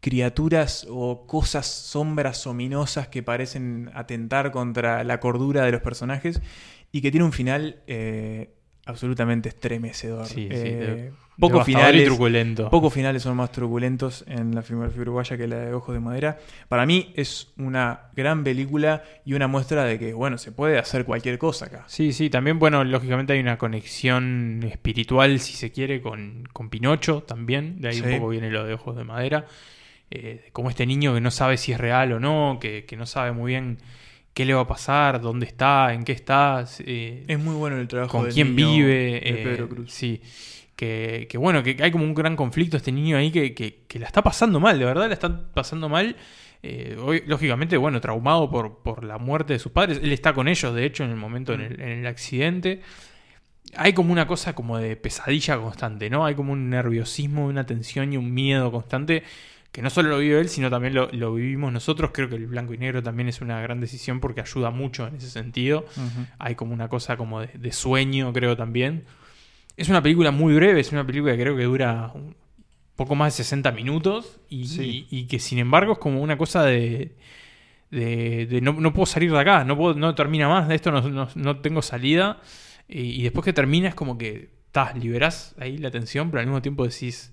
criaturas 0.00 0.86
o 0.90 1.26
cosas, 1.26 1.66
sombras 1.66 2.46
ominosas 2.46 3.08
que 3.08 3.22
parecen 3.22 3.90
atentar 3.94 4.50
contra 4.50 5.04
la 5.04 5.20
cordura 5.20 5.64
de 5.64 5.72
los 5.72 5.82
personajes 5.82 6.40
y 6.90 7.00
que 7.02 7.10
tiene 7.10 7.24
un 7.24 7.32
final 7.32 7.76
eh, 7.86 8.50
absolutamente 8.86 9.48
estremecedor. 9.50 10.26
Sí, 10.26 10.48
sí, 10.50 10.56
Eh, 10.56 10.56
de- 10.56 11.12
pocos 11.38 11.64
devastador 11.66 11.68
y 11.70 11.74
finales, 11.98 12.04
truculento. 12.06 12.68
pocos 12.70 12.92
finales 12.92 13.22
son 13.22 13.34
más 13.36 13.50
truculentos 13.50 14.24
en 14.26 14.54
la 14.54 14.60
filmografía 14.62 15.00
uruguaya 15.00 15.38
que 15.38 15.46
la 15.46 15.56
de 15.60 15.72
Ojos 15.72 15.94
de 15.94 16.00
Madera. 16.00 16.38
Para 16.68 16.84
mí 16.84 17.12
es 17.16 17.52
una 17.56 18.10
gran 18.14 18.44
película 18.44 19.02
y 19.24 19.32
una 19.34 19.46
muestra 19.48 19.84
de 19.84 19.98
que, 19.98 20.12
bueno, 20.12 20.36
se 20.36 20.52
puede 20.52 20.78
hacer 20.78 21.04
cualquier 21.06 21.38
cosa 21.38 21.66
acá. 21.66 21.84
Sí, 21.86 22.12
sí, 22.12 22.28
también, 22.28 22.58
bueno, 22.58 22.84
lógicamente 22.84 23.32
hay 23.32 23.40
una 23.40 23.56
conexión 23.56 24.62
espiritual, 24.70 25.40
si 25.40 25.54
se 25.54 25.72
quiere, 25.72 26.02
con, 26.02 26.46
con 26.52 26.68
Pinocho 26.68 27.22
también. 27.22 27.80
De 27.80 27.88
ahí 27.88 27.94
Sí. 27.96 28.02
un 28.04 28.16
poco 28.18 28.28
viene 28.28 28.50
lo 28.50 28.64
de 28.64 28.74
Ojos 28.74 28.96
de 28.96 29.04
Madera. 29.04 29.46
Eh, 30.10 30.48
como 30.52 30.70
este 30.70 30.86
niño 30.86 31.14
que 31.14 31.20
no 31.20 31.30
sabe 31.30 31.56
si 31.56 31.72
es 31.72 31.78
real 31.78 32.12
o 32.12 32.20
no, 32.20 32.58
que, 32.60 32.84
que 32.84 32.96
no 32.96 33.06
sabe 33.06 33.32
muy 33.32 33.52
bien 33.52 33.78
qué 34.34 34.44
le 34.44 34.54
va 34.54 34.62
a 34.62 34.66
pasar, 34.66 35.20
dónde 35.20 35.46
está, 35.46 35.92
en 35.94 36.04
qué 36.04 36.12
está. 36.12 36.64
eh, 36.80 37.24
Es 37.28 37.38
muy 37.38 37.54
bueno 37.54 37.76
el 37.78 37.86
trabajo 37.88 38.12
con 38.18 38.24
del 38.24 38.34
quién 38.34 38.56
niño 38.56 38.70
vive. 38.86 38.92
de 38.94 39.16
eh, 39.18 39.40
Pedro 39.44 39.68
Cruz. 39.68 39.92
Sí. 39.92 40.20
Que, 40.76 41.26
que 41.30 41.36
bueno, 41.38 41.62
que 41.62 41.76
hay 41.80 41.90
como 41.90 42.04
un 42.04 42.14
gran 42.14 42.36
conflicto 42.36 42.76
este 42.78 42.90
niño 42.90 43.16
ahí 43.18 43.30
que, 43.30 43.54
que- 43.54 43.82
que 43.86 43.98
la 43.98 44.06
está 44.06 44.22
pasando 44.22 44.58
mal, 44.60 44.78
de 44.78 44.84
verdad 44.86 45.08
la 45.08 45.14
está 45.14 45.52
pasando 45.52 45.88
mal. 45.88 46.16
Eh, 46.62 46.96
hoy, 47.00 47.22
lógicamente, 47.26 47.76
bueno, 47.76 48.00
traumado 48.00 48.50
por, 48.50 48.82
por 48.82 49.04
la 49.04 49.18
muerte 49.18 49.52
de 49.54 49.58
sus 49.58 49.72
padres. 49.72 50.00
Él 50.02 50.12
está 50.12 50.32
con 50.32 50.48
ellos, 50.48 50.74
de 50.74 50.84
hecho, 50.86 51.04
en 51.04 51.10
el 51.10 51.16
momento, 51.16 51.52
en, 51.54 51.60
el, 51.62 51.80
en 51.80 51.88
el 52.00 52.06
accidente. 52.06 52.80
Hay 53.76 53.92
como 53.92 54.10
una 54.12 54.26
cosa 54.26 54.54
como 54.54 54.78
de 54.78 54.96
pesadilla 54.96 55.56
constante, 55.58 56.10
¿no? 56.10 56.24
Hay 56.26 56.34
como 56.34 56.52
un 56.52 56.68
nerviosismo, 56.70 57.46
una 57.46 57.64
tensión 57.66 58.12
y 58.12 58.16
un 58.16 58.32
miedo 58.34 58.72
constante 58.72 59.22
que 59.72 59.82
no 59.82 59.90
solo 59.90 60.08
lo 60.08 60.18
vive 60.18 60.40
él, 60.40 60.48
sino 60.48 60.68
también 60.70 60.94
lo, 60.94 61.08
lo 61.12 61.34
vivimos 61.34 61.72
nosotros. 61.72 62.10
Creo 62.12 62.28
que 62.28 62.34
el 62.36 62.46
blanco 62.46 62.74
y 62.74 62.78
negro 62.78 63.02
también 63.02 63.28
es 63.28 63.40
una 63.40 63.60
gran 63.60 63.80
decisión 63.80 64.18
porque 64.20 64.40
ayuda 64.40 64.70
mucho 64.70 65.06
en 65.06 65.16
ese 65.16 65.30
sentido. 65.30 65.84
Hay 66.38 66.54
como 66.56 66.74
una 66.74 66.88
cosa 66.88 67.16
como 67.16 67.40
de, 67.40 67.48
de 67.54 67.72
sueño, 67.72 68.32
creo 68.32 68.56
también. 68.56 69.04
Es 69.76 69.88
una 69.88 70.02
película 70.02 70.30
muy 70.32 70.54
breve, 70.54 70.80
es 70.80 70.90
una 70.92 71.06
película 71.06 71.32
que 71.36 71.40
creo 71.42 71.56
que 71.56 71.64
dura 71.64 72.10
un 72.14 72.34
poco 72.96 73.14
más 73.14 73.32
de 73.36 73.44
60 73.44 73.70
minutos 73.72 74.40
y, 74.48 74.66
Sí. 74.66 75.06
y- 75.10 75.20
y 75.20 75.26
que 75.26 75.38
sin 75.38 75.58
embargo 75.58 75.92
es 75.94 75.98
como 75.98 76.20
una 76.20 76.36
cosa 76.36 76.64
de... 76.64 77.16
de, 77.90 78.46
de 78.46 78.60
no, 78.60 78.72
no 78.74 78.92
puedo 78.92 79.06
salir 79.06 79.30
de 79.32 79.38
acá, 79.38 79.64
no, 79.64 79.76
puedo, 79.76 79.94
no 79.94 80.14
termina 80.14 80.48
más, 80.48 80.68
de 80.68 80.74
esto 80.74 80.90
no, 80.92 81.00
no- 81.08 81.28
no 81.34 81.60
tengo 81.60 81.80
salida. 81.82 82.40
Y, 82.88 83.00
y 83.20 83.22
después 83.22 83.44
que 83.44 83.52
termina 83.52 83.88
es 83.88 83.94
como 83.94 84.18
que 84.18 84.50
estás, 84.66 84.96
liberás 84.96 85.54
ahí 85.58 85.78
la 85.78 85.90
tensión, 85.90 86.30
pero 86.30 86.40
al 86.40 86.46
mismo 86.46 86.60
tiempo 86.62 86.84
decís, 86.86 87.32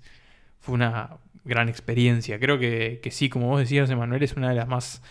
fue 0.60 0.76
una 0.76 1.18
gran 1.48 1.70
experiencia. 1.70 2.40
Creo 2.40 2.60
que, 2.60 3.00
que 3.02 3.12
sí, 3.12 3.30
como 3.30 3.48
vos 3.48 3.60
decías, 3.60 3.90
Emanuel, 3.90 4.24
es 4.24 4.34
una 4.34 4.50
de 4.50 4.56
las 4.56 4.68
más 4.68 5.02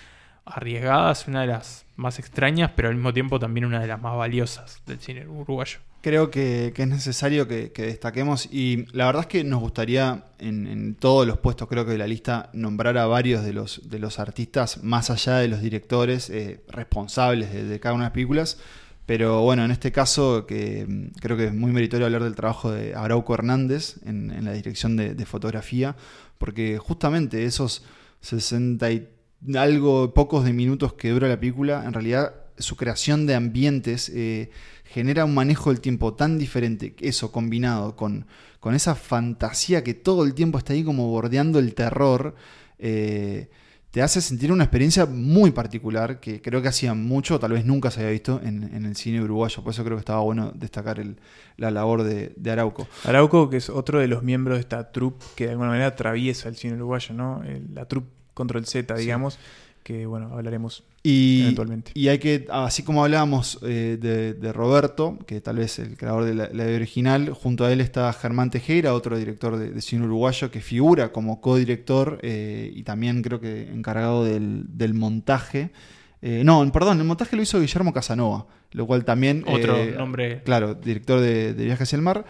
arriesgadas, 0.46 1.26
una 1.26 1.40
de 1.40 1.48
las 1.48 1.84
más 1.96 2.18
extrañas, 2.18 2.70
pero 2.74 2.88
al 2.88 2.94
mismo 2.94 3.12
tiempo 3.12 3.38
también 3.38 3.66
una 3.66 3.80
de 3.80 3.88
las 3.88 4.00
más 4.00 4.16
valiosas 4.16 4.80
del 4.86 5.00
cine 5.00 5.26
uruguayo. 5.26 5.78
Creo 6.02 6.30
que, 6.30 6.72
que 6.74 6.82
es 6.82 6.88
necesario 6.88 7.48
que, 7.48 7.72
que 7.72 7.82
destaquemos 7.82 8.46
y 8.52 8.86
la 8.92 9.06
verdad 9.06 9.22
es 9.22 9.26
que 9.26 9.42
nos 9.42 9.60
gustaría 9.60 10.24
en, 10.38 10.94
todos 10.94 11.26
los 11.26 11.38
puestos 11.38 11.68
creo 11.68 11.84
que 11.84 11.92
de 11.92 11.98
la 11.98 12.06
lista 12.06 12.48
nombrar 12.52 12.96
a 12.96 13.06
varios 13.06 13.42
de 13.44 13.52
los, 13.52 13.90
de 13.90 13.98
los 13.98 14.20
artistas 14.20 14.84
más 14.84 15.10
allá 15.10 15.38
de 15.38 15.48
los 15.48 15.60
directores 15.60 16.30
eh, 16.30 16.60
responsables 16.68 17.52
de, 17.52 17.80
cada 17.80 17.94
una 17.96 18.04
de 18.04 18.08
las 18.08 18.14
películas 18.14 18.58
pero 19.04 19.40
bueno 19.42 19.64
en 19.64 19.72
este 19.72 19.90
caso 19.90 20.46
que 20.46 20.86
mm, 20.86 21.18
creo 21.18 21.36
que 21.36 21.46
es 21.46 21.54
muy 21.54 21.72
meritorio 21.72 22.06
hablar 22.06 22.22
del 22.22 22.36
trabajo 22.36 22.70
de 22.70 22.94
Arauco 22.94 23.34
Hernández 23.34 23.96
en, 24.04 24.44
la 24.44 24.52
dirección 24.52 24.96
de 24.96 25.26
fotografía 25.26 25.96
porque 26.38 26.78
justamente 26.78 27.44
esos 27.44 27.84
60 28.20 28.90
y 28.90 29.08
algo 29.56 30.12
pocos 30.14 30.44
de 30.44 30.52
minutos 30.52 30.94
que 30.94 31.10
dura 31.10 31.28
la 31.28 31.38
película 31.38 31.84
en 31.86 31.92
realidad 31.92 32.34
su 32.58 32.76
creación 32.76 33.26
de 33.26 33.34
ambientes 33.34 34.10
eh, 34.14 34.50
genera 34.84 35.24
un 35.24 35.34
manejo 35.34 35.70
del 35.70 35.80
tiempo 35.80 36.14
tan 36.14 36.38
diferente, 36.38 36.94
eso 37.00 37.32
combinado 37.32 37.96
con, 37.96 38.26
con 38.60 38.74
esa 38.74 38.94
fantasía 38.94 39.84
que 39.84 39.94
todo 39.94 40.24
el 40.24 40.34
tiempo 40.34 40.58
está 40.58 40.72
ahí 40.72 40.82
como 40.84 41.08
bordeando 41.08 41.58
el 41.58 41.74
terror, 41.74 42.34
eh, 42.78 43.50
te 43.96 44.02
hace 44.02 44.20
sentir 44.20 44.52
una 44.52 44.62
experiencia 44.64 45.06
muy 45.06 45.52
particular 45.52 46.20
que 46.20 46.42
creo 46.42 46.60
que 46.60 46.68
hacía 46.68 46.92
mucho, 46.92 47.40
tal 47.40 47.52
vez 47.52 47.64
nunca 47.64 47.90
se 47.90 48.00
había 48.00 48.12
visto 48.12 48.42
en, 48.44 48.64
en 48.74 48.84
el 48.84 48.94
cine 48.94 49.22
uruguayo, 49.22 49.62
por 49.64 49.72
eso 49.72 49.82
creo 49.84 49.96
que 49.96 50.00
estaba 50.00 50.20
bueno 50.20 50.52
destacar 50.54 51.00
el- 51.00 51.16
la 51.56 51.70
labor 51.70 52.02
de, 52.02 52.34
de 52.36 52.50
Arauco. 52.50 52.86
Arauco, 53.04 53.48
que 53.48 53.56
es 53.56 53.70
otro 53.70 53.98
de 53.98 54.06
los 54.06 54.22
miembros 54.22 54.58
de 54.58 54.60
esta 54.60 54.92
troupe 54.92 55.24
que 55.34 55.44
de 55.46 55.52
alguna 55.52 55.70
manera 55.70 55.86
atraviesa 55.86 56.50
el 56.50 56.56
cine 56.56 56.74
uruguayo, 56.74 57.14
¿no? 57.14 57.42
El- 57.42 57.74
la 57.74 57.86
troupe 57.86 58.10
Control 58.34 58.66
Z, 58.66 58.98
Sí. 58.98 59.06
Que 59.86 60.04
bueno, 60.04 60.30
hablaremos 60.32 60.82
Y, 61.04 61.42
eventualmente. 61.42 61.92
y 61.94 62.08
hay 62.08 62.18
que, 62.18 62.48
así 62.50 62.82
como 62.82 63.04
hablábamos 63.04 63.60
eh, 63.62 63.96
de, 64.00 64.34
de 64.34 64.52
Roberto, 64.52 65.16
que 65.28 65.40
tal 65.40 65.58
vez 65.58 65.78
el 65.78 65.96
creador 65.96 66.24
de 66.24 66.34
la, 66.34 66.48
la 66.52 66.64
original, 66.64 67.30
junto 67.30 67.64
a 67.64 67.70
él 67.72 67.80
está 67.80 68.12
Germán 68.12 68.50
Tejera, 68.50 68.94
otro 68.94 69.16
director 69.16 69.56
de, 69.56 69.70
de 69.70 69.80
cine 69.80 70.04
uruguayo 70.04 70.50
que 70.50 70.60
figura 70.60 71.12
como 71.12 71.40
codirector 71.40 72.18
eh, 72.22 72.68
y 72.74 72.82
también 72.82 73.22
creo 73.22 73.38
que 73.38 73.70
encargado 73.72 74.24
del, 74.24 74.64
del 74.76 74.92
montaje. 74.94 75.70
Eh, 76.20 76.42
no, 76.44 76.68
perdón, 76.72 76.98
el 76.98 77.04
montaje 77.04 77.36
lo 77.36 77.42
hizo 77.42 77.60
Guillermo 77.60 77.92
Casanova, 77.92 78.46
lo 78.72 78.86
cual 78.88 79.04
también... 79.04 79.44
Otro 79.46 79.76
eh, 79.76 79.94
nombre. 79.96 80.42
Claro, 80.42 80.74
director 80.74 81.20
de, 81.20 81.54
de 81.54 81.64
Viajes 81.64 81.82
hacia 81.82 81.96
el 81.96 82.02
Mar. 82.02 82.24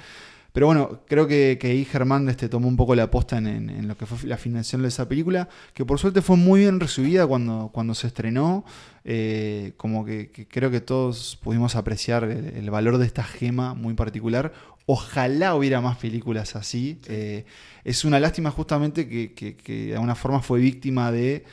Pero 0.57 0.69
bueno, 0.69 1.03
creo 1.07 1.27
que, 1.27 1.59
que 1.61 1.67
ahí 1.67 1.85
Germán 1.85 2.31
este, 2.31 2.49
tomó 2.49 2.67
un 2.67 2.79
poco 2.79 2.95
la 2.95 3.03
aposta 3.03 3.37
en, 3.37 3.47
en- 3.47 3.69
en 3.69 3.89
lo 3.89 3.95
que 3.99 4.07
fue 4.07 4.27
la 4.27 4.39
financiación 4.39 4.81
de 4.81 4.89
esa 4.89 5.07
película, 5.07 5.51
que 5.75 5.85
por 5.85 5.99
suerte 5.99 6.23
fue 6.23 6.39
muy 6.39 6.61
bien 6.61 6.81
recibida 6.81 7.27
cuando, 7.27 7.69
cuando 7.75 7.95
se 7.95 8.07
estrenó. 8.07 8.65
Eh, 9.05 9.75
como 9.77 10.07
que, 10.07 10.31
que 10.31 10.49
creo 10.49 10.71
que 10.71 10.81
todos 10.81 11.39
pudimos 11.43 11.77
apreciar 11.77 12.25
el, 12.25 12.47
el 12.57 12.71
valor 12.71 12.97
de 12.97 13.05
esta 13.05 13.23
gema 13.23 13.75
muy 13.75 13.93
particular. 13.93 14.55
Ojalá 14.87 15.55
hubiera 15.55 15.83
más 15.83 15.99
películas 15.99 16.57
así. 16.57 17.01
Eh, 17.07 17.45
es 17.85 18.07
una 18.07 18.19
lástima 18.19 18.51
justamente 18.51 19.09
que, 19.11 19.35
que- 19.35 19.57
que 19.57 19.89
de 19.89 19.93
alguna 19.95 20.15
forma 20.15 20.41
fue 20.41 20.59
víctima 20.59 21.13
de 21.13 21.45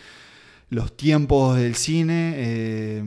los 0.74 0.98
tiempos 0.98 1.56
del 1.56 1.76
cine. 1.76 2.34
eh, 2.36 3.04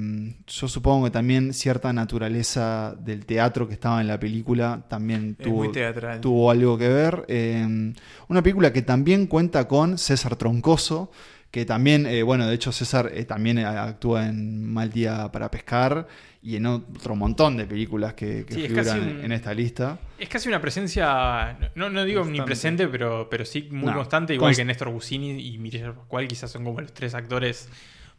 yo 0.46 0.68
supongo 0.68 1.06
que 1.06 1.10
también 1.10 1.52
cierta 1.52 1.92
naturaleza 1.92 2.94
del 3.00 3.26
teatro 3.26 3.66
que 3.66 3.74
estaba 3.74 4.00
en 4.00 4.06
la 4.06 4.20
película 4.20 4.84
también 4.88 5.34
tuvo, 5.34 6.50
algo 6.50 6.78
que 6.78 6.88
ver. 6.88 7.24
Eh, 7.28 7.92
una 8.28 8.42
película 8.42 8.72
que 8.72 8.82
también 8.82 9.26
cuenta 9.26 9.66
con 9.66 9.98
César 9.98 10.36
Troncoso, 10.36 11.10
que 11.50 11.64
también, 11.64 12.06
eh, 12.06 12.22
bueno, 12.22 12.46
de 12.46 12.54
hecho 12.54 12.70
César 12.70 13.10
también 13.26 13.58
actúa 13.58 14.26
en 14.26 14.64
Mal 14.72 14.90
Día 14.90 15.30
para 15.32 15.50
Pescar 15.50 16.06
y 16.46 16.54
en 16.56 16.66
otro 16.66 17.16
montón 17.16 17.56
de 17.56 17.66
películas 17.66 18.14
que, 18.14 18.44
que 18.46 18.54
Sí, 18.54 18.60
es 18.62 18.66
figuran 18.68 18.84
casi 18.86 18.98
un- 19.00 19.24
en 19.24 19.32
esta 19.32 19.52
lista. 19.52 19.98
Es 20.18 20.28
casi 20.28 20.48
una 20.48 20.60
presencia, 20.60 21.58
no, 21.74 21.90
no 21.90 22.04
digo 22.04 22.22
omnipresente, 22.22 22.86
pero, 22.86 23.28
pero 23.28 23.44
sí 23.44 23.68
muy 23.70 23.90
No, 23.90 23.96
constante, 23.96 24.34
igual 24.34 24.52
const- 24.52 24.56
que 24.58 24.64
Néstor 24.64 24.90
Busini 24.90 25.40
y 25.40 25.58
Mireya 25.58 25.92
Pascual, 25.92 26.28
quizás 26.28 26.50
son 26.52 26.62
como 26.64 26.80
los 26.80 26.94
tres 26.94 27.14
actores 27.14 27.68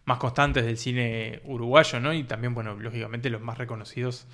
más 0.05 0.17
constantes 0.17 0.65
del 0.65 0.78
cine 0.78 1.41
uruguayo, 1.45 1.99
¿no? 1.99 2.13
Y 2.13 2.23
también, 2.25 2.53
bueno, 2.53 2.75
lógicamente 2.78 3.30
los 3.30 3.41
más 3.41 3.57
reconocidos, 3.57 4.28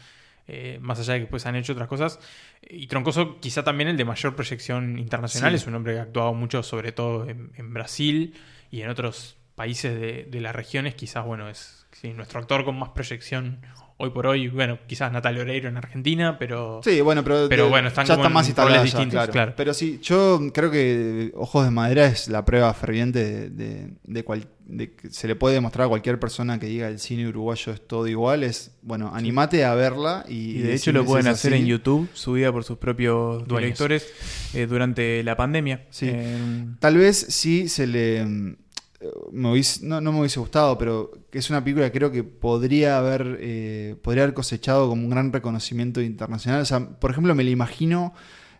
eh, 0.47 0.77
más 0.81 0.99
allá 0.99 1.13
de 1.13 1.19
que 1.21 1.25
pues 1.27 1.45
han 1.45 1.55
hecho 1.55 1.73
otras 1.73 1.87
cosas. 1.87 2.19
Y 2.67 2.87
Troncoso, 2.87 3.39
quizá 3.39 3.63
también 3.63 3.89
el 3.89 3.97
de 3.97 4.05
mayor 4.05 4.35
proyección 4.35 4.97
internacional, 4.99 5.51
Sí. 5.51 5.55
es 5.57 5.67
un 5.67 5.75
hombre 5.75 5.93
que 5.93 5.99
ha 5.99 6.03
actuado 6.03 6.33
mucho, 6.33 6.63
sobre 6.63 6.91
todo 6.91 7.29
en, 7.29 7.51
en 7.55 7.73
Brasil 7.73 8.33
y 8.71 8.81
en 8.81 8.89
otros 8.89 9.37
países 9.55 9.99
de, 9.99 10.23
de 10.29 10.41
las 10.41 10.55
regiones, 10.55 10.95
quizás, 10.95 11.23
bueno, 11.25 11.47
es 11.47 11.85
sí, 11.91 12.09
nuestro 12.13 12.39
actor 12.39 12.65
con 12.65 12.77
más 12.77 12.89
proyección 12.89 13.59
hoy 13.97 14.09
por 14.09 14.27
hoy, 14.27 14.47
bueno, 14.49 14.79
quizás 14.87 15.11
Natalia 15.11 15.41
Oreiro 15.43 15.69
en 15.69 15.77
Argentina, 15.77 16.37
pero... 16.39 16.81
Sí, 16.83 16.99
bueno, 17.01 17.23
pero, 17.23 17.47
Pero 17.47 17.65
de- 17.65 17.69
bueno, 17.69 17.87
están 17.87 18.05
ya 18.05 18.15
como 18.15 18.23
están 18.23 18.33
más 18.33 18.47
instaladas 18.47 18.77
ya, 18.79 18.83
distintos, 18.83 19.13
claro. 19.13 19.31
claro. 19.31 19.53
Pero 19.55 19.73
sí, 19.73 19.99
yo 20.01 20.41
creo 20.53 20.71
que 20.71 21.31
Ojos 21.35 21.63
de 21.65 21.71
Madera 21.71 22.07
es 22.07 22.27
la 22.27 22.43
prueba 22.43 22.73
ferviente 22.73 23.23
de, 23.23 23.49
de- 23.49 23.93
de 24.03 24.23
cual- 24.25 24.47
de 24.65 24.93
que 24.95 25.09
se 25.09 25.27
le 25.27 25.35
puede 25.35 25.55
demostrar 25.55 25.85
a 25.85 25.89
cualquier 25.89 26.19
persona 26.19 26.57
que 26.59 26.67
diga 26.67 26.87
el 26.87 26.97
cine 26.99 27.27
uruguayo 27.27 27.73
es 27.73 27.85
todo 27.85 28.07
igual. 28.07 28.43
Es, 28.43 28.71
bueno, 28.81 29.11
animate 29.13 29.65
a 29.65 29.75
verla 29.75 30.25
y, 30.27 30.51
Y 30.57 30.59
de 30.59 30.73
hecho 30.75 30.91
lo 30.93 31.03
pueden 31.05 31.27
hacer 31.27 31.53
así. 31.53 31.61
en 31.61 31.67
YouTube, 31.67 32.09
subida 32.13 32.51
por 32.51 32.63
sus 32.63 32.77
propios 32.77 33.45
Dueños. 33.47 33.61
directores 33.77 34.07
eh, 34.53 34.65
durante 34.65 35.21
la 35.23 35.35
pandemia. 35.35 35.85
Sí. 35.89 36.09
En- 36.09 36.77
Tal 36.79 36.97
vez 36.97 37.17
sí 37.29 37.67
se 37.69 37.87
le. 37.87 38.55
Me 39.31 39.51
hubiese- 39.51 39.85
no, 39.85 39.99
no 40.01 40.11
me 40.11 40.19
hubiese 40.19 40.39
gustado, 40.39 40.77
pero 40.77 41.11
es 41.31 41.49
una 41.49 41.63
película 41.63 41.85
que 41.91 41.97
creo 41.97 42.11
que 42.11 42.23
podría 42.23 42.97
haber, 42.97 43.37
eh, 43.41 43.95
podría 44.01 44.23
haber 44.23 44.33
cosechado 44.33 44.87
como 44.89 45.03
un 45.03 45.09
gran 45.09 45.31
reconocimiento 45.33 46.01
internacional. 46.01 46.61
O 46.61 46.65
sea, 46.65 46.79
por 46.89 47.11
ejemplo, 47.11 47.33
me 47.35 47.43
la 47.43 47.49
imagino, 47.49 48.13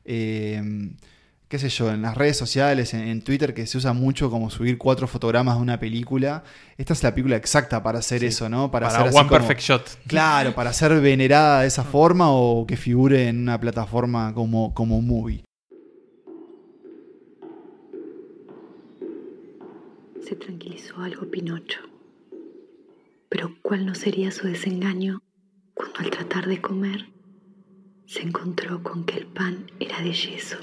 eh, 0.06 0.92
qué 1.48 1.60
sé 1.60 1.70
yo, 1.70 1.92
en 1.92 2.02
las 2.02 2.18
redes 2.18 2.36
sociales, 2.38 2.94
en, 2.94 3.02
en 3.08 3.22
Twitter, 3.22 3.54
que 3.54 3.68
se 3.68 3.78
usa 3.78 3.94
mucho 3.94 4.30
como 4.32 4.50
subir 4.50 4.78
cuatro 4.78 5.08
fotogramas 5.08 5.56
de 5.58 5.62
una 5.62 5.80
película. 5.80 6.44
Esta 6.78 6.94
es 6.94 7.04
la 7.04 7.12
película 7.14 7.36
exacta 7.36 7.84
para 7.84 8.00
hacer 8.00 8.22
Sí. 8.22 8.26
eso, 8.28 8.50
¿no? 8.50 8.72
Para 8.72 8.88
así 8.88 8.98
One 9.16 9.28
como- 9.28 9.30
Perfect 9.30 9.62
Shot. 9.62 9.98
Claro, 10.08 10.56
para 10.56 10.74
ser 10.74 11.00
venerada 11.00 11.62
de 11.62 11.68
esa 11.68 11.84
forma 11.84 12.32
o 12.32 12.66
que 12.66 12.76
figure 12.76 13.28
en 13.28 13.40
una 13.40 13.60
plataforma 13.60 14.34
como, 14.34 14.74
como 14.74 15.00
movie. 15.02 15.44
Se 20.28 20.38
tranquilizó 20.38 21.02
algo 21.02 21.30
Pinocho. 21.30 21.82
Pero 23.30 23.58
¿cuál 23.62 23.86
no 23.86 23.94
sería 23.94 24.32
su 24.32 24.48
desengaño 24.48 25.22
cuando 25.74 26.00
al 26.00 26.12
tratar 26.12 26.48
de 26.48 26.62
comer 26.62 27.10
se 28.06 28.22
encontró 28.22 28.82
con 28.84 29.04
que 29.06 29.18
el 29.18 29.26
pan 29.26 29.70
era 29.82 30.02
de 30.02 30.14
yeso, 30.14 30.58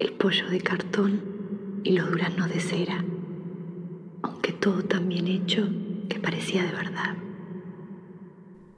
el 0.00 0.12
pollo 0.14 0.48
de 0.48 0.60
cartón 0.60 1.80
y 1.84 1.92
los 1.92 2.10
duraznos 2.10 2.48
de 2.48 2.60
cera, 2.60 3.04
aunque 4.22 4.52
todo 4.52 4.82
tan 4.82 5.08
bien 5.08 5.28
hecho 5.28 5.68
que 6.08 6.18
parecía 6.18 6.64
de 6.64 6.72
verdad? 6.72 7.16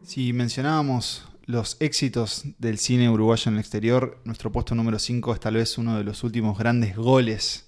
Si 0.03 0.35
mencionábamos 0.35 1.27
los 1.47 1.79
éxitos 1.81 2.45
del 2.59 2.77
cine 2.77 3.09
uruguayo 3.09 3.49
en 3.49 3.55
el 3.55 3.61
exterior, 3.61 4.21
nuestro 4.25 4.53
puesto 4.53 4.75
número 4.75 4.99
5 4.99 5.33
es 5.33 5.41
tal 5.41 5.55
vez 5.55 5.79
uno 5.79 5.97
de 5.97 6.05
los 6.05 6.25
últimos 6.25 6.59
grandes 6.59 6.95
goles 6.95 7.68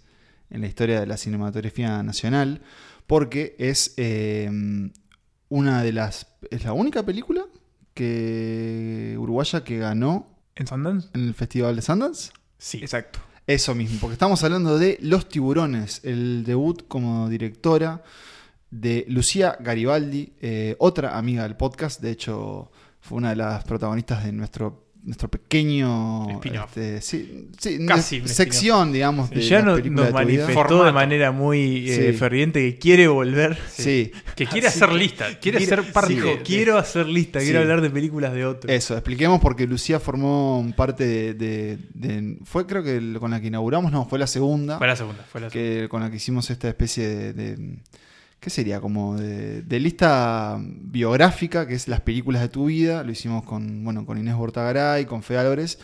en 0.51 0.61
la 0.61 0.67
historia 0.67 1.01
de 1.01 1.07
la 1.07 1.17
cinematografía 1.17 2.03
nacional, 2.03 2.61
porque 3.07 3.57
es 3.59 3.95
eh, 3.97 4.51
una 5.49 5.83
de 5.83 5.93
las. 5.93 6.27
es 6.51 6.65
la 6.65 6.73
única 6.73 7.05
película 7.05 7.45
que 7.95 9.17
uruguaya 9.19 9.65
que 9.65 9.79
ganó 9.79 10.39
¿En 10.55 10.67
Sundance? 10.67 11.09
en 11.15 11.23
el 11.23 11.35
Festival 11.35 11.77
de 11.77 11.83
Sundance. 11.83 12.33
Sí. 12.59 12.79
Exacto. 12.79 13.21
Eso 13.47 13.75
mismo, 13.75 13.99
porque 14.01 14.13
estamos 14.13 14.45
hablando 14.45 14.79
de 14.79 14.97
Los 15.01 15.29
Tiburones, 15.29 16.03
el 16.05 16.45
debut 16.45 16.87
como 16.87 17.29
directora 17.29 18.05
de 18.71 19.05
Lucía 19.09 19.57
Garibaldi, 19.59 20.35
eh, 20.41 20.77
otra 20.79 21.19
amiga 21.19 21.43
del 21.43 21.57
podcast, 21.57 22.01
de 22.01 22.13
hecho 22.13 22.71
fue 23.01 23.19
una 23.19 23.31
de 23.31 23.37
las 23.37 23.65
protagonistas 23.65 24.25
de 24.25 24.33
nuestro, 24.33 24.89
nuestro 25.03 25.29
pequeño 25.29 26.41
este, 26.43 27.01
sí, 27.01 27.49
sí, 27.59 27.87
Casi 27.87 28.27
sección, 28.29 28.93
digamos, 28.93 29.31
de 29.31 29.41
ya 29.41 29.63
no- 29.63 29.79
nos 29.79 30.13
manifestó 30.13 30.53
Formato. 30.53 30.85
de 30.85 30.93
manera 30.93 31.33
muy 31.33 31.91
eh, 31.91 32.13
Sí. 32.13 32.19
ferviente 32.19 32.61
que 32.61 32.79
quiere 32.79 33.09
volver. 33.09 33.59
Sí, 33.73 34.13
Que 34.37 34.47
quiere 34.47 34.69
Así 34.69 34.79
hacer 34.83 34.93
lista, 34.95 35.27
quiere 35.41 35.59
Quiere- 35.59 35.67
ser 35.83 35.93
parte 35.93 36.15
dijo, 36.15 36.27
de- 36.29 36.43
quiero 36.43 36.79
hacer 36.79 37.07
lista, 37.07 37.41
quiero 37.41 37.61
hablar 37.61 37.81
de 37.81 37.91
películas 37.91 38.33
de 38.35 38.45
otros. 38.45 38.73
Eso, 38.73 38.95
expliquemos 38.95 39.41
porque 39.41 39.67
Lucía 39.67 40.01
formó 40.01 40.65
parte 40.77 41.07
de, 41.07 41.35
de- 41.35 41.79
de- 41.95 42.39
Fue 42.45 42.67
creo 42.67 42.83
que 42.83 43.19
con 43.19 43.31
la 43.31 43.41
que 43.41 43.47
inauguramos, 43.49 43.91
no, 43.93 44.07
fue 44.07 44.19
la 44.19 44.27
segunda. 44.27 44.79
Fue 44.79 44.87
la 44.87 44.97
segunda, 44.97 45.25
fue 45.31 45.41
la 45.41 45.51
segunda. 45.51 45.81
que, 45.83 45.89
con 45.89 46.03
la 46.03 46.11
que 46.11 46.17
hicimos 46.17 46.51
esta 46.51 46.69
especie 46.69 47.09
de, 47.09 47.33
de- 47.33 47.77
¿qué 48.41 48.51
sería? 48.51 48.80
Como 48.80 49.16
de, 49.16 49.80
lista 49.80 50.59
biográfica, 50.61 51.66
que 51.66 51.74
es 51.74 51.88
las 51.88 52.01
películas 52.01 52.43
de 52.43 52.49
tu 52.49 52.66
vida. 52.66 53.05
Lo 53.05 53.12
hicimos 53.12 53.45
con, 53.45 53.84
bueno, 53.84 54.07
con 54.07 54.18
Inés 54.18 54.34
Bortagaray, 54.34 55.05
con 55.05 55.22
Fe 55.22 55.38
Álvarez. 55.38 55.78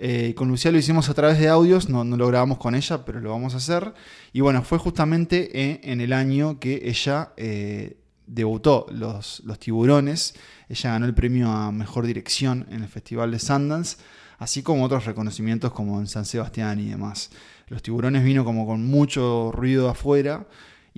Eh, 0.00 0.34
con 0.36 0.48
Lucía 0.48 0.70
lo 0.70 0.78
hicimos 0.78 1.08
a 1.08 1.14
través 1.14 1.38
de 1.38 1.48
audios, 1.48 1.88
no, 1.88 2.04
no 2.04 2.16
lo 2.16 2.28
grabamos 2.28 2.58
con 2.58 2.76
ella, 2.76 3.04
pero 3.04 3.20
lo 3.20 3.30
vamos 3.30 3.54
a 3.54 3.58
hacer. 3.58 3.94
Y 4.32 4.40
bueno, 4.40 4.62
fue 4.62 4.78
justamente 4.78 5.70
en, 5.70 5.80
en 5.82 6.00
el 6.00 6.12
año 6.12 6.58
que 6.60 6.82
ella 6.84 7.32
eh, 7.36 7.98
debutó 8.26 8.86
Los, 8.90 9.40
Los 9.44 9.58
Tiburones. 9.58 10.34
Ella 10.68 10.92
ganó 10.92 11.06
el 11.06 11.14
premio 11.14 11.50
a 11.50 11.72
Mejor 11.72 12.06
Dirección 12.06 12.66
en 12.70 12.82
el 12.82 12.88
Festival 12.88 13.32
de 13.32 13.38
Sundance, 13.38 13.96
así 14.38 14.62
como 14.62 14.84
otros 14.84 15.04
reconocimientos 15.04 15.72
como 15.72 15.98
en 16.00 16.06
San 16.06 16.24
Sebastián 16.24 16.78
y 16.78 16.90
demás. 16.90 17.30
Los 17.66 17.82
Tiburones 17.82 18.24
vino 18.24 18.44
como 18.44 18.66
con 18.66 18.86
mucho 18.86 19.50
ruido 19.52 19.88
afuera 19.88 20.46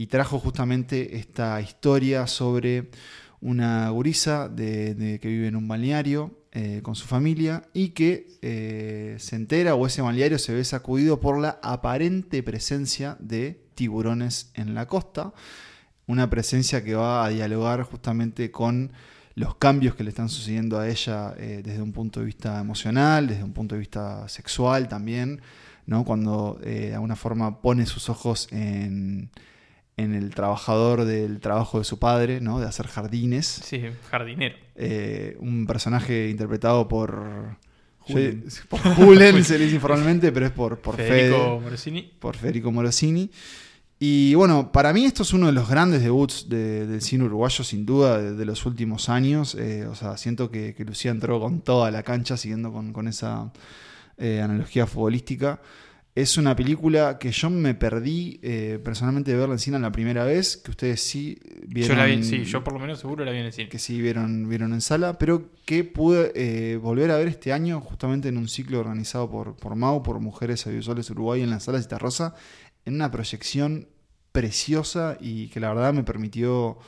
y 0.00 0.06
trajo 0.06 0.38
justamente 0.38 1.18
esta 1.18 1.60
historia 1.60 2.26
sobre 2.26 2.88
una 3.42 3.90
gurisa 3.90 4.48
de, 4.48 5.18
que 5.20 5.28
vive 5.28 5.48
en 5.48 5.56
un 5.56 5.68
balneario 5.68 6.38
eh, 6.52 6.80
con 6.82 6.94
su 6.94 7.06
familia 7.06 7.64
y 7.74 7.90
que 7.90 8.38
eh, 8.40 9.16
se 9.18 9.36
entera 9.36 9.74
o 9.74 9.86
ese 9.86 10.00
balneario 10.00 10.38
se 10.38 10.54
ve 10.54 10.64
sacudido 10.64 11.20
por 11.20 11.38
la 11.38 11.60
aparente 11.62 12.42
presencia 12.42 13.18
de 13.20 13.60
tiburones 13.74 14.50
en 14.54 14.74
la 14.74 14.86
costa. 14.86 15.34
Una 16.06 16.30
presencia 16.30 16.82
que 16.82 16.94
va 16.94 17.22
a 17.22 17.28
dialogar 17.28 17.82
justamente 17.82 18.50
con 18.50 18.92
los 19.34 19.56
cambios 19.56 19.96
que 19.96 20.04
le 20.04 20.08
están 20.08 20.30
sucediendo 20.30 20.78
a 20.78 20.88
ella 20.88 21.34
eh, 21.36 21.60
desde 21.62 21.82
un 21.82 21.92
punto 21.92 22.20
de 22.20 22.26
vista 22.26 22.58
emocional, 22.58 23.26
desde 23.26 23.44
un 23.44 23.52
punto 23.52 23.74
de 23.74 23.80
vista 23.80 24.26
sexual 24.30 24.88
también, 24.88 25.42
¿no? 25.84 26.06
cuando 26.06 26.58
de 26.62 26.94
alguna 26.94 27.16
forma 27.16 27.60
pone 27.60 27.84
sus 27.84 28.08
ojos 28.08 28.48
en, 28.50 29.28
en 30.02 30.14
el 30.14 30.34
trabajador 30.34 31.04
del 31.04 31.40
trabajo 31.40 31.78
de 31.78 31.84
su 31.84 31.98
padre, 31.98 32.40
¿no? 32.40 32.58
de 32.60 32.66
hacer 32.66 32.86
jardines. 32.86 33.46
Sí, 33.46 33.82
jardinero. 34.10 34.56
Eh, 34.76 35.36
un 35.40 35.66
personaje 35.66 36.28
interpretado 36.30 36.88
por... 36.88 37.58
Julen. 38.00 38.44
yo- 38.48 38.62
por 38.68 38.80
Julen, 38.80 39.44
se 39.44 39.58
le 39.58 39.64
dice 39.64 39.76
informalmente, 39.76 40.32
pero 40.32 40.46
es 40.46 40.52
por, 40.52 40.78
por 40.78 40.96
Federico 40.96 41.36
Fede, 41.38 41.60
Morosini. 41.60 42.02
por 42.18 42.36
Federico 42.36 42.72
Morosini. 42.72 43.30
Y 44.02 44.34
bueno, 44.34 44.72
para 44.72 44.94
mí 44.94 45.04
esto 45.04 45.22
es 45.24 45.34
uno 45.34 45.46
de 45.48 45.52
los 45.52 45.68
grandes 45.68 46.02
debuts 46.02 46.48
de- 46.48 46.86
del 46.86 47.02
cine 47.02 47.24
uruguayo, 47.24 47.62
sin 47.62 47.84
duda, 47.84 48.18
de, 48.18 48.32
de 48.34 48.44
los 48.46 48.64
últimos 48.64 49.10
años. 49.10 49.54
Eh, 49.54 49.86
o 49.86 49.94
sea, 49.94 50.16
siento 50.16 50.50
que, 50.50 50.74
que 50.74 50.84
Lucía 50.86 51.10
entró 51.10 51.38
con 51.38 51.60
toda 51.60 51.90
la 51.90 52.02
cancha, 52.02 52.38
siguiendo 52.38 52.72
con, 52.72 52.94
con 52.94 53.06
esa 53.08 53.52
eh, 54.16 54.40
analogía 54.42 54.86
futbolística. 54.86 55.60
Es 56.14 56.36
una 56.36 56.56
película 56.56 57.18
que 57.18 57.30
yo 57.30 57.50
me 57.50 57.74
perdí 57.74 58.40
eh, 58.42 58.80
personalmente 58.82 59.30
de 59.30 59.36
verla 59.36 59.54
en 59.54 59.58
cine 59.60 59.78
la 59.78 59.92
primera 59.92 60.24
vez, 60.24 60.56
que 60.56 60.72
ustedes 60.72 61.00
sí 61.00 61.38
vieron. 61.68 61.96
Yo 61.96 62.02
la 62.02 62.06
vi, 62.06 62.24
sí, 62.24 62.44
yo 62.44 62.64
por 62.64 62.72
lo 62.72 62.80
menos 62.80 62.98
seguro 62.98 63.24
la 63.24 63.30
vi 63.30 63.38
en 63.38 63.46
el 63.46 63.52
cine. 63.52 63.68
Que 63.68 63.78
sí 63.78 64.00
vieron, 64.00 64.48
vieron 64.48 64.72
en 64.72 64.80
sala, 64.80 65.18
pero 65.18 65.50
que 65.64 65.84
pude 65.84 66.32
eh, 66.34 66.76
volver 66.78 67.12
a 67.12 67.16
ver 67.16 67.28
este 67.28 67.52
año 67.52 67.80
justamente 67.80 68.28
en 68.28 68.38
un 68.38 68.48
ciclo 68.48 68.80
organizado 68.80 69.30
por, 69.30 69.54
por 69.54 69.76
MAU, 69.76 70.02
por 70.02 70.18
Mujeres 70.18 70.66
Audiovisuales 70.66 71.08
Uruguay 71.10 71.42
en 71.42 71.50
la 71.50 71.60
sala 71.60 71.80
Cita 71.80 71.98
Rosa, 71.98 72.34
en 72.84 72.94
una 72.94 73.12
proyección 73.12 73.86
preciosa 74.32 75.16
y 75.20 75.48
que 75.48 75.60
la 75.60 75.68
verdad 75.68 75.92
me 75.92 76.02
permitió, 76.02 76.78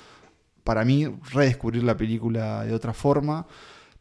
para 0.64 0.84
mí, 0.84 1.06
redescubrir 1.30 1.84
la 1.84 1.96
película 1.96 2.64
de 2.64 2.74
otra 2.74 2.92
forma 2.92 3.46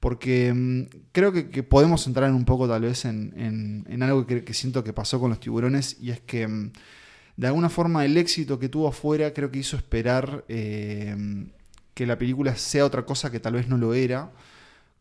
porque 0.01 0.51
mm, 0.53 0.81
creo 1.13 1.31
que, 1.31 1.63
podemos 1.63 2.05
entrar 2.07 2.27
en 2.27 2.35
un 2.35 2.43
poco 2.43 2.67
tal 2.67 2.81
vez 2.81 3.05
en, 3.05 3.85
en, 3.87 4.03
algo 4.03 4.25
que, 4.25 4.43
que, 4.43 4.53
siento 4.53 4.83
que 4.83 4.91
pasó 4.91 5.19
con 5.19 5.29
los 5.29 5.39
tiburones 5.39 5.95
y 6.01 6.09
es 6.09 6.19
que 6.19 6.47
mm, 6.47 6.71
de 7.37 7.47
alguna 7.47 7.69
forma 7.69 8.03
el 8.03 8.17
éxito 8.17 8.59
que 8.59 8.67
tuvo 8.67 8.89
afuera 8.89 9.31
creo 9.33 9.51
que 9.51 9.59
hizo 9.59 9.77
esperar 9.77 10.43
eh, 10.49 11.15
que 11.93 12.05
la 12.05 12.17
película 12.17 12.55
sea 12.55 12.83
otra 12.83 13.05
cosa 13.05 13.31
que 13.31 13.39
tal 13.39 13.53
vez 13.53 13.69
no 13.69 13.77
lo 13.77 13.93
era, 13.93 14.31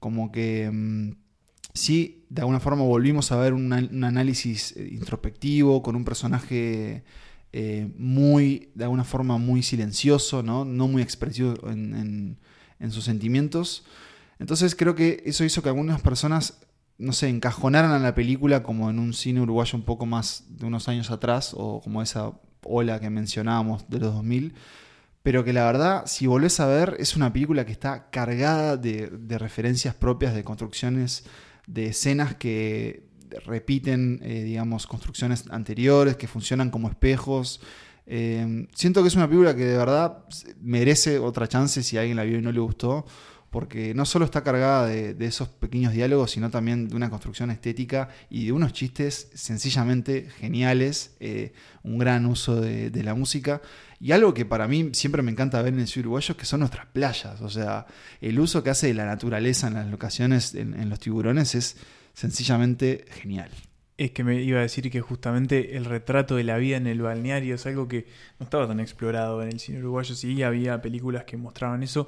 como 0.01 0.31
que 0.31 0.71
mm, 0.71 1.13
sí, 1.73 2.27
de 2.29 2.43
alguna 2.43 2.61
forma 2.61 2.85
volvimos 2.85 3.33
a 3.33 3.39
ver 3.39 3.55
un, 3.55 3.73
un 3.73 4.05
análisis 4.05 4.77
eh, 4.77 4.89
introspectivo 4.93 5.83
con 5.83 5.97
un 5.97 6.05
personaje... 6.05 7.03
Eh, 7.53 7.91
muy, 7.99 8.71
de 8.77 8.85
alguna 8.85 9.03
forma, 9.03 9.37
muy 9.37 9.65
silencioso, 9.65 10.41
no, 10.41 10.65
no 10.65 10.87
muy 10.87 11.03
expresivo 11.03 11.57
en, 11.69 12.37
en 12.79 12.91
sus 12.93 13.03
sentimientos. 13.03 13.85
Entonces 14.41 14.75
creo 14.75 14.95
que 14.95 15.23
eso 15.27 15.45
hizo 15.45 15.63
que 15.63 15.69
algunas 15.69 16.01
personas, 16.01 16.61
no 16.97 17.13
sé, 17.13 17.29
encajonaran 17.29 17.93
a 17.93 17.99
la 17.99 18.15
película 18.15 18.63
como 18.63 18.89
en 18.89 18.99
un 18.99 19.13
cine 19.13 19.43
uruguayo 19.43 19.77
un 19.77 19.85
poco 19.85 20.07
más 20.07 20.45
de 20.49 20.65
unos 20.65 20.89
años 20.89 21.11
atrás, 21.11 21.55
o 21.55 21.83
como 21.83 22.01
esa 22.01 22.33
ola 22.65 22.99
que 23.01 23.11
mencionábamos 23.11 23.89
de 23.91 24.01
los 24.01 24.15
2000. 24.15 24.55
Pero 25.23 25.45
que 25.45 25.53
la 25.53 25.67
verdad, 25.67 26.05
si 26.07 26.27
volvés 26.27 26.59
a 26.59 26.67
ver, 26.67 26.97
es 26.99 27.17
una 27.17 27.31
película 27.31 27.67
que 27.67 27.73
está 27.73 28.09
cargada 28.09 28.79
de, 28.79 29.11
referencias 29.39 29.95
propias, 29.95 30.35
de 30.35 30.43
construcciones, 30.43 31.25
de 31.67 31.89
escenas 31.89 32.35
que 32.35 33.11
repiten, 33.45 34.21
eh, 34.23 34.43
digamos, 34.43 34.87
construcciones 34.87 35.45
anteriores, 35.51 36.17
que 36.17 36.27
funcionan 36.27 36.71
como 36.71 36.89
espejos. 36.89 37.61
Eh, 38.07 38.67
siento 38.75 39.03
que 39.03 39.09
es 39.09 39.17
una 39.17 39.29
película 39.29 39.55
que 39.55 39.67
de 39.67 39.77
verdad 39.77 40.25
merece 40.63 41.19
otra 41.19 41.47
chance 41.47 41.83
si 41.83 41.99
alguien 41.99 42.17
la 42.17 42.25
vio 42.25 42.39
y 42.39 42.43
no 42.43 42.51
le 42.51 42.61
gustó 42.61 43.05
porque 43.51 43.95
no 43.95 44.07
solo 44.07 44.25
está 44.25 44.43
cargada 44.43 44.87
de, 44.87 45.17
esos 45.27 45.49
pequeños 45.49 45.93
diálogos, 45.93 46.31
sino 46.31 46.51
también 46.51 46.89
de 46.89 46.95
una 46.95 47.11
construcción 47.11 47.51
estética 47.51 48.09
y 48.31 48.47
de 48.47 48.53
unos 48.53 48.73
chistes 48.73 49.29
sencillamente 49.35 50.29
geniales, 50.39 51.17
eh, 51.19 51.53
un 51.83 51.99
gran 51.99 52.27
uso 52.27 52.61
de, 52.61 52.91
la 53.03 53.15
música. 53.15 53.61
Y 53.99 54.13
algo 54.13 54.33
que 54.33 54.47
para 54.47 54.69
mí 54.69 54.91
siempre 54.93 55.23
me 55.23 55.33
encanta 55.33 55.61
ver 55.63 55.75
en 55.75 55.81
el 55.81 55.89
sur 55.89 56.03
uruguayo, 56.03 56.37
que 56.37 56.45
son 56.47 56.61
nuestras 56.61 56.87
playas. 56.87 57.41
O 57.41 57.51
sea, 57.51 57.87
el 58.21 58.39
uso 58.39 58.63
que 58.63 58.71
hace 58.71 58.87
de 58.87 58.95
la 58.95 59.05
naturaleza 59.05 59.67
en 59.67 59.75
las 59.75 59.87
locaciones, 59.89 60.55
en, 60.55 60.75
en 60.75 60.89
los 60.89 61.01
tiburones, 61.01 61.55
es 61.55 61.77
sencillamente 62.15 63.05
genial. 63.11 63.51
Es 64.01 64.13
que 64.13 64.25
me 64.25 64.41
iba 64.41 64.61
a 64.61 64.63
decir 64.63 64.91
que 64.91 65.03
justamente 65.03 65.77
el 65.77 65.85
retrato 65.85 66.37
de 66.37 66.43
la 66.43 66.57
vida 66.57 66.79
en 66.79 66.87
el 66.87 67.03
balneario 67.03 67.57
es 67.57 67.67
algo 67.67 67.87
que 67.87 68.07
no 68.39 68.45
estaba 68.45 68.67
tan 68.67 68.81
explorado 68.81 69.43
en 69.43 69.51
el 69.51 69.61
cine 69.61 69.79
uruguayo. 69.81 70.15
Sí, 70.15 70.43
había 70.43 70.81
películas 70.81 71.25
que 71.25 71.37
mostraban 71.37 71.83
eso, 71.83 72.07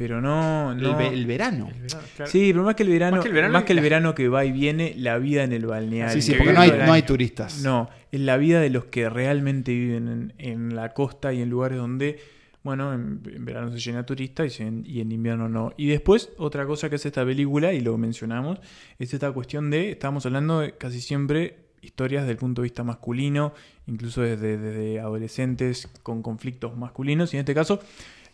pero 0.00 0.22
no. 0.22 0.74
no... 0.74 0.98
El, 0.98 1.12
el, 1.12 1.26
verano. 1.26 1.68
El 1.68 1.82
verano 1.82 2.06
claro. 2.16 2.30
Sí, 2.30 2.52
pero 2.54 2.64
más 2.64 2.74
que 2.74 2.84
el 2.84 2.88
verano, 2.88 3.16
más 3.16 3.22
que 3.22 3.28
el 3.28 3.34
verano, 3.34 3.52
más 3.52 3.64
que, 3.64 3.72
el 3.74 3.80
verano 3.80 4.14
que 4.14 4.28
va 4.30 4.46
y 4.46 4.50
viene, 4.50 4.94
la 4.96 5.18
vida 5.18 5.44
en 5.44 5.52
el 5.52 5.66
balneario. 5.66 6.14
Sí, 6.14 6.22
sí, 6.22 6.38
porque 6.38 6.54
no 6.54 6.60
hay, 6.60 6.70
no 6.70 6.90
hay, 6.90 7.02
turistas. 7.02 7.60
No, 7.62 7.90
es 8.10 8.18
la 8.18 8.38
vida 8.38 8.62
de 8.62 8.70
los 8.70 8.86
que 8.86 9.10
realmente 9.10 9.72
viven 9.72 10.08
en, 10.08 10.32
en 10.38 10.74
la 10.74 10.94
costa 10.94 11.34
y 11.34 11.42
en 11.42 11.50
lugares 11.50 11.76
donde, 11.76 12.18
bueno, 12.62 12.94
en, 12.94 13.20
en 13.30 13.44
verano 13.44 13.70
se 13.72 13.78
llena 13.78 14.06
turista 14.06 14.46
y, 14.46 14.48
se, 14.48 14.72
y, 14.84 15.02
en 15.02 15.12
invierno 15.12 15.50
no. 15.50 15.74
Y 15.76 15.88
después, 15.88 16.30
otra 16.38 16.64
cosa 16.64 16.88
que 16.88 16.96
es 16.96 17.04
esta 17.04 17.22
película, 17.22 17.74
y 17.74 17.80
lo 17.82 17.98
mencionamos, 17.98 18.58
es 18.98 19.12
esta 19.12 19.30
cuestión 19.32 19.68
de, 19.68 19.90
estamos 19.90 20.24
hablando 20.24 20.60
de 20.60 20.78
casi 20.78 21.02
siempre 21.02 21.58
historias 21.82 22.22
desde 22.22 22.32
el 22.32 22.38
punto 22.38 22.62
de 22.62 22.64
vista 22.64 22.84
masculino, 22.84 23.52
incluso 23.86 24.22
desde, 24.22 24.56
desde 24.56 24.98
adolescentes 24.98 25.90
con 26.02 26.22
conflictos 26.22 26.74
masculinos, 26.74 27.34
y 27.34 27.36
en 27.36 27.40
este 27.40 27.54
caso 27.54 27.80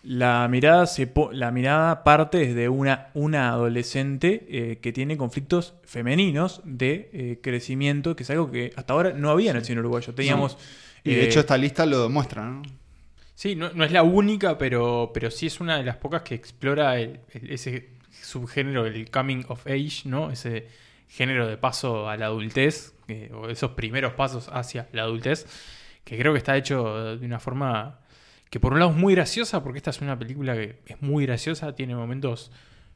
la 0.07 0.47
mirada, 0.47 0.87
se 0.87 1.13
la 1.33 1.51
mirada 1.51 2.05
parte 2.05 2.39
desde 2.39 2.69
una, 2.69 3.09
una 3.15 3.49
adolescente 3.49 4.47
eh, 4.49 4.79
que 4.81 4.93
tiene 4.93 5.17
conflictos 5.17 5.75
femeninos 5.83 6.61
de 6.65 7.11
eh, 7.13 7.41
crecimiento, 7.43 8.15
que 8.15 8.23
es 8.23 8.31
algo 8.31 8.53
que 8.53 8.73
hasta 8.77 8.93
ahora 8.93 9.13
no 9.13 9.31
había 9.31 9.51
en 9.51 9.57
el 9.57 9.65
cine 9.65 9.81
uruguayo. 9.81 10.15
Teníamos. 10.15 10.55
No. 10.55 11.11
Y 11.11 11.15
de 11.17 11.23
eh, 11.23 11.27
hecho, 11.27 11.41
esta 11.41 11.59
lista 11.59 11.85
lo 11.87 12.05
demuestra, 12.05 12.45
¿no? 12.45 12.63
Sí, 13.35 13.57
no, 13.57 13.71
no, 13.73 13.85
es 13.85 13.91
la 13.91 14.05
única, 14.05 14.57
pero, 14.57 15.11
pero 15.13 15.29
sí 15.31 15.47
es 15.47 15.61
una 15.61 15.77
de 15.77 15.83
las 15.83 15.97
pocas 15.97 16.23
que 16.23 16.37
explora 16.37 17.01
el, 17.01 17.19
el, 17.33 17.51
ese 17.51 17.91
subgénero, 18.23 18.87
el 18.87 19.11
coming 19.11 19.43
of 19.49 19.67
age, 19.67 20.03
¿no? 20.05 20.31
Ese 20.31 20.69
género 21.09 21.49
de 21.49 21.57
paso 21.57 22.09
a 22.09 22.17
la 22.17 22.27
adultez, 22.27 22.95
o 23.33 23.49
esos 23.49 23.73
primeros 23.73 24.13
pasos 24.15 24.49
hacia 24.53 24.89
la 24.93 25.03
adultez, 25.03 25.47
que 26.05 26.17
creo 26.17 26.33
que 26.33 26.39
está 26.39 26.57
hecho 26.57 27.17
de 27.17 27.27
una 27.27 27.41
forma 27.41 28.01
que 28.51 28.61
por 28.61 28.73
un 28.73 28.79
lado 28.79 28.93
es 28.93 28.97
muy 28.97 29.15
graciosa, 29.15 29.63
porque 29.63 29.79
esta 29.79 29.91
es 29.91 30.01
una 30.01 30.19
película 30.19 30.55
que 30.55 30.81
es 30.87 31.03
muy 31.03 31.27
graciosa, 31.27 31.75
tiene 31.75 31.95
momentos 31.95 32.53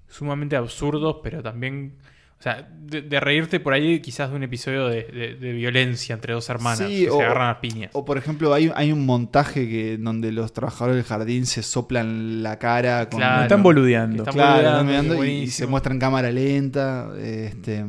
sumamente 0.09 0.56
absurdos, 0.56 1.18
pero 1.22 1.43
también, 1.43 1.94
o 2.39 2.43
sea, 2.43 2.68
de, 2.81 3.02
de 3.02 3.20
reírte 3.20 3.59
por 3.60 3.72
ahí 3.72 4.01
quizás 4.01 4.31
de 4.31 4.36
un 4.36 4.43
episodio 4.43 4.89
de, 4.89 5.05
de, 5.05 5.35
de 5.35 5.52
violencia 5.52 6.14
entre 6.14 6.35
dos 6.35 6.48
hermanas 6.51 6.78
sí, 6.78 7.05
que 7.05 7.10
o, 7.10 7.16
se 7.16 7.24
agarran 7.24 7.51
a 7.51 7.60
piñas. 7.60 7.90
O 7.94 8.05
por 8.05 8.16
ejemplo, 8.18 8.55
hay, 8.55 8.70
hay 8.74 8.93
un 8.93 9.05
montaje 9.06 9.68
que 9.68 9.98
donde 9.98 10.32
los 10.32 10.52
trabajadores 10.52 10.97
del 10.97 11.05
jardín 11.05 11.47
se 11.47 11.62
soplan 11.62 12.43
la 12.43 12.59
cara 12.59 13.09
con... 13.09 13.18
Claro, 13.18 13.43
están 13.43 13.62
boludeando. 13.62 14.22
Están 14.22 14.35
claro, 14.35 14.78
boludeando, 14.78 15.14
están 15.14 15.28
y, 15.28 15.43
y, 15.43 15.47
se 15.48 15.66
muestra 15.66 15.93
en 15.93 15.98
cámara 15.98 16.31
lenta. 16.31 17.10
Este, 17.20 17.85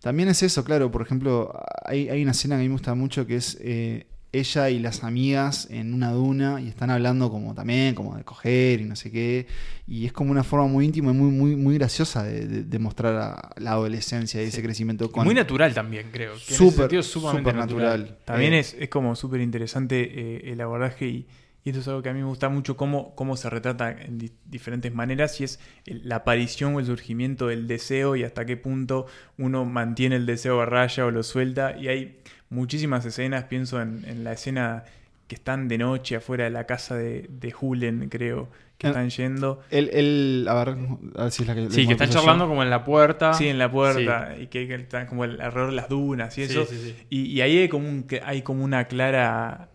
también 0.00 0.28
es 0.28 0.42
eso, 0.42 0.64
claro, 0.64 0.90
por 0.90 1.02
ejemplo, 1.02 1.52
hay, 1.84 2.08
hay 2.08 2.22
una 2.22 2.32
escena 2.32 2.56
que 2.56 2.60
a 2.60 2.62
mí 2.62 2.68
me 2.68 2.74
gusta 2.74 2.94
mucho 2.94 3.26
que 3.26 3.36
es... 3.36 3.56
Eh, 3.60 4.06
ella 4.32 4.70
y 4.70 4.78
las 4.78 5.02
amigas 5.02 5.66
en 5.70 5.92
una 5.92 6.12
duna 6.12 6.60
y 6.60 6.68
están 6.68 6.90
hablando 6.90 7.30
como 7.30 7.54
también, 7.54 7.94
como 7.94 8.16
de 8.16 8.22
coger 8.22 8.80
y 8.80 8.84
no 8.84 8.94
sé 8.94 9.10
qué. 9.10 9.46
Y 9.88 10.06
es 10.06 10.12
como 10.12 10.30
una 10.30 10.44
forma 10.44 10.68
muy 10.68 10.84
íntima 10.84 11.10
y 11.10 11.14
muy, 11.14 11.30
muy, 11.30 11.56
muy 11.56 11.74
graciosa 11.74 12.22
de, 12.22 12.46
de, 12.46 12.62
de 12.62 12.78
mostrar 12.78 13.16
a 13.16 13.50
la 13.56 13.72
adolescencia 13.72 14.40
y 14.40 14.44
sí. 14.44 14.50
ese 14.50 14.62
crecimiento. 14.62 15.10
Con... 15.10 15.24
Muy 15.24 15.34
natural 15.34 15.74
también, 15.74 16.10
creo. 16.12 16.36
Súper, 16.38 17.02
súper 17.02 17.42
natural. 17.42 17.56
natural. 17.56 18.18
También 18.24 18.54
eh, 18.54 18.60
es, 18.60 18.76
es 18.78 18.88
como 18.88 19.16
súper 19.16 19.40
interesante 19.40 20.00
eh, 20.00 20.52
el 20.52 20.60
abordaje 20.60 21.06
y, 21.06 21.26
y, 21.64 21.70
esto 21.70 21.80
es 21.80 21.88
algo 21.88 22.02
que 22.02 22.10
a 22.10 22.12
mí 22.12 22.20
me 22.20 22.26
gusta 22.26 22.48
mucho, 22.48 22.76
cómo, 22.76 23.16
cómo 23.16 23.36
se 23.36 23.50
retrata 23.50 23.90
en 23.90 24.18
di 24.18 24.32
diferentes 24.44 24.94
maneras 24.94 25.40
y 25.40 25.44
es 25.44 25.58
la 25.86 26.16
aparición 26.16 26.76
o 26.76 26.80
el 26.80 26.86
surgimiento 26.86 27.48
del 27.48 27.66
deseo 27.66 28.14
y 28.14 28.22
hasta 28.22 28.46
qué 28.46 28.56
punto 28.56 29.06
uno 29.38 29.64
mantiene 29.64 30.14
el 30.14 30.26
deseo 30.26 30.60
a 30.60 30.66
raya 30.66 31.04
o 31.04 31.10
lo 31.10 31.24
suelta. 31.24 31.76
Y 31.76 31.88
hay 31.88 32.20
muchísimas 32.50 33.04
escenas, 33.06 33.44
pienso 33.44 33.80
en, 33.80 34.04
en, 34.06 34.24
la 34.24 34.32
escena 34.32 34.84
que 35.28 35.36
están 35.36 35.68
de 35.68 35.78
noche 35.78 36.16
afuera 36.16 36.44
de 36.44 36.50
la 36.50 36.66
casa 36.66 36.96
de, 36.96 37.26
de 37.28 37.50
Julen, 37.50 38.08
creo, 38.08 38.48
que 38.76 38.88
Ah, 38.88 38.90
están 38.90 39.10
yendo. 39.10 39.60
El, 39.70 39.88
el, 39.90 40.46
a, 40.48 40.64
ver, 40.64 40.76
a 41.16 41.22
ver 41.24 41.32
si 41.32 41.42
es 41.42 41.48
la 41.48 41.54
que... 41.54 41.70
Sí, 41.70 41.86
que 41.86 41.92
están 41.92 42.10
charlando 42.10 42.44
yo. 42.44 42.48
como 42.48 42.62
en 42.62 42.70
la 42.70 42.84
puerta. 42.84 43.34
Sí, 43.34 43.48
en 43.48 43.58
la 43.58 43.70
puerta, 43.70 44.34
sí. 44.36 44.42
y 44.42 44.46
que, 44.48 44.66
que, 44.66 44.74
están 44.74 45.06
como 45.06 45.22
alrededor 45.22 45.70
de 45.70 45.76
las 45.76 45.88
dunas 45.88 46.36
y 46.38 46.42
eso. 46.42 46.66
Sí, 46.66 46.96
y, 47.08 47.26
y, 47.26 47.40
ahí 47.42 47.58
hay 47.58 47.68
como, 47.68 47.88
un, 47.88 48.06
hay 48.24 48.42
como 48.42 48.64
una 48.64 48.86
clara, 48.86 49.68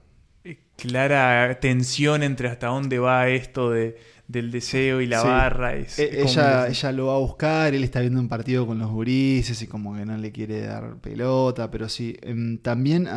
clara 0.76 1.60
tensión 1.60 2.24
entre 2.24 2.50
hasta 2.50 2.68
dónde 2.68 3.00
va 3.00 3.30
esto 3.30 3.72
de 3.72 3.98
del 4.28 4.52
deseo 4.52 5.02
y 5.02 5.08
la 5.08 5.22
sí. 5.22 5.28
barra. 5.28 5.76
Es, 5.76 6.00
e 6.00 6.22
ella, 6.22 6.68
ella 6.68 6.92
lo 6.92 7.08
va 7.08 7.16
a 7.16 7.20
buscar, 7.20 7.76
él 7.76 7.84
está 7.84 8.00
viendo 8.00 8.20
un 8.20 8.28
partido 8.28 8.66
con 8.66 8.80
los 8.80 8.90
gurises 8.90 9.62
y 9.62 9.68
como 9.68 9.96
que 9.96 10.06
no 10.06 10.18
le 10.18 10.32
quiere 10.32 10.62
dar 10.62 10.98
pelota, 10.98 11.70
pero 11.70 11.88
sí, 11.90 12.18
um, 12.28 12.58
también 12.58 13.08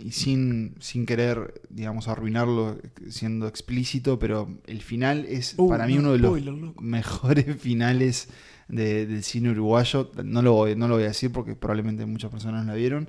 y 0.00 0.12
sin, 0.12 0.74
sin 0.80 1.06
querer, 1.06 1.62
digamos, 1.70 2.08
arruinarlo 2.08 2.78
siendo 3.08 3.48
explícito, 3.48 4.18
pero 4.18 4.48
el 4.66 4.82
final 4.82 5.24
es 5.26 5.54
uh, 5.56 5.68
para 5.68 5.86
mí 5.86 5.96
uno 5.96 6.12
de 6.12 6.18
los 6.18 6.38
spoiler, 6.38 6.54
mejores 6.80 7.56
finales 7.60 8.28
de, 8.68 9.06
del 9.06 9.22
cine 9.22 9.50
uruguayo. 9.50 10.10
No 10.22 10.42
lo, 10.42 10.52
voy, 10.52 10.76
no 10.76 10.88
lo 10.88 10.94
voy 10.94 11.04
a 11.04 11.08
decir 11.08 11.32
porque 11.32 11.54
probablemente 11.54 12.04
muchas 12.04 12.30
personas 12.30 12.66
la 12.66 12.74
vieron, 12.74 13.08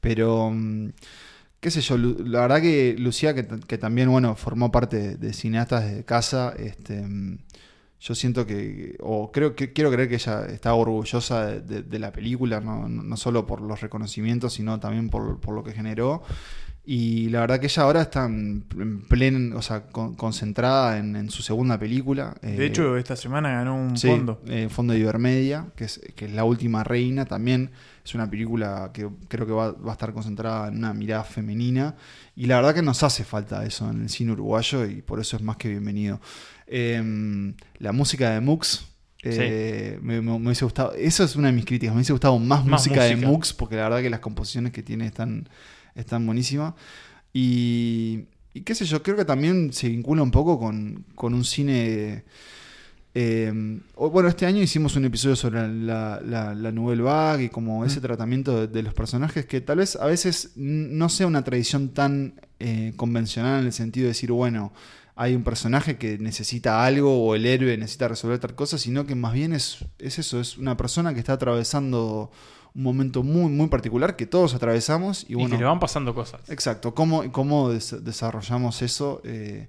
pero... 0.00 0.52
Qué 1.60 1.70
sé 1.70 1.82
yo, 1.82 1.98
la 1.98 2.40
verdad 2.40 2.62
que 2.62 2.96
Lucía, 2.98 3.34
que, 3.34 3.46
que 3.66 3.76
también, 3.78 4.10
bueno, 4.10 4.34
formó 4.34 4.72
parte 4.72 4.96
de, 4.96 5.16
de, 5.16 5.32
cineastas 5.34 5.92
de 5.92 6.04
casa, 6.06 6.54
este, 6.58 7.04
yo 8.00 8.14
siento 8.14 8.46
que, 8.46 8.96
o 9.00 9.30
creo 9.30 9.54
que 9.54 9.72
quiero 9.74 9.90
creer 9.90 10.08
que 10.08 10.14
ella 10.14 10.46
está 10.46 10.72
orgullosa 10.72 11.44
de, 11.46 11.60
de, 11.60 11.82
de 11.82 11.98
la 11.98 12.12
película, 12.12 12.60
no, 12.62 12.88
no, 12.88 13.16
solo 13.18 13.46
por 13.46 13.60
los 13.60 13.82
reconocimientos, 13.82 14.54
sino 14.54 14.80
también 14.80 15.10
por, 15.10 15.38
por, 15.38 15.54
lo 15.54 15.62
que 15.62 15.72
generó. 15.72 16.22
Y 16.82 17.28
la 17.28 17.40
verdad 17.40 17.60
que 17.60 17.66
ella 17.66 17.82
ahora 17.82 18.00
está 18.00 18.24
en 18.24 18.64
en 18.78 19.02
plena, 19.02 19.54
o 19.54 19.60
sea, 19.60 19.82
con- 19.88 20.14
concentrada 20.14 20.96
en, 20.96 21.14
en 21.14 21.30
su 21.30 21.42
segunda 21.42 21.78
película. 21.78 22.34
De 22.40 22.56
Eh, 22.64 22.66
hecho, 22.68 22.96
esta 22.96 23.16
semana 23.16 23.50
ganó 23.50 23.76
un 23.76 23.98
Sí, 23.98 24.08
fondo. 24.08 24.40
eh, 24.46 24.68
fondo 24.70 24.94
de 24.94 25.00
Ibermedia, 25.00 25.66
que 25.76 25.84
es, 25.84 26.00
que 26.16 26.24
es 26.24 26.32
La 26.32 26.44
Última 26.44 26.82
Reina, 26.82 27.26
también 27.26 27.70
es 28.04 28.14
una 28.14 28.28
película 28.30 28.90
que 28.92 29.08
creo 29.28 29.46
que 29.46 29.52
va, 29.52 29.72
va 29.72 29.90
a 29.90 29.92
estar 29.92 30.12
concentrada 30.12 30.68
en 30.68 30.78
una 30.78 30.92
mirada 30.94 31.24
femenina. 31.24 31.94
Y 32.36 32.46
la 32.46 32.56
verdad 32.56 32.74
que 32.74 32.82
nos 32.82 33.02
hace 33.02 33.24
falta 33.24 33.64
eso 33.64 33.90
en 33.90 34.02
el 34.02 34.08
cine 34.08 34.32
uruguayo 34.32 34.84
y 34.86 35.02
por 35.02 35.20
eso 35.20 35.36
es 35.36 35.42
más 35.42 35.56
que 35.56 35.68
bienvenido. 35.68 36.20
Eh, 36.66 37.52
la 37.78 37.92
música 37.92 38.30
de 38.30 38.40
Mux. 38.40 38.86
eh, 39.22 39.98
me, 40.02 40.22
me- 40.22 40.38
me 40.38 40.46
hubiese 40.46 40.64
gustado. 40.64 40.94
Eso 40.94 41.24
es 41.24 41.36
una 41.36 41.48
de 41.48 41.52
mis 41.52 41.66
críticas. 41.66 41.94
Me 41.94 41.98
hubiese 41.98 42.12
gustado 42.14 42.38
más, 42.38 42.64
Más 42.64 42.86
música, 42.86 43.04
de. 43.04 43.16
Mux, 43.16 43.52
porque 43.52 43.76
la 43.76 43.82
verdad 43.82 44.00
que 44.00 44.08
las 44.10 44.20
composiciones 44.20 44.72
que 44.72 44.82
tiene 44.82 45.04
están, 45.06 45.46
están 45.94 46.24
buenísimas. 46.24 46.72
Y, 47.32 48.24
y 48.54 48.62
qué 48.62 48.74
sé 48.74 48.84
yo, 48.84 49.02
creo 49.02 49.16
que 49.16 49.24
también 49.24 49.72
se 49.72 49.88
vincula 49.88 50.22
un 50.22 50.30
poco 50.30 50.58
con, 50.58 51.04
con 51.14 51.34
un 51.34 51.44
cine. 51.44 52.24
Eh, 53.14 53.80
o- 53.96 54.10
bueno, 54.10 54.28
este 54.28 54.46
año 54.46 54.62
hicimos 54.62 54.94
un 54.96 55.04
episodio 55.04 55.34
sobre 55.36 55.66
la, 55.68 56.20
la, 56.24 56.54
la 56.54 56.72
Nouvelle 56.72 57.02
Vague 57.02 57.44
y 57.44 57.48
como 57.48 57.84
ese 57.84 58.00
tratamiento 58.00 58.60
de, 58.60 58.66
de 58.68 58.82
los 58.82 58.94
personajes 58.94 59.46
que 59.46 59.60
tal 59.60 59.78
vez 59.78 59.96
a 59.96 60.06
veces 60.06 60.52
no 60.56 61.08
sea 61.08 61.26
una 61.26 61.42
tradición 61.42 61.88
tan 61.90 62.40
eh, 62.60 62.92
convencional 62.96 63.60
en 63.60 63.66
el 63.66 63.72
sentido 63.72 64.04
de 64.04 64.08
decir, 64.10 64.30
bueno, 64.30 64.72
hay 65.16 65.34
un 65.34 65.42
personaje 65.42 65.98
que 65.98 66.18
necesita 66.18 66.84
algo 66.84 67.24
o 67.26 67.34
el 67.34 67.44
héroe 67.46 67.76
necesita 67.76 68.08
resolver 68.08 68.38
tal 68.38 68.54
cosa, 68.54 68.78
sino 68.78 69.04
que 69.06 69.14
más 69.14 69.32
bien 69.34 69.52
es, 69.52 69.84
es 69.98 70.18
eso, 70.18 70.40
es 70.40 70.56
una 70.56 70.76
persona 70.76 71.12
que 71.12 71.20
está 71.20 71.34
atravesando 71.34 72.30
un 72.74 72.82
momento 72.84 73.22
muy, 73.24 73.50
muy 73.50 73.66
particular 73.68 74.14
que 74.14 74.26
todos 74.26 74.54
atravesamos 74.54 75.24
y, 75.28 75.32
Y 75.32 75.34
bueno, 75.34 75.50
que 75.50 75.58
le 75.58 75.64
van 75.64 75.80
pasando 75.80 76.14
cosas. 76.14 76.48
Exacto, 76.48 76.94
cómo, 76.94 77.30
cómo 77.32 77.70
des- 77.70 78.02
desarrollamos 78.04 78.80
eso 78.82 79.20
eh, 79.24 79.68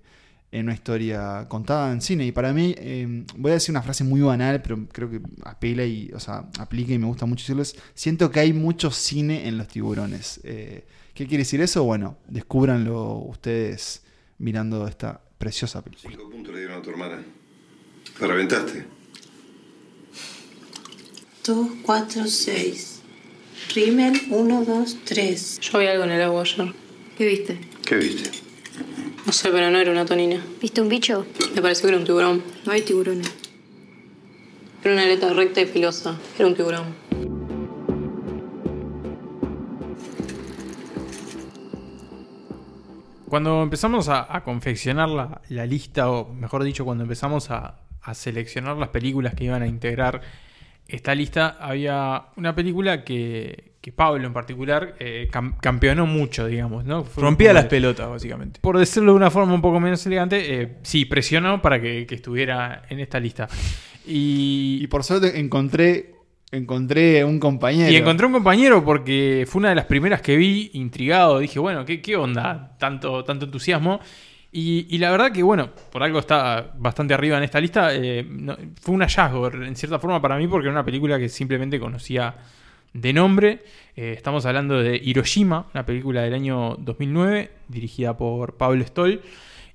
en 0.51 0.65
una 0.65 0.73
historia 0.73 1.45
contada 1.47 1.91
en 1.91 2.01
cine. 2.01 2.25
Y 2.25 2.31
para 2.31 2.51
mí, 2.53 2.75
eh, 2.77 3.25
voy 3.37 3.51
a 3.51 3.53
decir 3.55 3.71
una 3.71 3.81
frase 3.81 4.03
muy 4.03 4.21
banal, 4.21 4.61
pero 4.61 4.85
creo 4.91 5.09
que 5.09 5.21
apela 5.43 5.85
y, 5.85 6.11
o 6.13 6.19
sea, 6.19 6.49
aplica 6.59 6.93
y 6.93 6.99
me 6.99 7.07
gusta 7.07 7.25
mucho 7.25 7.43
decirlo. 7.43 7.61
es, 7.61 7.75
siento 7.93 8.29
que 8.31 8.41
hay 8.41 8.51
mucho 8.51 8.91
cine 8.91 9.47
en 9.47 9.57
los 9.57 9.67
tiburones. 9.67 10.41
Eh, 10.43 10.85
¿Qué 11.13 11.25
quiere 11.25 11.43
decir 11.43 11.61
eso? 11.61 11.83
Bueno, 11.83 12.17
descúbranlo 12.27 13.19
ustedes 13.19 14.03
mirando 14.39 14.87
esta 14.87 15.21
preciosa 15.37 15.81
película. 15.83 16.11
Cinco 16.11 16.29
puntos 16.29 16.53
le 16.53 16.59
dieron 16.59 16.79
a 16.79 16.81
tu 16.81 16.89
hermana. 16.89 17.23
La 18.19 18.27
reventaste. 18.27 18.85
2, 21.45 21.69
4, 21.81 22.27
6. 22.27 23.01
Rimmel, 23.73 24.21
1, 24.29 24.65
2, 24.65 24.97
3. 25.05 25.59
Yo 25.59 25.79
vi 25.79 25.87
algo 25.87 26.03
en 26.03 26.11
el 26.11 26.21
agua 26.21 26.41
ayer. 26.41 26.73
¿Qué 27.17 27.25
viste? 27.25 27.59
¿Qué 27.85 27.95
viste? 27.95 28.31
No 29.25 29.31
sé, 29.31 29.49
pero 29.51 29.69
no 29.69 29.77
era 29.77 29.91
una 29.91 30.05
tonina. 30.05 30.43
¿Viste 30.59 30.81
un 30.81 30.89
bicho? 30.89 31.25
Me 31.55 31.61
pareció 31.61 31.83
que 31.83 31.89
era 31.89 31.97
un 31.99 32.05
tiburón. 32.05 32.43
No 32.65 32.71
hay 32.71 32.81
tiburones. 32.81 33.31
Era 34.83 34.93
una 34.93 35.03
aleta 35.03 35.31
recta 35.33 35.61
y 35.61 35.65
filosa. 35.67 36.17
Era 36.37 36.47
un 36.47 36.55
tiburón. 36.55 36.95
Cuando 43.29 43.63
empezamos 43.63 44.09
a, 44.09 44.35
a 44.35 44.43
confeccionar 44.43 45.07
la, 45.07 45.41
la 45.49 45.65
lista, 45.65 46.09
o 46.09 46.33
mejor 46.33 46.63
dicho, 46.63 46.83
cuando 46.83 47.03
empezamos 47.03 47.49
a, 47.51 47.79
a 48.01 48.13
seleccionar 48.13 48.75
las 48.77 48.89
películas 48.89 49.35
que 49.35 49.45
iban 49.45 49.61
a 49.61 49.67
integrar 49.67 50.21
esta 50.87 51.15
lista, 51.15 51.57
había 51.59 52.25
una 52.35 52.53
película 52.55 53.05
que, 53.05 53.70
que 53.81 53.91
Pablo 53.91 54.27
en 54.27 54.33
particular 54.33 54.95
eh, 54.99 55.27
cam- 55.31 55.57
campeonó 55.59 56.05
mucho, 56.05 56.45
digamos, 56.45 56.85
¿no? 56.85 57.03
Fue 57.03 57.23
Rompía 57.23 57.51
las 57.51 57.63
de- 57.63 57.69
pelotas, 57.71 58.07
básicamente. 58.07 58.59
Por 58.61 58.77
decirlo 58.77 59.13
de 59.13 59.17
una 59.17 59.31
forma 59.31 59.53
un 59.55 59.61
poco 59.61 59.79
menos 59.79 60.05
elegante, 60.05 60.61
eh, 60.61 60.77
sí, 60.83 61.05
presionó 61.05 61.61
para 61.61 61.81
que, 61.81 62.05
que 62.05 62.13
estuviera 62.15 62.83
en 62.89 62.99
esta 62.99 63.19
lista. 63.19 63.47
Y, 64.05 64.79
Y 64.81 64.87
por 64.87 65.03
suerte 65.03 65.39
encontré, 65.39 66.15
encontré 66.51 67.23
un 67.23 67.39
compañero. 67.39 67.91
y 67.91 67.95
encontré 67.95 68.25
un 68.27 68.33
compañero 68.33 68.83
porque 68.83 69.45
fue 69.47 69.59
una 69.59 69.69
de 69.69 69.75
las 69.75 69.85
primeras 69.85 70.21
que 70.21 70.35
vi, 70.37 70.69
intrigado. 70.73 71.39
Dije, 71.39 71.59
bueno, 71.59 71.85
¿qué, 71.85 72.01
qué 72.01 72.15
onda? 72.15 72.75
Tanto, 72.79 73.23
tanto 73.23 73.45
entusiasmo. 73.45 73.99
Y, 74.51 74.85
y 74.89 74.97
la 74.97 75.11
verdad 75.11 75.31
que, 75.31 75.43
bueno, 75.43 75.69
por 75.91 76.03
algo 76.03 76.19
está 76.19 76.73
bastante 76.77 77.13
arriba 77.13 77.37
en 77.37 77.43
esta 77.43 77.59
lista. 77.61 77.95
eh, 77.95 78.25
no- 78.29 78.57
fue 78.81 78.93
un 78.95 79.01
hallazgo, 79.01 79.47
en 79.53 79.75
cierta 79.75 79.97
forma, 79.97 80.21
para 80.21 80.37
mí, 80.37 80.47
porque 80.47 80.67
era 80.67 80.73
una 80.73 80.85
película 80.85 81.17
que 81.17 81.29
simplemente 81.29 81.79
conocía 81.79 82.35
de 82.93 83.13
nombre. 83.13 83.59
Eh, 83.95 84.13
estamos 84.15 84.45
hablando 84.45 84.81
de 84.81 84.95
Hiroshima, 84.97 85.67
una 85.73 85.85
película 85.85 86.21
del 86.23 86.33
año 86.33 86.75
2009, 86.79 87.51
dirigida 87.67 88.17
por 88.17 88.57
Pablo 88.57 88.83
Stoll. 88.85 89.21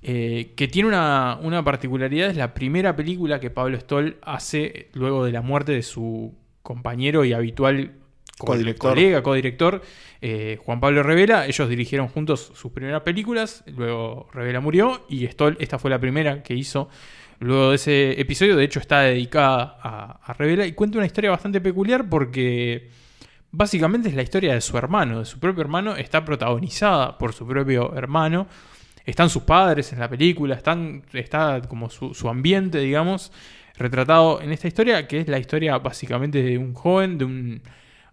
eh, 0.03 0.53
que 0.55 0.67
tiene 0.67 0.89
una, 0.89 1.39
una 1.41 1.63
particularidad, 1.63 2.29
es 2.29 2.37
la 2.37 2.53
primera 2.53 2.95
película 2.95 3.39
que 3.39 3.49
Pablo 3.49 3.79
Stoll 3.79 4.17
hace 4.21 4.89
luego 4.93 5.25
de 5.25 5.31
la 5.31 5.41
muerte 5.41 5.71
de 5.71 5.81
su 5.81 6.35
compañero 6.61 7.25
y 7.25 7.33
habitual 7.33 7.93
co- 8.37 8.47
Codirector. 8.47 8.91
colega, 8.93 9.23
codirector, 9.23 9.81
eh, 10.21 10.59
Juan 10.63 10.79
Pablo 10.79 11.01
Revela. 11.01 11.47
Ellos 11.47 11.67
dirigieron 11.67 12.07
juntos 12.09 12.51
sus 12.53 12.71
primeras 12.71 13.01
películas, 13.01 13.63
luego 13.75 14.27
Revela 14.33 14.59
murió 14.59 15.03
y 15.09 15.25
Stoll, 15.27 15.57
esta 15.59 15.79
fue 15.79 15.89
la 15.89 15.99
primera 15.99 16.43
que 16.43 16.53
hizo 16.53 16.89
luego 17.39 17.71
de 17.71 17.75
ese 17.77 18.21
episodio. 18.21 18.55
De 18.55 18.63
hecho, 18.65 18.79
está 18.79 19.01
dedicada 19.01 19.77
a, 19.81 20.19
a 20.23 20.33
Revela 20.33 20.65
y 20.67 20.73
cuenta 20.73 20.99
una 20.99 21.07
historia 21.07 21.31
bastante 21.31 21.59
peculiar 21.59 22.07
porque 22.07 22.89
básicamente 23.51 24.09
es 24.09 24.15
la 24.15 24.21
historia 24.23 24.53
de 24.53 24.61
su 24.61 24.77
hermano, 24.77 25.19
de 25.19 25.25
su 25.25 25.39
propio 25.39 25.61
hermano. 25.61 25.95
Está 25.95 26.23
protagonizada 26.25 27.17
por 27.17 27.33
su 27.33 27.47
propio 27.47 27.93
hermano. 27.95 28.47
Están 29.05 29.29
sus 29.29 29.43
padres 29.43 29.93
en 29.93 29.99
la 29.99 30.09
película, 30.09 30.55
están, 30.55 31.03
está 31.13 31.61
como 31.67 31.89
su, 31.89 32.13
su 32.13 32.27
ambiente, 32.27 32.79
digamos, 32.79 33.31
retratado 33.77 34.41
en 34.41 34.51
esta 34.51 34.67
historia, 34.67 35.07
que 35.07 35.21
es 35.21 35.27
la 35.29 35.39
historia 35.39 35.77
básicamente 35.77 36.43
de 36.43 36.57
un 36.57 36.73
joven, 36.73 37.17
de 37.17 37.23
un 37.25 37.61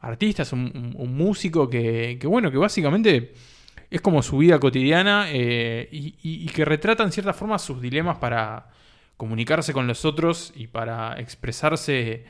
artista, 0.00 0.42
es 0.42 0.52
un, 0.52 0.94
músico 1.16 1.68
que, 1.68 2.16
que, 2.20 2.26
bueno, 2.28 2.50
que 2.52 2.58
básicamente 2.58 3.32
es 3.90 4.00
como 4.00 4.22
su 4.22 4.38
vida 4.38 4.60
cotidiana 4.60 5.26
eh, 5.30 5.88
y- 5.90 6.14
y 6.22 6.46
que 6.46 6.64
retrata 6.64 7.02
en 7.02 7.10
cierta 7.10 7.32
forma 7.32 7.58
sus 7.58 7.80
dilemas 7.80 8.18
para 8.18 8.68
comunicarse 9.16 9.72
con 9.72 9.86
los 9.88 10.04
otros 10.04 10.52
y 10.54 10.66
para 10.68 11.18
expresarse 11.18 12.24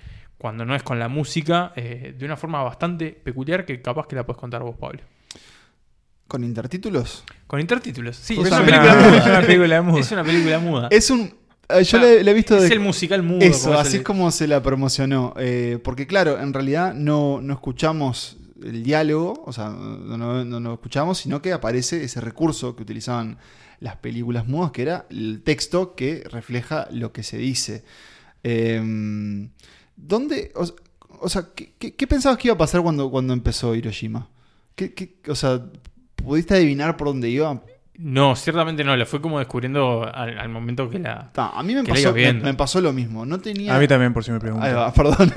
cuando 0.45 0.66
no 0.66 0.75
es 0.75 0.83
con 0.83 0.99
la 0.99 1.09
música 1.09 1.73
eh, 1.75 2.15
de 2.19 2.25
una 2.27 2.37
forma 2.37 2.62
bastante 2.62 3.12
peculiar 3.12 3.65
que 3.65 3.81
capaz 3.81 4.07
que 4.07 4.15
la 4.15 4.27
puedes 4.27 4.39
contar 4.39 4.62
vos, 4.62 4.77
Pablo. 4.77 5.01
¿Con 6.29 6.45
intertítulos? 6.45 7.25
Con 7.47 7.61
intertítulos, 7.61 8.15
sí, 8.16 8.35
es 8.35 8.41
una, 8.41 8.59
película 8.62 8.95
muda. 9.01 9.16
es 9.16 9.25
una 9.27 9.41
película 9.41 9.81
muda. 9.83 10.01
Es 10.01 10.12
una 10.12 10.23
película 10.25 10.59
muda. 10.59 10.89
Es 10.91 11.09
un. 11.11 11.35
eh, 11.71 11.83
Yo 11.83 11.97
Ah, 11.97 12.03
le, 12.03 12.23
le 12.23 12.31
he 12.31 12.35
visto 12.35 12.59
es 12.59 12.69
de- 12.69 12.75
el 12.75 12.81
musical 12.81 13.23
mudo, 13.23 13.41
Eso, 13.41 13.73
así 13.73 13.93
le- 13.93 13.99
es 14.01 14.05
como 14.05 14.31
se 14.31 14.47
la 14.47 14.62
promocionó. 14.62 15.33
Eh, 15.39 15.79
porque, 15.83 16.07
claro, 16.07 16.39
en 16.39 16.53
realidad 16.53 16.93
no, 16.93 17.41
no 17.41 17.55
escuchamos 17.55 18.37
el 18.62 18.83
diálogo, 18.83 19.43
o 19.47 19.53
sea, 19.55 19.71
no, 19.71 20.19
no, 20.19 20.45
no 20.45 20.61
lo 20.61 20.75
escuchamos, 20.75 21.16
sino 21.16 21.41
que 21.41 21.55
aparece 21.55 22.05
ese 22.05 22.21
recurso 22.21 22.77
que 22.77 22.83
utilizaban 22.83 23.39
las 23.81 23.97
películas 23.97 24.47
mudas, 24.47 24.73
que 24.73 24.83
era 24.83 25.07
el 25.09 25.41
texto 25.43 25.95
que 25.95 26.23
refleja 26.31 26.87
lo 26.91 27.12
que 27.15 27.23
se 27.23 27.39
dice. 27.39 27.83
Eh, 28.43 29.49
¿Dónde.? 29.97 30.53
O, 30.55 30.66
o 31.21 31.29
sea, 31.29 31.47
¿qué, 31.55 31.73
qué- 31.79 31.95
qué 31.95 32.07
pensabas 32.07 32.39
que 32.39 32.49
iba 32.49 32.55
a 32.55 32.59
pasar 32.59 32.83
cuando, 32.83 33.11
cuando 33.11 33.33
empezó 33.33 33.75
Hiroshima? 33.75 34.29
¿Qué, 34.75 34.93
qué- 34.95 35.15
o 35.29 35.35
sea, 35.35 35.62
¿pudiste 36.16 36.55
adivinar 36.55 36.97
por 36.97 37.09
dónde 37.09 37.29
iba? 37.31 37.62
No, 37.97 38.35
ciertamente 38.35 38.83
no, 38.83 38.97
la 38.97 39.07
fue 39.07 39.21
como 39.21 39.39
descubriendo 39.39 40.03
al, 40.12 40.37
al 40.37 40.49
momento 40.49 40.91
que 40.91 40.99
la. 40.99 41.31
a 41.37 41.62
mí 41.62 41.75
me 41.77 41.85
pasó, 41.85 42.01
iba 42.01 42.12
me, 42.12 42.19
viendo. 42.19 42.45
me 42.45 42.55
pasó 42.55 42.81
lo 42.81 42.93
mismo. 42.93 43.25
No 43.25 43.39
tenía. 43.39 43.77
A 43.77 43.79
mí 43.79 43.87
también, 43.87 44.12
por 44.12 44.25
si 44.25 44.33
me 44.33 44.41
preguntan. 44.41 44.69
Ahí 44.69 44.75
va, 44.75 44.93
perdón. 44.95 45.33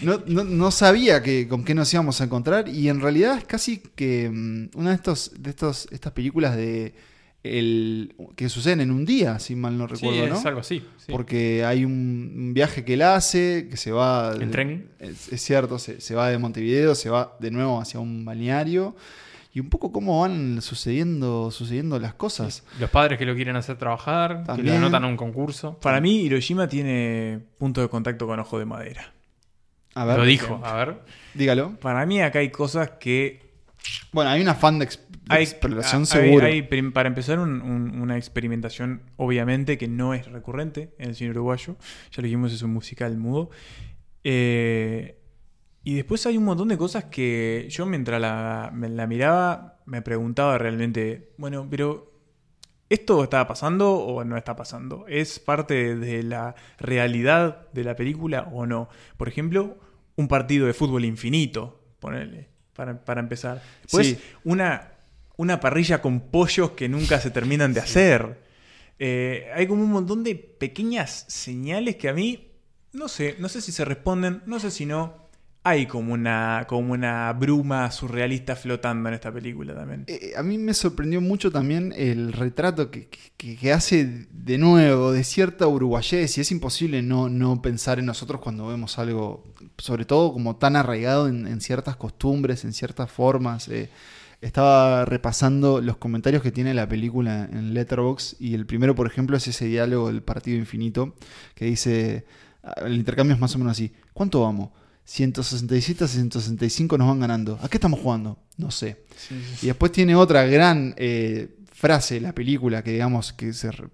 No, 0.00 0.18
no- 0.26 0.44
no 0.44 0.70
sabía 0.70 1.22
que, 1.22 1.46
con 1.46 1.62
qué 1.62 1.74
nos 1.74 1.92
íbamos 1.92 2.20
a 2.22 2.24
encontrar. 2.24 2.68
Y 2.68 2.88
en 2.88 3.00
realidad 3.02 3.36
es 3.36 3.44
casi 3.44 3.78
que 3.94 4.30
mm, 4.32 4.78
una 4.78 4.90
de 4.90 4.96
estos, 4.96 5.32
de 5.38 5.50
estos, 5.50 5.86
estas 5.92 6.12
películas 6.12 6.56
de 6.56 6.94
el, 7.44 8.14
que 8.36 8.48
suceden 8.48 8.80
en 8.80 8.90
un 8.90 9.04
día, 9.04 9.38
si 9.38 9.54
mal 9.54 9.78
no 9.78 9.86
Sí, 9.86 9.94
recuerdo, 9.94 10.26
¿no? 10.28 10.38
es 10.38 10.46
algo 10.46 10.60
así, 10.60 10.82
sí. 10.96 11.12
Porque 11.12 11.64
hay 11.64 11.84
un, 11.84 12.52
viaje 12.54 12.84
que 12.84 12.94
él 12.94 13.02
hace, 13.02 13.68
que 13.70 13.76
se 13.76 13.92
va. 13.92 14.34
¿En 14.40 14.50
tren? 14.50 14.88
Es, 14.98 15.32
es 15.32 15.42
cierto, 15.42 15.78
se, 15.78 16.00
se 16.00 16.14
va 16.14 16.30
de 16.30 16.38
Montevideo, 16.38 16.94
se 16.94 17.10
va 17.10 17.36
de 17.38 17.50
nuevo 17.50 17.80
hacia 17.80 18.00
un 18.00 18.24
balneario. 18.24 18.96
Y 19.52 19.60
un 19.60 19.68
poco 19.70 19.92
cómo 19.92 20.22
van 20.22 20.60
sucediendo, 20.62 21.52
sucediendo 21.52 22.00
las 22.00 22.14
cosas. 22.14 22.64
Los 22.80 22.90
padres 22.90 23.20
que 23.20 23.24
lo 23.24 23.36
quieren 23.36 23.54
hacer 23.54 23.76
trabajar, 23.76 24.40
que 24.40 24.46
También. 24.46 24.80
lo 24.80 24.86
anotan 24.86 25.04
a 25.04 25.06
un 25.06 25.16
concurso. 25.16 25.78
Para 25.78 26.00
mí, 26.00 26.22
Hiroshima 26.22 26.66
tiene 26.66 27.38
punto 27.56 27.80
de 27.80 27.88
contacto 27.88 28.26
con 28.26 28.40
Ojo 28.40 28.58
de 28.58 28.64
Madera. 28.64 29.12
A 29.94 30.04
ver. 30.04 30.18
Lo 30.18 30.24
dijo, 30.24 30.60
a 30.64 30.74
ver. 30.74 30.96
Dígalo. 31.34 31.76
Para 31.76 32.04
mí, 32.04 32.20
acá 32.20 32.40
hay 32.40 32.50
cosas 32.50 32.90
que. 32.98 33.43
Bueno, 34.12 34.30
hay 34.30 34.40
una 34.40 34.54
fan 34.54 34.78
de, 34.78 34.84
ex- 34.86 35.00
de 35.10 35.18
Hay, 35.34 35.42
exploración 35.42 36.02
hay- 36.02 36.06
seguro. 36.06 36.46
hay 36.46 36.62
prim- 36.62 36.92
para 36.92 37.08
empezar, 37.08 37.38
un- 37.38 37.60
un- 37.62 38.00
una 38.00 38.16
experimentación, 38.16 39.02
obviamente, 39.16 39.76
que 39.78 39.88
no 39.88 40.14
es 40.14 40.26
recurrente 40.30 40.94
en 40.98 41.10
el 41.10 41.14
cine 41.16 41.30
uruguayo. 41.30 41.76
Ya 42.12 42.16
lo 42.20 42.22
dijimos, 42.24 42.52
es 42.52 42.62
un 42.62 42.72
musical 42.72 43.16
mudo. 43.16 43.50
Eh, 44.22 45.20
Y 45.86 45.96
después 45.96 46.24
hay 46.24 46.38
un 46.38 46.44
montón 46.44 46.68
de 46.68 46.78
cosas 46.78 47.04
que 47.04 47.66
yo 47.68 47.84
mientras 47.84 48.18
la, 48.18 48.70
me 48.72 48.88
la 48.88 49.06
miraba 49.06 49.82
me 49.84 50.00
preguntaba 50.00 50.56
realmente, 50.56 51.34
bueno, 51.36 51.66
pero 51.70 52.10
¿esto 52.88 53.22
está 53.22 53.46
pasando 53.46 53.92
o 53.92 54.24
no 54.24 54.38
está 54.38 54.56
pasando? 54.56 55.04
¿Es 55.08 55.38
parte 55.38 55.94
de 55.94 56.22
la 56.22 56.54
realidad 56.78 57.70
de 57.72 57.84
la 57.84 57.96
película 57.96 58.48
o 58.50 58.64
no? 58.64 58.88
Por 59.18 59.28
ejemplo, 59.28 59.76
un 60.16 60.26
partido 60.26 60.66
de 60.66 60.72
fútbol 60.72 61.04
infinito, 61.04 61.84
ponerle, 62.00 62.48
para, 62.74 63.04
para 63.04 63.20
empezar. 63.20 63.62
Pues 63.90 64.08
Sí. 64.08 64.18
una, 64.44 64.92
una 65.36 65.60
parrilla 65.60 66.00
con 66.02 66.20
pollos 66.20 66.72
que 66.72 66.88
nunca 66.88 67.20
se 67.20 67.30
terminan 67.30 67.72
de 67.72 67.80
hacer. 67.80 68.38
Eh, 68.98 69.50
hay 69.54 69.66
como 69.66 69.82
un 69.82 69.90
montón 69.90 70.22
de 70.22 70.34
pequeñas 70.36 71.24
señales 71.28 71.96
que 71.96 72.08
a 72.08 72.12
mí, 72.12 72.52
no 72.92 73.08
sé, 73.08 73.36
no 73.38 73.48
sé 73.48 73.60
si 73.60 73.72
se 73.72 73.84
responden, 73.84 74.42
no 74.46 74.60
sé 74.60 74.70
si 74.70 74.86
no. 74.86 75.23
Hay 75.66 75.86
como 75.86 76.12
una, 76.12 76.66
como 76.68 76.92
una 76.92 77.32
bruma 77.32 77.90
surrealista 77.90 78.54
flotando 78.54 79.08
en 79.08 79.14
esta 79.14 79.32
película 79.32 79.74
también. 79.74 80.04
Eh, 80.08 80.32
a 80.36 80.42
mí 80.42 80.58
me 80.58 80.74
sorprendió 80.74 81.22
mucho 81.22 81.50
también 81.50 81.94
el 81.96 82.34
retrato 82.34 82.90
que, 82.90 83.08
que- 83.38 83.72
hace 83.72 84.26
de 84.30 84.58
nuevo 84.58 85.10
de 85.10 85.24
cierta 85.24 85.66
uruguayés 85.66 86.36
y 86.36 86.42
es 86.42 86.50
imposible 86.50 87.00
no, 87.00 87.30
no 87.30 87.62
pensar 87.62 87.98
en 87.98 88.04
nosotros 88.04 88.42
cuando 88.42 88.66
vemos 88.66 88.98
algo, 88.98 89.42
sobre 89.78 90.04
todo 90.04 90.34
como 90.34 90.56
tan 90.56 90.76
arraigado 90.76 91.28
en, 91.28 91.60
ciertas 91.62 91.96
costumbres, 91.96 92.64
en 92.64 92.74
ciertas 92.74 93.10
formas. 93.10 93.68
eh. 93.68 93.88
Estaba 94.42 95.06
repasando 95.06 95.80
los 95.80 95.96
comentarios 95.96 96.42
que 96.42 96.52
tiene 96.52 96.74
la 96.74 96.86
película 96.86 97.48
en 97.50 97.72
Letterboxd 97.72 98.36
y 98.38 98.52
el 98.52 98.66
primero, 98.66 98.94
por 98.94 99.06
ejemplo, 99.06 99.34
es 99.38 99.48
ese 99.48 99.64
diálogo 99.64 100.08
del 100.08 100.22
Partido 100.22 100.58
Infinito 100.58 101.14
que 101.54 101.64
dice, 101.64 102.26
el 102.84 102.94
intercambio 102.96 103.32
es 103.34 103.40
más 103.40 103.54
o 103.54 103.58
menos 103.58 103.70
así, 103.72 103.94
¿cuánto 104.12 104.42
vamos? 104.42 104.68
167 105.04 106.04
a 106.04 106.08
165 106.08 106.98
nos 106.98 107.08
van 107.08 107.20
ganando. 107.20 107.58
¿A 107.62 107.68
qué 107.68 107.76
estamos 107.76 108.00
jugando? 108.00 108.38
No 108.56 108.70
sé. 108.70 109.04
Y 109.62 109.66
después 109.66 109.92
tiene 109.92 110.14
otra 110.14 110.44
gran 110.46 110.94
eh, 110.96 111.56
frase 111.72 112.20
la 112.20 112.32
película 112.34 112.82
que 112.82 112.92
digamos 112.92 113.32
que 113.32 113.52
se 113.52 113.70
re- 113.70 113.88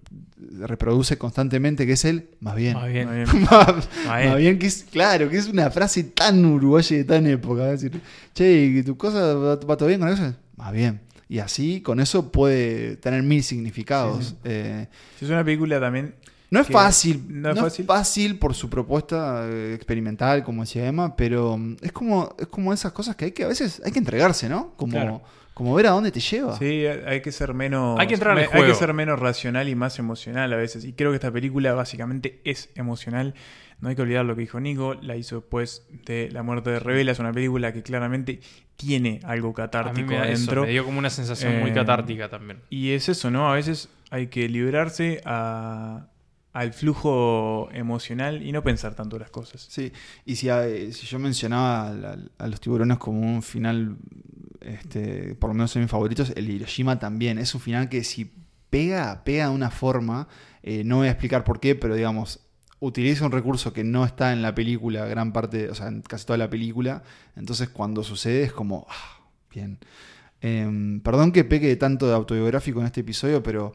reproduce 0.66 1.18
constantemente, 1.18 1.86
que 1.86 1.92
es 1.94 2.04
el 2.04 2.30
más 2.40 2.54
bien. 2.56 2.74
Más 2.74 2.88
bien. 2.92 3.08
más, 3.08 3.26
bien. 4.04 4.28
más 4.28 4.36
bien, 4.36 4.58
que 4.58 4.66
es, 4.66 4.84
claro, 4.90 5.28
que 5.28 5.38
es 5.38 5.46
una 5.48 5.70
frase 5.70 6.04
tan 6.04 6.44
uruguaya 6.44 6.96
de 6.96 7.04
tan 7.04 7.26
época. 7.26 7.72
Es 7.72 7.82
decir, 7.82 8.00
che, 8.34 8.64
¿y 8.66 8.82
¿tu 8.82 8.96
cosa 8.96 9.34
va, 9.34 9.56
va 9.56 9.76
todo 9.76 9.88
bien 9.88 10.00
con 10.00 10.08
eso? 10.08 10.32
Más 10.56 10.72
bien. 10.72 11.00
Y 11.28 11.38
así, 11.38 11.80
con 11.80 12.00
eso 12.00 12.30
puede 12.32 12.96
tener 12.96 13.22
mil 13.22 13.42
significados. 13.42 14.24
Sí, 14.26 14.30
sí. 14.32 14.38
Eh, 14.44 14.86
Es 15.20 15.28
una 15.28 15.44
película 15.44 15.78
también. 15.80 16.14
No 16.50 16.60
es 16.60 16.66
que- 16.66 16.72
fácil, 16.72 17.24
No 17.28 17.50
es 17.50 17.60
fácil. 17.60 17.84
fácil 17.86 18.38
por 18.38 18.54
su 18.54 18.68
propuesta 18.68 19.46
eh, 19.48 19.74
experimental, 19.74 20.42
como 20.44 20.62
decía 20.62 20.86
Emma, 20.86 21.16
pero 21.16 21.58
es 21.80 21.92
como, 21.92 22.34
es 22.38 22.46
como 22.48 22.72
esas 22.72 22.92
cosas 22.92 23.16
que 23.16 23.26
hay 23.26 23.32
que 23.32 23.44
a 23.44 23.48
veces 23.48 23.80
hay 23.84 23.92
que 23.92 23.98
entregarse, 23.98 24.48
¿no? 24.48 24.74
Como, 24.76 24.92
Claro. 24.92 25.22
como 25.54 25.74
ver 25.74 25.86
a 25.86 25.90
dónde 25.90 26.10
te 26.10 26.20
lleva. 26.20 26.56
Sí, 26.58 26.84
hay 26.86 27.20
que 27.22 27.32
ser 27.32 27.54
menos. 27.54 27.98
Hay 28.00 28.06
que 28.06 28.14
entrar 28.14 28.32
al 28.32 28.36
me- 28.38 28.42
Hay 28.44 28.48
juego. 28.48 28.66
que 28.66 28.74
ser 28.74 28.92
menos 28.94 29.18
racional 29.18 29.68
y 29.68 29.74
más 29.74 29.98
emocional 29.98 30.52
a 30.52 30.56
veces. 30.56 30.84
Y 30.84 30.92
creo 30.94 31.10
que 31.10 31.16
esta 31.16 31.30
película 31.30 31.72
básicamente 31.74 32.40
es 32.44 32.70
emocional. 32.74 33.34
No 33.80 33.88
hay 33.88 33.96
que 33.96 34.02
olvidar 34.02 34.26
lo 34.26 34.34
que 34.34 34.42
dijo 34.42 34.60
Nico. 34.60 34.92
La 34.94 35.16
hizo 35.16 35.36
después 35.36 35.86
de 36.04 36.28
La 36.32 36.42
muerte 36.42 36.68
de 36.70 36.80
Revela. 36.80 37.12
Es 37.12 37.18
una 37.18 37.32
película 37.32 37.72
que 37.72 37.82
claramente 37.82 38.40
tiene 38.76 39.20
algo 39.24 39.48
A 39.48 39.50
mí 39.50 39.54
catártico 39.54 40.08
me, 40.08 40.16
da 40.16 40.24
eso, 40.24 40.32
adentro. 40.34 40.62
me 40.64 40.70
dio 40.70 40.84
como 40.84 40.98
una 40.98 41.08
sensación 41.08 41.60
muy 41.60 41.70
Eh, 41.70 41.74
catártica 41.74 42.28
también. 42.28 42.60
Y 42.68 42.90
es 42.90 43.08
eso, 43.08 43.30
¿no? 43.30 43.50
A 43.50 43.54
veces 43.54 43.88
hay 44.10 44.26
que 44.26 44.48
librarse 44.50 45.22
a- 45.24 46.08
al 46.52 46.72
flujo 46.72 47.68
emocional 47.72 48.42
y 48.42 48.52
no 48.52 48.62
pensar 48.62 48.94
tanto 48.94 49.18
las 49.18 49.30
cosas. 49.30 49.66
Sí, 49.68 49.92
y 50.24 50.36
si, 50.36 50.48
si 50.92 51.06
yo 51.06 51.18
mencionaba 51.18 51.88
a, 51.88 52.16
a 52.38 52.48
los 52.48 52.60
tiburones 52.60 52.98
como 52.98 53.20
un 53.20 53.42
final, 53.42 53.96
este, 54.60 55.34
por 55.36 55.50
lo 55.50 55.54
menos 55.54 55.70
son 55.70 55.82
mis 55.82 55.90
favoritos, 55.90 56.32
el 56.34 56.50
Hiroshima 56.50 56.98
también. 56.98 57.38
Es 57.38 57.54
un 57.54 57.60
final 57.60 57.88
que 57.88 58.02
si 58.04 58.32
pega, 58.70 59.22
pega 59.24 59.48
de 59.48 59.54
una 59.54 59.70
forma, 59.70 60.28
eh, 60.62 60.82
no 60.84 60.98
voy 60.98 61.08
a 61.08 61.10
explicar 61.10 61.44
por 61.44 61.60
qué, 61.60 61.74
pero 61.74 61.94
digamos, 61.94 62.40
utiliza 62.80 63.26
un 63.26 63.32
recurso 63.32 63.72
que 63.72 63.84
no 63.84 64.04
está 64.04 64.32
en 64.32 64.42
la 64.42 64.54
película, 64.54 65.04
gran 65.06 65.32
parte, 65.32 65.68
o 65.70 65.74
sea, 65.74 65.88
en 65.88 66.02
casi 66.02 66.26
toda 66.26 66.38
la 66.38 66.50
película. 66.50 67.02
Entonces 67.36 67.68
cuando 67.68 68.02
sucede 68.02 68.42
es 68.42 68.52
como, 68.52 68.86
ah, 68.88 69.20
bien. 69.52 69.78
Em, 70.42 71.00
perdón 71.00 71.32
que 71.32 71.44
peque 71.44 71.76
tanto 71.76 72.08
de 72.08 72.14
autobiográfico 72.14 72.80
en 72.80 72.86
este 72.86 73.02
episodio, 73.02 73.42
pero 73.42 73.74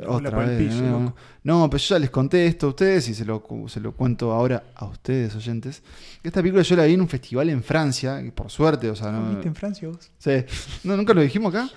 te 0.00 0.06
otra 0.06 0.38
vez. 0.46 0.74
no, 0.74 1.00
loco. 1.00 1.16
no, 1.44 1.70
pero 1.70 1.78
yo 1.82 1.94
ya 1.94 1.98
les 1.98 2.10
conté 2.10 2.46
esto 2.46 2.66
a 2.66 2.68
ustedes 2.70 3.08
y 3.08 3.14
se 3.14 3.24
lo, 3.24 3.44
se 3.68 3.80
lo 3.80 3.92
cuento 3.92 4.32
ahora 4.32 4.64
a 4.74 4.84
ustedes, 4.86 5.34
oyentes. 5.36 5.82
Esta 6.22 6.40
película 6.40 6.62
yo 6.62 6.76
la 6.76 6.84
vi 6.84 6.94
en 6.94 7.00
un 7.00 7.08
festival 7.08 7.48
en 7.50 7.62
Francia, 7.62 8.20
y 8.22 8.30
por 8.30 8.50
suerte, 8.50 8.88
o 8.90 8.96
sea, 8.96 9.10
no, 9.12 9.30
¿Viste 9.30 9.48
en 9.48 9.54
Francia 9.54 9.88
vos? 9.88 10.10
Sí. 10.18 10.32
No, 10.84 10.96
nunca 10.96 11.12
lo 11.14 11.20
dijimos 11.20 11.54
acá. 11.54 11.68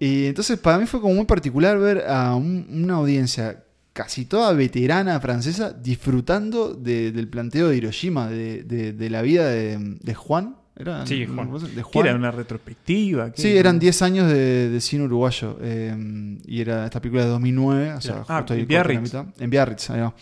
Y 0.00 0.26
entonces 0.26 0.58
para 0.58 0.78
mí 0.78 0.86
fue 0.86 1.00
como 1.00 1.14
muy 1.14 1.24
particular 1.24 1.78
ver 1.78 2.04
a 2.08 2.34
un- 2.34 2.66
una 2.70 2.94
audiencia 2.94 3.62
casi 3.92 4.24
toda 4.24 4.52
veterana 4.52 5.20
francesa 5.20 5.72
disfrutando 5.72 6.74
de- 6.74 7.12
del 7.12 7.28
planteo 7.28 7.68
de 7.68 7.76
Hiroshima, 7.76 8.28
de, 8.28 8.64
de- 8.64 8.92
de 8.92 9.10
la 9.10 9.22
vida 9.22 9.46
de, 9.48 9.78
de 10.00 10.14
Juan. 10.14 10.56
¿Era? 10.76 11.06
Sí, 11.06 11.24
Juan. 11.26 11.52
De 11.52 11.68
¿Qué 11.74 11.82
Juan. 11.82 12.06
era 12.06 12.16
una 12.16 12.30
retrospectiva? 12.30 13.30
Sí, 13.34 13.56
eran 13.56 13.78
10 13.78 14.02
años 14.02 14.28
de, 14.28 14.70
de 14.70 14.80
cine 14.80 15.04
uruguayo. 15.04 15.56
eh, 15.62 16.38
y 16.46 16.60
era 16.60 16.84
esta 16.84 17.00
película 17.00 17.22
de 17.24 17.28
2009. 17.30 17.92
O 17.94 18.00
sea. 18.00 18.24
Ah, 18.28 18.38
justo 18.38 18.54
ahí 18.54 18.60
en 18.62 18.66
Biarritz. 18.68 19.14
En 19.38 19.50
Biarritz, 19.50 19.90
ahí 19.90 20.00
va. 20.00 20.14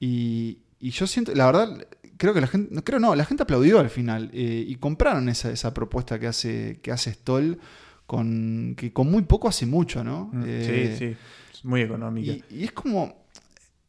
Y, 0.00 0.58
y 0.80 0.90
yo 0.90 1.06
siento, 1.06 1.32
la 1.34 1.46
verdad, 1.46 1.86
creo 2.16 2.34
que 2.34 2.40
la 2.40 2.46
gente, 2.48 2.74
no 2.74 2.82
creo 2.82 2.98
no, 2.98 3.14
la 3.14 3.24
gente 3.24 3.44
aplaudió 3.44 3.78
al 3.78 3.90
final. 3.90 4.30
eh, 4.32 4.64
y 4.66 4.74
compraron 4.76 5.28
esa, 5.28 5.50
esa 5.52 5.72
propuesta 5.72 6.18
que 6.18 6.26
hace, 6.26 6.80
que 6.82 6.90
hace 6.90 7.12
Stoll, 7.12 7.58
con, 8.06 8.74
que 8.76 8.92
con 8.92 9.10
muy 9.10 9.22
poco 9.22 9.48
hace 9.48 9.66
mucho, 9.66 10.02
¿no? 10.02 10.30
Mm, 10.32 10.42
Eh, 10.46 10.94
sí, 10.98 11.06
sí. 11.10 11.16
Es 11.52 11.64
muy 11.64 11.82
económica. 11.82 12.32
y, 12.32 12.44
y 12.50 12.64
es 12.64 12.72
como. 12.72 13.21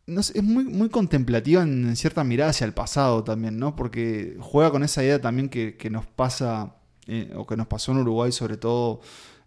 No 0.05 0.21
sé, 0.21 0.37
es 0.37 0.43
muy, 0.43 0.65
muy 0.65 0.89
contemplativa 0.89 1.63
en, 1.63 1.95
cierta 1.95 2.23
mirada 2.23 2.51
hacia 2.51 2.65
el 2.65 2.73
pasado 2.73 3.23
también, 3.23 3.57
¿no? 3.57 3.75
Porque 3.75 4.35
juega 4.39 4.71
con 4.71 4.83
esa 4.83 5.03
idea 5.03 5.21
también 5.21 5.49
que, 5.49 5.77
que 5.77 5.89
nos 5.89 6.05
pasa, 6.05 6.75
eh, 7.07 7.31
o 7.35 7.47
que 7.47 7.55
nos 7.55 7.67
pasó 7.67 7.93
en 7.93 7.99
Uruguay, 7.99 8.31
sobre 8.31 8.57
todo 8.57 9.01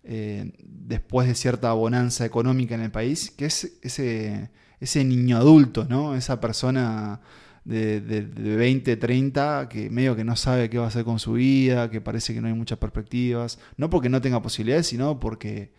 eh, 0.08 0.52
después 0.62 1.26
de 1.26 1.34
cierta 1.34 1.72
bonanza 1.72 2.24
económica 2.24 2.74
en 2.74 2.82
el 2.82 2.90
país, 2.92 3.30
que 3.30 3.46
es 3.46 3.78
ese, 3.82 4.50
ese 4.80 5.04
niño 5.04 5.36
adulto, 5.36 5.84
¿no? 5.88 6.14
Esa 6.14 6.40
persona 6.40 7.20
de, 7.64 8.00
de, 8.00 8.22
de 8.22 8.56
20, 8.56 8.96
30, 8.96 9.68
que 9.68 9.90
medio 9.90 10.14
que 10.14 10.22
no 10.22 10.36
sabe 10.36 10.70
qué 10.70 10.78
va 10.78 10.84
a 10.84 10.88
hacer 10.88 11.04
con 11.04 11.18
su 11.18 11.32
vida, 11.32 11.90
que 11.90 12.00
parece 12.00 12.32
que 12.32 12.40
no 12.40 12.46
hay 12.46 12.54
muchas 12.54 12.78
perspectivas, 12.78 13.58
no 13.76 13.90
porque 13.90 14.08
no 14.08 14.20
tenga 14.20 14.40
posibilidades, 14.40 14.86
sino 14.86 15.18
porque, 15.18 15.72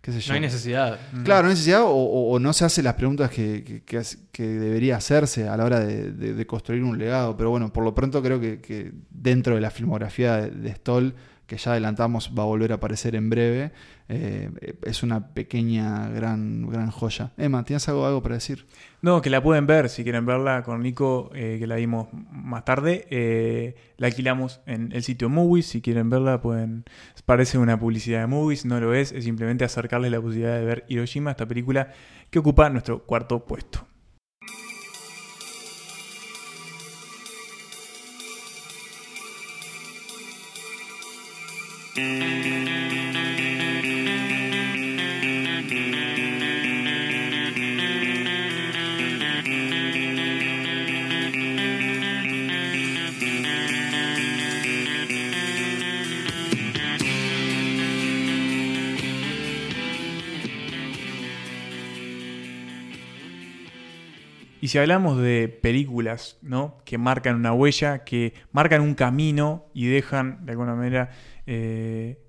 qué 0.00 0.12
sé 0.12 0.20
yo. 0.20 0.28
No 0.28 0.34
hay 0.34 0.40
necesidad. 0.40 0.98
Claro, 1.24 1.42
no 1.42 1.48
hay 1.48 1.54
necesidad 1.54 1.82
o, 1.82 1.90
o- 1.90 2.30
o 2.32 2.38
no 2.38 2.52
se 2.52 2.64
hace 2.64 2.82
las 2.82 2.94
preguntas 2.94 3.30
que, 3.30 3.62
que- 3.64 3.82
que 3.82 3.98
hace- 3.98 4.18
que 4.32 4.46
debería 4.46 4.96
hacerse 4.96 5.48
a 5.48 5.56
la 5.56 5.64
hora 5.64 5.80
de, 5.80 6.12
de- 6.12 6.34
de 6.34 6.46
construir 6.46 6.82
un 6.84 6.98
legado. 6.98 7.36
Pero 7.36 7.50
bueno, 7.50 7.72
por 7.72 7.84
lo 7.84 7.94
pronto 7.94 8.22
creo 8.22 8.40
que, 8.40 8.60
que 8.60 8.92
dentro 9.10 9.54
de 9.54 9.60
la 9.60 9.70
filmografía 9.70 10.36
de, 10.38 10.50
de 10.50 10.72
Stoll, 10.74 11.14
que 11.50 11.56
ya 11.56 11.72
adelantamos 11.72 12.32
va 12.38 12.44
a 12.44 12.46
volver 12.46 12.70
a 12.70 12.76
aparecer 12.76 13.16
en 13.16 13.28
breve, 13.28 13.72
eh, 14.08 14.50
es 14.82 15.02
una 15.02 15.34
pequeña, 15.34 16.08
gran, 16.08 16.70
gran 16.70 16.92
joya. 16.92 17.32
Emma, 17.36 17.64
¿tienes 17.64 17.88
algo, 17.88 18.06
algo 18.06 18.22
para 18.22 18.36
decir? 18.36 18.66
No, 19.02 19.20
que 19.20 19.30
la 19.30 19.42
pueden 19.42 19.66
ver 19.66 19.88
si 19.88 20.04
quieren 20.04 20.24
verla 20.26 20.62
con 20.62 20.80
Nico, 20.80 21.28
eh, 21.34 21.56
que 21.58 21.66
la 21.66 21.74
vimos 21.74 22.06
más 22.30 22.64
tarde. 22.64 23.08
Eh, 23.10 23.74
la 23.96 24.06
alquilamos 24.06 24.60
en 24.66 24.92
el 24.92 25.02
sitio 25.02 25.28
Movies. 25.28 25.66
Si 25.66 25.82
quieren 25.82 26.08
verla, 26.08 26.40
pueden. 26.40 26.84
Parece 27.24 27.58
una 27.58 27.80
publicidad 27.80 28.20
de 28.20 28.28
Movies, 28.28 28.64
no 28.64 28.78
lo 28.78 28.94
es. 28.94 29.10
Es 29.10 29.24
simplemente 29.24 29.64
acercarles 29.64 30.12
la 30.12 30.20
posibilidad 30.20 30.56
de 30.56 30.64
ver 30.64 30.84
Hiroshima, 30.86 31.32
esta 31.32 31.48
película 31.48 31.90
que 32.30 32.38
ocupa 32.38 32.70
nuestro 32.70 33.02
cuarto 33.02 33.44
puesto. 33.44 33.89
Y 64.62 64.68
si 64.68 64.78
hablamos 64.78 65.18
de 65.18 65.48
películas, 65.48 66.38
¿no? 66.42 66.76
Que 66.84 66.98
marcan 66.98 67.36
una 67.36 67.54
huella, 67.54 68.04
que 68.04 68.34
marcan 68.52 68.82
un 68.82 68.94
camino 68.94 69.64
y 69.72 69.86
dejan, 69.86 70.44
de 70.44 70.52
alguna 70.52 70.74
manera, 70.74 71.10
eh, 71.52 72.22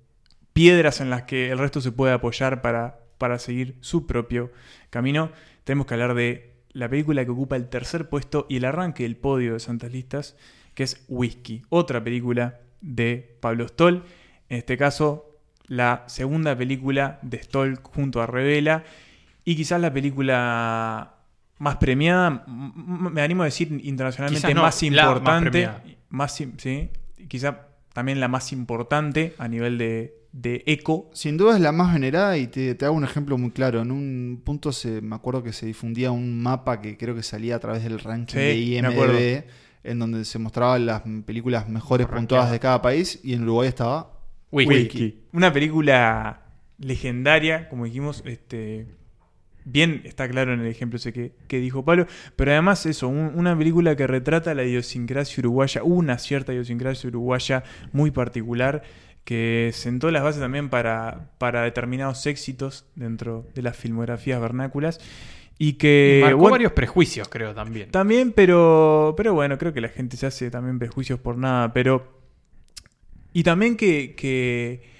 piedras 0.52 1.00
en 1.00 1.08
las 1.08 1.22
que 1.22 1.52
el 1.52 1.58
resto 1.58 1.80
se 1.80 1.92
puede 1.92 2.12
apoyar 2.12 2.60
para, 2.60 2.98
para 3.18 3.38
seguir 3.38 3.76
su 3.78 4.04
propio 4.04 4.50
camino, 4.90 5.30
tenemos 5.62 5.86
que 5.86 5.94
hablar 5.94 6.14
de 6.14 6.54
la 6.72 6.88
película 6.88 7.24
que 7.24 7.30
ocupa 7.30 7.54
el 7.54 7.68
tercer 7.68 8.08
puesto 8.08 8.46
y 8.48 8.56
el 8.56 8.64
arranque 8.64 9.04
del 9.04 9.16
podio 9.16 9.52
de 9.52 9.60
Santas 9.60 9.92
Listas, 9.92 10.36
que 10.74 10.82
es 10.82 11.04
Whisky, 11.06 11.62
otra 11.68 12.02
película 12.02 12.58
de 12.80 13.38
Pablo 13.38 13.68
Stoll. 13.68 14.02
En 14.48 14.58
este 14.58 14.76
caso, 14.76 15.38
la 15.68 16.02
segunda 16.08 16.56
película 16.58 17.20
de 17.22 17.40
Stoll 17.44 17.78
junto 17.80 18.22
a 18.22 18.26
Revela 18.26 18.82
y 19.44 19.54
quizás 19.54 19.80
la 19.80 19.92
película 19.92 21.14
más 21.58 21.76
premiada, 21.76 22.44
me 22.48 23.22
animo 23.22 23.42
a 23.42 23.46
decir 23.46 23.80
internacionalmente 23.84 24.52
no, 24.52 24.62
más 24.62 24.82
importante, 24.82 25.70
más, 26.08 26.34
sí, 26.34 26.90
quizá 27.28 27.68
también 27.92 28.20
la 28.20 28.28
más 28.28 28.52
importante 28.52 29.34
a 29.38 29.48
nivel 29.48 29.78
de, 29.78 30.14
de 30.32 30.62
eco. 30.66 31.10
Sin 31.12 31.36
duda 31.36 31.54
es 31.54 31.60
la 31.60 31.72
más 31.72 31.92
venerada 31.92 32.36
y 32.38 32.46
te, 32.46 32.74
te 32.74 32.84
hago 32.84 32.94
un 32.94 33.04
ejemplo 33.04 33.36
muy 33.38 33.50
claro. 33.50 33.82
En 33.82 33.90
un 33.90 34.40
punto 34.44 34.72
se, 34.72 35.00
me 35.00 35.14
acuerdo 35.14 35.42
que 35.42 35.52
se 35.52 35.66
difundía 35.66 36.10
un 36.10 36.42
mapa 36.42 36.80
que 36.80 36.96
creo 36.96 37.14
que 37.14 37.22
salía 37.22 37.56
a 37.56 37.58
través 37.58 37.84
del 37.84 37.98
ranking 37.98 38.34
Sí, 38.34 38.40
de. 38.40 38.56
IMDb, 38.56 39.44
en 39.84 39.98
donde 39.98 40.24
se 40.24 40.38
mostraban 40.38 40.86
las 40.86 41.02
películas 41.26 41.68
mejores 41.68 42.06
puntuadas 42.06 42.50
de 42.50 42.60
cada 42.60 42.80
país 42.80 43.20
y 43.22 43.34
en 43.34 43.42
Uruguay 43.42 43.68
estaba 43.68 44.12
Wiki. 44.50 45.22
Una 45.32 45.52
película 45.52 46.42
legendaria, 46.78 47.68
como 47.68 47.84
dijimos, 47.84 48.22
este, 48.26 48.86
bien 49.64 50.02
está 50.04 50.28
claro 50.28 50.52
en 50.52 50.60
el 50.60 50.66
ejemplo 50.66 50.96
ese 50.96 51.12
que, 51.12 51.32
que 51.48 51.58
dijo 51.58 51.84
Pablo, 51.84 52.06
pero 52.36 52.52
además 52.52 52.84
eso, 52.86 53.08
un- 53.08 53.32
una 53.34 53.56
película 53.56 53.96
que 53.96 54.06
retrata 54.06 54.54
la 54.54 54.64
idiosincrasia 54.64 55.40
uruguaya, 55.40 55.82
una 55.82 56.18
cierta 56.18 56.52
idiosincrasia 56.52 57.08
uruguaya 57.08 57.64
muy 57.92 58.10
particular, 58.10 58.82
que 59.24 59.70
sentó 59.72 60.10
las 60.10 60.22
bases 60.24 60.40
también 60.40 60.68
para, 60.68 61.30
para 61.38 61.62
determinados 61.62 62.26
éxitos 62.26 62.86
dentro 62.96 63.46
de 63.54 63.62
las 63.62 63.76
filmografías 63.76 64.40
vernáculas. 64.40 64.98
Y 65.58 65.74
que. 65.74 66.16
Y 66.18 66.24
marcó 66.24 66.38
bueno, 66.38 66.52
varios 66.52 66.72
prejuicios, 66.72 67.28
creo, 67.28 67.54
también. 67.54 67.90
También, 67.90 68.32
pero. 68.32 69.14
Pero 69.16 69.34
bueno, 69.34 69.58
creo 69.58 69.72
que 69.72 69.80
la 69.80 69.90
gente 69.90 70.16
se 70.16 70.26
hace 70.26 70.50
también 70.50 70.78
prejuicios 70.80 71.20
por 71.20 71.36
nada. 71.38 71.72
Pero. 71.72 72.20
Y 73.32 73.44
también 73.44 73.76
que. 73.76 74.14
que 74.16 74.91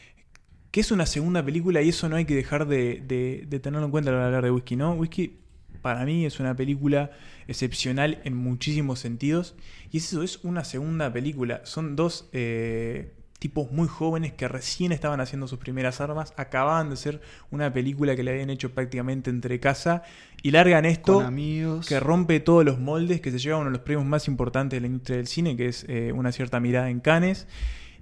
que 0.73 0.81
es 0.81 0.91
una 0.91 1.07
segunda 1.07 1.45
película 1.45 1.81
y 1.83 1.91
eso 1.91 2.09
no 2.09 2.17
hay 2.17 2.25
que 2.25 2.35
dejar 2.35 2.67
de, 2.67 3.01
de- 3.07 3.45
de 3.49 3.61
tenerlo 3.61 3.85
en 3.87 3.93
cuenta 3.93 4.11
a 4.11 4.15
la 4.15 4.19
hora 4.19 4.25
de 4.31 4.37
hablar 4.37 4.45
de 4.45 4.51
Whisky, 4.51 4.75
¿no? 4.75 4.95
Whisky 4.95 5.37
para 5.83 6.05
mí 6.05 6.27
es 6.27 6.41
una 6.41 6.57
película 6.57 7.11
excepcional 7.47 8.21
en 8.25 8.35
muchísimos 8.37 8.99
sentidos 8.99 9.55
y 9.91 9.99
eso 9.99 10.23
es 10.23 10.41
una 10.43 10.65
segunda 10.65 11.13
película. 11.13 11.61
Son 11.65 11.97
dos 11.97 12.29
eh, 12.33 13.13
tipos 13.41 13.73
muy 13.73 13.89
jóvenes 13.89 14.33
que 14.33 14.47
recién 14.47 14.93
estaban 14.93 15.21
haciendo 15.21 15.49
sus 15.49 15.59
primeras 15.59 16.01
armas, 16.01 16.33
acababan 16.37 16.89
de 16.89 16.95
hacer 16.95 17.21
una 17.51 17.73
película 17.73 18.15
que 18.15 18.23
le 18.23 18.31
habían 18.31 18.49
hecho 18.51 18.71
prácticamente 18.73 19.29
entre 19.31 19.59
casa 19.61 20.05
y 20.41 20.53
largan 20.53 20.85
esto 20.85 21.15
Con 21.15 21.27
amigos. 21.27 21.87
que 21.89 21.99
rompe 22.01 22.39
todos 22.41 22.65
los 22.65 22.79
moldes, 22.79 23.21
que 23.21 23.31
se 23.33 23.39
lleva 23.39 23.57
uno 23.59 23.67
de 23.67 23.73
los 23.73 23.81
premios 23.83 24.07
más 24.07 24.29
importantes 24.29 24.77
de 24.77 24.81
la 24.83 24.87
industria 24.87 25.17
del 25.17 25.27
cine, 25.27 25.57
que 25.57 25.67
es 25.67 25.85
eh, 25.89 26.13
una 26.15 26.31
cierta 26.33 26.61
mirada 26.61 26.89
en 26.89 27.01
Cannes. 27.01 27.47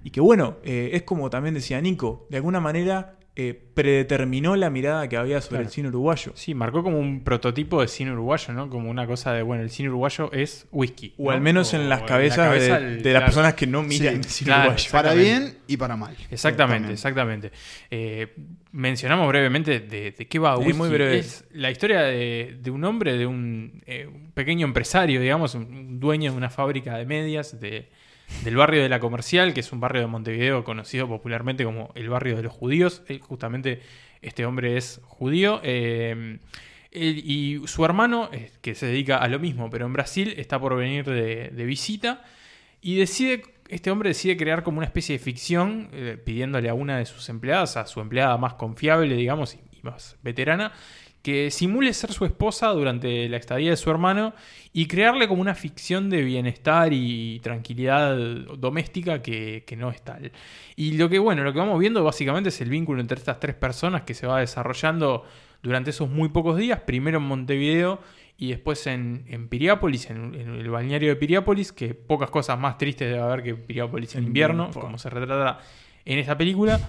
Y 0.03 0.09
que 0.11 0.21
bueno, 0.21 0.57
eh, 0.63 0.91
es 0.93 1.03
como 1.03 1.29
también 1.29 1.53
decía 1.55 1.79
Nico, 1.81 2.27
de 2.29 2.37
alguna 2.37 2.59
manera 2.59 3.17
eh, 3.35 3.53
predeterminó 3.73 4.57
la 4.57 4.69
mirada 4.69 5.07
que 5.07 5.15
había 5.15 5.39
sobre 5.39 5.49
Claro. 5.59 5.63
el 5.65 5.69
cine 5.71 5.87
uruguayo. 5.87 6.33
Sí, 6.35 6.53
marcó 6.53 6.83
como 6.83 6.99
un 6.99 7.23
prototipo 7.23 7.79
de 7.81 7.87
cine 7.87 8.11
uruguayo, 8.11 8.53
¿no? 8.53 8.69
Como 8.69 8.89
una 8.89 9.07
cosa 9.07 9.31
de, 9.31 9.41
bueno, 9.41 9.63
el 9.63 9.69
cine 9.69 9.87
uruguayo 9.87 10.29
es 10.33 10.67
whisky. 10.71 11.13
O 11.17 11.25
¿no? 11.25 11.31
al 11.31 11.39
menos 11.39 11.73
en 11.73 11.87
las 11.87 12.01
la 12.01 12.05
cabezas 12.05 12.49
cabeza 12.49 12.79
de, 12.81 12.89
las 12.95 13.01
claro. 13.03 13.25
personas 13.27 13.53
que 13.53 13.67
no 13.67 13.83
miran 13.83 14.15
Sí, 14.15 14.19
el 14.19 14.23
cine 14.25 14.45
claro, 14.47 14.61
uruguayo. 14.71 14.91
para 14.91 15.13
bien 15.13 15.57
y 15.67 15.77
para 15.77 15.95
mal. 15.95 16.15
Exactamente, 16.29 16.91
exactamente. 16.91 17.51
Eh, 17.89 18.35
mencionamos 18.73 19.27
brevemente 19.29 19.79
de, 19.79 20.11
de 20.11 20.27
qué 20.27 20.37
va 20.39 20.57
Whisky. 20.57 20.73
muy 20.73 20.89
breve. 20.89 21.19
Es 21.19 21.45
la 21.53 21.71
historia 21.71 22.01
de, 22.01 22.57
de 22.61 22.69
un 22.71 22.83
hombre, 22.83 23.17
de 23.17 23.25
un, 23.27 23.81
eh, 23.85 24.07
un 24.13 24.31
pequeño 24.31 24.65
empresario, 24.67 25.21
digamos, 25.21 25.55
un, 25.55 25.63
un 25.73 25.99
dueño 26.01 26.31
de 26.31 26.37
una 26.37 26.49
fábrica 26.49 26.97
de 26.97 27.05
medias 27.05 27.59
de, 27.61 27.89
del 28.43 28.55
barrio 28.55 28.81
de 28.81 28.89
la 28.89 28.99
Comercial, 28.99 29.53
que 29.53 29.59
es 29.59 29.71
un 29.71 29.79
barrio 29.79 30.01
de 30.01 30.07
Montevideo 30.07 30.63
conocido 30.63 31.07
popularmente 31.07 31.63
como 31.63 31.91
el 31.95 32.09
barrio 32.09 32.35
de 32.35 32.43
los 32.43 32.53
judíos. 32.53 33.03
Justamente 33.21 33.81
este 34.21 34.45
hombre 34.45 34.77
es 34.77 35.01
judío. 35.03 35.61
eh, 35.63 36.39
y 36.91 37.61
su 37.67 37.85
hermano, 37.85 38.29
eh, 38.33 38.51
que 38.61 38.75
se 38.75 38.85
dedica 38.85 39.17
a 39.17 39.27
lo 39.27 39.39
mismo, 39.39 39.69
pero 39.69 39.85
en 39.85 39.93
Brasil, 39.93 40.33
está 40.37 40.59
por 40.59 40.75
venir 40.75 41.05
de, 41.05 41.65
visita. 41.65 42.23
Y 42.81 42.95
decide, 42.95 43.43
este 43.69 43.91
hombre 43.91 44.09
decide 44.09 44.35
crear 44.35 44.63
como 44.63 44.79
una 44.79 44.87
especie 44.87 45.17
de 45.17 45.23
ficción, 45.23 45.89
eh, 45.93 46.17
pidiéndole 46.23 46.69
a 46.69 46.73
una 46.73 46.97
de 46.97 47.05
sus 47.05 47.29
empleadas, 47.29 47.77
a 47.77 47.85
su 47.85 48.01
empleada 48.01 48.37
más 48.37 48.55
confiable, 48.55 49.15
digamos, 49.15 49.55
y 49.55 49.59
más 49.83 50.17
veterana, 50.21 50.73
que 51.21 51.51
simule 51.51 51.93
ser 51.93 52.11
su 52.13 52.25
esposa 52.25 52.69
durante 52.69 53.29
la 53.29 53.37
estadía 53.37 53.69
de 53.69 53.77
su 53.77 53.89
hermano 53.91 54.33
y 54.73 54.87
crearle 54.87 55.27
como 55.27 55.41
una 55.41 55.53
ficción 55.53 56.09
de 56.09 56.23
bienestar 56.23 56.93
y 56.93 57.39
tranquilidad 57.41 58.17
doméstica 58.57 59.21
que, 59.21 59.63
que 59.65 59.75
no 59.75 59.91
es 59.91 60.01
tal. 60.01 60.31
Y 60.75 60.93
lo 60.93 61.09
que, 61.09 61.19
bueno, 61.19 61.43
lo 61.43 61.53
que 61.53 61.59
vamos 61.59 61.79
viendo 61.79 62.03
básicamente 62.03 62.49
es 62.49 62.59
el 62.61 62.69
vínculo 62.69 63.01
entre 63.01 63.17
estas 63.17 63.39
tres 63.39 63.55
personas 63.55 64.01
que 64.01 64.13
se 64.13 64.25
va 64.25 64.39
desarrollando 64.39 65.23
durante 65.61 65.91
esos 65.91 66.09
muy 66.09 66.29
pocos 66.29 66.57
días, 66.57 66.79
primero 66.79 67.19
en 67.19 67.25
Montevideo 67.25 67.99
y 68.37 68.49
después 68.49 68.87
en, 68.87 69.25
en 69.27 69.47
Piriápolis, 69.47 70.09
en, 70.09 70.33
en 70.33 70.55
el 70.55 70.69
balneario 70.71 71.09
de 71.09 71.15
Piriápolis, 71.15 71.71
que 71.71 71.93
pocas 71.93 72.31
cosas 72.31 72.57
más 72.57 72.79
tristes 72.79 73.07
debe 73.11 73.21
haber 73.21 73.43
que 73.43 73.53
Piriápolis 73.53 74.15
en 74.15 74.23
invierno, 74.23 74.71
como 74.71 74.97
se 74.97 75.11
retrata 75.11 75.59
en 76.05 76.17
esta 76.17 76.35
película. 76.35 76.79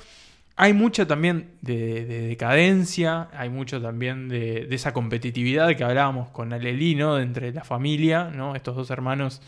Hay 0.57 0.74
mucho 0.74 1.07
también 1.07 1.53
de, 1.62 2.05
de 2.05 2.20
decadencia, 2.29 3.29
hay 3.33 3.49
mucho 3.49 3.81
también 3.81 4.29
de, 4.29 4.69
esa 4.70 4.93
competitividad 4.93 5.74
que 5.77 5.85
hablábamos 5.85 6.29
con 6.31 6.53
Alelí, 6.53 6.95
¿no? 6.95 7.19
Entre 7.19 7.53
la 7.53 7.65
familia, 7.65 8.31
¿no? 8.35 8.55
Estos 8.55 8.77
dos 8.77 8.91
hermanos 8.91 9.41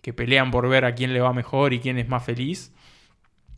que 0.00 0.12
pelean 0.12 0.50
por 0.50 0.68
ver 0.68 0.84
a 0.84 0.94
quién 0.94 1.12
le 1.12 1.20
va 1.20 1.32
mejor 1.32 1.72
y 1.74 1.80
quién 1.80 1.98
es 1.98 2.08
más 2.08 2.24
feliz. 2.24 2.72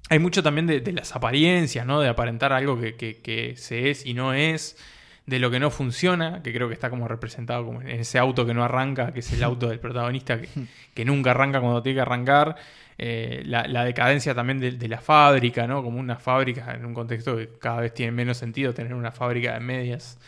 Hay 0.08 0.18
mucho 0.18 0.42
también 0.42 0.66
de, 0.66 0.92
las 0.92 1.14
apariencias, 1.14 1.86
¿no? 1.86 2.00
De 2.00 2.08
aparentar 2.08 2.52
algo 2.52 2.80
que- 2.80 2.96
que 2.96 3.54
se 3.56 3.90
es 3.90 4.04
y 4.04 4.14
no 4.14 4.34
es, 4.34 4.76
de 5.26 5.38
lo 5.38 5.50
que 5.50 5.60
no 5.60 5.70
funciona, 5.70 6.42
que 6.42 6.52
creo 6.52 6.68
que 6.68 6.74
está 6.74 6.90
como 6.90 7.06
representado 7.08 7.64
como 7.64 7.82
en 7.82 7.88
ese 7.88 8.18
auto 8.18 8.44
que 8.46 8.54
no 8.54 8.64
arranca, 8.64 9.12
que 9.12 9.20
es 9.20 9.32
el 9.32 9.42
auto 9.44 9.68
del 9.68 9.78
protagonista 9.78 10.40
que, 10.40 10.48
que 10.94 11.04
nunca 11.04 11.30
arranca 11.32 11.60
cuando 11.60 11.82
tiene 11.82 11.96
que 11.96 12.02
arrancar. 12.02 12.56
Eh, 13.02 13.42
la, 13.46 13.66
la 13.66 13.84
decadencia 13.84 14.34
también 14.34 14.60
de, 14.60 14.72
de 14.72 14.88
la 14.88 15.00
fábrica, 15.00 15.66
¿no? 15.66 15.82
Como 15.82 15.98
una 15.98 16.16
fábrica 16.16 16.74
en 16.74 16.84
un 16.84 16.92
contexto 16.92 17.34
que 17.36 17.48
cada 17.58 17.80
vez 17.80 17.94
tiene 17.94 18.12
menos 18.12 18.36
sentido 18.36 18.74
tener 18.74 18.92
una 18.92 19.10
fábrica 19.10 19.54
de 19.54 19.60
medias 19.60 20.18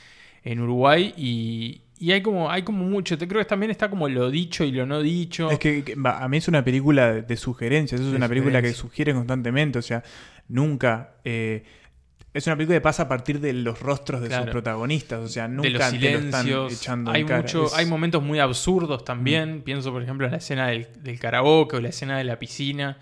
en 0.43 0.59
Uruguay 0.61 1.13
y, 1.17 1.83
y 1.99 2.13
hay 2.13 2.23
como 2.23 2.51
hay 2.51 2.63
como 2.63 2.85
mucho, 2.85 3.19
te 3.19 3.29
creo 3.29 3.43
que 3.43 3.45
también 3.45 3.71
está 3.71 3.91
como 3.91 4.09
lo 4.09 4.31
dicho 4.31 4.65
y 4.65 4.73
lo 4.73 4.87
no 4.87 5.03
dicho. 5.03 5.51
Es 5.51 5.59
que, 5.59 5.85
a 6.03 6.29
mí 6.29 6.37
es 6.39 6.49
una 6.49 6.65
película 6.65 7.13
de, 7.13 7.23
de 7.23 7.37
sugerencias, 7.37 8.01
es 8.01 8.11
De 8.11 8.17
una 8.17 8.29
película 8.29 8.63
que 8.63 8.73
sugiere 8.73 9.13
constantemente, 9.13 9.79
o 9.79 9.83
sea, 9.83 10.03
nunca... 10.49 11.17
eh, 11.25 11.65
es 12.35 12.47
una 12.47 12.57
película 12.57 12.77
que 12.79 12.81
pasa 12.83 13.03
a 13.05 13.09
partir 13.09 13.41
de 13.41 13.53
los 13.53 13.81
rostros 13.81 14.21
de 14.23 14.29
Claro. 14.29 14.45
sus 14.45 14.51
protagonistas, 14.53 15.21
o 15.21 15.29
sea, 15.29 15.49
nunca 15.49 15.69
de 15.69 15.71
los 15.73 15.91
te 15.91 16.13
lo 16.13 16.19
están 16.19 16.49
echando 16.71 17.11
en 17.11 17.17
hay, 17.17 17.25
cara. 17.25 17.43
mucho, 17.43 17.67
Es- 17.67 17.75
hay 17.75 17.87
momentos 17.87 18.23
muy 18.23 18.39
absurdos 18.39 19.05
también. 19.05 19.63
Pienso, 19.63 19.93
por 19.93 20.03
ejemplo, 20.03 20.27
en 20.27 20.33
la 20.33 20.39
escena 20.39 20.69
del, 20.69 20.89
del 21.03 21.19
karaoke 21.19 21.77
o 21.77 21.81
la 21.81 21.89
escena 21.91 22.17
de 22.19 22.25
la 22.25 22.39
piscina. 22.39 22.99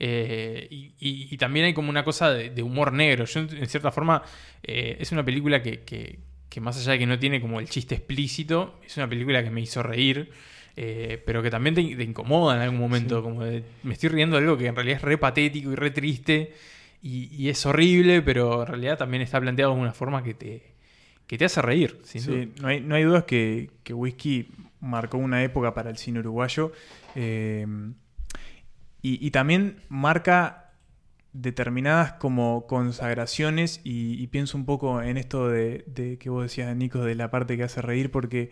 Eh, 0.00 0.66
y, 0.70 0.92
y- 0.98 1.28
y 1.30 1.36
también 1.36 1.66
hay 1.66 1.74
como 1.74 1.88
una 1.88 2.04
cosa 2.04 2.30
de, 2.32 2.50
de 2.50 2.62
humor 2.62 2.92
negro. 2.92 3.24
Yo, 3.26 3.40
en 3.40 3.66
cierta 3.68 3.92
forma, 3.92 4.22
eh, 4.62 4.96
es 4.98 5.12
una 5.12 5.24
película 5.24 5.62
que, 5.62 5.80
que- 5.80 6.18
que 6.48 6.60
más 6.60 6.76
allá 6.78 6.92
de 6.92 6.98
que 7.00 7.06
no 7.06 7.18
tiene 7.18 7.40
como 7.40 7.58
el 7.60 7.68
chiste 7.68 7.94
explícito, 7.96 8.78
es 8.86 8.96
una 8.96 9.08
película 9.08 9.42
que 9.42 9.50
me 9.50 9.60
hizo 9.60 9.82
reír. 9.82 10.30
eh, 10.76 11.22
pero 11.24 11.40
que 11.40 11.50
también 11.50 11.72
te, 11.76 11.82
te 11.94 12.02
incomoda 12.02 12.56
en 12.56 12.62
algún 12.62 12.80
momento. 12.80 13.22
Como 13.22 13.44
de, 13.44 13.62
me 13.84 13.92
estoy 13.94 14.08
riendo 14.08 14.36
de 14.36 14.42
algo 14.42 14.58
que 14.58 14.66
en 14.66 14.74
realidad 14.74 14.96
es 14.96 15.02
re 15.02 15.16
patético 15.18 15.70
y 15.70 15.76
re 15.76 15.92
triste. 15.92 16.52
Y, 17.06 17.28
y 17.30 17.50
es 17.50 17.66
horrible, 17.66 18.22
pero 18.22 18.62
en 18.62 18.66
realidad 18.66 18.96
también 18.96 19.22
está 19.22 19.38
planteado 19.38 19.74
de 19.74 19.80
una 19.80 19.92
forma 19.92 20.22
que 20.22 20.32
te, 20.32 20.74
que 21.26 21.36
te 21.36 21.44
hace 21.44 21.60
reír. 21.60 22.00
Sin 22.02 22.22
Sí, 22.22 22.52
no 22.62 22.68
hay, 22.68 22.80
no 22.80 22.94
hay 22.94 23.02
dudas 23.04 23.24
que, 23.24 23.70
que 23.82 23.92
Whisky 23.92 24.48
marcó 24.80 25.18
una 25.18 25.44
época 25.44 25.74
para 25.74 25.90
el 25.90 25.98
cine 25.98 26.20
uruguayo. 26.20 26.72
eh, 27.14 27.66
y, 29.02 29.26
y 29.26 29.30
también 29.32 29.82
marca 29.90 30.72
determinadas 31.34 32.14
como 32.14 32.66
consagraciones 32.66 33.82
y, 33.84 34.14
y 34.22 34.26
pienso 34.28 34.56
un 34.56 34.64
poco 34.64 35.02
en 35.02 35.18
esto 35.18 35.48
de, 35.48 35.84
de 35.86 36.16
que 36.16 36.30
vos 36.30 36.44
decías, 36.44 36.74
Nico, 36.74 37.00
de 37.04 37.16
la 37.16 37.30
parte 37.30 37.58
que 37.58 37.64
hace 37.64 37.82
reír, 37.82 38.10
porque 38.10 38.50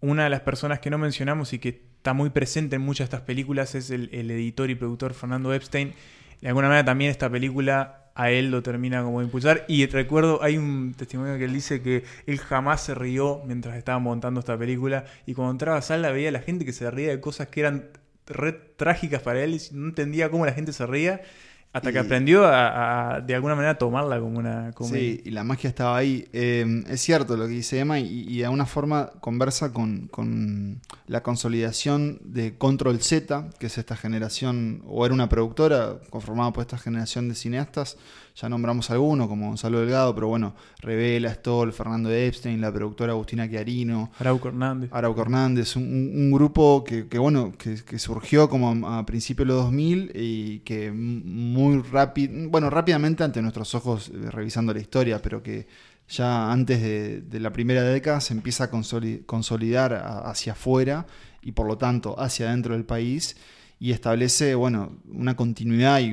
una 0.00 0.22
de 0.22 0.30
las 0.30 0.42
personas 0.42 0.78
que 0.78 0.90
no 0.90 0.98
mencionamos 0.98 1.52
y 1.54 1.58
que 1.58 1.82
está 1.96 2.12
muy 2.12 2.30
presente 2.30 2.76
en 2.76 2.82
muchas 2.82 3.10
de 3.10 3.16
estas 3.16 3.26
películas 3.26 3.74
es 3.74 3.90
el, 3.90 4.10
el 4.12 4.30
editor 4.30 4.70
y 4.70 4.76
productor 4.76 5.12
Fernando 5.12 5.52
Epstein. 5.52 5.92
De 6.40 6.48
alguna 6.48 6.68
manera 6.68 6.84
también 6.84 7.10
esta 7.10 7.28
película 7.30 8.00
a 8.14 8.30
él 8.30 8.50
lo 8.50 8.62
termina 8.62 9.02
como 9.02 9.20
de 9.20 9.26
impulsar. 9.26 9.64
Y 9.68 9.86
recuerdo, 9.86 10.42
hay 10.42 10.56
un 10.56 10.94
testimonio 10.94 11.38
que 11.38 11.44
él 11.44 11.52
dice 11.52 11.82
que 11.82 12.04
él 12.26 12.38
jamás 12.38 12.82
se 12.82 12.94
rió 12.94 13.42
mientras 13.46 13.76
estaba 13.76 13.98
montando 13.98 14.40
esta 14.40 14.58
película. 14.58 15.04
Y 15.26 15.34
cuando 15.34 15.52
entraba 15.52 15.78
a 15.78 15.82
sala 15.82 16.10
veía 16.10 16.28
a 16.28 16.32
la 16.32 16.40
gente 16.40 16.64
que 16.64 16.72
se 16.72 16.90
ría 16.90 17.10
de 17.10 17.20
cosas 17.20 17.48
que 17.48 17.60
eran 17.60 17.90
re 18.26 18.52
trágicas 18.52 19.22
para 19.22 19.42
él 19.42 19.54
y 19.54 19.74
no 19.74 19.88
entendía 19.88 20.30
cómo 20.30 20.46
la 20.46 20.52
gente 20.52 20.72
se 20.72 20.86
ría. 20.86 21.22
Hasta 21.72 21.92
que 21.92 22.00
aprendió 22.00 22.44
a, 22.46 23.14
a, 23.14 23.20
de 23.20 23.32
alguna 23.32 23.54
manera 23.54 23.78
tomarla 23.78 24.18
como 24.18 24.40
una. 24.40 24.72
Sí, 24.80 25.20
y 25.24 25.30
la 25.30 25.44
magia 25.44 25.68
estaba 25.68 25.96
ahí. 25.96 26.26
Eh, 26.32 26.82
es 26.88 27.00
cierto 27.00 27.36
lo 27.36 27.46
que 27.46 27.52
dice 27.52 27.78
Emma 27.78 28.00
y, 28.00 28.26
y 28.28 28.38
de 28.38 28.44
alguna 28.44 28.66
forma 28.66 29.10
conversa 29.20 29.72
con, 29.72 30.08
con 30.08 30.80
la 31.06 31.22
consolidación 31.22 32.18
de 32.24 32.58
Control 32.58 33.00
Z, 33.00 33.50
que 33.60 33.66
es 33.66 33.78
esta 33.78 33.96
generación, 33.96 34.82
o 34.84 35.06
era 35.06 35.14
una 35.14 35.28
productora 35.28 36.00
conformada 36.10 36.52
por 36.52 36.62
esta 36.62 36.76
generación 36.76 37.28
de 37.28 37.36
cineastas. 37.36 37.98
Ya 38.36 38.48
nombramos 38.48 38.90
algunos, 38.90 39.28
como 39.28 39.48
Gonzalo 39.48 39.80
Delgado, 39.80 40.14
pero 40.14 40.28
bueno, 40.28 40.54
Revela, 40.80 41.32
Stoll, 41.34 41.72
Fernando 41.72 42.10
Epstein, 42.10 42.60
la 42.60 42.72
productora 42.72 43.12
Agustina 43.12 43.48
Chiarino. 43.48 44.10
Arauco 44.18 44.48
Hernández. 44.48 44.90
Arauco 44.92 45.20
Hernández, 45.22 45.76
un, 45.76 46.30
grupo 46.30 46.82
que, 46.84 47.06
que, 47.08 47.18
bueno, 47.18 47.52
que, 47.58 47.76
que 47.84 47.98
surgió 47.98 48.48
como 48.48 48.88
a, 48.88 48.98
a 49.00 49.06
principios 49.06 49.46
de 49.48 49.54
los 49.54 49.64
2000 49.64 50.12
y 50.14 50.58
que 50.60 50.90
muy 50.90 51.82
rápido, 51.82 52.48
bueno, 52.48 52.70
rápidamente 52.70 53.24
ante 53.24 53.42
nuestros 53.42 53.74
ojos, 53.74 54.08
eh, 54.08 54.30
revisando 54.30 54.72
la 54.72 54.80
historia, 54.80 55.20
pero 55.20 55.42
que 55.42 55.66
ya 56.08 56.50
antes 56.50 56.80
de, 56.82 57.20
de 57.20 57.40
la 57.40 57.52
primera 57.52 57.82
década 57.82 58.20
se 58.20 58.34
empieza 58.34 58.64
a 58.64 58.70
consoli- 58.70 59.24
consolidar 59.26 59.94
hacia 60.24 60.52
afuera 60.52 61.06
y 61.42 61.52
por 61.52 61.66
lo 61.66 61.78
tanto 61.78 62.18
hacia 62.20 62.48
adentro 62.48 62.74
del 62.74 62.84
país 62.84 63.36
y 63.82 63.92
establece, 63.92 64.54
bueno, 64.54 64.98
una 65.10 65.34
continuidad 65.36 66.00
y, 66.00 66.10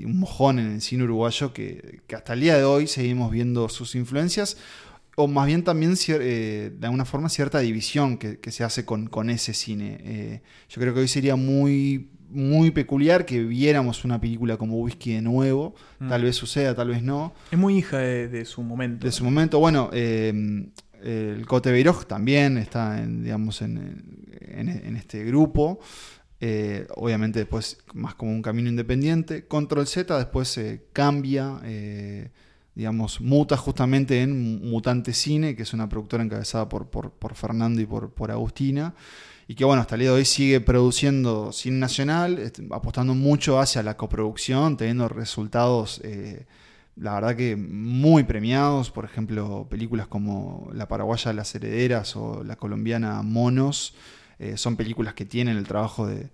y 0.00 0.04
un 0.06 0.18
mojón 0.18 0.58
en 0.58 0.72
el 0.72 0.80
cine 0.80 1.04
uruguayo 1.04 1.52
que, 1.52 2.00
que 2.06 2.16
hasta 2.16 2.32
el 2.32 2.40
día 2.40 2.56
de 2.56 2.64
hoy 2.64 2.86
seguimos 2.86 3.30
viendo 3.30 3.68
sus 3.68 3.94
influencias 3.94 4.56
o 5.14 5.28
más 5.28 5.46
bien 5.46 5.62
también 5.62 5.94
eh, 6.08 6.72
de 6.78 6.86
alguna 6.86 7.04
forma 7.04 7.28
cierta 7.28 7.58
división 7.60 8.16
que, 8.18 8.38
que 8.38 8.50
se 8.50 8.64
hace 8.64 8.84
con, 8.84 9.08
con 9.08 9.28
ese 9.30 9.52
cine. 9.54 9.98
Eh, 10.00 10.40
yo 10.70 10.80
creo 10.80 10.92
que 10.94 11.00
hoy 11.00 11.08
sería 11.08 11.36
muy, 11.36 12.08
muy 12.30 12.70
peculiar 12.70 13.24
que 13.26 13.42
viéramos 13.42 14.04
una 14.04 14.20
película 14.20 14.56
como 14.58 14.76
Whisky 14.78 15.12
de 15.14 15.22
nuevo. 15.22 15.74
Mm. 16.00 16.08
Tal 16.08 16.22
vez 16.22 16.36
suceda, 16.36 16.74
tal 16.74 16.88
vez 16.88 17.02
no. 17.02 17.32
Es 17.50 17.58
muy 17.58 17.76
hija 17.78 17.98
de, 17.98 18.28
de 18.28 18.44
su 18.44 18.62
momento. 18.62 19.06
De 19.06 19.12
su 19.12 19.22
momento, 19.24 19.58
bueno, 19.58 19.88
eh, 19.92 20.32
el 21.02 21.46
Cote 21.46 21.70
Beiroj 21.72 22.04
también 22.06 22.56
está 22.58 23.02
en, 23.02 23.22
digamos, 23.22 23.60
en, 23.62 24.26
en- 24.40 24.68
en 24.68 24.96
este 24.96 25.24
grupo. 25.24 25.78
Eh, 26.40 26.86
obviamente 26.96 27.38
después 27.38 27.78
más 27.94 28.14
como 28.14 28.30
un 28.32 28.42
camino 28.42 28.68
independiente. 28.68 29.46
Control 29.46 29.86
Z 29.86 30.16
después 30.18 30.48
se 30.48 30.84
cambia, 30.92 31.60
eh, 31.64 32.30
digamos, 32.74 33.20
muta 33.22 33.56
justamente 33.56 34.20
en 34.20 34.68
Mutante 34.70 35.14
Cine, 35.14 35.56
que 35.56 35.62
es 35.62 35.72
una 35.72 35.88
productora 35.88 36.22
encabezada 36.22 36.68
por, 36.68 36.88
por, 36.90 37.34
Fernando 37.34 37.80
y 37.80 37.86
por, 37.86 38.10
por 38.12 38.30
Agustina. 38.30 38.94
Y 39.48 39.54
que 39.54 39.64
bueno, 39.64 39.80
hasta 39.80 39.94
el 39.94 40.00
día 40.00 40.10
de 40.10 40.16
hoy 40.16 40.24
sigue 40.24 40.60
produciendo 40.60 41.52
cine 41.52 41.78
nacional, 41.78 42.38
est- 42.38 42.60
apostando 42.70 43.14
mucho 43.14 43.60
hacia 43.60 43.82
la 43.82 43.96
coproducción, 43.96 44.76
teniendo 44.76 45.08
resultados, 45.08 46.00
eh, 46.04 46.46
la 46.96 47.14
verdad 47.14 47.36
que 47.36 47.54
muy 47.56 48.24
premiados. 48.24 48.90
Por 48.90 49.04
ejemplo, 49.04 49.68
películas 49.70 50.08
como 50.08 50.68
La 50.74 50.88
Paraguaya 50.88 51.30
de 51.30 51.36
las 51.36 51.54
Herederas 51.54 52.16
o 52.16 52.42
la 52.44 52.56
colombiana 52.56 53.22
Monos, 53.22 53.94
eh, 54.38 54.56
son 54.56 54.76
películas 54.76 55.14
que 55.14 55.24
tienen 55.24 55.56
el 55.56 55.66
trabajo 55.66 56.06
de, 56.06 56.28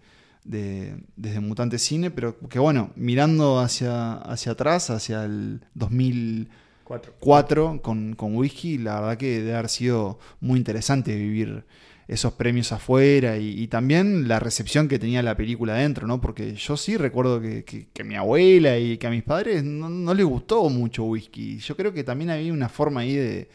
de- 0.45 0.97
desde 1.17 1.41
Mutante 1.41 1.79
Cine, 1.79 2.11
pero 2.11 2.39
que 2.49 2.59
bueno, 2.59 2.91
mirando 2.97 3.61
hacia, 3.61 4.15
hacia 4.15 4.53
atrás, 4.53 4.91
hacia 4.91 5.25
el 5.25 5.61
2004 5.75 7.81
con, 7.83 8.15
con 8.15 8.37
Whisky, 8.37 8.79
la 8.79 9.01
verdad 9.01 9.17
que 9.19 9.39
debe 9.41 9.55
haber 9.55 9.69
sido 9.69 10.19
muy 10.41 10.59
interesante 10.59 11.15
vivir 11.17 11.65
esos 12.09 12.33
premios 12.35 12.73
afuera 12.73 13.39
y, 13.39 13.67
también 13.69 14.29
la 14.29 14.39
recepción 14.41 14.89
que 14.89 14.99
tenía 14.99 15.23
la 15.23 15.37
película 15.37 15.75
adentro, 15.75 16.07
¿no? 16.07 16.21
Porque 16.21 16.55
yo 16.57 16.77
sí 16.77 16.97
recuerdo 16.97 17.41
que, 17.41 17.65
que- 17.65 18.05
mi 18.05 18.17
abuela 18.17 18.77
y 18.79 18.99
que 18.99 19.07
a 19.07 19.11
mis 19.11 19.23
padres 19.23 19.63
no, 19.65 19.89
no 19.89 20.13
les 20.13 20.27
gustó 20.27 20.69
mucho 20.69 21.05
Whisky. 21.05 21.59
Yo 21.59 21.77
creo 21.77 21.93
que 21.95 22.05
también 22.05 22.31
había 22.31 22.53
una 22.53 22.69
forma 22.69 23.01
ahí 23.03 23.15
de, 23.15 23.49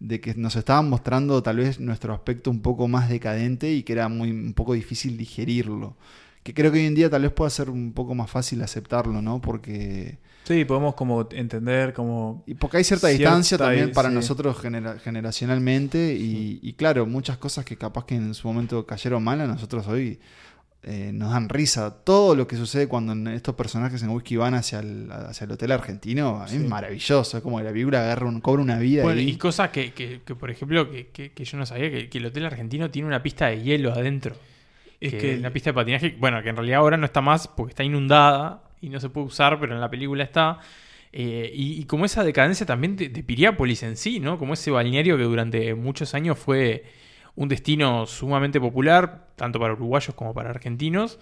de 0.00 0.20
que 0.20 0.34
nos 0.34 0.56
estaban 0.56 0.88
mostrando 0.88 1.42
tal 1.42 1.58
vez 1.58 1.78
nuestro 1.78 2.12
aspecto 2.14 2.50
un 2.50 2.60
poco 2.60 2.88
más 2.88 3.08
decadente 3.08 3.72
y 3.72 3.82
que 3.82 3.92
era 3.92 4.08
muy 4.08 4.30
un 4.30 4.54
poco 4.54 4.72
difícil 4.74 5.16
digerirlo. 5.16 5.96
Que 6.42 6.54
creo 6.54 6.72
que 6.72 6.78
hoy 6.78 6.86
en 6.86 6.94
día 6.94 7.10
tal 7.10 7.22
vez 7.22 7.32
pueda 7.32 7.50
ser 7.50 7.68
un 7.68 7.92
poco 7.92 8.14
más 8.14 8.30
fácil 8.30 8.62
aceptarlo, 8.62 9.20
¿no? 9.20 9.42
Porque... 9.42 10.18
Sí, 10.44 10.64
podemos 10.64 10.94
como 10.94 11.28
entender 11.32 11.92
como... 11.92 12.42
Y 12.46 12.54
porque 12.54 12.78
hay 12.78 12.84
cierta, 12.84 13.08
distancia 13.08 13.58
también 13.58 13.92
para 13.92 14.08
sí. 14.08 14.14
nosotros 14.14 14.58
genera- 14.58 14.98
generacionalmente 14.98 16.14
y, 16.14 16.58
y 16.62 16.72
claro, 16.72 17.04
muchas 17.04 17.36
cosas 17.36 17.66
que 17.66 17.76
capaz 17.76 18.06
que 18.06 18.14
en 18.14 18.32
su 18.32 18.48
momento 18.48 18.86
cayeron 18.86 19.22
mal 19.22 19.38
a 19.42 19.46
nosotros 19.46 19.86
hoy 19.86 20.18
eh, 20.82 21.10
nos 21.12 21.32
dan 21.32 21.48
risa. 21.48 22.02
Todo 22.04 22.34
lo 22.34 22.46
que 22.46 22.56
sucede 22.56 22.88
cuando 22.88 23.30
estos 23.30 23.54
personajes 23.54 24.02
en 24.02 24.08
Whisky 24.10 24.36
van 24.36 24.54
hacia 24.54 24.78
el, 24.80 25.08
hacia 25.12 25.44
el 25.44 25.52
hotel 25.52 25.72
argentino 25.72 26.42
Sí. 26.46 26.56
es 26.56 26.62
maravilloso. 26.68 27.36
Es 27.36 27.42
como 27.42 27.58
que 27.58 27.64
la 27.64 27.72
figura 27.72 28.00
agarra 28.02 28.26
un, 28.26 28.40
cobra 28.40 28.62
una 28.62 28.78
vida. 28.78 29.02
Bueno, 29.02 29.20
ahí. 29.20 29.28
y 29.30 29.36
cosas 29.36 29.70
que, 29.70 29.92
que- 29.92 30.22
que, 30.24 30.34
por 30.34 30.50
ejemplo, 30.50 30.90
que, 30.90 31.08
que- 31.08 31.32
que 31.32 31.44
yo 31.44 31.58
no 31.58 31.66
sabía, 31.66 31.90
que, 31.90 32.08
que 32.08 32.18
el 32.18 32.26
Hotel 32.26 32.46
Argentino 32.46 32.90
tiene 32.90 33.08
una 33.08 33.22
pista 33.22 33.48
de 33.48 33.62
hielo 33.62 33.92
adentro. 33.92 34.34
Es 35.00 35.12
Que 35.12 35.18
que- 35.18 35.36
una 35.38 35.50
pista 35.50 35.70
de 35.70 35.74
patinaje, 35.74 36.16
bueno, 36.18 36.42
que 36.42 36.48
en 36.50 36.56
realidad 36.56 36.78
ahora 36.80 36.96
no 36.96 37.04
está 37.06 37.20
más 37.20 37.46
porque 37.48 37.70
está 37.72 37.84
inundada 37.84 38.62
y 38.80 38.88
no 38.88 39.00
se 39.00 39.08
puede 39.10 39.26
usar, 39.26 39.58
pero 39.60 39.74
en 39.74 39.80
la 39.80 39.90
película 39.90 40.24
está. 40.24 40.58
Eh, 41.12 41.50
y, 41.54 41.72
y 41.80 41.84
como 41.84 42.04
esa 42.04 42.22
decadencia 42.24 42.64
también 42.64 42.96
de, 42.96 43.08
de 43.08 43.22
Piriápolis 43.22 43.82
en 43.82 43.96
sí, 43.96 44.20
¿no? 44.20 44.38
Como 44.38 44.54
ese 44.54 44.70
balneario 44.70 45.16
que 45.16 45.24
durante 45.24 45.74
muchos 45.74 46.14
años 46.14 46.38
fue 46.38 46.84
un 47.40 47.48
destino 47.48 48.04
sumamente 48.04 48.60
popular, 48.60 49.28
tanto 49.34 49.58
para 49.58 49.72
uruguayos 49.72 50.14
como 50.14 50.34
para 50.34 50.50
argentinos, 50.50 51.18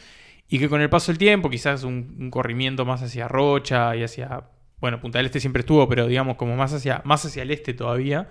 y 0.48 0.58
que 0.58 0.68
con 0.68 0.80
el 0.80 0.90
paso 0.90 1.12
del 1.12 1.18
tiempo, 1.18 1.48
quizás 1.48 1.84
un, 1.84 2.16
un 2.18 2.30
corrimiento 2.30 2.84
más 2.84 3.02
hacia 3.02 3.28
Rocha 3.28 3.94
y 3.94 4.02
hacia, 4.02 4.42
bueno, 4.80 4.98
Punta 5.00 5.18
del 5.20 5.26
Este 5.26 5.38
siempre 5.38 5.60
estuvo, 5.60 5.88
pero 5.88 6.08
digamos 6.08 6.34
como 6.36 6.56
más 6.56 6.72
hacia, 6.72 7.02
más 7.04 7.24
hacia 7.24 7.42
el 7.44 7.52
este 7.52 7.72
todavía, 7.72 8.28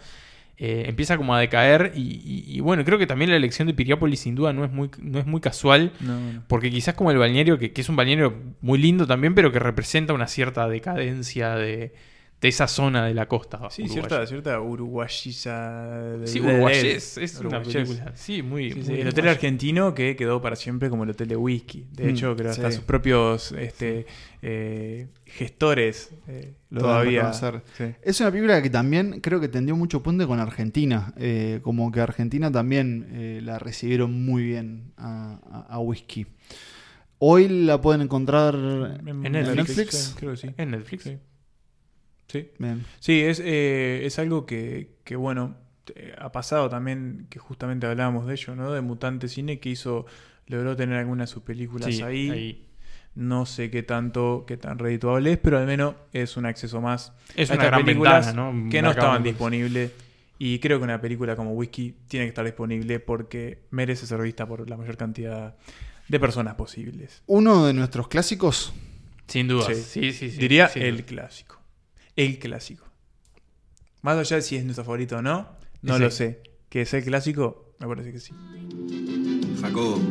eh, 0.58 0.86
empieza 0.88 1.16
como 1.16 1.34
a 1.34 1.40
decaer 1.40 1.94
y, 1.96 2.02
y- 2.02 2.58
y 2.58 2.60
bueno, 2.60 2.84
creo 2.84 2.98
que 2.98 3.08
también 3.08 3.30
la 3.30 3.38
elección 3.38 3.68
de 3.68 3.74
Piriápolis 3.74 4.20
sin 4.20 4.36
duda 4.36 4.52
no 4.52 4.66
es 4.66 4.72
muy, 4.72 4.90
no 5.00 5.20
es 5.20 5.26
muy 5.28 5.40
casual, 5.40 5.94
No, 6.02 6.20
no. 6.20 6.44
porque 6.50 6.70
quizás 6.72 6.94
como 6.96 7.12
el 7.12 7.18
balneario, 7.20 7.58
que, 7.58 7.72
que 7.72 7.82
es 7.82 7.88
un 7.90 7.96
balneario 7.96 8.36
muy 8.62 8.80
lindo 8.80 9.08
también, 9.08 9.34
pero 9.36 9.52
que 9.52 9.60
representa 9.60 10.14
una 10.14 10.28
cierta 10.28 10.68
decadencia 10.68 11.56
de, 11.56 11.94
de 12.40 12.50
esa 12.50 12.68
zona 12.68 13.04
de 13.06 13.16
la 13.16 13.28
costa. 13.28 13.58
Sí, 13.72 13.82
uruguaya. 13.84 14.08
cierta, 14.10 14.28
cierta 14.28 14.62
uruguayiza. 14.62 16.18
Sí, 16.26 16.40
de- 16.40 16.46
de- 16.46 16.54
uruguayés, 16.54 17.18
es 17.18 17.40
una 17.40 17.64
película. 17.64 18.12
Sí, 18.16 18.44
muy- 18.44 18.70
Sí, 18.72 18.76
muy 18.78 18.86
sí, 18.86 18.94
El 19.02 19.08
hotel 19.08 19.28
argentino 19.30 19.94
que 19.96 20.16
quedó 20.16 20.40
para 20.42 20.56
siempre 20.56 20.90
como 20.92 21.04
el 21.04 21.10
hotel 21.10 21.30
de 21.30 21.36
whisky. 21.36 21.88
De 21.92 22.06
Mm, 22.06 22.10
hecho, 22.10 22.36
creo 22.36 22.46
que 22.46 22.50
hasta 22.52 22.72
sus 22.72 22.84
propios 22.84 23.52
este, 23.54 24.06
eh, 24.44 25.08
gestores 25.26 26.12
eh, 26.28 26.54
Lo 26.70 26.82
todavía. 26.82 27.32
Es 28.04 28.20
una 28.22 28.30
película 28.30 28.62
que 28.62 28.70
también 28.70 29.20
creo 29.22 29.40
que 29.40 29.48
tendió 29.48 29.76
mucho 29.76 30.04
puente 30.04 30.28
con 30.28 30.40
Argentina. 30.40 31.14
eh, 31.18 31.60
como 31.64 31.92
que 31.92 32.02
Argentina 32.02 32.52
también 32.52 33.08
eh, 33.14 33.40
la 33.44 33.58
recibieron 33.58 34.26
muy 34.26 34.44
bien 34.44 34.92
a, 34.98 35.40
a- 35.70 35.74
a 35.74 35.80
Whisky. 35.80 36.28
Hoy 37.20 37.48
la 37.50 37.82
pueden 37.82 38.02
encontrar 38.02 38.54
en, 38.54 39.08
En 39.26 39.32
Netflix, 39.32 39.56
Netflix. 39.70 39.96
sí, 39.98 40.14
creo 40.20 40.32
que 40.32 40.38
sí. 40.38 40.50
En 40.58 40.70
Netflix. 40.72 41.12
Sí. 42.28 42.50
Bien. 42.58 42.86
Sí, 43.00 43.22
es, 43.22 43.42
eh, 43.44 44.02
es 44.04 44.20
algo 44.20 44.46
que, 44.46 44.96
que, 45.04 45.16
bueno, 45.16 45.56
eh, 45.96 46.14
ha 46.18 46.32
pasado 46.32 46.70
también, 46.70 47.28
que 47.30 47.40
justamente 47.40 47.88
hablábamos 47.88 48.28
de 48.28 48.34
ello, 48.34 48.56
¿no? 48.56 48.72
De 48.72 48.82
Mutante 48.82 49.28
Cine, 49.28 49.60
que 49.60 49.70
hizo, 49.70 50.06
logró 50.48 50.76
tener 50.76 50.98
algunas 50.98 51.30
de 51.30 51.34
sus 51.34 51.44
películas 51.44 51.94
Sí, 51.96 52.02
ahí. 52.02 52.30
ahí. 52.30 52.64
No 53.16 53.48
sé 53.48 53.72
qué 53.72 53.82
tanto, 53.82 54.46
qué 54.48 54.58
tan 54.58 54.78
redituable 54.78 55.32
es, 55.34 55.38
pero 55.40 55.58
al 55.58 55.66
menos 55.66 55.96
es 56.14 56.38
un 56.38 56.46
acceso 56.46 56.82
más 56.82 57.14
Es 57.36 57.50
a 57.50 57.54
una 57.56 57.64
estas 57.64 57.68
gran 57.72 57.84
películas 57.86 58.26
ventana, 58.28 58.52
¿no? 58.52 58.70
Que 58.70 58.82
no 58.84 58.92
estaban 58.92 59.24
disponibles. 59.24 59.92
Y 60.38 60.60
creo 60.60 60.78
que 60.78 60.84
una 60.84 61.02
película 61.02 61.36
como 61.36 61.54
Whisky 61.54 61.96
tiene 62.08 62.26
que 62.26 62.30
estar 62.30 62.46
disponible 62.46 63.00
porque 63.00 63.64
merece 63.72 64.06
ser 64.06 64.22
vista 64.22 64.46
por 64.46 64.70
la 64.70 64.78
mayor 64.78 64.98
cantidad 64.98 65.56
de 66.08 66.20
personas 66.20 66.54
posibles. 66.56 67.24
Uno 67.26 67.66
de 67.66 67.74
nuestros 67.74 68.08
clásicos. 68.08 68.72
Sin 69.28 69.48
duda. 69.48 69.66
Sí, 69.74 70.12
sí, 70.14 70.14
sí. 70.14 70.30
Diría 70.38 70.70
el 70.76 70.98
duda. 70.98 71.06
clásico. 71.08 71.57
El 72.18 72.40
clásico. 72.40 72.84
Más 74.02 74.18
allá 74.18 74.38
de 74.38 74.42
si 74.42 74.56
es 74.56 74.64
nuestro 74.64 74.84
favorito 74.84 75.18
o 75.18 75.22
no, 75.22 75.48
no 75.84 76.00
lo 76.00 76.10
sé. 76.10 76.42
Que 76.68 76.82
es 76.82 76.94
el 76.96 77.04
clásico, 77.04 77.76
me 77.80 77.88
parece 77.88 78.12
que 78.12 78.20
sí. 78.20 78.34
Jacobo, 79.62 80.02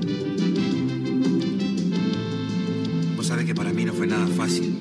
vos 3.16 3.26
sabés 3.26 3.44
que 3.44 3.56
para 3.56 3.72
mí 3.72 3.84
no 3.84 3.92
fue 3.92 4.06
nada 4.06 4.24
fácil 4.28 4.78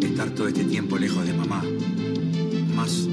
estar 0.00 0.30
todo 0.30 0.46
este 0.46 0.64
tiempo 0.64 0.98
lejos 0.98 1.26
de 1.26 1.32
mamá. 1.32 1.64
Más 2.76 3.08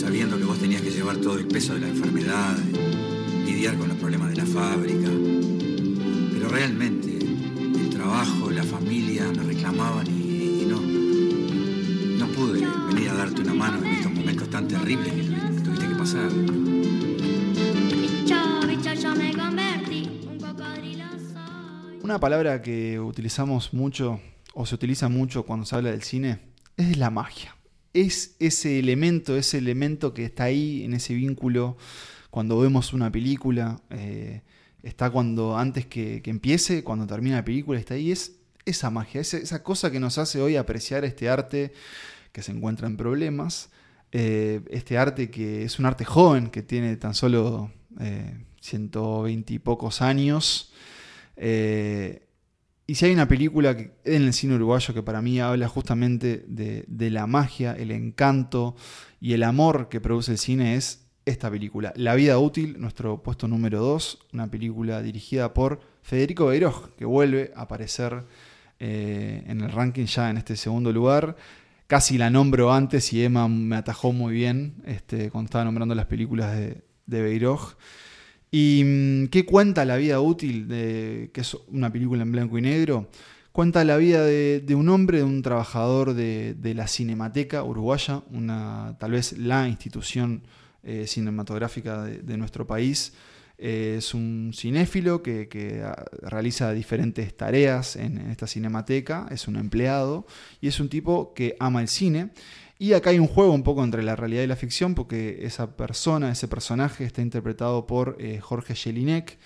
sabiendo 0.00 0.38
que 0.38 0.44
vos 0.44 0.58
tenías 0.58 0.80
que 0.80 0.90
llevar 0.92 1.18
todo 1.18 1.38
el 1.38 1.46
peso 1.46 1.74
de 1.74 1.80
la 1.80 1.88
enfermedad, 1.88 2.56
lidiar 3.44 3.76
con 3.76 3.88
los 3.88 3.98
problemas 3.98 4.30
de 4.30 4.36
la 4.36 4.46
fábrica. 4.46 5.10
Pero 6.32 6.48
realmente 6.48 7.18
el 7.18 7.90
trabajo, 7.90 8.50
la 8.50 8.64
familia 8.64 9.30
me 9.30 9.42
reclamaban 9.42 10.13
pude 12.46 12.60
venir 12.88 13.08
a 13.10 13.14
darte 13.14 13.40
una 13.40 13.54
mano 13.54 13.78
en 13.78 13.92
estos 13.94 14.12
momentos 14.12 14.50
tan 14.50 14.68
terribles 14.68 15.12
que 15.12 15.22
tuviste- 15.62 15.88
que 15.88 15.94
pasar. 15.94 16.30
Una 22.02 22.20
palabra 22.20 22.60
que 22.60 23.00
utilizamos 23.00 23.72
mucho 23.72 24.20
o 24.52 24.66
se 24.66 24.74
utiliza 24.74 25.08
mucho 25.08 25.44
cuando 25.44 25.64
se 25.64 25.74
habla 25.74 25.90
del 25.90 26.02
cine 26.02 26.38
es 26.76 26.98
la 26.98 27.08
magia. 27.10 27.56
Es 27.94 28.36
ese 28.40 28.78
elemento, 28.78 29.36
ese 29.36 29.56
elemento 29.58 30.12
que 30.12 30.24
está 30.26 30.44
ahí 30.44 30.84
en 30.84 30.92
ese 30.94 31.14
vínculo 31.14 31.76
cuando 32.30 32.58
vemos 32.58 32.92
una 32.92 33.10
película. 33.10 33.80
eh, 33.90 34.42
está 34.82 35.08
cuando 35.08 35.56
antes 35.56 35.86
que, 35.86 36.20
que 36.20 36.28
empiece, 36.30 36.84
cuando 36.84 37.06
termina 37.06 37.36
la 37.36 37.44
película, 37.44 37.78
está 37.78 37.94
ahí. 37.94 38.10
Es 38.12 38.32
esa 38.66 38.90
magia, 38.90 39.20
esa, 39.22 39.38
esa 39.38 39.62
cosa 39.62 39.90
que 39.90 39.98
nos 40.00 40.18
hace 40.18 40.40
hoy 40.42 40.56
apreciar 40.56 41.04
este 41.06 41.28
arte 41.30 41.72
que 42.34 42.42
se 42.42 42.52
encuentra 42.52 42.86
en 42.88 42.96
problemas. 42.98 43.70
eh, 44.16 44.60
este 44.70 44.96
arte 44.96 45.28
que 45.28 45.64
es 45.64 45.80
un 45.80 45.86
arte 45.86 46.04
joven, 46.04 46.48
que 46.48 46.62
tiene 46.62 46.96
tan 46.96 47.14
solo 47.14 47.72
eh, 48.00 48.44
120 48.60 49.54
y 49.54 49.58
pocos 49.58 50.02
años. 50.02 50.72
Eh, 51.36 52.26
y 52.86 52.94
si 52.94 53.06
hay 53.06 53.12
una 53.12 53.26
película 53.26 53.76
que- 53.76 53.90
en 54.04 54.22
el 54.22 54.32
cine 54.32 54.54
uruguayo 54.54 54.94
que 54.94 55.02
para 55.02 55.20
mí 55.20 55.40
habla 55.40 55.66
justamente 55.68 56.44
de, 56.46 57.10
la 57.10 57.26
magia, 57.26 57.72
el 57.72 57.90
encanto 57.90 58.76
y 59.20 59.32
el 59.32 59.42
amor 59.42 59.88
que 59.88 60.00
produce 60.00 60.30
el 60.32 60.38
cine 60.38 60.76
es 60.76 61.06
esta 61.24 61.50
película. 61.50 61.92
La 61.96 62.14
vida 62.14 62.38
útil, 62.38 62.76
nuestro 62.78 63.20
puesto 63.22 63.48
número 63.48 63.80
2, 63.80 64.18
una 64.32 64.48
película 64.48 65.02
dirigida 65.02 65.54
por 65.54 65.80
Federico 66.02 66.46
Beiroj, 66.46 66.90
que 66.96 67.04
vuelve 67.04 67.52
a 67.56 67.62
aparecer 67.62 68.24
eh, 68.78 69.42
en 69.46 69.60
el 69.60 69.72
ranking 69.72 70.04
ya 70.04 70.30
en 70.30 70.36
este 70.36 70.54
segundo 70.56 70.92
lugar. 70.92 71.36
Casi 71.86 72.16
la 72.16 72.30
nombro 72.30 72.72
antes 72.72 73.12
y 73.12 73.22
Emma 73.22 73.46
me 73.46 73.76
atajó 73.76 74.12
muy 74.12 74.32
bien 74.32 74.82
este, 74.86 75.30
cuando 75.30 75.48
estaba 75.48 75.64
nombrando 75.64 75.94
las 75.94 76.06
películas 76.06 76.56
de, 76.56 76.82
de 77.06 77.22
Beiroj. 77.22 77.74
¿Y 78.50 78.82
mm, 78.84 79.26
qué 79.26 79.44
cuenta 79.44 79.84
la 79.84 79.96
vida 79.96 80.20
útil, 80.20 80.68
de, 80.68 81.30
que 81.34 81.42
es 81.42 81.56
una 81.68 81.92
película 81.92 82.22
en 82.22 82.32
blanco 82.32 82.56
y 82.56 82.62
negro? 82.62 83.10
Cuenta 83.52 83.84
la 83.84 83.96
vida 83.96 84.24
de, 84.24 84.74
un 84.74 84.88
hombre, 84.88 85.18
de 85.18 85.24
un 85.24 85.42
trabajador 85.42 86.14
de, 86.14 86.54
de 86.54 86.74
la 86.74 86.88
Cinemateca 86.88 87.62
Uruguaya, 87.62 88.22
una, 88.30 88.96
tal 88.98 89.12
vez 89.12 89.36
la 89.38 89.68
institución 89.68 90.42
eh, 90.82 91.06
cinematográfica 91.06 92.02
de 92.04 92.36
nuestro 92.36 92.66
país. 92.66 93.12
Eh, 93.58 93.96
es 93.98 94.14
un 94.14 94.52
cinéfilo 94.54 95.22
que, 95.22 95.82
ah, 95.84 96.04
realiza 96.22 96.72
diferentes 96.72 97.36
tareas 97.36 97.96
en, 97.96 98.18
en 98.18 98.30
esta 98.30 98.46
cinemateca, 98.46 99.26
es 99.30 99.48
un 99.48 99.56
empleado 99.56 100.26
y 100.60 100.68
es 100.68 100.80
un 100.80 100.88
tipo 100.88 101.34
que 101.34 101.56
ama 101.60 101.80
el 101.80 101.88
cine. 101.88 102.30
Y 102.78 102.92
acá 102.92 103.10
hay 103.10 103.18
un 103.20 103.28
juego 103.28 103.52
un 103.52 103.62
poco 103.62 103.84
entre 103.84 104.02
la 104.02 104.16
realidad 104.16 104.42
y 104.42 104.46
la 104.48 104.56
ficción, 104.56 104.94
porque 104.94 105.38
esa 105.42 105.76
persona, 105.76 106.30
ese 106.30 106.48
personaje 106.48 107.04
está 107.04 107.22
interpretado 107.22 107.86
por 107.86 108.16
eh, 108.18 108.40
Jorge 108.40 108.74
Jelinek, 108.74 109.38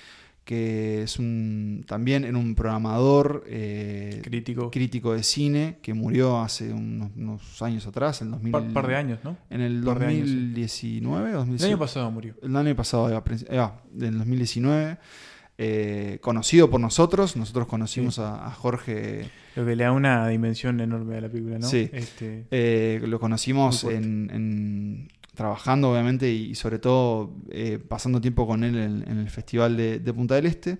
que 0.48 1.02
es 1.02 1.18
un, 1.18 1.84
también 1.86 2.24
en 2.24 2.34
un 2.34 2.54
programador 2.54 3.44
eh, 3.46 4.22
Crítico. 4.24 4.70
crítico 4.70 5.12
de 5.12 5.22
cine, 5.22 5.76
que 5.82 5.92
murió 5.92 6.38
hace 6.40 6.72
unos, 6.72 7.10
unos 7.14 7.60
años 7.60 7.86
atrás, 7.86 8.22
en 8.22 8.30
2000, 8.30 8.52
Par- 8.52 8.72
par 8.72 8.86
de 8.86 8.96
años, 8.96 9.18
¿no? 9.24 9.36
En 9.50 9.60
el 9.60 9.82
Par 9.84 9.98
de 9.98 10.06
años, 10.06 10.26
sí. 10.30 10.34
2019 10.36 11.36
o 11.36 11.42
El 11.44 11.62
año 11.64 11.78
pasado 11.78 12.10
murió. 12.10 12.34
El 12.42 12.56
año 12.56 12.74
pasado, 12.74 13.22
ah, 13.58 13.82
del 13.92 14.16
2019. 14.16 14.96
eh, 15.58 16.18
conocido 16.22 16.70
por 16.70 16.80
nosotros, 16.80 17.36
nosotros 17.36 17.66
conocimos 17.66 18.14
Sí. 18.14 18.20
a, 18.22 18.46
a 18.46 18.50
Jorge 18.52 19.28
Lo 19.56 19.66
que 19.66 19.76
le 19.76 19.84
da 19.84 19.92
una 19.92 20.28
dimensión 20.28 20.80
enorme 20.80 21.16
a 21.18 21.20
la 21.20 21.28
película, 21.28 21.58
¿no? 21.58 21.66
Sí. 21.66 21.90
Este, 21.92 22.46
Eh, 22.50 23.02
lo 23.06 23.18
conocimos 23.20 23.84
en, 23.84 24.30
en- 24.32 25.08
trabajando, 25.38 25.90
obviamente, 25.90 26.30
y 26.30 26.54
sobre 26.54 26.78
todo 26.78 27.32
eh, 27.50 27.78
pasando 27.78 28.20
tiempo 28.20 28.46
con 28.46 28.62
él 28.64 28.76
en, 28.76 29.18
el 29.18 29.30
Festival 29.30 29.76
de, 29.78 30.00
de 30.00 30.12
Punta 30.12 30.34
del 30.34 30.44
Este. 30.44 30.78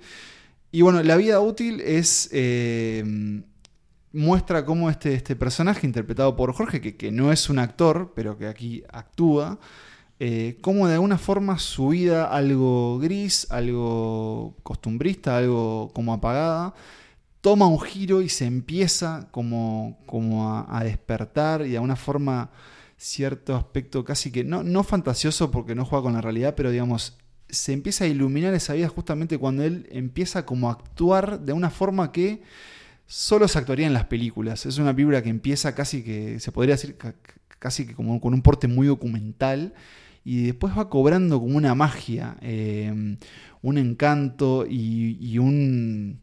Y 0.71 0.83
bueno, 0.83 1.03
la 1.03 1.17
vida 1.17 1.41
útil 1.41 1.81
es. 1.81 2.29
eh, 2.33 3.43
muestra 4.13 4.65
cómo 4.65 4.91
este, 4.91 5.15
este 5.15 5.37
personaje, 5.37 5.87
interpretado 5.87 6.35
por 6.37 6.53
Jorge, 6.53 6.81
que, 6.81 6.97
que 6.97 7.13
no 7.13 7.33
es 7.33 7.49
un 7.51 7.59
actor, 7.59 8.13
pero 8.15 8.39
que 8.39 8.47
aquí 8.47 8.83
actúa, 8.91 9.59
eh, 10.21 10.59
cómo 10.61 10.89
de 10.89 10.95
alguna 10.95 11.19
forma 11.19 11.59
su 11.59 11.89
vida 11.89 12.25
algo 12.25 12.99
gris, 12.99 13.47
algo 13.51 14.57
costumbrista, 14.63 15.37
algo 15.39 15.91
como 15.95 16.13
apagada, 16.13 16.75
toma 17.41 17.67
un 17.67 17.81
giro 17.81 18.23
y 18.23 18.29
se 18.29 18.47
empieza 18.47 19.29
como, 19.31 19.99
como 20.07 20.51
a, 20.53 20.67
a 20.79 20.85
despertar 20.85 21.63
y 21.63 21.71
de 21.71 21.77
alguna 21.77 21.97
forma 21.97 22.51
cierto 22.99 23.55
aspecto 23.57 24.05
casi 24.05 24.31
que 24.33 24.45
no, 24.45 24.63
no 24.65 24.83
fantasioso 24.83 25.51
porque 25.51 25.75
no 25.75 25.85
juega 25.87 26.03
con 26.03 26.15
la 26.15 26.21
realidad, 26.21 26.55
pero 26.57 26.71
digamos, 26.71 27.17
se 27.49 27.73
empieza 27.73 28.05
a 28.05 28.09
iluminar 28.09 28.53
esa 28.55 28.75
vida 28.75 28.89
justamente 28.89 29.39
cuando 29.39 29.63
él 29.63 29.89
empieza 29.91 30.45
como 30.45 30.69
a 30.69 30.73
actuar 30.73 31.41
de 31.41 31.53
una 31.55 31.71
forma 31.71 32.13
que 32.13 32.43
solo 33.07 33.49
se 33.49 33.59
actuaría 33.59 33.87
en 33.87 33.95
las 33.95 34.05
películas. 34.07 34.67
Es 34.67 34.79
una 34.79 34.95
película 34.95 35.23
que 35.23 35.31
empieza 35.31 35.75
casi 35.75 36.03
que, 36.03 36.41
se 36.41 36.53
podría 36.53 36.75
decir, 36.75 36.97
ca- 36.97 37.15
casi 37.59 37.87
que 37.87 37.95
como 37.95 38.21
con 38.21 38.35
un 38.35 38.43
porte 38.43 38.69
muy 38.69 38.89
documental 38.89 39.73
y 40.25 40.47
después 40.47 40.77
va 40.77 40.91
cobrando 40.91 41.41
como 41.41 41.57
una 41.57 41.75
magia, 41.75 42.37
eh, 42.43 43.17
un 43.63 43.79
encanto 43.79 44.67
y, 44.69 45.17
y 45.21 45.39
un, 45.39 46.21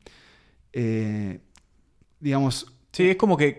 eh, 0.74 1.40
digamos... 2.20 2.68
Sí, 2.92 3.10
es 3.10 3.18
como 3.18 3.36
que 3.36 3.58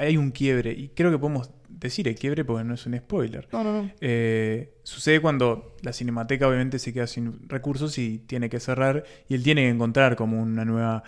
hay 0.00 0.16
un 0.16 0.32
quiebre, 0.32 0.72
y 0.72 0.88
creo 0.88 1.12
que 1.12 1.18
podemos 1.18 1.50
decir 1.78 2.08
el 2.08 2.14
quiebre 2.14 2.44
porque 2.44 2.64
no 2.64 2.74
es 2.74 2.86
un 2.86 2.96
spoiler. 2.96 3.48
No, 3.52 3.62
no, 3.62 3.82
no. 3.82 3.90
Eh, 4.00 4.74
sucede 4.82 5.20
cuando 5.20 5.76
la 5.82 5.92
cinemateca 5.92 6.48
obviamente 6.48 6.78
se 6.78 6.92
queda 6.92 7.06
sin 7.06 7.48
recursos 7.48 7.98
y 7.98 8.18
tiene 8.18 8.48
que 8.48 8.60
cerrar, 8.60 9.04
y 9.28 9.34
él 9.34 9.42
tiene 9.42 9.62
que 9.62 9.68
encontrar 9.68 10.16
como 10.16 10.40
una 10.40 10.64
nueva 10.64 11.02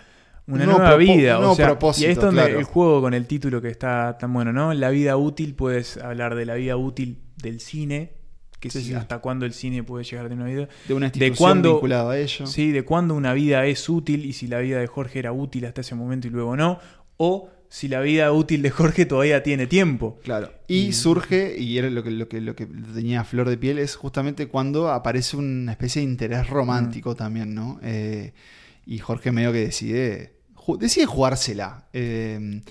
una 0.47 0.65
No 0.65 0.77
nueva 0.79 0.95
vida. 0.95 1.39
no 1.39 1.51
o 1.51 1.55
sea, 1.55 1.67
propósito, 1.67 2.07
y 2.07 2.11
es 2.11 2.17
donde 2.17 2.41
claro. 2.41 2.57
el 2.59 2.65
juego 2.65 3.01
con 3.01 3.13
el 3.13 3.27
título 3.27 3.61
que 3.61 3.67
está 3.69 4.17
tan 4.17 4.33
bueno, 4.33 4.51
¿no? 4.51 4.73
La 4.73 4.89
vida 4.89 5.15
útil, 5.15 5.53
puedes 5.53 5.97
hablar 5.97 6.33
de 6.33 6.45
la 6.45 6.55
vida 6.55 6.75
útil 6.75 7.19
del 7.37 7.59
cine, 7.59 8.13
que 8.59 8.69
Sí, 8.71 8.81
sí, 8.81 8.93
hasta 8.93 9.19
cuándo 9.19 9.45
el 9.45 9.53
cine 9.53 9.83
puede 9.83 10.03
llegar 10.03 10.25
a 10.25 10.29
tener 10.29 10.43
una 10.43 10.51
vida. 10.51 10.67
De 10.87 10.93
una 10.93 11.05
institución 11.05 11.61
vinculada 11.61 12.11
a 12.11 12.17
ello. 12.17 12.47
Sí, 12.47 12.71
de 12.71 12.83
cuándo 12.83 13.13
una 13.13 13.33
vida 13.33 13.65
es 13.67 13.87
útil 13.87 14.25
y 14.25 14.33
si 14.33 14.47
la 14.47 14.59
vida 14.59 14.79
de 14.79 14.87
Jorge 14.87 15.19
era 15.19 15.31
útil 15.31 15.65
hasta 15.65 15.81
ese 15.81 15.93
momento 15.95 16.27
y 16.27 16.31
luego 16.31 16.57
no. 16.57 16.79
O 17.17 17.49
si 17.69 17.87
la 17.87 18.01
vida 18.01 18.31
útil 18.31 18.61
de 18.63 18.71
Jorge 18.71 19.05
todavía 19.05 19.43
tiene 19.43 19.67
tiempo. 19.67 20.19
Claro. 20.23 20.51
Y 20.67 20.93
surge, 20.93 21.55
y 21.57 21.77
era 21.77 21.89
lo 21.89 22.03
que, 22.03 22.11
lo 22.11 22.27
que, 22.27 22.41
lo 22.41 22.55
que 22.55 22.65
tenía 22.65 23.23
flor 23.23 23.47
de 23.47 23.57
piel, 23.57 23.77
es 23.79 23.95
justamente 23.95 24.47
cuando 24.47 24.89
aparece 24.91 25.37
una 25.37 25.71
especie 25.71 26.01
de 26.01 26.07
interés 26.09 26.47
Mm. 26.49 26.51
romántico 26.51 27.15
también, 27.15 27.53
¿no? 27.53 27.79
Eh, 27.83 28.33
y 28.85 28.97
Jorge 28.97 29.31
medio 29.31 29.51
que 29.53 29.59
decide, 29.59 30.33
ju- 30.55 30.77
decide 30.79 31.05
jugársela. 31.05 31.87
Eh, 31.93 32.61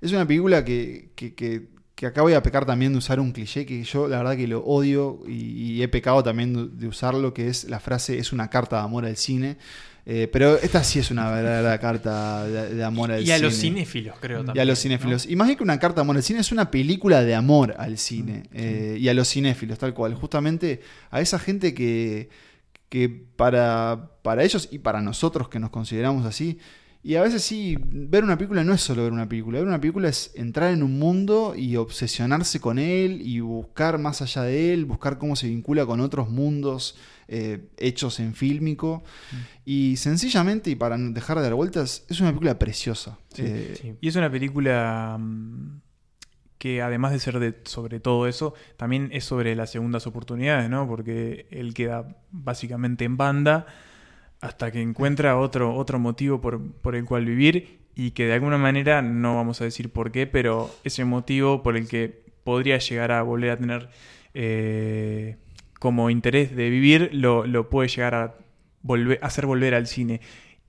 es 0.00 0.12
una 0.12 0.26
película 0.26 0.64
que, 0.64 1.10
que, 1.14 1.34
que- 1.34 1.68
que 1.94 2.04
acá 2.06 2.20
voy 2.22 2.34
a 2.34 2.42
pecar 2.42 2.66
también 2.66 2.92
de 2.92 2.98
usar 2.98 3.20
un 3.20 3.32
cliché 3.32 3.64
que 3.64 3.82
yo 3.82 4.06
la 4.06 4.18
verdad 4.18 4.36
que 4.36 4.46
lo 4.46 4.60
odio 4.64 5.22
y, 5.26 5.32
y 5.72 5.82
he 5.82 5.88
pecado 5.88 6.22
también 6.22 6.52
de, 6.52 6.68
de 6.68 6.88
usarlo, 6.88 7.32
que 7.32 7.48
es 7.48 7.64
la 7.64 7.80
frase 7.80 8.18
es 8.18 8.32
una 8.34 8.50
carta 8.50 8.76
de 8.76 8.82
amor 8.82 9.06
al 9.06 9.16
cine. 9.16 9.56
Eh, 10.08 10.28
pero 10.32 10.56
esta 10.56 10.84
sí 10.84 11.00
es 11.00 11.10
una 11.10 11.28
verdadera 11.32 11.80
carta 11.80 12.46
de, 12.46 12.76
de 12.76 12.84
amor 12.84 13.10
al 13.10 13.22
Y 13.22 13.24
cine. 13.24 13.34
a 13.34 13.38
los 13.40 13.54
cinéfilos, 13.58 14.14
creo 14.20 14.38
Y 14.38 14.42
a 14.42 14.44
también, 14.46 14.68
los 14.68 14.78
cinéfilos. 14.80 15.26
Y 15.26 15.34
más 15.34 15.54
que 15.56 15.62
una 15.64 15.80
carta 15.80 15.96
de 15.96 16.00
amor 16.02 16.14
al 16.16 16.22
cine, 16.22 16.38
es 16.38 16.52
una 16.52 16.70
película 16.70 17.22
de 17.24 17.34
amor 17.34 17.74
al 17.76 17.98
cine. 17.98 18.44
Mm, 18.44 18.54
eh, 18.54 18.96
y 19.00 19.08
a 19.08 19.14
los 19.14 19.28
cinéfilos, 19.28 19.78
tal 19.80 19.94
cual. 19.94 20.14
Justamente 20.14 20.80
a 21.10 21.20
esa 21.20 21.40
gente 21.40 21.74
que, 21.74 22.28
que 22.88 23.08
para, 23.08 24.12
para 24.22 24.44
ellos 24.44 24.68
y 24.70 24.78
para 24.78 25.00
nosotros 25.00 25.48
que 25.48 25.58
nos 25.58 25.70
consideramos 25.70 26.24
así. 26.24 26.58
Y 27.02 27.16
a 27.16 27.22
veces 27.22 27.42
sí, 27.42 27.76
ver 27.84 28.22
una 28.22 28.38
película 28.38 28.62
no 28.62 28.74
es 28.74 28.80
solo 28.82 29.02
ver 29.02 29.12
una 29.12 29.28
película. 29.28 29.58
Ver 29.58 29.66
una 29.66 29.80
película 29.80 30.08
es 30.08 30.30
entrar 30.36 30.72
en 30.72 30.84
un 30.84 31.00
mundo 31.00 31.54
y 31.56 31.74
obsesionarse 31.74 32.60
con 32.60 32.78
él 32.78 33.22
y 33.22 33.40
buscar 33.40 33.98
más 33.98 34.22
allá 34.22 34.42
de 34.42 34.72
él, 34.72 34.84
buscar 34.84 35.18
cómo 35.18 35.34
se 35.34 35.48
vincula 35.48 35.84
con 35.84 35.98
otros 36.00 36.28
mundos 36.30 36.96
eh, 37.28 37.68
hechos 37.78 38.20
en 38.20 38.34
fílmico. 38.34 39.02
Y 39.64 39.96
sencillamente, 39.96 40.70
y 40.70 40.76
para 40.76 40.96
no 40.96 41.12
dejar 41.12 41.38
de 41.38 41.44
dar 41.44 41.54
vueltas, 41.54 42.04
es 42.08 42.20
una 42.20 42.30
película 42.30 42.58
preciosa. 42.58 43.18
Sí, 43.34 43.42
Eh, 43.44 43.78
sí. 43.80 43.94
Y 44.00 44.08
es 44.08 44.16
una 44.16 44.30
película 44.30 45.16
mm, 45.18 45.80
que 46.58 46.82
además 46.82 47.12
de 47.12 47.18
ser 47.18 47.38
de, 47.38 47.54
sobre 47.64 48.00
todo 48.00 48.26
eso, 48.26 48.54
también 48.76 49.10
es 49.12 49.24
sobre 49.24 49.54
las 49.54 49.70
segundas 49.70 50.06
oportunidades, 50.06 50.70
¿no? 50.70 50.86
Porque 50.88 51.46
él 51.50 51.74
queda 51.74 52.16
básicamente 52.30 53.04
en 53.04 53.16
banda 53.16 53.66
hasta 54.40 54.70
que 54.70 54.80
encuentra 54.80 55.36
otro, 55.38 55.74
otro 55.74 55.98
motivo 55.98 56.40
por, 56.40 56.72
por 56.72 56.94
el 56.94 57.04
cual 57.04 57.24
vivir 57.24 57.80
y 57.94 58.10
que 58.10 58.26
de 58.26 58.34
alguna 58.34 58.58
manera, 58.58 59.00
no 59.02 59.36
vamos 59.36 59.60
a 59.60 59.64
decir 59.64 59.90
por 59.90 60.12
qué, 60.12 60.26
pero 60.26 60.70
ese 60.84 61.04
motivo 61.04 61.62
por 61.62 61.76
el 61.76 61.88
que 61.88 62.24
podría 62.44 62.78
llegar 62.78 63.10
a 63.10 63.22
volver 63.22 63.50
a 63.50 63.56
tener 63.56 63.88
eh, 64.34 65.36
como 65.78 66.10
interés 66.10 66.54
de 66.54 66.70
vivir, 66.70 67.10
lo, 67.12 67.46
lo 67.46 67.68
puede 67.68 67.88
llegar 67.88 68.14
a 68.14 68.34
volver, 68.82 69.18
hacer 69.22 69.46
volver 69.46 69.74
al 69.74 69.86
cine. 69.86 70.20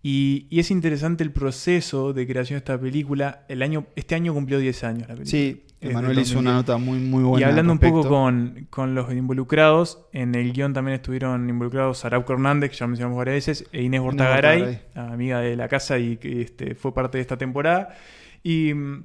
Y, 0.03 0.47
y 0.49 0.59
es 0.59 0.71
interesante 0.71 1.23
el 1.23 1.31
proceso 1.31 2.13
de 2.13 2.27
creación 2.27 2.55
de 2.55 2.59
esta 2.59 2.79
película. 2.79 3.45
El 3.47 3.61
año, 3.61 3.85
este 3.95 4.15
año 4.15 4.33
cumplió 4.33 4.59
10 4.59 4.83
años 4.83 5.01
la 5.01 5.15
película. 5.15 5.25
Sí, 5.25 5.63
Emanuel 5.81 6.19
hizo 6.19 6.39
una 6.39 6.53
2010. 6.53 6.55
nota 6.55 6.77
muy, 6.77 6.99
muy 6.99 7.23
buena. 7.23 7.45
Y 7.45 7.49
hablando 7.49 7.73
un 7.73 7.79
poco 7.79 8.07
con, 8.07 8.67
con 8.69 8.95
los 8.95 9.11
involucrados, 9.11 10.05
en 10.11 10.33
el 10.35 10.53
guion 10.53 10.73
también 10.73 10.95
estuvieron 10.95 11.49
involucrados 11.49 12.03
Arauco 12.05 12.33
Hernández, 12.33 12.71
que 12.71 12.77
ya 12.77 12.87
mencionamos 12.87 13.17
varias 13.17 13.35
veces, 13.35 13.67
e 13.71 13.83
Inés 13.83 14.01
Bortagaray, 14.01 14.59
Bortagaray. 14.61 15.13
amiga 15.13 15.39
de 15.41 15.55
la 15.55 15.67
casa 15.67 15.99
y 15.99 16.17
que 16.17 16.41
este, 16.41 16.75
fue 16.75 16.93
parte 16.93 17.17
de 17.17 17.21
esta 17.21 17.37
temporada. 17.37 17.95
Y 18.43 18.73
mm, 18.73 19.03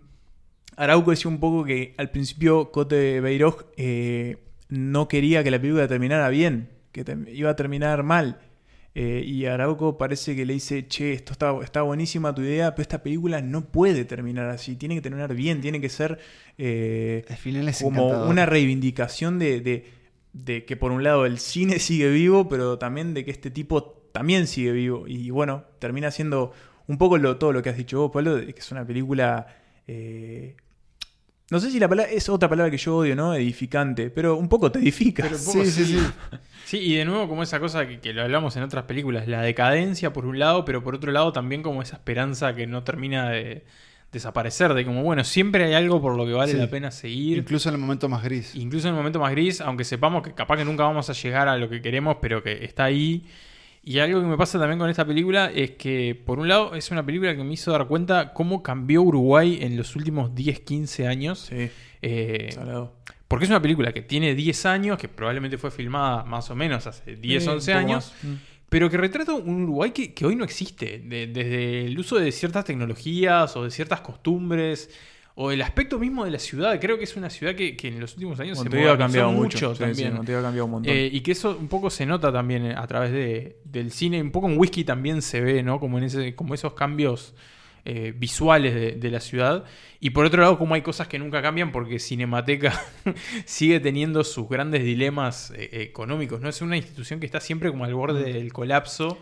Arauco 0.76 1.10
decía 1.10 1.30
un 1.30 1.40
poco 1.40 1.64
que 1.64 1.94
al 1.98 2.10
principio 2.10 2.70
Cote 2.70 3.20
Beiroj 3.20 3.64
eh, 3.76 4.38
no 4.72 5.06
quería 5.08 5.44
que 5.44 5.50
la 5.50 5.60
película 5.60 5.86
terminara 5.88 6.28
bien, 6.30 6.70
que 6.92 7.04
te- 7.04 7.16
iba 7.32 7.50
a 7.50 7.56
terminar 7.56 8.02
mal. 8.02 8.40
Eh, 8.94 9.22
y 9.26 9.46
Arauco 9.46 9.96
parece 9.96 10.36
que 10.36 10.44
le 10.44 10.52
dice, 10.54 10.86
che, 10.86 11.12
esto 11.14 11.32
está, 11.32 11.54
está 11.62 11.82
buenísima 11.82 12.34
tu 12.34 12.42
idea, 12.42 12.74
pero 12.74 12.82
esta 12.82 13.02
película 13.02 13.40
no 13.40 13.66
puede 13.72 14.04
terminar 14.04 14.48
así, 14.50 14.76
tiene 14.76 14.94
que 14.96 15.00
terminar 15.00 15.34
bien, 15.34 15.60
tiene 15.62 15.80
que 15.80 15.88
ser 15.88 16.18
eh, 16.58 17.24
es 17.68 17.82
como 17.82 18.02
encantador. 18.04 18.28
una 18.30 18.44
reivindicación 18.46 19.38
de, 19.38 19.60
de- 19.60 19.84
de 20.34 20.64
que 20.64 20.76
por 20.76 20.92
un 20.92 21.02
lado 21.04 21.26
el 21.26 21.38
cine 21.38 21.78
sigue 21.78 22.10
vivo, 22.10 22.48
pero 22.48 22.78
también 22.78 23.14
de 23.14 23.24
que 23.24 23.30
este 23.30 23.50
tipo 23.50 23.82
también 24.12 24.46
sigue 24.46 24.72
vivo. 24.72 25.06
Y 25.08 25.30
bueno, 25.30 25.64
termina 25.78 26.10
siendo 26.10 26.52
un 26.86 26.98
poco 26.98 27.16
lo, 27.18 27.36
todo 27.38 27.52
lo 27.52 27.62
que 27.62 27.70
has 27.70 27.76
dicho 27.76 27.98
vos, 28.00 28.10
Pablo, 28.12 28.36
de 28.36 28.52
que 28.54 28.60
es 28.60 28.70
una 28.72 28.86
película... 28.86 29.46
eh, 29.86 30.56
no 31.52 31.60
sé 31.60 31.70
si 31.70 31.78
la 31.78 31.86
palabra 31.86 32.10
es 32.10 32.28
otra 32.30 32.48
palabra 32.48 32.70
que 32.70 32.78
yo 32.78 32.96
odio, 32.96 33.14
¿no? 33.14 33.34
Edificante, 33.34 34.08
pero 34.08 34.36
un 34.36 34.48
poco 34.48 34.72
te 34.72 34.78
edifica. 34.78 35.22
Pero 35.24 35.36
un 35.36 35.44
poco 35.44 35.64
Sí, 36.64 36.78
y 36.78 36.94
de 36.96 37.04
nuevo 37.04 37.28
como 37.28 37.42
esa 37.42 37.60
cosa 37.60 37.86
que, 37.86 38.00
que 38.00 38.14
lo 38.14 38.22
hablamos 38.22 38.56
en 38.56 38.62
otras 38.62 38.84
películas, 38.84 39.28
la 39.28 39.42
decadencia 39.42 40.14
por 40.14 40.24
un 40.24 40.38
lado, 40.38 40.64
pero 40.64 40.82
por 40.82 40.94
otro 40.94 41.12
lado 41.12 41.30
también 41.30 41.62
como 41.62 41.82
esa 41.82 41.96
esperanza 41.96 42.54
que 42.54 42.66
no 42.66 42.82
termina 42.84 43.28
de 43.28 43.64
desaparecer, 44.12 44.72
de 44.72 44.84
como, 44.86 45.02
bueno, 45.02 45.24
siempre 45.24 45.64
hay 45.64 45.74
algo 45.74 46.00
por 46.00 46.16
lo 46.16 46.24
que 46.24 46.32
vale 46.32 46.52
Sí. 46.52 46.58
la 46.58 46.68
pena 46.68 46.90
seguir. 46.90 47.36
Incluso 47.38 47.68
en 47.68 47.74
el 47.74 47.80
momento 47.82 48.08
más 48.08 48.22
gris. 48.22 48.54
Incluso 48.54 48.88
en 48.88 48.94
el 48.94 48.98
momento 48.98 49.20
más 49.20 49.30
gris, 49.32 49.60
aunque 49.60 49.84
sepamos 49.84 50.22
que 50.22 50.32
capaz 50.32 50.56
que 50.56 50.64
nunca 50.64 50.84
vamos 50.84 51.10
a 51.10 51.12
llegar 51.12 51.48
a 51.48 51.56
lo 51.58 51.68
que 51.68 51.82
queremos, 51.82 52.16
pero 52.22 52.42
que 52.42 52.64
está 52.64 52.84
ahí. 52.84 53.26
Y 53.84 53.98
algo 53.98 54.20
que 54.20 54.26
me 54.26 54.36
pasa 54.36 54.58
también 54.60 54.78
con 54.78 54.88
esta 54.88 55.04
película 55.04 55.50
es 55.52 55.72
que, 55.72 56.14
por 56.14 56.38
un 56.38 56.46
lado, 56.46 56.74
es 56.76 56.90
una 56.92 57.04
película 57.04 57.34
que 57.34 57.42
me 57.42 57.52
hizo 57.54 57.72
dar 57.72 57.88
cuenta 57.88 58.32
cómo 58.32 58.62
cambió 58.62 59.02
Uruguay 59.02 59.58
en 59.60 59.76
los 59.76 59.96
últimos 59.96 60.34
10, 60.34 60.60
15 60.60 61.06
años. 61.08 61.48
Eh, 62.00 62.50
porque 63.26 63.44
es 63.44 63.50
una 63.50 63.60
película 63.62 63.92
que 63.92 64.02
tiene 64.02 64.34
10 64.34 64.66
años, 64.66 64.98
que 64.98 65.08
probablemente 65.08 65.58
fue 65.58 65.70
filmada 65.70 66.22
más 66.24 66.50
o 66.50 66.54
menos 66.54 66.86
hace 66.86 67.16
10, 67.16 67.42
Sí, 67.42 67.48
11 67.48 67.72
un 67.72 67.78
poco 67.80 67.92
años. 67.92 68.14
Mm. 68.22 68.32
Pero 68.68 68.88
que 68.88 68.96
retrata 68.96 69.34
un 69.34 69.64
Uruguay 69.64 69.90
que, 69.90 70.14
que 70.14 70.24
hoy 70.26 70.36
no 70.36 70.44
existe. 70.44 70.98
De- 71.04 71.26
desde 71.26 71.84
el 71.86 71.98
uso 71.98 72.16
de 72.16 72.30
ciertas 72.32 72.64
tecnologías 72.64 73.56
o 73.56 73.64
de 73.64 73.70
ciertas 73.70 74.00
costumbres. 74.00 74.90
O 75.34 75.50
el 75.50 75.62
aspecto 75.62 75.98
mismo 75.98 76.24
de 76.24 76.30
la 76.30 76.38
ciudad. 76.38 76.78
Creo 76.80 76.98
que 76.98 77.04
es 77.04 77.16
una 77.16 77.30
ciudad 77.30 77.54
que, 77.54 77.76
que 77.76 77.88
en 77.88 78.00
los 78.00 78.12
últimos 78.14 78.38
años 78.40 78.58
Montevideo 78.58 78.88
se 78.88 78.94
ha 78.94 78.98
cambiado 78.98 79.32
mucho. 79.32 79.70
mucho 79.70 79.74
Sí, 79.74 79.76
sí, 79.76 79.82
también. 79.82 80.14
Montevideo 80.14 80.40
ha 80.40 80.42
cambiado 80.42 80.64
un 80.66 80.70
montón. 80.72 80.92
Eh, 80.92 81.08
y 81.10 81.20
que 81.20 81.32
eso 81.32 81.56
un 81.58 81.68
poco 81.68 81.88
se 81.88 82.04
nota 82.04 82.32
también 82.32 82.66
a 82.66 82.86
través 82.86 83.12
de, 83.12 83.56
del 83.64 83.90
cine. 83.92 84.20
Un 84.20 84.30
poco 84.30 84.48
en 84.48 84.58
Whisky 84.58 84.84
también 84.84 85.22
se 85.22 85.40
ve, 85.40 85.62
¿no? 85.62 85.80
Como, 85.80 85.98
en 85.98 86.04
ese, 86.04 86.34
como 86.34 86.54
esos 86.54 86.74
cambios 86.74 87.34
eh, 87.84 88.14
visuales 88.16 88.74
de, 88.74 88.92
de 88.92 89.10
la 89.10 89.18
ciudad. 89.18 89.64
Y 89.98 90.10
por 90.10 90.24
otro 90.24 90.40
lado, 90.42 90.56
como 90.56 90.74
hay 90.74 90.82
cosas 90.82 91.08
que 91.08 91.18
nunca 91.18 91.42
cambian 91.42 91.72
porque 91.72 91.98
Cinemateca 91.98 92.72
sigue 93.44 93.80
teniendo 93.80 94.22
sus 94.22 94.48
grandes 94.48 94.84
dilemas 94.84 95.52
eh, 95.56 95.68
económicos. 95.72 96.40
¿no? 96.40 96.48
Es 96.48 96.62
una 96.62 96.76
institución 96.76 97.20
que 97.20 97.26
está 97.26 97.40
siempre 97.40 97.70
como 97.70 97.84
al 97.84 97.94
borde 97.94 98.32
del 98.32 98.52
colapso, 98.52 99.18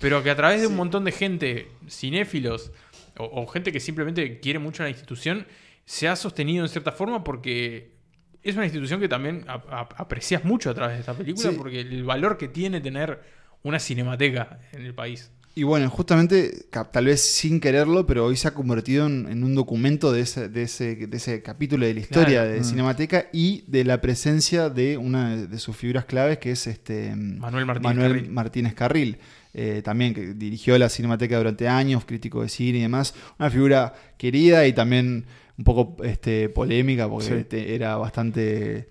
pero 0.00 0.22
que 0.22 0.30
a 0.30 0.36
través 0.36 0.60
de 0.60 0.66
un 0.68 0.76
montón 0.76 1.04
de 1.04 1.12
gente, 1.12 1.68
cinéfilos 1.88 2.70
o, 3.18 3.42
o 3.42 3.46
gente 3.46 3.72
que 3.72 3.80
simplemente 3.80 4.40
quiere 4.40 4.58
mucho 4.58 4.82
la 4.82 4.88
institución, 4.90 5.46
se 5.84 6.08
ha 6.08 6.16
sostenido 6.16 6.64
en 6.64 6.68
cierta 6.68 6.92
forma 6.92 7.22
porque 7.24 7.94
es 8.42 8.54
una 8.56 8.64
institución 8.64 9.00
que 9.00 9.08
también 9.08 9.44
ap- 9.48 9.66
ap- 9.72 9.94
aprecias 10.00 10.44
mucho 10.44 10.70
a 10.70 10.74
través 10.74 10.96
de 10.96 11.00
esta 11.00 11.14
película 11.14 11.50
Sí. 11.50 11.56
porque 11.56 11.80
el 11.80 12.04
valor 12.04 12.38
que 12.38 12.48
tiene 12.48 12.80
tener 12.80 13.20
una 13.62 13.78
cinemateca 13.80 14.60
en 14.72 14.82
el 14.82 14.94
país. 14.94 15.30
Y 15.58 15.62
bueno, 15.62 15.88
justamente, 15.88 16.66
tal 16.92 17.06
vez 17.06 17.22
sin 17.22 17.60
quererlo, 17.60 18.04
pero 18.06 18.26
hoy 18.26 18.36
se 18.36 18.46
ha 18.46 18.52
convertido 18.52 19.06
en, 19.06 19.26
en 19.30 19.42
un 19.42 19.54
documento 19.54 20.12
de 20.12 20.20
ese, 20.20 20.50
de, 20.50 20.62
ese, 20.64 20.94
de 21.06 21.16
ese 21.16 21.42
capítulo 21.42 21.86
de 21.86 21.94
la 21.94 22.00
historia 22.00 22.40
Claro. 22.42 22.50
de 22.50 22.60
Mm. 22.60 22.64
Cinemateca 22.64 23.26
y 23.32 23.64
de 23.66 23.84
la 23.84 24.02
presencia 24.02 24.68
de 24.68 24.98
una 24.98 25.34
de- 25.34 25.46
de 25.46 25.58
sus 25.58 25.74
figuras 25.74 26.04
claves, 26.04 26.36
que 26.38 26.50
es 26.50 26.66
este 26.66 27.16
Manuel 27.16 27.64
Martínez 27.64 27.94
Manuel 27.96 28.12
Carril. 28.12 28.30
Martínez 28.30 28.74
Carril. 28.74 29.18
Eh, 29.58 29.80
también 29.82 30.12
que 30.14 30.34
dirigió 30.34 30.76
la 30.78 30.88
Cinemateca 30.90 31.38
durante 31.38 31.66
años, 31.66 32.04
crítico 32.04 32.42
de 32.42 32.48
cine 32.50 32.78
y 32.78 32.82
demás. 32.82 33.14
Una 33.38 33.50
figura 33.50 33.94
querida 34.18 34.66
y 34.66 34.72
también 34.74 35.24
un 35.58 35.64
poco 35.64 35.96
este, 36.04 36.50
polémica, 36.50 37.08
porque 37.08 37.46
Sí. 37.50 37.56
era 37.74 37.96
bastante 37.96 38.88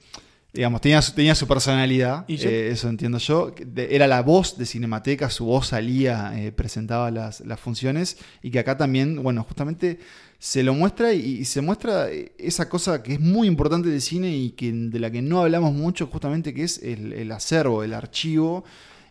digamos, 0.51 0.79
tenía 0.79 1.01
su, 1.01 1.11
tenía 1.13 1.35
su 1.35 1.47
personalidad, 1.47 2.23
Y 2.29 2.35
eh, 2.45 2.69
eso 2.69 2.87
entiendo 2.87 3.17
yo. 3.17 3.53
de- 3.65 3.93
era 3.93 4.07
la 4.07 4.21
voz 4.21 4.57
de 4.57 4.65
Cinemateca, 4.65 5.29
su 5.29 5.43
voz 5.43 5.67
salía, 5.67 6.31
eh, 6.37 6.53
presentaba 6.53 7.11
las, 7.11 7.41
las 7.41 7.59
funciones, 7.59 8.17
y 8.41 8.51
que 8.51 8.59
acá 8.59 8.77
también, 8.77 9.21
bueno, 9.21 9.43
justamente 9.43 9.99
se 10.39 10.63
lo 10.63 10.73
muestra 10.73 11.11
y, 11.11 11.39
y 11.39 11.45
se 11.45 11.59
muestra 11.59 12.07
esa 12.37 12.69
cosa 12.69 13.03
que 13.03 13.13
es 13.15 13.19
muy 13.19 13.49
importante 13.49 13.89
del 13.89 13.99
cine 14.01 14.29
y 14.33 14.51
que, 14.51 14.71
de 14.71 14.97
la 14.99 15.11
que 15.11 15.21
no 15.21 15.41
hablamos 15.41 15.73
mucho, 15.73 16.07
justamente, 16.07 16.53
que 16.53 16.63
es 16.63 16.81
el, 16.81 17.11
el 17.11 17.33
acervo, 17.33 17.83
el 17.83 17.93
archivo. 17.93 18.63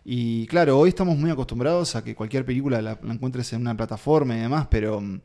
Y 0.07 0.45
claro, 0.45 0.77
hoy 0.77 0.89
estamos 0.89 1.17
muy 1.17 1.31
acostumbrados 1.31 1.95
a 1.95 2.03
que 2.03 2.13
cualquier 2.13 2.45
película 2.45 2.79
la, 2.81 2.99
la 3.01 3.13
encuentres 3.13 3.51
en 3.53 3.61
una 3.61 3.75
plataforma 3.75 4.37
y 4.37 4.39
demás, 4.41 4.67
pero 4.69 5.01
mm, 5.01 5.19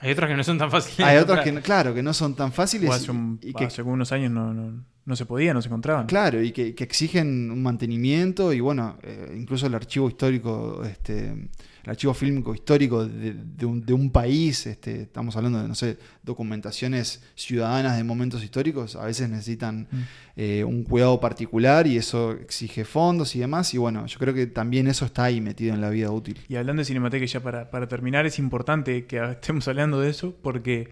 Hay 0.00 0.12
otras 0.12 0.30
que 0.30 0.36
no 0.36 0.42
son 0.44 0.56
tan 0.56 0.70
fáciles. 0.70 1.00
hay 1.06 1.18
otras 1.18 1.44
que, 1.44 1.52
claro, 1.60 1.92
que 1.94 2.02
no 2.02 2.14
son 2.14 2.34
tan 2.34 2.50
fáciles. 2.52 2.88
O 2.88 2.92
hace, 2.94 3.10
un- 3.10 3.38
y 3.42 3.52
que- 3.52 3.66
hace 3.66 3.82
algunos 3.82 4.10
años 4.12 4.30
no, 4.32 4.54
no, 4.54 4.82
no 5.04 5.16
se 5.16 5.26
podía, 5.26 5.52
no 5.52 5.60
se 5.60 5.68
encontraban. 5.68 6.06
Claro, 6.06 6.42
y 6.42 6.52
que, 6.52 6.74
que 6.74 6.84
exigen 6.84 7.50
un 7.50 7.62
mantenimiento 7.62 8.52
y 8.54 8.60
bueno, 8.60 8.96
eh, 9.02 9.34
incluso 9.38 9.66
el 9.66 9.74
archivo 9.74 10.08
histórico, 10.08 10.82
este, 10.84 11.50
archivo 11.88 12.14
fílmico 12.14 12.54
histórico 12.54 13.06
de, 13.06 13.34
de 13.34 13.66
un, 13.66 13.84
de 13.84 13.92
un 13.92 14.10
país, 14.10 14.66
este, 14.66 15.02
estamos 15.02 15.36
hablando 15.36 15.60
de, 15.62 15.68
no 15.68 15.74
sé, 15.74 15.98
documentaciones 16.22 17.22
ciudadanas 17.34 17.96
de 17.96 18.04
momentos 18.04 18.42
históricos, 18.44 18.96
a 18.96 19.04
veces 19.04 19.28
necesitan 19.28 19.88
Mm. 19.90 20.02
eh, 20.36 20.64
un 20.64 20.84
cuidado 20.84 21.18
particular 21.20 21.86
y 21.86 21.96
eso 21.96 22.32
exige 22.32 22.84
fondos 22.84 23.34
y 23.34 23.40
demás, 23.40 23.74
y 23.74 23.78
bueno, 23.78 24.06
yo 24.06 24.18
creo 24.18 24.34
que 24.34 24.46
también 24.46 24.86
eso 24.86 25.04
está 25.04 25.24
ahí 25.24 25.40
metido 25.40 25.74
en 25.74 25.80
la 25.80 25.90
vida 25.90 26.10
útil. 26.10 26.38
Y 26.48 26.56
hablando 26.56 26.80
de 26.80 26.84
Cinemateca, 26.84 27.24
ya 27.26 27.40
para, 27.40 27.70
para 27.70 27.88
terminar, 27.88 28.26
es 28.26 28.38
importante 28.38 29.06
que 29.06 29.22
estemos 29.32 29.66
hablando 29.68 30.00
de 30.00 30.10
eso 30.10 30.34
porque 30.42 30.90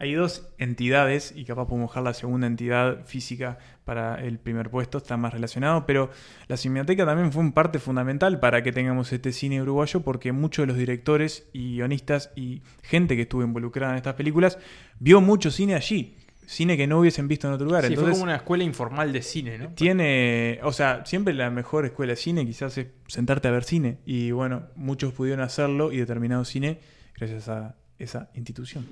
hay 0.00 0.14
dos 0.14 0.48
entidades, 0.58 1.32
y 1.34 1.44
capaz 1.44 1.66
podemos 1.66 1.90
dejar 1.90 2.04
la 2.04 2.14
segunda 2.14 2.46
entidad 2.46 3.04
física 3.06 3.58
para 3.88 4.22
el 4.22 4.38
primer 4.38 4.68
puesto, 4.68 4.98
está 4.98 5.16
más 5.16 5.32
relacionado, 5.32 5.86
pero 5.86 6.10
la 6.46 6.58
Cinemateca 6.58 7.06
también 7.06 7.32
fue 7.32 7.42
un 7.42 7.52
parte 7.52 7.78
fundamental 7.78 8.38
para 8.38 8.62
que 8.62 8.70
tengamos 8.70 9.10
este 9.14 9.32
cine 9.32 9.62
uruguayo 9.62 10.02
porque 10.02 10.30
muchos 10.30 10.64
de 10.64 10.66
los 10.66 10.76
directores 10.76 11.48
y 11.54 11.76
guionistas 11.76 12.30
y 12.36 12.60
gente 12.82 13.16
que 13.16 13.22
estuvo 13.22 13.42
involucrada 13.42 13.94
en 13.94 13.96
estas 13.96 14.12
películas 14.12 14.58
vio 15.00 15.22
mucho 15.22 15.50
cine 15.50 15.74
allí. 15.74 16.18
Cine 16.44 16.76
que 16.76 16.86
no 16.86 17.00
hubiesen 17.00 17.28
visto 17.28 17.48
en 17.48 17.54
otro 17.54 17.64
lugar. 17.64 17.86
Sí, 17.86 17.96
fue 17.96 18.10
como 18.10 18.24
una 18.24 18.36
escuela 18.36 18.62
informal 18.62 19.10
de 19.10 19.22
cine, 19.22 19.56
¿no? 19.56 19.68
tiene, 19.68 20.60
o 20.64 20.72
sea, 20.72 21.06
siempre 21.06 21.32
la 21.32 21.48
mejor 21.48 21.86
escuela 21.86 22.12
de 22.12 22.16
cine 22.16 22.44
quizás 22.44 22.76
es 22.76 22.88
sentarte 23.06 23.48
a 23.48 23.52
ver 23.52 23.64
cine. 23.64 24.00
Y 24.04 24.32
bueno, 24.32 24.64
muchos 24.76 25.14
pudieron 25.14 25.42
hacerlo 25.42 25.92
y 25.92 25.96
determinado 25.96 26.44
cine 26.44 26.78
gracias 27.16 27.48
a 27.48 27.74
esa 27.98 28.28
institución. 28.34 28.86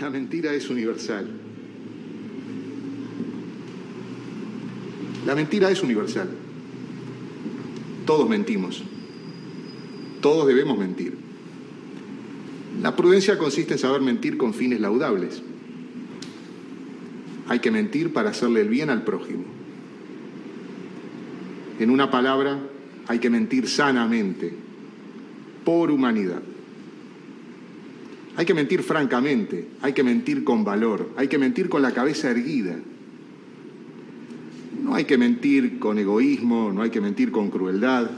La 0.00 0.10
mentira 0.10 0.52
es 0.52 0.68
universal. 0.68 1.28
La 5.26 5.34
mentira 5.34 5.70
es 5.70 5.82
universal. 5.82 6.28
Todos 8.06 8.28
mentimos. 8.28 8.82
Todos 10.20 10.46
debemos 10.46 10.78
mentir. 10.78 11.16
La 12.82 12.96
prudencia 12.96 13.38
consiste 13.38 13.74
en 13.74 13.78
saber 13.78 14.00
mentir 14.00 14.36
con 14.36 14.54
fines 14.54 14.80
laudables. 14.80 15.42
Hay 17.48 17.58
que 17.58 17.70
mentir 17.70 18.12
para 18.12 18.30
hacerle 18.30 18.62
el 18.62 18.68
bien 18.68 18.90
al 18.90 19.04
prójimo. 19.04 19.44
En 21.78 21.90
una 21.90 22.10
palabra, 22.10 22.58
hay 23.08 23.18
que 23.18 23.30
mentir 23.30 23.68
sanamente, 23.68 24.52
por 25.64 25.90
humanidad. 25.90 26.42
Hay 28.36 28.46
que 28.46 28.54
mentir 28.54 28.82
francamente, 28.82 29.68
hay 29.82 29.92
que 29.92 30.02
mentir 30.02 30.44
con 30.44 30.64
valor, 30.64 31.10
hay 31.16 31.28
que 31.28 31.38
mentir 31.38 31.68
con 31.68 31.82
la 31.82 31.92
cabeza 31.92 32.30
erguida. 32.30 32.76
No 34.90 34.96
hay 34.96 35.04
que 35.04 35.16
mentir 35.16 35.78
con 35.78 36.00
egoísmo, 36.00 36.72
no 36.72 36.82
hay 36.82 36.90
que 36.90 37.00
mentir 37.00 37.30
con 37.30 37.48
crueldad, 37.48 38.10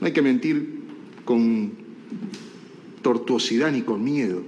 no 0.00 0.06
hay 0.06 0.12
que 0.14 0.22
mentir 0.22 0.86
con 1.26 1.70
tortuosidad 3.02 3.70
ni 3.70 3.82
con 3.82 4.02
miedo. 4.02 4.42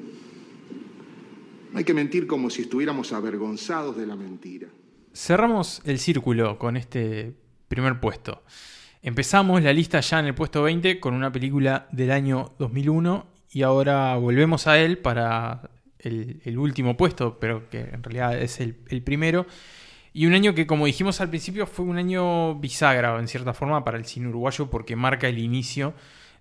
No 1.71 1.79
hay 1.79 1.85
que 1.85 1.93
mentir 1.93 2.27
como 2.27 2.49
si 2.49 2.63
estuviéramos 2.63 3.13
avergonzados 3.13 3.95
de 3.99 4.07
la 4.07 4.17
mentira. 4.17 4.69
Cerramos 5.13 5.83
el 5.85 5.99
círculo 5.99 6.59
con 6.59 6.79
este 6.79 7.35
primer 7.69 8.01
puesto. 8.01 8.43
Empezamos 9.03 9.63
la 9.63 9.75
lista 9.75 10.01
ya 10.01 10.21
en 10.21 10.25
el 10.25 10.35
puesto 10.35 10.63
20 10.63 10.99
con 10.99 11.13
una 11.13 11.31
película 11.31 11.89
del 11.93 12.11
año 12.11 12.55
2001 12.59 13.27
y 13.53 13.65
ahora 13.65 14.17
volvemos 14.17 14.67
a 14.67 14.79
él 14.79 14.97
para 14.97 15.73
el, 15.99 16.57
último 16.57 16.97
puesto, 16.97 17.39
pero 17.39 17.69
que 17.69 17.81
en 17.81 18.03
realidad 18.03 18.41
es 18.41 18.61
el 18.61 19.03
primero. 19.05 19.47
Y 20.13 20.27
un 20.27 20.35
año 20.35 20.55
que, 20.55 20.67
como 20.67 20.87
dijimos 20.87 21.21
al 21.21 21.29
principio, 21.29 21.67
fue 21.67 21.85
un 21.85 21.99
año 21.99 22.55
bisagra, 22.57 23.19
en 23.19 23.29
cierta 23.29 23.53
forma, 23.53 23.85
para 23.85 23.99
el 23.99 24.05
cine 24.05 24.29
uruguayo, 24.29 24.71
porque 24.71 24.97
marca 24.97 25.29
el 25.29 25.39
inicio 25.39 25.95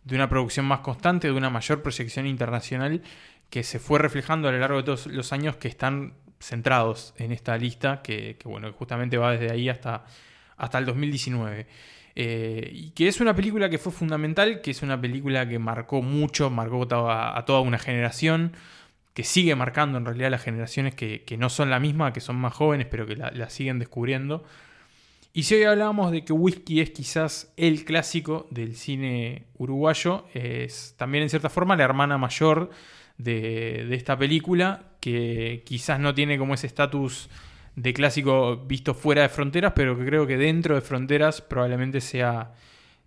de 0.04 0.16
una 0.16 0.30
producción 0.30 0.66
más 0.66 0.80
constante, 0.80 1.28
de 1.28 1.34
una 1.34 1.50
mayor 1.50 1.82
proyección 1.82 2.28
internacional 2.28 3.02
que 3.50 3.64
se 3.64 3.80
fue 3.80 4.00
reflejando 4.00 4.48
a 4.48 4.52
lo 4.52 4.60
largo 4.60 4.78
de 4.78 4.84
todos 4.84 5.08
los 5.08 5.32
años 5.34 5.58
que 5.58 5.68
están 5.68 6.14
centrados 6.40 7.14
en 7.18 7.32
esta 7.32 7.58
lista, 7.58 8.02
que, 8.02 8.38
que, 8.38 8.50
justamente 8.72 9.18
va 9.18 9.32
desde 9.32 9.52
ahí 9.52 9.70
hasta, 9.70 10.06
hasta 10.58 10.78
el 10.78 10.86
2019. 10.86 11.68
Eh, 12.16 12.72
y 12.74 12.90
que 12.92 13.08
es 13.08 13.22
una 13.22 13.36
película 13.36 13.70
que 13.70 13.78
fue 13.78 13.92
fundamental, 13.92 14.62
que 14.62 14.72
es 14.72 14.82
una 14.82 15.00
película 15.00 15.48
que 15.48 15.60
marcó 15.60 16.02
mucho, 16.02 16.50
marcó 16.50 16.88
a 17.12 17.44
toda 17.46 17.60
una 17.62 17.78
generación, 17.78 18.54
que 19.18 19.24
sigue 19.24 19.56
marcando 19.56 19.98
en 19.98 20.06
realidad 20.06 20.30
las 20.30 20.44
generaciones 20.44 20.94
que, 20.94 21.24
que, 21.24 21.38
no 21.38 21.50
son 21.50 21.72
la 21.72 21.80
misma, 21.80 22.14
que 22.14 22.22
son 22.22 22.36
más 22.36 22.54
jóvenes, 22.54 22.86
pero 22.86 23.08
que 23.08 23.16
la, 23.16 23.50
siguen 23.50 23.80
descubriendo. 23.80 24.44
Y 25.34 25.42
si 25.42 25.56
hoy 25.56 25.64
hablábamos 25.64 26.12
de 26.12 26.24
que 26.24 26.34
Whisky 26.34 26.82
es 26.82 26.92
quizás 26.92 27.52
el 27.58 27.84
clásico 27.84 28.46
del 28.52 28.76
cine 28.76 29.46
uruguayo, 29.58 30.28
es 30.36 30.94
también 31.00 31.24
en 31.24 31.32
cierta 31.32 31.50
forma 31.50 31.76
la 31.76 31.84
hermana 31.86 32.20
mayor 32.20 32.70
de, 33.18 33.88
de 33.90 33.96
esta 33.96 34.16
película, 34.20 34.84
que 35.00 35.64
quizás 35.66 36.00
no 36.00 36.14
tiene 36.14 36.38
como 36.38 36.54
ese 36.54 36.68
estatus 36.68 37.28
de 37.76 37.94
clásico 37.96 38.58
visto 38.68 38.94
fuera 38.94 39.24
de 39.24 39.30
fronteras, 39.30 39.74
pero 39.76 39.98
que 39.98 40.06
creo 40.06 40.28
que 40.28 40.38
dentro 40.38 40.76
de 40.76 40.82
fronteras 40.82 41.42
probablemente 41.42 42.02
sea 42.02 42.54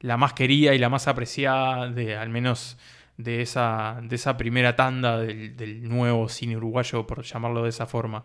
la 0.01 0.17
más 0.17 0.33
querida 0.33 0.75
y 0.75 0.79
la 0.79 0.89
más 0.89 1.07
apreciada 1.07 1.89
de 1.89 2.17
al 2.17 2.31
menos 2.31 2.79
de 3.23 3.43
esa, 3.43 4.01
de 4.03 4.17
esa 4.17 4.37
primera 4.37 4.77
tanda 4.77 5.19
del, 5.19 5.57
del 5.57 5.89
nuevo 5.89 6.29
cine 6.29 6.57
uruguayo, 6.57 7.07
por 7.07 7.23
llamarlo 7.23 7.63
de 7.63 7.71
esa 7.71 7.87
forma. 7.87 8.25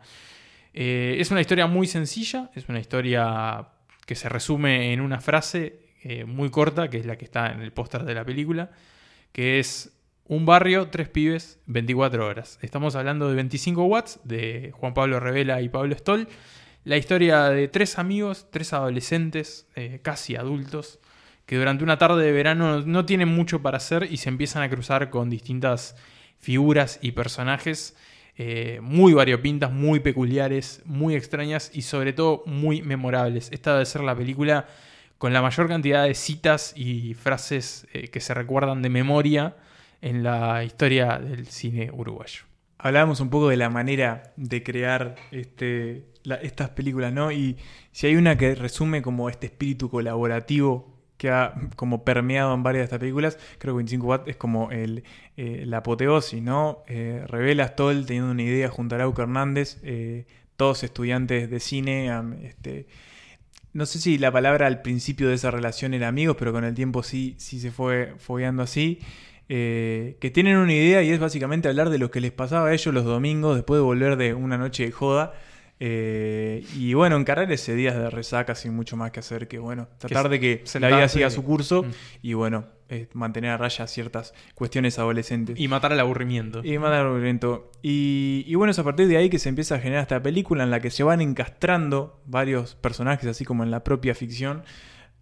Eh, 0.77 1.15
es 1.19 1.31
una 1.31 1.39
historia 1.39 1.67
muy 1.67 1.87
sencilla, 1.87 2.51
es 2.53 2.67
una 2.67 2.81
historia 2.81 3.69
que 4.05 4.15
se 4.15 4.27
resume 4.27 4.91
en 4.91 4.99
una 4.99 5.21
frase 5.21 5.79
eh, 6.03 6.25
muy 6.25 6.49
corta, 6.49 6.89
que 6.89 6.97
es 6.97 7.05
la 7.05 7.17
que 7.17 7.23
está 7.23 7.53
en 7.53 7.61
el 7.61 7.71
póster 7.71 8.03
de 8.03 8.13
la 8.13 8.25
película, 8.25 8.71
que 9.31 9.59
es 9.59 9.93
un 10.25 10.45
barrio, 10.45 10.89
tres 10.89 11.07
pibes, 11.07 11.59
24 11.67 12.27
horas. 12.27 12.59
Estamos 12.61 12.95
hablando 12.95 13.29
de 13.29 13.35
25 13.35 13.85
watts 13.85 14.19
de 14.25 14.73
Juan 14.75 14.93
Pablo 14.93 15.21
Revela 15.21 15.61
y 15.61 15.69
Pablo 15.69 15.95
Stoll. 15.95 16.27
La 16.83 16.97
historia 16.97 17.49
de 17.49 17.69
tres 17.69 17.97
amigos, 17.97 18.47
tres 18.51 18.73
adolescentes, 18.73 19.67
eh, 19.75 20.01
casi 20.03 20.35
adultos, 20.35 20.99
que 21.45 21.57
durante 21.57 21.83
una 21.83 21.97
tarde 21.97 22.23
de 22.23 22.31
verano 22.31 22.81
no 22.81 23.05
tienen 23.05 23.29
mucho 23.29 23.61
para 23.61 23.77
hacer 23.77 24.07
y 24.11 24.17
se 24.17 24.29
empiezan 24.29 24.63
a 24.63 24.69
cruzar 24.69 25.09
con 25.09 25.29
distintas 25.29 25.95
figuras 26.39 26.99
y 27.01 27.11
personajes 27.11 27.95
eh, 28.37 28.79
muy 28.81 29.13
variopintas, 29.13 29.71
muy 29.71 29.99
peculiares, 29.99 30.81
muy 30.85 31.15
extrañas 31.15 31.71
y 31.73 31.83
sobre 31.83 32.13
todo 32.13 32.43
muy 32.45 32.81
memorables. 32.81 33.49
Esta 33.51 33.73
debe 33.73 33.85
ser 33.85 34.01
la 34.01 34.15
película 34.15 34.67
con 35.17 35.31
la 35.31 35.41
mayor 35.41 35.67
cantidad 35.67 36.03
de 36.03 36.13
citas 36.15 36.73
y 36.75 37.13
frases 37.13 37.87
eh, 37.93 38.09
que 38.09 38.19
se 38.19 38.33
recuerdan 38.33 38.81
de 38.81 38.89
memoria 38.89 39.55
en 40.01 40.23
la 40.23 40.63
historia 40.63 41.17
del 41.17 41.47
cine 41.47 41.89
uruguayo. 41.91 42.41
Hablábamos 42.77 43.21
un 43.21 43.29
poco 43.29 43.49
de 43.49 43.57
la 43.57 43.69
manera 43.69 44.33
de 44.35 44.61
crear 44.61 45.15
este, 45.31 46.03
estas 46.41 46.69
películas, 46.71 47.13
¿no? 47.13 47.31
Y 47.31 47.55
si 47.91 48.07
hay 48.07 48.15
una 48.17 48.37
que 48.37 48.53
resume 48.53 49.01
como 49.01 49.29
este 49.29 49.47
espíritu 49.47 49.89
colaborativo 49.89 50.94
que 51.17 51.29
ha 51.29 51.53
como 51.75 52.03
permeado 52.03 52.53
en 52.53 52.63
varias 52.63 52.81
de 52.81 52.85
estas 52.85 52.99
películas, 52.99 53.37
creo 53.57 53.73
que 53.73 53.77
25 53.77 54.07
Watt 54.07 54.27
es 54.27 54.35
como 54.35 54.71
el, 54.71 55.03
eh, 55.37 55.63
la 55.65 55.77
apoteosis, 55.77 56.41
¿no? 56.41 56.83
Eh, 56.87 57.23
Revela 57.27 57.67
Stoll 57.67 58.05
teniendo 58.05 58.31
una 58.31 58.43
idea 58.43 58.69
junto 58.69 58.95
a 58.95 58.97
Arauco 58.97 59.21
Hernández, 59.21 59.77
eh, 59.83 60.25
todos 60.57 60.83
estudiantes 60.83 61.49
de 61.49 61.59
cine, 61.59 62.11
este, 62.43 62.87
no 63.73 63.85
sé 63.85 63.99
si 63.99 64.17
la 64.17 64.31
palabra 64.31 64.67
al 64.67 64.81
principio 64.81 65.27
de 65.27 65.35
esa 65.35 65.51
relación 65.51 65.93
era 65.93 66.07
amigos, 66.07 66.37
pero 66.39 66.53
con 66.53 66.63
el 66.63 66.73
tiempo 66.73 67.03
sí, 67.03 67.35
sí 67.37 67.59
se 67.59 67.71
fue 67.71 68.13
fogueando 68.17 68.63
así. 68.63 68.99
Eh, 69.47 70.17
que 70.19 70.31
tienen 70.31 70.57
una 70.57 70.73
idea 70.73 71.03
y 71.03 71.11
es 71.11 71.19
básicamente 71.19 71.67
hablar 71.67 71.91
de 71.91 71.99
lo 71.99 72.09
que 72.09 72.19
les 72.19 72.31
pasaba 72.31 72.69
a 72.69 72.73
ellos 72.73 72.91
los 72.93 73.03
domingos 73.05 73.55
después 73.55 73.77
de 73.77 73.83
volver 73.83 74.15
de 74.15 74.33
una 74.33 74.57
noche 74.57 74.85
de 74.85 74.91
joda. 74.91 75.33
Eh, 75.79 76.65
y 76.75 76.93
bueno, 76.93 77.17
encarar 77.17 77.51
ese 77.51 77.75
día 77.75 77.93
de 77.97 78.09
resaca 78.09 78.55
sin 78.55 78.73
mucho 78.73 78.95
más 78.95 79.11
que 79.11 79.19
hacer 79.19 79.47
que, 79.47 79.59
bueno, 79.59 79.89
tratar 79.97 80.29
de 80.29 80.39
que 80.39 80.63
la 80.79 80.87
vida 80.87 81.07
siga 81.09 81.29
su 81.29 81.43
curso 81.43 81.83
mm. 81.83 81.91
y, 82.21 82.33
bueno, 82.33 82.65
eh, 82.87 83.07
mantener 83.13 83.51
a 83.51 83.57
raya 83.57 83.85
ciertas 83.87 84.33
cuestiones 84.53 84.99
adolescentes. 84.99 85.59
Y 85.59 85.67
matar 85.67 85.91
el 85.91 85.99
aburrimiento. 85.99 86.61
Y 86.63 86.77
matar 86.77 87.01
el 87.01 87.07
aburrimiento. 87.07 87.71
Y, 87.81 88.45
y, 88.47 88.55
bueno, 88.55 88.71
es 88.71 88.79
a 88.79 88.83
partir 88.83 89.07
de 89.07 89.17
ahí 89.17 89.29
que 89.29 89.39
se 89.39 89.49
empieza 89.49 89.75
a 89.75 89.79
generar 89.79 90.03
esta 90.03 90.21
película 90.23 90.63
en 90.63 90.71
la 90.71 90.79
que 90.79 90.91
se 90.91 91.03
van 91.03 91.19
encastrando 91.19 92.21
varios 92.25 92.75
personajes, 92.75 93.27
así 93.27 93.43
como 93.43 93.63
en 93.63 93.71
la 93.71 93.83
propia 93.83 94.15
ficción 94.15 94.63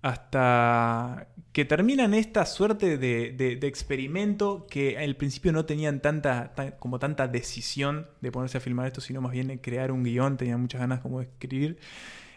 hasta 0.03 1.27
que 1.53 1.63
terminan 1.63 2.13
esta 2.13 2.45
suerte 2.45 2.97
de, 2.97 3.31
de, 3.31 3.67
experimento 3.67 4.67
que 4.69 4.97
al 4.97 5.15
principio 5.15 5.53
no 5.53 5.65
tenían 5.65 6.01
tanta, 6.01 6.53
tan, 6.55 6.71
como 6.71 6.99
tanta 6.99 7.29
decisión 7.29 8.07
de 8.19 8.29
ponerse 8.29 8.57
a 8.57 8.61
filmar 8.61 8.87
esto, 8.87 8.99
sino 8.99 9.21
más 9.21 9.31
bien 9.31 9.57
crear 9.59 9.93
un 9.93 10.03
guion, 10.03 10.35
tenían 10.35 10.59
muchas 10.59 10.81
ganas 10.81 10.99
como 10.99 11.19
de 11.19 11.25
escribir. 11.25 11.79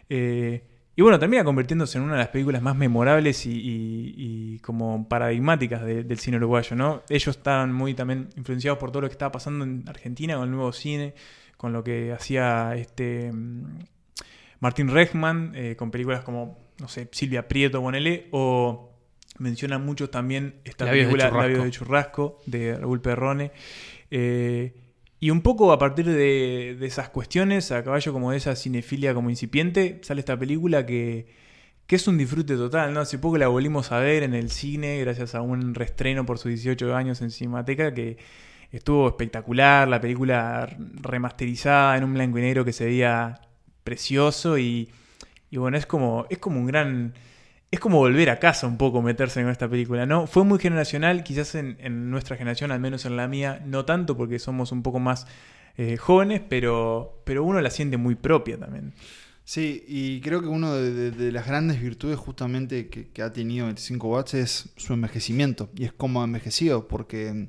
Eh, 0.09 0.63
y 0.95 1.03
bueno, 1.03 1.19
termina 1.19 1.43
convirtiéndose 1.43 1.99
en 1.99 2.05
una 2.05 2.13
de 2.13 2.21
las 2.21 2.29
películas 2.29 2.63
más 2.63 2.77
memorables 2.77 3.43
y, 3.47 4.61
como 4.63 5.09
paradigmáticas 5.09 5.85
de, 5.85 6.05
del 6.05 6.19
cine 6.21 6.37
uruguayo, 6.37 6.77
¿no? 6.77 7.03
Ellos 7.09 7.37
estaban 7.37 7.73
muy 7.73 7.95
también 7.95 8.29
influenciados 8.37 8.79
por 8.79 8.93
todo 8.93 9.03
lo 9.03 9.09
que 9.09 9.13
estaba 9.13 9.33
pasando 9.33 9.65
en 9.65 9.83
Argentina 9.89 10.37
con 10.37 10.45
el 10.45 10.53
nuevo 10.53 10.73
cine, 10.73 11.15
con 11.57 11.73
lo 11.73 11.83
que 11.83 12.13
hacía 12.13 12.77
este 12.77 13.33
mm, 13.33 13.79
Martín 14.61 14.89
Rechman, 14.89 15.53
eh, 15.57 15.75
con 15.75 15.91
películas 15.91 16.23
como 16.23 16.66
no 16.79 16.89
sé, 16.89 17.09
Silvia 17.13 17.49
Prieto, 17.49 17.81
ponele, 17.81 18.29
o 18.33 18.91
menciona 19.39 19.79
mucho 19.79 20.11
también 20.11 20.61
esta 20.65 20.85
Labios 20.87 21.07
película 21.07 21.31
de 21.31 21.37
Labios 21.37 21.65
de 21.65 21.71
Churrasco 21.71 22.41
de 22.47 22.77
Raúl 22.77 23.01
Perrone. 23.01 23.53
Eh, 24.11 24.75
y 25.19 25.31
un 25.31 25.41
poco 25.41 25.73
a 25.73 25.79
partir 25.79 26.07
de, 26.07 26.77
de, 26.79 26.87
esas 26.87 27.09
cuestiones, 27.09 27.73
a 27.73 27.83
caballo 27.83 28.13
como 28.13 28.31
de 28.31 28.37
esa 28.37 28.55
cinefilia 28.55 29.15
como 29.15 29.31
incipiente, 29.31 30.01
sale 30.03 30.21
esta 30.21 30.39
película 30.39 30.85
que, 30.85 31.27
que 31.87 31.97
es 31.97 32.07
un 32.07 32.19
disfrute 32.19 32.57
total, 32.57 32.93
¿no? 32.93 33.01
Hace 33.01 33.19
poco 33.19 33.39
la 33.39 33.49
volvimos 33.49 33.93
a 33.93 33.99
ver 33.99 34.23
en 34.25 34.35
el 34.35 34.51
cine, 34.51 34.99
gracias 35.01 35.35
a 35.35 35.41
un 35.41 35.75
restreno 35.75 36.27
por 36.27 36.39
sus 36.39 36.51
18 36.51 36.95
años 36.95 37.23
en 37.23 37.31
Cinemateca, 37.31 37.95
que 37.95 38.19
estuvo 38.73 39.09
espectacular, 39.09 39.89
la 39.89 40.01
película 40.01 40.69
remasterizada 41.01 41.97
en 41.97 42.05
un 42.05 42.15
blanco 42.15 42.39
y 42.39 42.43
negro 42.43 42.65
que 42.65 42.73
se 42.73 42.85
veía 42.85 43.41
precioso 43.85 44.59
y 44.59 44.91
y 45.51 45.59
bueno, 45.59 45.77
es 45.77 45.87
como, 45.87 46.27
es 46.31 46.39
como 46.39 46.61
un 46.61 46.67
gran... 46.67 47.15
Es 47.69 47.81
como 47.81 47.99
volver 47.99 48.31
a 48.31 48.39
casa 48.39 48.67
un 48.69 48.79
poco 48.79 49.03
meterse 49.03 49.41
en 49.41 49.49
esta 49.49 49.69
película, 49.69 50.07
¿no? 50.07 50.29
Fue 50.29 50.45
muy 50.45 50.61
generacional, 50.61 51.25
quizás 51.25 51.57
en, 51.57 51.77
en 51.81 52.11
nuestra 52.11 52.37
generación, 52.37 52.71
al 52.71 52.79
menos 52.79 53.05
en 53.07 53.17
la 53.17 53.27
mía, 53.27 53.61
no 53.67 53.85
tanto 53.85 54.17
porque 54.17 54.39
somos 54.39 54.71
un 54.71 54.85
poco 54.85 55.01
más 55.01 55.27
eh, 55.77 55.97
jóvenes, 55.97 56.41
pero, 56.49 57.21
pero 57.25 57.45
uno 57.45 57.61
la 57.61 57.71
siente 57.71 57.97
muy 57.97 58.15
propia 58.15 58.59
también. 58.59 58.95
Sí, 59.45 59.85
y 59.87 60.21
creo 60.21 60.41
que 60.41 60.49
una 60.49 60.73
de, 60.75 61.33
las 61.33 61.47
grandes 61.47 61.81
virtudes 61.81 62.19
justamente 62.19 62.89
que, 62.89 63.09
que, 63.09 63.23
ha 63.23 63.33
tenido 63.33 63.67
25 63.67 64.09
watts 64.09 64.35
es 64.35 64.71
su 64.77 64.93
envejecimiento, 64.95 65.71
y 65.77 65.85
es 65.85 65.93
como 65.93 66.23
ha 66.23 66.25
envejecido, 66.25 66.89
porque 66.89 67.47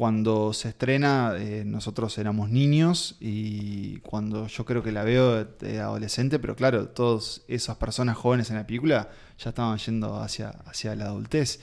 cuando 0.00 0.54
se 0.54 0.70
estrena 0.70 1.34
eh, 1.36 1.62
nosotros 1.66 2.16
éramos 2.16 2.48
niños 2.48 3.18
y 3.20 3.98
cuando 3.98 4.46
yo 4.46 4.64
creo 4.64 4.82
que 4.82 4.92
la 4.92 5.04
veo 5.04 5.46
adolescente, 5.78 6.38
pero 6.38 6.56
claro, 6.56 6.88
todas 6.88 7.42
esas 7.48 7.76
personas 7.76 8.16
jóvenes 8.16 8.48
en 8.48 8.56
la 8.56 8.66
película 8.66 9.10
ya 9.38 9.50
estaban 9.50 9.76
yendo 9.76 10.16
hacia, 10.16 10.48
hacia 10.64 10.96
la 10.96 11.04
adultez. 11.04 11.60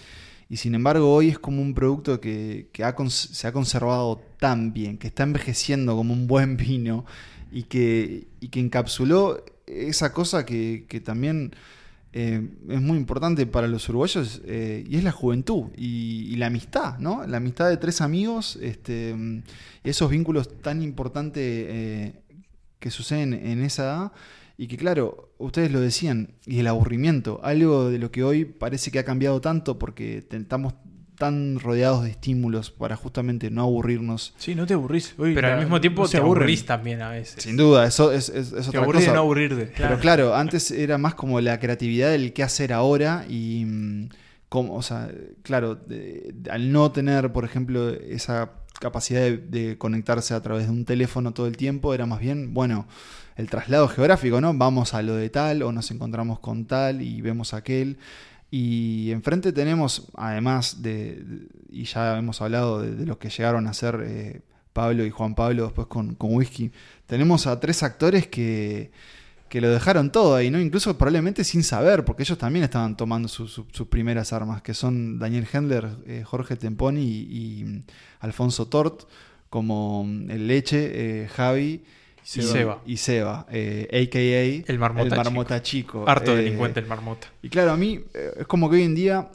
Y 0.52 0.58
sin 0.58 0.76
embargo 0.76 1.12
hoy 1.12 1.30
es 1.30 1.40
como 1.40 1.64
un 1.64 1.74
producto 1.74 2.22
que, 2.22 2.70
que 2.72 2.84
se 3.10 3.48
ha 3.48 3.52
conservado 3.52 4.22
tan 4.40 4.72
bien, 4.72 5.00
que 5.00 5.08
está 5.08 5.24
envejeciendo 5.24 5.96
como 5.96 6.14
un 6.14 6.28
buen 6.28 6.58
vino 6.58 7.06
y 7.52 7.64
que, 7.64 8.28
y 8.40 8.50
que 8.50 8.60
encapsuló 8.60 9.44
esa 9.66 10.14
cosa 10.14 10.46
que, 10.46 10.86
que 10.88 11.02
también 11.02 11.56
eh, 12.20 12.50
es 12.70 12.82
muy 12.82 12.98
importante 12.98 13.46
para 13.46 13.68
los 13.68 13.88
uruguayos 13.90 14.42
eh, 14.46 14.84
y 14.90 14.98
es 14.98 15.04
la 15.04 15.12
juventud 15.12 15.66
y, 15.78 16.36
la 16.38 16.48
amistad, 16.48 16.98
¿no? 16.98 17.28
La 17.28 17.38
amistad 17.38 17.70
de 17.70 17.78
tres 17.78 18.02
amigos, 18.02 18.58
este, 18.60 19.16
esos 19.84 20.10
vínculos 20.10 20.50
tan 20.64 20.82
importantes 20.82 21.44
eh, 21.46 22.24
que 22.80 22.90
suceden 22.90 23.36
en 23.36 23.62
esa 23.62 23.84
edad 23.84 24.12
y 24.58 24.66
que 24.66 24.78
claro, 24.78 25.36
ustedes 25.38 25.72
lo 25.72 25.80
decían, 25.80 26.34
y 26.44 26.58
el 26.58 26.66
aburrimiento, 26.66 27.40
algo 27.44 27.92
de 27.92 28.00
lo 28.00 28.10
que 28.10 28.24
hoy 28.24 28.46
parece 28.46 28.90
que 28.90 28.98
ha 28.98 29.06
cambiado 29.06 29.40
tanto 29.40 29.78
porque 29.78 30.26
estamos 30.32 30.74
tan 31.18 31.60
rodeados 31.60 32.04
de 32.04 32.12
estímulos 32.12 32.72
para 32.72 32.96
justamente 32.96 33.50
no 33.50 33.64
aburrirnos. 33.64 34.34
Sí, 34.38 34.56
no 34.56 34.66
te 34.66 34.76
aburrís. 34.76 35.14
Pero 35.18 35.42
la, 35.42 35.56
al 35.56 35.60
mismo 35.60 35.82
tiempo 35.82 36.04
no 36.04 36.08
te 36.08 36.18
aburrís 36.18 36.66
también 36.66 37.02
a 37.02 37.10
veces. 37.10 37.44
Sin 37.44 37.58
duda, 37.58 37.86
eso 37.86 38.12
es, 38.12 38.30
es, 38.30 38.54
es 38.54 38.70
te 38.70 38.78
otra 38.78 38.86
cosa. 38.86 39.00
de 39.00 39.08
no 39.08 39.20
aburrirte. 39.20 39.74
Pero 39.76 40.00
claro, 40.00 40.36
antes 40.36 40.72
era 40.72 40.98
más 40.98 41.16
como 41.16 41.42
la 41.42 41.60
creatividad 41.60 42.12
del 42.12 42.34
qué 42.34 42.44
hacer 42.44 42.72
ahora 42.72 43.26
y 43.28 44.08
como, 44.50 44.76
o 44.76 44.82
sea, 44.82 45.10
claro, 45.44 45.76
de, 45.76 46.34
al 46.50 46.72
no 46.72 46.92
tener, 46.92 47.34
por 47.34 47.44
ejemplo, 47.44 47.90
esa 47.90 48.52
capacidad 48.80 49.22
de, 49.22 49.38
de 49.38 49.78
conectarse 49.78 50.34
a 50.34 50.42
través 50.42 50.68
de 50.68 50.72
un 50.72 50.86
teléfono 50.86 51.34
todo 51.34 51.48
el 51.48 51.58
tiempo, 51.58 51.94
era 51.94 52.06
más 52.06 52.20
bien, 52.20 52.54
bueno, 52.54 52.88
el 53.38 53.50
traslado 53.50 53.88
geográfico, 53.88 54.42
¿no? 54.42 54.54
Vamos 54.54 54.94
a 54.94 55.02
lo 55.02 55.16
de 55.16 55.30
tal 55.30 55.62
o 55.64 55.72
nos 55.72 55.92
encontramos 55.92 56.40
con 56.40 56.66
tal 56.66 57.02
y 57.02 57.22
vemos 57.22 57.54
aquel. 57.54 57.98
Y 58.50 59.12
enfrente 59.12 59.52
tenemos, 59.52 60.08
además 60.16 60.82
de, 60.82 61.24
y 61.70 61.84
ya 61.84 62.18
hemos 62.18 62.42
hablado 62.42 62.82
de, 62.82 62.96
de 62.96 63.06
los 63.06 63.18
que 63.18 63.30
llegaron 63.30 63.68
a 63.68 63.74
ser 63.74 64.02
eh, 64.06 64.42
Pablo 64.74 65.06
y 65.06 65.10
Juan 65.10 65.36
Pablo 65.36 65.66
después 65.66 65.88
con, 65.88 66.16
con 66.16 66.34
Whisky, 66.34 66.72
tenemos 67.08 67.46
a 67.48 67.60
tres 67.60 67.84
actores 67.84 68.28
que, 68.28 68.92
que 69.50 69.60
lo 69.60 69.70
dejaron 69.70 70.12
todo 70.12 70.36
ahí, 70.36 70.50
¿no? 70.50 70.62
Incluso 70.62 70.98
probablemente 70.98 71.44
sin 71.44 71.64
saber, 71.64 72.06
porque 72.06 72.24
ellos 72.24 72.38
también 72.38 72.64
estaban 72.64 72.96
tomando 72.96 73.28
su- 73.28 73.48
su- 73.50 73.66
sus 73.72 73.88
primeras 73.88 74.32
armas, 74.32 74.62
que 74.62 74.74
son 74.74 75.20
Daniel 75.20 75.48
Hendler, 75.52 75.90
eh, 76.06 76.24
Jorge 76.26 76.56
Temponi 76.56 77.02
y, 77.04 77.64
y 77.64 77.84
Alfonso 78.22 78.68
Tort, 78.68 79.10
como 79.50 80.06
mm, 80.06 80.32
el 80.32 80.48
Leche, 80.48 81.24
eh, 81.24 81.28
Javi 81.28 81.84
Y 82.36 82.42
Seba. 82.42 82.82
y 82.86 82.98
Seba, 82.98 83.46
eh, 83.50 83.88
a.k.a. 83.92 84.72
El 84.72 84.80
marmota 84.80 85.16
marmota 85.16 85.62
chico. 85.62 86.04
Harto 86.08 86.34
Eh, 86.34 86.44
delincuente 86.44 86.80
el 86.80 86.86
marmota. 86.86 87.28
Y 87.42 87.50
claro, 87.50 87.72
a 87.72 87.78
mí 87.78 88.02
eh, 88.14 88.32
es 88.40 88.48
como 88.48 88.70
que 88.70 88.76
hoy 88.78 88.84
en 88.84 88.96
día 88.96 89.30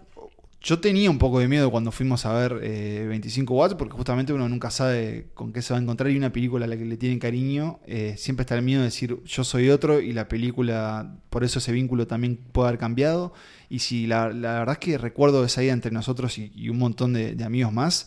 yo 0.61 0.79
tenía 0.79 1.11
un 1.11 1.19
poco 1.19 1.41
de 1.41 1.49
miedo 1.49 1.71
cuando 1.71 1.91
fuimos 1.91 2.25
a 2.25 2.35
ver 2.35 2.61
eh, 2.63 3.05
25 3.09 3.53
watts, 3.55 3.75
porque 3.75 3.95
justamente 3.97 4.33
uno 4.33 4.49
nunca 4.49 4.71
sabe 4.71 5.27
con 5.35 5.53
qué 5.53 5.61
se 5.61 5.73
va 5.73 5.81
a 5.81 5.83
encontrar 5.83 6.11
y 6.11 6.17
una 6.17 6.31
película 6.33 6.67
a 6.67 6.69
la 6.69 6.77
que 6.77 6.85
le 6.85 6.97
tienen 6.97 7.19
cariño, 7.19 7.81
eh, 7.87 8.15
siempre 8.17 8.43
está 8.43 8.55
el 8.55 8.63
miedo 8.63 8.81
de 8.81 8.85
decir 8.87 9.19
yo 9.25 9.43
soy 9.43 9.71
otro 9.71 10.01
y 10.01 10.13
la 10.13 10.29
película, 10.29 11.17
por 11.31 11.43
eso 11.43 11.59
ese 11.59 11.73
vínculo 11.73 12.07
también 12.07 12.37
puede 12.37 12.69
haber 12.69 12.79
cambiado. 12.79 13.33
Y 13.69 13.81
si 13.81 14.07
la, 14.07 14.33
la 14.33 14.61
verdad 14.61 14.75
es 14.75 14.79
que 14.79 14.99
recuerdo 14.99 15.45
esa 15.45 15.63
idea 15.65 15.73
entre 15.73 15.91
nosotros 15.91 16.39
y, 16.39 16.53
y 16.55 16.69
un 16.69 16.79
montón 16.79 17.13
de, 17.13 17.35
de 17.35 17.43
amigos 17.43 17.73
más, 17.73 18.07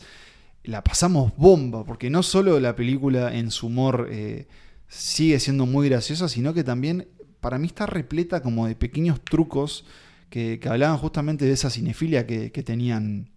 la 0.63 0.81
pasamos 0.83 1.35
bomba, 1.35 1.83
porque 1.83 2.09
no 2.09 2.23
solo 2.23 2.59
la 2.61 2.75
película 2.75 3.35
en 3.35 3.51
su 3.51 3.67
humor 3.67 4.07
eh, 4.11 4.47
sigue 4.95 5.39
siendo 5.39 5.65
muy 5.65 5.89
graciosa, 5.89 6.29
sino 6.29 6.53
que 6.53 6.63
también 6.63 7.07
para 7.41 7.57
mí 7.57 7.67
está 7.67 7.85
repleta 7.85 8.41
como 8.41 8.67
de 8.67 8.75
pequeños 8.75 9.21
trucos 9.23 9.85
que, 10.29 10.59
que 10.59 10.69
hablaban 10.69 10.97
justamente 10.97 11.45
de 11.45 11.51
esa 11.51 11.69
cinefilia 11.69 12.25
que, 12.25 12.51
que 12.51 12.63
tenían 12.63 13.29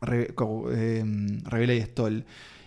Revela 0.00 1.74
y 1.74 1.80
Stoll. 1.82 2.24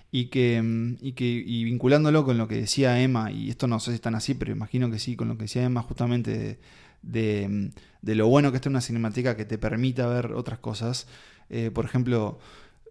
Y 0.09 0.27
que, 0.27 0.61
mm, 0.61 0.97
y 1.01 1.11
que 1.14 1.26
y 1.26 1.65
vinculándolo 1.65 2.23
con 2.23 2.38
lo 2.38 2.47
que 2.47 2.55
decía 2.55 3.01
Emma, 3.01 3.31
y 3.31 3.49
esto 3.49 3.68
no 3.68 3.80
sé 3.80 3.91
si 3.91 3.95
están 3.95 4.15
así, 4.15 4.35
pero 4.35 4.51
imagino 4.53 4.89
que 4.89 4.99
sí, 4.99 5.15
con 5.15 5.27
lo 5.27 5.38
que 5.38 5.43
decía 5.43 5.64
Emma 5.64 5.81
justamente 5.81 6.38
de, 6.38 6.59
de, 7.01 7.72
de 8.01 8.15
lo 8.15 8.27
bueno 8.27 8.51
que 8.51 8.55
está 8.55 8.69
una 8.69 8.81
cinemática 8.81 9.35
que 9.35 9.45
te 9.45 9.57
permita 9.57 10.07
ver 10.07 10.31
otras 10.34 10.59
cosas. 10.59 11.07
Eh, 11.49 11.72
por 11.72 11.85
ejemplo, 11.85 12.39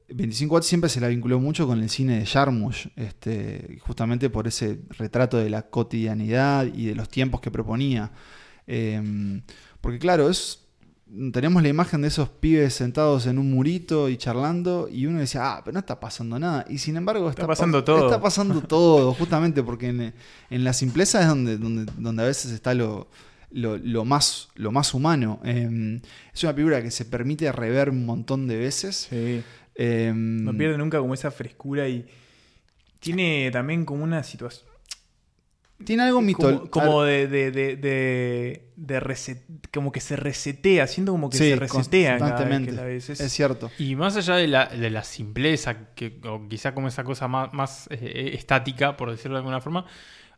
25 0.09 0.55
watts 0.55 0.67
siempre 0.67 0.89
se 0.89 1.01
la 1.01 1.09
vinculó 1.09 1.41
mucho 1.41 1.67
con 1.67 1.81
el 1.83 1.91
cine 1.91 2.19
de 2.19 2.27
Jarmusch, 2.27 2.87
este, 2.97 3.79
justamente 3.81 4.31
por 4.31 4.47
ese 4.47 4.81
retrato 4.91 5.37
de 5.37 5.51
la 5.51 5.63
cotidianidad 5.63 6.67
y 6.73 6.87
de 6.87 6.95
los 6.95 7.09
tiempos 7.09 7.41
que 7.41 7.51
proponía. 7.51 8.13
Eh, 8.67 9.41
porque 9.81 9.99
claro, 9.99 10.29
es 10.31 10.63
tenemos 11.33 11.63
la 11.63 11.69
imagen 11.69 12.03
de 12.03 12.09
esos 12.09 12.29
pibes 12.29 12.75
sentados 12.75 13.27
en 13.27 13.39
un 13.39 13.49
murito 13.53 14.09
y 14.09 14.17
charlando 14.17 14.89
y 14.91 15.07
uno 15.07 15.21
decía, 15.21 15.53
ah, 15.55 15.63
pero 15.65 15.75
no 15.75 15.79
está 15.79 16.01
pasando 16.01 16.37
nada. 16.39 16.65
Y 16.69 16.79
sin 16.79 16.97
embargo 16.97 17.31
está, 17.31 17.47
pasando 17.47 17.81
pas- 17.81 17.85
todo. 17.85 18.07
Está 18.07 18.21
pasando 18.21 18.61
todo, 18.67 19.15
justamente 19.15 19.63
porque 19.63 19.89
en, 19.89 20.15
en 20.51 20.65
la 20.65 20.73
simpleza 20.73 21.21
es 21.21 21.29
donde, 21.29 21.59
donde, 21.59 21.91
donde 21.97 22.23
a 22.25 22.27
veces 22.27 22.51
está 22.51 22.75
lo, 22.75 23.07
lo, 23.53 23.77
lo 23.79 24.05
más, 24.05 24.49
lo 24.57 24.73
más 24.73 24.95
humano. 24.95 25.41
Eh, 25.45 26.01
es 26.35 26.43
una 26.43 26.55
película 26.55 26.83
que 26.83 26.91
se 26.91 27.05
permite 27.05 27.51
rever 27.53 27.89
un 27.91 28.05
montón 28.05 28.49
de 28.49 28.57
veces. 28.57 29.07
Eh, 29.79 30.13
No 30.15 30.57
pierde 30.57 30.79
nunca 30.79 30.99
como 30.99 31.15
esa 31.15 31.31
frescura 31.31 31.89
y 31.89 32.07
tiene 33.01 33.51
también 33.53 33.85
como 33.85 34.05
una 34.05 34.23
situación. 34.23 34.67
Tiene 35.85 36.05
algo 36.05 36.23
mitol- 36.23 36.71
Como, 36.71 36.71
como 36.71 37.03
de, 37.03 37.27
de, 37.29 37.51
de, 37.51 37.77
de, 37.77 38.69
de 38.77 39.01
reset- 39.01 39.43
como 39.75 39.93
que 39.93 40.01
se 40.01 40.17
resetea, 40.17 40.87
siento 40.87 41.13
como 41.13 41.29
que 41.29 41.37
Sí, 41.37 41.51
se 41.51 41.57
resetea 41.57 42.17
cada 42.17 42.31
vez 42.31 42.33
constantemente. 42.33 42.71
que 42.71 42.77
la 42.77 42.83
ves. 42.85 43.11
Es 43.11 43.31
cierto. 43.33 43.71
Y 43.79 43.95
más 43.95 44.17
allá 44.17 44.37
de 44.37 44.47
la, 44.49 44.67
de 44.69 44.89
la 44.89 45.05
simpleza, 45.05 45.93
que, 45.95 46.19
o 46.27 46.49
quizá 46.49 46.73
como 46.73 46.89
esa 46.89 47.05
cosa 47.05 47.29
más, 47.29 47.53
más, 47.53 47.89
eh, 47.91 48.31
estática, 48.33 48.97
por 48.97 49.11
decirlo 49.11 49.37
de 49.37 49.41
alguna 49.41 49.61
forma, 49.61 49.85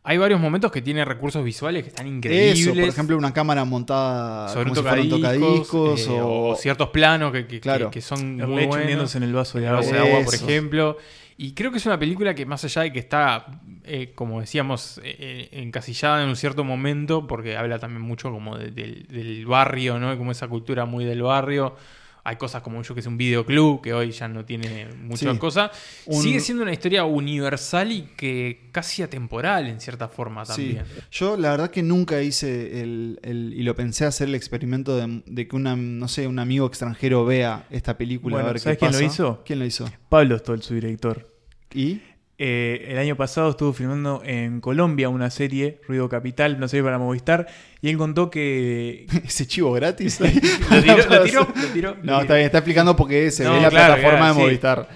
hay 0.03 0.17
varios 0.17 0.39
momentos 0.39 0.71
que 0.71 0.81
tiene 0.81 1.03
recursos 1.05 1.43
visuales 1.43 1.83
que 1.83 1.89
están 1.89 2.07
increíbles. 2.07 2.59
Eso, 2.59 2.71
por 2.73 2.83
ejemplo, 2.83 3.17
una 3.17 3.33
cámara 3.33 3.65
montada 3.65 4.47
sobre 4.49 4.69
un 4.69 4.75
tocadiscos, 4.75 5.21
tocadiscos, 5.21 6.07
eh, 6.07 6.21
o... 6.21 6.47
o 6.49 6.55
ciertos 6.55 6.89
planos 6.89 7.31
que, 7.31 7.45
que- 7.47 7.59
Claro. 7.59 7.89
que, 7.89 7.95
que 7.95 8.01
son 8.01 8.37
muy 8.37 8.65
buenos. 8.65 9.15
en 9.15 9.23
el 9.23 9.33
vaso 9.33 9.59
de 9.59 9.67
agua. 9.67 9.81
agua, 9.81 10.21
por 10.25 10.33
ejemplo. 10.35 10.97
Y 11.41 11.53
creo 11.53 11.71
que 11.71 11.77
es 11.77 11.85
una 11.85 11.97
película 11.97 12.33
que 12.35 12.45
más 12.45 12.65
allá 12.65 12.81
de 12.81 12.91
que 12.91 12.99
está, 12.99 13.45
eh, 13.85 14.11
como 14.13 14.41
decíamos, 14.41 14.99
eh, 15.05 15.15
eh, 15.19 15.49
encasillada 15.61 16.21
en 16.21 16.27
un 16.29 16.35
cierto 16.35 16.65
momento, 16.65 17.27
porque 17.27 17.55
habla 17.55 17.79
también 17.79 18.01
mucho 18.01 18.29
como 18.31 18.57
de- 18.57 18.71
del, 18.71 19.05
del 19.07 19.45
barrio, 19.45 19.99
¿no? 19.99 20.17
Como 20.17 20.31
esa 20.31 20.47
cultura 20.49 20.83
muy 20.85 21.05
del 21.05 21.21
barrio. 21.21 21.75
Hay 22.23 22.35
cosas 22.35 22.61
como 22.61 22.81
yo 22.83 22.93
que 22.93 22.99
es 22.99 23.05
un 23.05 23.17
videoclub, 23.17 23.81
que 23.81 23.93
hoy 23.93 24.11
ya 24.11 24.27
no 24.27 24.45
tiene 24.45 24.87
muchas 25.03 25.33
Sí. 25.33 25.39
cosas. 25.39 25.71
Un- 26.05 26.21
Sigue 26.21 26.39
siendo 26.39 26.63
una 26.63 26.73
historia 26.73 27.05
universal 27.05 27.91
y 27.91 28.01
que 28.17 28.69
casi 28.71 29.01
atemporal 29.01 29.67
en 29.67 29.79
cierta 29.79 30.07
forma 30.09 30.45
Sí. 30.45 30.51
también. 30.75 30.83
Yo 31.11 31.37
la 31.37 31.51
verdad 31.51 31.71
que 31.71 31.81
nunca 31.81 32.21
hice 32.21 32.81
el, 32.81 33.19
el- 33.23 33.53
y 33.55 33.63
lo 33.63 33.75
pensé 33.75 34.05
hacer 34.05 34.27
el 34.27 34.35
experimento 34.35 34.95
de, 34.97 35.21
de 35.25 35.47
que 35.47 35.55
una, 35.55 35.75
no 35.75 36.07
sé, 36.07 36.27
un 36.27 36.39
amigo 36.39 36.67
extranjero 36.67 37.25
vea 37.25 37.65
esta 37.69 37.97
película 37.97 38.35
Bueno, 38.35 38.49
a 38.49 38.51
ver 38.53 38.59
¿sabes 38.61 38.77
qué 38.77 38.79
quién 38.79 38.91
pasa. 38.91 39.01
lo 39.01 39.07
hizo? 39.07 39.43
¿Quién 39.45 39.59
lo 39.59 39.65
hizo? 39.65 39.89
Pablo 40.09 40.37
Stoll, 40.37 40.61
su 40.61 40.73
director. 40.75 41.33
¿Y? 41.73 42.01
Eh, 42.41 42.85
el 42.91 42.97
año 42.97 43.17
pasado 43.17 43.49
estuvo 43.49 43.73
filmando 43.73 44.21
en 44.23 44.61
Colombia 44.61 45.09
una 45.09 45.29
serie, 45.29 45.81
Ruido 45.85 46.07
Capital, 46.07 46.57
no 46.57 46.69
sé, 46.69 46.81
para 46.81 46.97
Movistar, 46.97 47.47
y 47.81 47.89
él 47.89 47.97
contó 47.97 48.29
que... 48.29 49.05
¿Ese 49.25 49.45
chivo 49.45 49.73
gratis? 49.73 50.19
lo 50.71 50.81
tiró, 50.81 50.97
lo 51.09 51.23
tiró, 51.23 51.41
lo 51.53 51.67
tiró. 51.73 51.97
No, 52.01 52.21
está 52.21 52.35
bien, 52.35 52.45
está 52.45 52.59
explicando 52.59 52.95
porque 52.95 53.29
se 53.31 53.43
No, 53.43 53.51
ve 53.51 53.57
en 53.57 53.63
la 53.63 53.69
claro, 53.69 53.95
plataforma 53.95 54.19
claro, 54.19 54.33
de 54.33 54.39
sí. 54.39 54.45
Movistar. 54.45 54.89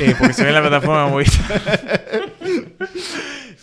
Eh, 0.00 0.14
porque 0.18 0.34
se 0.34 0.42
ve 0.42 0.48
en 0.48 0.54
la 0.54 0.60
plataforma 0.62 1.04
de 1.04 1.10
Movistar. 1.10 1.62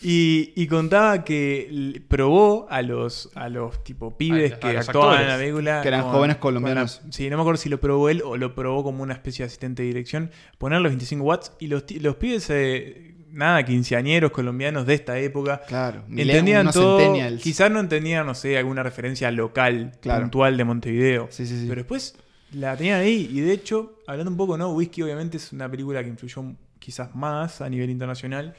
y, 0.02 0.54
y 0.56 0.68
contaba 0.68 1.24
que 1.24 2.02
probó 2.08 2.68
a 2.70 2.82
los, 2.82 3.30
a 3.36 3.50
los 3.50 3.84
tipo 3.84 4.18
pibes 4.18 4.54
A- 4.54 4.56
a 4.56 4.60
que 4.60 4.74
los 4.74 4.88
actuaban 4.88 5.10
actores, 5.16 5.22
en 5.22 5.34
la 5.34 5.38
película. 5.44 5.82
que 5.82 5.88
eran 5.88 6.02
con- 6.04 6.12
jóvenes 6.12 6.38
colombianos. 6.38 7.02
sí, 7.10 7.30
no 7.30 7.38
me 7.38 7.42
acuerdo 7.42 7.58
si 7.62 7.70
lo 7.70 7.80
probó 7.80 8.10
él 8.10 8.22
o 8.24 8.38
lo 8.38 8.56
probó 8.56 8.84
como 8.84 9.04
una 9.04 9.14
especie 9.14 9.44
de 9.44 9.48
asistente 9.48 9.82
de 9.84 9.88
dirección. 9.88 10.32
Poner 10.58 10.82
los 10.82 10.92
25 10.92 11.24
watts 11.24 11.52
y 11.60 11.68
los, 11.68 11.84
los 12.00 12.16
pibes, 12.16 12.50
eh, 12.50 13.07
nada, 13.38 13.64
quinceañeros 13.64 14.32
colombianos 14.32 14.86
de 14.86 14.94
esta 14.96 15.18
época. 15.20 15.62
Claro, 15.68 16.04
Entendían 16.10 16.72
todo. 16.72 16.98
centennials. 17.00 17.42
Quizás 17.42 17.72
no 17.72 17.80
entendían, 17.80 18.26
no 18.26 18.34
sé, 18.36 18.58
alguna 18.58 18.84
referencia 18.84 19.32
local, 19.32 19.92
Claro. 20.02 20.22
puntual 20.24 20.58
de 20.58 20.64
Montevideo. 20.64 21.28
Sí, 21.30 21.46
sí, 21.46 21.60
sí. 21.62 21.66
Pero 21.70 21.82
después 21.82 22.16
la 22.54 22.76
tenían 22.76 23.00
ahí. 23.00 23.30
Y 23.32 23.40
de 23.42 23.54
hecho, 23.54 24.00
hablando 24.08 24.32
un 24.32 24.38
poco, 24.38 24.58
¿no? 24.58 24.72
Whisky 24.74 25.02
obviamente 25.04 25.38
es 25.38 25.52
una 25.54 25.70
película 25.70 26.04
que 26.04 26.10
influyó 26.10 26.44
quizás 26.80 27.14
más 27.16 27.62
a 27.62 27.70
nivel 27.70 27.90
internacional. 27.90 28.54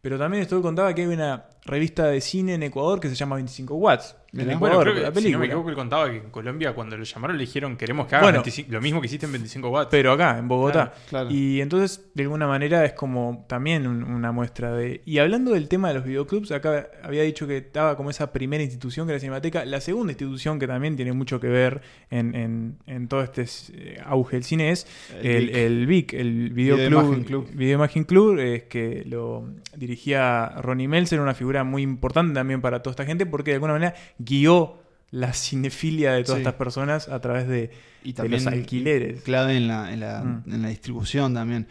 Pero 0.00 0.16
también 0.16 0.42
esto 0.44 0.62
contaba 0.62 0.94
que 0.94 1.02
hay 1.02 1.08
una 1.08 1.46
revista 1.64 2.06
de 2.06 2.20
cine 2.20 2.54
en 2.54 2.62
Ecuador 2.62 3.00
que 3.00 3.08
se 3.08 3.16
llama 3.16 3.34
25 3.36 3.74
Watts. 3.74 4.14
En 4.30 4.58
Bueno, 4.58 4.78
creo 4.80 4.94
que, 4.94 5.00
la 5.00 5.06
si 5.06 5.10
no 5.10 5.14
película. 5.14 5.38
me 5.38 5.46
equivoco, 5.46 5.70
él 5.70 5.74
contaba 5.74 6.10
que 6.10 6.16
en 6.18 6.30
Colombia 6.30 6.74
cuando 6.74 6.98
lo 6.98 7.04
llamaron 7.04 7.38
le 7.38 7.44
dijeron 7.44 7.76
queremos 7.78 8.06
que 8.06 8.16
Bueno. 8.16 8.32
25 8.42 8.70
lo 8.72 8.80
mismo 8.82 9.00
que 9.00 9.06
hiciste 9.06 9.24
en 9.24 9.32
25 9.32 9.68
watts. 9.70 9.88
Pero 9.90 10.12
acá, 10.12 10.36
en 10.38 10.48
Bogotá. 10.48 10.92
Claro, 11.08 11.26
claro. 11.26 11.30
Y 11.30 11.62
entonces, 11.62 12.10
de 12.14 12.24
alguna 12.24 12.46
manera, 12.46 12.84
es 12.84 12.92
como 12.92 13.46
también 13.48 13.86
un- 13.86 14.04
una 14.04 14.30
muestra 14.30 14.72
de. 14.74 15.00
Y 15.06 15.16
hablando 15.18 15.52
del 15.52 15.66
tema 15.68 15.88
de 15.88 15.94
los 15.94 16.04
videoclubs, 16.04 16.52
acá 16.52 16.88
había 17.02 17.22
dicho 17.22 17.46
que 17.46 17.56
estaba 17.56 17.96
como 17.96 18.10
esa 18.10 18.30
primera 18.32 18.62
institución 18.62 19.06
que 19.06 19.12
era 19.12 19.16
la 19.16 19.20
Cinemateca. 19.20 19.64
La 19.64 19.80
segunda 19.80 20.12
institución 20.12 20.58
que 20.58 20.66
también 20.66 20.94
tiene 20.96 21.12
mucho 21.14 21.40
que 21.40 21.48
ver 21.48 21.80
en, 22.10 22.34
en- 22.34 22.76
en 22.86 23.08
todo 23.08 23.22
este 23.22 23.46
eh, 23.72 23.98
auge 24.04 24.36
del 24.36 24.44
cine 24.44 24.72
es 24.72 24.86
El 25.22 25.48
el, 25.56 25.86
VIC. 25.86 26.12
el 26.12 26.50
Video 26.50 26.76
Videoclub. 26.76 27.04
Imagen 27.06 27.24
Club. 27.24 27.48
Video 27.54 27.74
Imagen 27.76 28.04
Club, 28.04 28.38
es 28.40 28.64
que 28.64 29.04
lo 29.06 29.48
dirigía 29.74 30.48
Ronnie 30.60 30.86
Meltzer, 30.88 31.18
una 31.20 31.34
figura 31.34 31.64
muy 31.64 31.82
importante 31.82 32.34
también 32.34 32.60
para 32.60 32.82
toda 32.82 32.92
esta 32.92 33.04
gente, 33.06 33.24
porque 33.24 33.52
de 33.52 33.54
alguna 33.54 33.72
manera 33.72 33.94
guió 34.18 34.78
la 35.10 35.32
cinefilia 35.32 36.12
de 36.12 36.22
todas 36.24 36.36
Sí. 36.38 36.42
estas 36.42 36.54
personas 36.58 37.08
a 37.08 37.20
través 37.20 37.48
de, 37.48 37.70
y 38.04 38.08
de 38.08 38.14
también 38.14 38.44
los 38.44 38.52
alquileres. 38.52 39.22
clave 39.22 39.56
en 39.56 39.68
la, 39.68 39.92
en 39.92 40.00
la, 40.00 40.22
Mm. 40.22 40.52
en 40.52 40.62
la 40.62 40.68
distribución 40.68 41.32
también. 41.34 41.66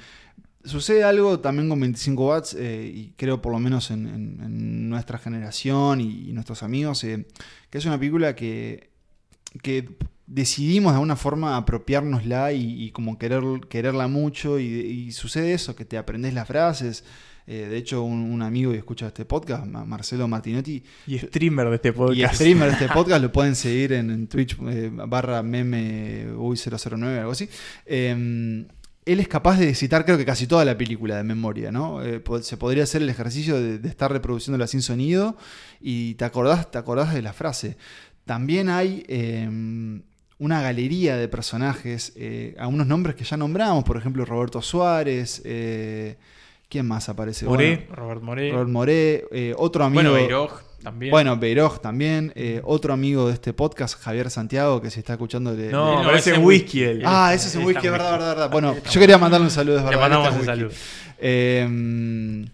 Sucede 0.63 1.03
algo 1.03 1.39
también 1.39 1.69
con 1.69 1.79
25 1.79 2.27
watts, 2.27 2.53
eh, 2.59 2.91
y 2.93 3.13
creo 3.15 3.41
por 3.41 3.53
lo 3.53 3.59
menos 3.59 3.89
en, 3.91 4.07
en- 4.07 4.39
en 4.43 4.89
nuestra 4.89 5.17
generación 5.17 6.01
y, 6.01 6.29
y 6.29 6.33
nuestros 6.33 6.61
amigos, 6.63 7.03
eh, 7.03 7.25
que 7.69 7.77
es 7.77 7.85
una 7.85 7.97
película 7.97 8.35
que, 8.35 8.89
que 9.61 9.87
decidimos 10.25 10.91
de 10.91 10.95
alguna 10.95 11.15
forma 11.15 11.55
apropiárnosla 11.55 12.51
y, 12.51 12.83
y 12.83 12.91
como 12.91 13.17
querer, 13.17 13.43
quererla 13.69 14.07
mucho, 14.09 14.59
y, 14.59 14.65
y 14.65 15.11
sucede 15.13 15.53
eso, 15.53 15.75
que 15.75 15.85
te 15.85 15.97
aprendes 15.97 16.33
las 16.33 16.47
frases. 16.47 17.05
Eh, 17.47 17.67
de 17.69 17.77
hecho, 17.77 18.03
un, 18.03 18.19
un 18.31 18.41
amigo 18.41 18.71
que 18.73 18.77
escucha 18.79 19.07
este 19.07 19.23
podcast, 19.23 19.65
Ma- 19.65 19.85
Marcelo 19.85 20.27
Martinotti, 20.27 20.83
Y 21.07 21.17
streamer 21.17 21.69
de 21.69 21.75
este 21.75 21.89
y 21.89 21.91
podcast. 21.93 22.35
streamer 22.35 22.67
de 22.67 22.73
este 22.73 22.87
podcast 22.93 23.21
lo 23.21 23.31
pueden 23.31 23.55
seguir 23.55 23.93
en, 23.93 24.09
en 24.11 24.27
Twitch 24.27 24.57
eh, 24.67 24.91
barra 24.93 25.41
meme 25.41 26.27
uy 26.35 26.57
009 26.57 27.19
algo 27.19 27.31
así. 27.31 27.47
Eh, 27.85 28.65
él 29.05 29.21
es 29.21 29.27
capaz 29.29 29.57
de 29.57 29.73
citar 29.73 30.03
creo 30.03 30.17
que 30.17 30.25
casi 30.25 30.47
toda 30.47 30.65
la 30.65 30.77
película 30.77 31.15
de 31.15 31.23
memoria, 31.23 31.71
¿no? 31.71 32.03
Eh, 32.03 32.21
se 32.41 32.57
podría 32.57 32.83
hacer 32.83 33.01
el 33.01 33.09
ejercicio 33.09 33.55
de, 33.55 33.79
de 33.79 33.87
estar 33.87 34.11
reproduciéndola 34.11 34.67
sin 34.67 34.81
sonido 34.81 35.37
y 35.79 36.15
te 36.15 36.25
acordás, 36.25 36.69
te 36.69 36.77
acordás 36.77 37.13
de 37.13 37.21
la 37.21 37.31
frase. 37.31 37.77
También 38.25 38.67
hay 38.67 39.05
eh, 39.07 39.47
una 40.39 40.61
galería 40.61 41.15
de 41.15 41.29
personajes, 41.29 42.11
eh, 42.17 42.55
algunos 42.59 42.85
nombres 42.87 43.15
que 43.15 43.23
ya 43.23 43.37
nombramos, 43.37 43.85
por 43.85 43.95
ejemplo 43.95 44.25
Roberto 44.25 44.61
Suárez, 44.61 45.41
eh, 45.45 46.17
¿quién 46.69 46.87
más 46.87 47.09
aparece? 47.09 47.45
Moré. 47.45 47.85
Bueno, 47.87 47.95
Robert 47.95 48.21
Moré. 48.21 48.51
Robert 48.51 48.69
Moré, 48.69 49.25
eh, 49.31 49.53
otro 49.57 49.83
amigo. 49.83 50.01
Bueno, 50.03 50.13
Beiroj 50.15 50.61
también. 50.83 51.11
Bueno, 51.11 51.37
Beiroj 51.37 51.79
también. 51.79 52.31
eh, 52.35 52.61
otro 52.63 52.93
amigo 52.93 53.27
de 53.27 53.33
este 53.33 53.53
podcast, 53.53 53.99
Javier 53.99 54.29
Santiago, 54.29 54.81
que 54.81 54.89
se 54.91 54.99
está 54.99 55.13
escuchando. 55.13 55.53
le- 55.53 55.69
No, 55.71 55.99
le- 56.01 56.05
parece 56.05 56.35
en 56.35 56.43
whisky 56.45 56.83
él. 56.83 57.01
Ah, 57.05 57.31
ese 57.33 57.47
es 57.49 57.55
un 57.55 57.65
whisky, 57.65 57.87
es 57.87 57.91
verdad, 57.91 58.11
verdad, 58.11 58.27
verdad. 58.29 58.51
Bueno, 58.51 58.75
yo 58.91 58.99
quería 58.99 59.17
mandarle 59.17 59.45
un 59.45 59.51
saludo, 59.51 59.77
es 59.77 59.83
Le 59.83 59.89
verdad. 59.89 60.01
mandamos 60.01 60.27
este 60.27 60.37
un 60.37 60.41
es 60.41 60.45
saludo. 60.45 60.71
Eh, 61.19 62.45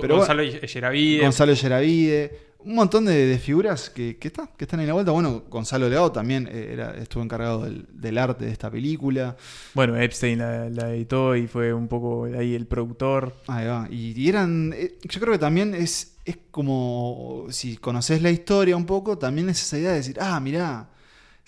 pero 0.00 0.16
Gonzalo 0.16 0.42
bueno, 0.44 0.60
Yeravide. 0.66 1.20
Gonzalo 1.22 1.52
Yeravide. 1.52 2.49
Un 2.62 2.74
montón 2.74 3.06
de, 3.06 3.26
de 3.26 3.38
figuras 3.38 3.88
que, 3.88 4.18
que, 4.18 4.28
está- 4.28 4.48
que 4.56 4.64
están 4.64 4.80
ahí 4.80 4.84
en 4.84 4.88
la 4.88 4.94
vuelta. 4.94 5.12
Bueno, 5.12 5.44
Gonzalo 5.48 5.88
Leao 5.88 6.12
también 6.12 6.46
eh, 6.50 6.70
era, 6.74 6.94
estuvo 6.96 7.22
encargado 7.22 7.64
del, 7.64 7.86
del 7.90 8.18
arte 8.18 8.44
de 8.44 8.52
esta 8.52 8.70
película. 8.70 9.36
Bueno, 9.74 9.96
Epstein 9.96 10.38
la, 10.38 10.68
la 10.68 10.92
editó 10.94 11.34
y 11.36 11.46
fue 11.46 11.72
un 11.72 11.88
poco 11.88 12.24
ahí 12.26 12.54
el 12.54 12.66
productor. 12.66 13.34
Ahí 13.46 13.66
va. 13.66 13.88
Y, 13.90 14.12
y 14.20 14.28
eran. 14.28 14.72
eh, 14.76 14.98
Yo 15.02 15.20
creo 15.20 15.32
que 15.32 15.38
también 15.38 15.74
es, 15.74 16.16
es 16.26 16.36
como. 16.50 17.46
Si 17.48 17.76
conoces 17.78 18.20
la 18.20 18.30
historia 18.30 18.76
un 18.76 18.84
poco, 18.86 19.16
también 19.16 19.48
es 19.48 19.62
esa 19.62 19.78
idea 19.78 19.90
de 19.90 19.96
decir, 19.96 20.18
ah, 20.20 20.38
mirá, 20.40 20.90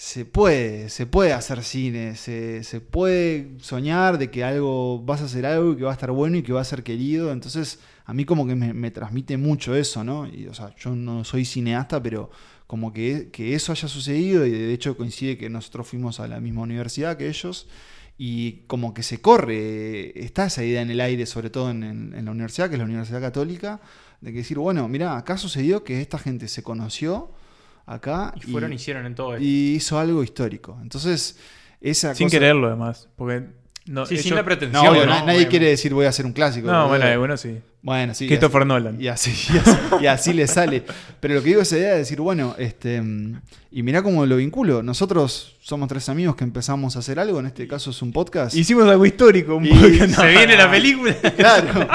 se 0.04 0.24
puede, 0.24 0.88
se 0.88 1.06
puede 1.06 1.32
hacer 1.32 1.62
cine, 1.62 2.16
se, 2.16 2.64
se 2.64 2.80
puede 2.80 3.52
soñar 3.60 4.18
de 4.18 4.32
que 4.32 4.42
algo, 4.42 4.98
vas 5.00 5.20
a 5.22 5.26
hacer 5.26 5.46
algo 5.46 5.72
y 5.72 5.76
que 5.76 5.84
va 5.84 5.90
a 5.90 5.94
estar 5.94 6.10
bueno 6.10 6.36
y 6.38 6.42
que 6.42 6.52
va 6.52 6.60
a 6.60 6.64
ser 6.64 6.82
querido. 6.82 7.30
Entonces, 7.30 7.78
a 8.04 8.12
mí 8.12 8.24
como 8.24 8.44
que 8.44 8.56
me, 8.56 8.90
transmite 8.90 9.36
mucho 9.36 9.76
eso, 9.76 10.02
¿no? 10.02 10.26
Y, 10.26 10.48
o 10.48 10.54
sea, 10.54 10.74
yo 10.76 10.96
no 10.96 11.22
soy 11.22 11.44
cineasta, 11.44 12.02
pero 12.02 12.30
como 12.66 12.92
que, 12.92 13.30
que 13.30 13.54
eso 13.54 13.70
haya 13.70 13.86
sucedido 13.86 14.44
y 14.44 14.50
de 14.50 14.72
hecho 14.74 14.96
coincide 14.96 15.38
que 15.38 15.48
nosotros 15.48 15.86
fuimos 15.86 16.18
a 16.18 16.26
la 16.26 16.40
misma 16.40 16.62
universidad 16.62 17.16
que 17.16 17.28
ellos 17.28 17.68
y 18.18 18.62
como 18.66 18.94
que 18.94 19.04
se 19.04 19.20
corre, 19.20 20.18
está 20.24 20.46
esa 20.46 20.64
idea 20.64 20.82
en 20.82 20.90
el 20.90 21.00
aire, 21.00 21.26
sobre 21.26 21.48
todo 21.50 21.70
en, 21.70 21.84
en- 21.84 22.14
en 22.14 22.24
la 22.24 22.32
universidad, 22.32 22.68
que 22.68 22.74
es 22.74 22.78
la 22.80 22.86
Universidad 22.86 23.20
Católica, 23.20 23.80
de 24.20 24.32
que 24.32 24.38
decir, 24.38 24.58
bueno, 24.58 24.88
mira, 24.88 25.16
acá 25.16 25.38
sucedió 25.38 25.84
que 25.84 26.00
esta 26.00 26.18
gente 26.18 26.48
se 26.48 26.64
conoció 26.64 27.30
acá 27.86 28.32
Y 28.36 28.50
fueron 28.50 28.72
y 28.72 28.76
hicieron 28.76 29.06
en 29.06 29.14
todo 29.14 29.34
esto. 29.34 29.44
y 29.44 29.74
hizo 29.76 29.98
algo 29.98 30.22
histórico. 30.22 30.78
Entonces, 30.82 31.38
esa 31.80 32.14
Sin 32.14 32.26
cosa- 32.26 32.36
quererlo, 32.38 32.68
además. 32.68 33.08
Porque 33.16 33.44
no, 33.86 34.06
Sí, 34.06 34.16
sin 34.18 34.34
la 34.36 34.44
pretensión, 34.44 34.84
No, 34.84 34.90
obvio, 34.92 35.06
¿no? 35.06 35.12
na- 35.12 35.24
nadie 35.24 35.48
quiere 35.48 35.66
decir 35.68 35.92
voy 35.92 36.06
a 36.06 36.10
hacer 36.10 36.24
un 36.24 36.32
clásico. 36.32 36.70
No, 36.70 36.88
bueno, 36.88 37.18
bueno, 37.18 37.36
sí. 37.36 37.58
Bueno, 37.84 38.14
sí. 38.14 38.26
y 38.26 38.28
Christopher 38.28 38.62
así- 38.62 38.68
Nolan. 38.68 39.00
Y 39.02 39.08
así, 39.08 39.30
y 39.52 39.58
así, 39.58 39.76
y 40.02 40.06
así 40.06 40.32
le 40.32 40.46
sale. 40.46 40.84
Pero 41.18 41.34
lo 41.34 41.42
que 41.42 41.48
digo 41.48 41.62
es 41.62 41.66
esa 41.68 41.78
idea 41.78 41.92
de 41.92 41.98
decir, 41.98 42.20
bueno, 42.20 42.54
este. 42.58 43.02
Y 43.74 43.82
mirá 43.82 44.02
cómo 44.02 44.24
lo 44.26 44.36
vinculo. 44.36 44.82
Nosotros 44.84 45.56
somos 45.60 45.88
tres 45.88 46.08
amigos 46.08 46.36
que 46.36 46.44
empezamos 46.44 46.94
a 46.94 47.00
hacer 47.00 47.18
algo, 47.18 47.40
en 47.40 47.46
este 47.46 47.66
caso 47.66 47.90
es 47.90 48.00
un 48.02 48.12
podcast. 48.12 48.54
Hicimos 48.54 48.86
algo 48.86 49.04
histórico. 49.04 49.56
Un 49.56 49.66
Y- 49.66 49.70
podcast. 49.70 50.14
Se 50.20 50.28
viene 50.28 50.56
la 50.56 50.70
película. 50.70 51.16
Claro. 51.36 51.88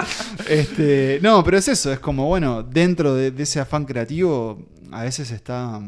Este, 0.49 1.19
no, 1.21 1.41
pero 1.43 1.57
es 1.57 1.67
eso, 1.69 1.91
es 1.93 1.99
como, 1.99 2.25
bueno, 2.27 2.63
dentro 2.63 3.15
de, 3.15 3.31
de 3.31 3.43
ese 3.43 3.59
afán 3.61 3.85
creativo, 3.85 4.67
a 4.91 5.03
veces 5.03 5.31
está. 5.31 5.81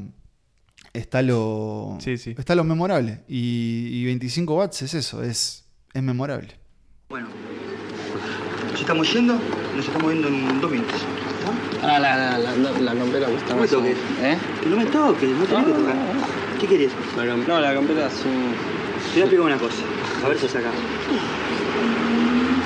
Está 0.94 1.22
lo. 1.22 1.98
Sí, 2.00 2.18
sí. 2.18 2.36
Está 2.38 2.56
lo 2.56 2.64
memorable. 2.64 3.24
Y, 3.28 3.90
y 3.92 4.06
25 4.06 4.56
watts 4.56 4.82
es 4.82 4.94
eso, 4.94 5.22
es, 5.24 5.66
es 5.94 6.04
memorable. 6.04 6.56
Bueno, 7.10 7.28
si 8.76 8.82
estamos 8.82 9.12
yendo, 9.14 9.40
nos 9.76 9.86
estamos 9.86 10.12
viendo 10.12 10.28
en 10.28 10.62
dos 10.62 10.72
minutos. 10.72 11.02
Ah, 11.82 12.00
la, 12.00 12.18
la, 12.18 12.38
la, 12.38 12.56
la, 12.56 12.72
la 12.80 12.96
campera 12.96 13.28
me 13.28 13.36
está 13.36 13.56
No 13.56 13.62
me 13.62 13.68
toques. 13.68 13.98
¿Eh? 14.22 14.38
Que 14.64 14.70
no 14.70 14.78
me 14.78 14.86
toques, 14.86 15.30
no 15.30 15.46
tenés 15.46 15.66
que 15.66 15.72
tocar. 15.72 15.96
¿Qué 16.60 16.68
querés? 16.68 16.92
No, 17.48 17.60
la 17.62 17.74
campera 17.74 18.08
es 18.08 18.26
un... 18.26 18.54
Te 19.14 19.14
voy 19.14 19.22
a 19.22 19.24
explicar 19.24 19.46
una 19.46 19.58
cosa, 19.58 19.82
a 20.24 20.28
ver 20.28 20.38
si 20.38 20.48
saca. 20.48 20.72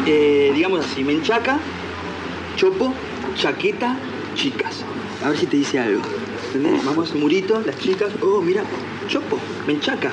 Eh, 0.06 0.52
digamos 0.54 0.86
así, 0.86 1.04
menchaca, 1.04 1.60
chopo, 2.56 2.94
chaqueta, 3.36 3.98
chicas. 4.36 4.84
A 5.24 5.30
ver 5.30 5.38
si 5.38 5.46
te 5.46 5.58
dice 5.58 5.80
algo. 5.80 6.02
¿Entendés? 6.54 6.86
Vamos 6.86 7.12
a 7.12 7.16
murito, 7.16 7.64
las 7.66 7.76
chicas, 7.80 8.12
oh, 8.22 8.40
mira, 8.40 8.62
chopo, 9.08 9.40
menchaca. 9.66 10.12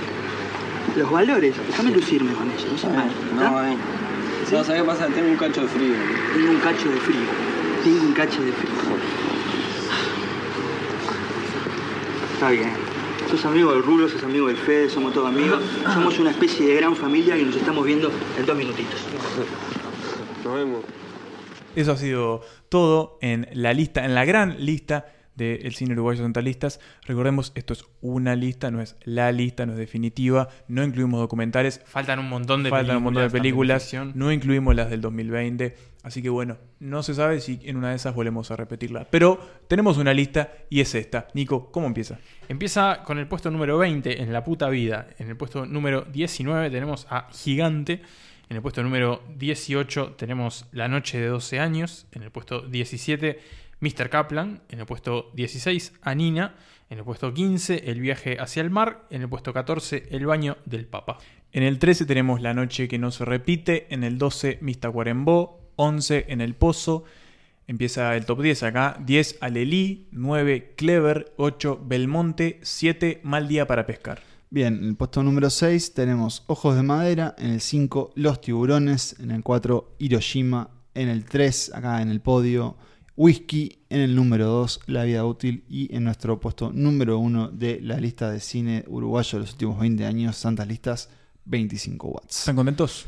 Los 0.97 1.11
valores, 1.11 1.55
déjame 1.67 1.91
lucirme 1.91 2.33
con 2.33 2.51
eso, 2.51 2.67
no 2.67 2.79
seas 2.79 2.95
mal. 2.95 3.11
No, 3.37 3.67
eh. 3.67 3.77
No, 4.51 4.65
¿sabes 4.65 4.81
qué 4.81 4.87
pasa? 4.87 5.07
Tengo 5.09 5.29
un 5.29 5.37
cacho 5.37 5.61
de 5.61 5.69
frío. 5.69 5.95
Tengo 6.35 6.51
un 6.51 6.61
cacho 6.61 6.91
de 6.91 6.97
frío. 6.97 7.21
Tengo 7.85 8.03
un 8.05 8.13
cacho 8.15 8.43
de 8.43 8.53
frío. 8.53 8.73
Está 12.33 12.51
bien. 12.51 12.73
Sos 13.31 13.45
amigo 13.45 13.73
del 13.75 13.83
Rulo, 13.83 14.09
sos 14.09 14.25
amigo 14.25 14.47
del 14.49 14.57
Fede, 14.57 14.89
somos 14.89 15.13
todos 15.13 15.29
amigos. 15.29 15.61
Somos 15.93 16.19
una 16.19 16.31
especie 16.31 16.67
de 16.69 16.75
gran 16.77 16.97
familia 16.97 17.37
y 17.37 17.45
nos 17.45 17.55
estamos 17.55 17.85
viendo 17.85 18.11
en 18.39 18.47
dos 18.47 18.57
minutitos. 18.57 18.99
Nos 20.43 20.55
vemos. 20.55 20.85
Eso 21.77 21.93
ha 21.93 21.97
sido 21.99 22.41
todo 22.71 23.19
en 23.21 23.47
la 23.53 23.75
lista, 23.75 24.07
en 24.07 24.15
la 24.15 24.25
gran 24.25 24.65
lista 24.65 25.05
del 25.45 25.75
cine 25.75 25.93
uruguayo 25.93 26.23
centralistas. 26.23 26.81
Recordemos, 27.07 27.53
esto 27.55 27.73
es 27.73 27.85
una 28.01 28.37
lista, 28.37 28.71
no 28.71 28.81
es 28.81 28.97
la 29.05 29.33
lista, 29.33 29.67
no 29.67 29.73
es 29.73 29.79
definitiva. 29.79 30.49
No 30.69 30.85
incluimos 30.85 31.21
documentales. 31.21 31.81
Faltan 31.85 32.19
un 32.19 32.29
montón 32.29 32.63
de 32.63 32.71
Faltan 32.71 32.99
un 32.99 33.05
montón 33.05 33.25
de 33.25 33.31
películas. 33.31 33.93
No 34.15 34.33
incluimos 34.33 34.75
las 34.75 34.91
del 34.91 35.01
2020. 35.01 35.77
Así 36.03 36.23
que 36.23 36.31
bueno, 36.31 36.57
no 36.79 37.03
se 37.03 37.15
sabe 37.15 37.41
si 37.41 37.61
en 37.65 37.77
una 37.77 37.91
de 37.91 37.97
esas 37.97 38.15
volvemos 38.15 38.51
a 38.51 38.57
repetirla. 38.57 39.07
Pero 39.11 39.39
tenemos 39.69 39.99
una 39.99 40.15
lista 40.15 40.53
y 40.71 40.81
es 40.81 40.95
esta. 40.95 41.29
Nico, 41.35 41.71
¿cómo 41.71 41.87
empieza? 41.87 42.19
Empieza 42.49 43.03
con 43.05 43.19
el 43.19 43.27
puesto 43.27 43.51
número 43.51 43.77
20 43.77 44.23
en 44.23 44.33
La 44.33 44.43
puta 44.43 44.69
vida. 44.69 45.09
En 45.19 45.29
el 45.29 45.37
puesto 45.37 45.67
número 45.67 46.03
19 46.03 46.71
tenemos 46.71 47.07
a 47.11 47.29
Gigante. 47.33 48.03
En 48.49 48.57
el 48.57 48.63
puesto 48.63 48.83
número 48.83 49.23
18 49.37 50.15
tenemos 50.17 50.67
La 50.73 50.89
noche 50.89 51.21
de 51.21 51.27
12 51.27 51.61
años. 51.61 52.07
En 52.13 52.23
el 52.23 52.31
puesto 52.31 52.63
17 52.63 53.39
Mr. 53.81 54.09
Kaplan. 54.09 54.63
En 54.69 54.81
el 54.81 54.87
puesto 54.87 55.31
16 55.35 55.95
Anina. 56.03 56.55
En 56.89 56.99
el 56.99 57.05
puesto 57.05 57.33
15 57.33 57.91
El 57.91 58.01
viaje 58.01 58.39
hacia 58.39 58.63
el 58.63 58.71
mar. 58.71 59.07
En 59.11 59.23
el 59.23 59.29
puesto 59.29 59.53
14 59.53 60.09
El 60.11 60.27
baño 60.27 60.57
del 60.65 60.87
papa. 60.87 61.19
En 61.53 61.63
el 61.63 61.79
13 61.79 62.07
tenemos 62.07 62.41
La 62.41 62.55
noche 62.55 62.89
que 62.89 62.99
no 62.99 63.11
se 63.11 63.25
repite. 63.25 63.87
En 63.91 64.05
el 64.05 64.19
12 64.19 64.59
Mista 64.61 64.91
Cuarembó. 64.91 65.61
11 65.77 66.27
en 66.29 66.41
El 66.41 66.55
Pozo. 66.55 67.05
Empieza 67.67 68.15
el 68.17 68.27
top 68.27 68.43
10 68.43 68.63
acá. 68.65 68.97
10 69.05 69.39
Alelí. 69.41 70.09
9 70.13 70.75
Clever. 70.77 71.33
8 71.37 71.81
Belmonte. 71.85 72.61
7 72.63 73.21
Mal 73.25 73.49
día 73.49 73.67
para 73.67 73.87
pescar. 73.87 74.21
Bien, 74.53 74.79
en 74.79 74.85
el 74.85 74.97
puesto 74.97 75.23
número 75.23 75.49
6 75.49 75.95
tenemos 75.95 76.43
Ojos 76.49 76.75
de 76.75 76.83
Madera, 76.83 77.37
en 77.39 77.51
el 77.51 77.61
5 77.61 78.11
Los 78.17 78.41
Tiburones, 78.41 79.15
en 79.21 79.31
el 79.31 79.45
4 79.45 79.95
Hiroshima, 79.99 80.71
en 80.93 81.09
el 81.09 81.25
3 81.25 81.71
acá 81.73 82.03
en 82.03 82.11
el 82.11 82.21
podio 82.21 82.77
Whisky, 83.21 83.79
en 83.91 84.01
el 84.01 84.17
número 84.17 84.47
2 84.47 84.81
La 84.87 85.05
Vida 85.05 85.27
Útil 85.27 85.63
y 85.69 85.95
en 85.95 86.05
nuestro 86.05 86.41
puesto 86.41 86.73
número 86.73 87.19
1 87.19 87.51
de 87.51 87.79
la 87.83 87.99
lista 87.99 88.31
de 88.31 88.41
cine 88.41 88.83
uruguayo 88.87 89.33
de 89.39 89.41
los 89.41 89.53
últimos 89.53 89.79
20 89.79 90.07
años, 90.07 90.37
Santas 90.39 90.67
Listas, 90.67 91.11
25 91.45 92.09
watts. 92.09 92.39
¿Están 92.39 92.57
contentos? 92.57 93.05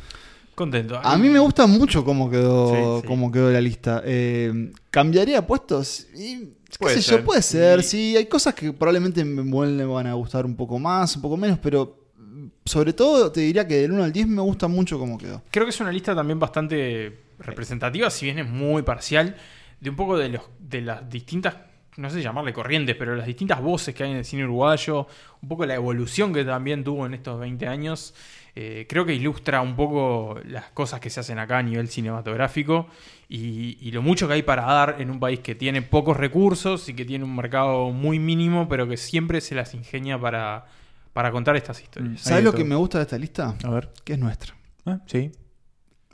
Contento. 0.54 1.00
A 1.02 1.16
mí 1.16 1.30
me 1.30 1.38
gusta 1.38 1.66
mucho 1.66 2.04
cómo 2.04 2.28
quedó, 2.28 2.74
Sí, 2.98 3.00
sí. 3.00 3.06
cómo 3.08 3.32
quedó 3.32 3.50
la 3.50 3.62
lista. 3.62 4.02
Eh, 4.04 4.70
¿Cambiaría 4.90 5.46
puestos? 5.46 6.06
Y, 6.14 6.40
qué 6.68 6.76
Puede 6.78 6.96
sé 6.96 7.02
ser. 7.02 7.18
yo, 7.20 7.24
puede 7.24 7.40
ser. 7.40 7.82
Sí, 7.82 8.14
hay 8.14 8.26
cosas 8.26 8.52
que 8.52 8.70
probablemente 8.70 9.24
me 9.24 9.42
me 9.42 9.84
van 9.86 10.06
a 10.08 10.12
gustar 10.12 10.44
un 10.44 10.54
poco 10.56 10.78
más, 10.78 11.16
un 11.16 11.22
poco 11.22 11.38
menos, 11.38 11.58
pero 11.58 12.10
mm, 12.18 12.48
sobre 12.66 12.92
todo 12.92 13.32
te 13.32 13.40
diría 13.40 13.66
que 13.66 13.76
del 13.76 13.92
1 13.92 14.04
al 14.04 14.12
10 14.12 14.28
me 14.28 14.42
gusta 14.42 14.68
mucho 14.68 14.98
cómo 14.98 15.16
quedó. 15.16 15.40
Creo 15.50 15.64
que 15.64 15.70
es 15.70 15.80
una 15.80 15.90
lista 15.90 16.14
también 16.14 16.38
bastante 16.38 17.18
representativa, 17.38 18.10
si 18.10 18.26
bien 18.26 18.40
es 18.40 18.46
muy 18.50 18.82
parcial, 18.82 19.36
de 19.82 19.90
un 19.90 19.96
poco 19.96 20.16
de, 20.16 20.28
los, 20.28 20.42
de 20.60 20.80
las 20.80 21.10
distintas, 21.10 21.56
no 21.96 22.08
sé 22.08 22.22
llamarle 22.22 22.52
corrientes, 22.52 22.94
pero 22.94 23.16
las 23.16 23.26
distintas 23.26 23.60
voces 23.60 23.92
que 23.96 24.04
hay 24.04 24.12
en 24.12 24.18
el 24.18 24.24
cine 24.24 24.44
uruguayo, 24.44 25.08
un 25.42 25.48
poco 25.48 25.66
la 25.66 25.74
evolución 25.74 26.32
que 26.32 26.44
también 26.44 26.84
tuvo 26.84 27.04
en 27.04 27.14
estos 27.14 27.40
20 27.40 27.66
años. 27.66 28.14
Eh, 28.54 28.86
creo 28.88 29.04
que 29.04 29.12
ilustra 29.12 29.60
un 29.60 29.74
poco 29.74 30.38
las 30.44 30.66
cosas 30.70 31.00
que 31.00 31.10
se 31.10 31.18
hacen 31.18 31.40
acá 31.40 31.58
a 31.58 31.62
nivel 31.64 31.88
cinematográfico 31.88 32.86
y, 33.28 33.76
y 33.80 33.90
lo 33.90 34.02
mucho 34.02 34.28
que 34.28 34.34
hay 34.34 34.42
para 34.42 34.62
dar 34.62 35.00
en 35.00 35.10
un 35.10 35.18
país 35.18 35.40
que 35.40 35.56
tiene 35.56 35.82
pocos 35.82 36.16
recursos 36.16 36.88
y 36.88 36.94
que 36.94 37.04
tiene 37.04 37.24
un 37.24 37.34
mercado 37.34 37.90
muy 37.90 38.20
mínimo, 38.20 38.68
pero 38.68 38.86
que 38.86 38.96
siempre 38.96 39.40
se 39.40 39.56
las 39.56 39.74
ingenia 39.74 40.16
para, 40.16 40.66
para 41.12 41.32
contar 41.32 41.56
estas 41.56 41.82
historias. 41.82 42.20
¿Sabes 42.20 42.44
lo 42.44 42.52
que 42.52 42.62
me 42.62 42.76
gusta 42.76 42.98
de 42.98 43.02
esta 43.02 43.18
lista? 43.18 43.56
A 43.64 43.70
ver. 43.70 43.90
Que 44.04 44.12
es 44.12 44.18
nuestra. 44.20 44.54
Ah, 44.86 45.00
sí. 45.06 45.32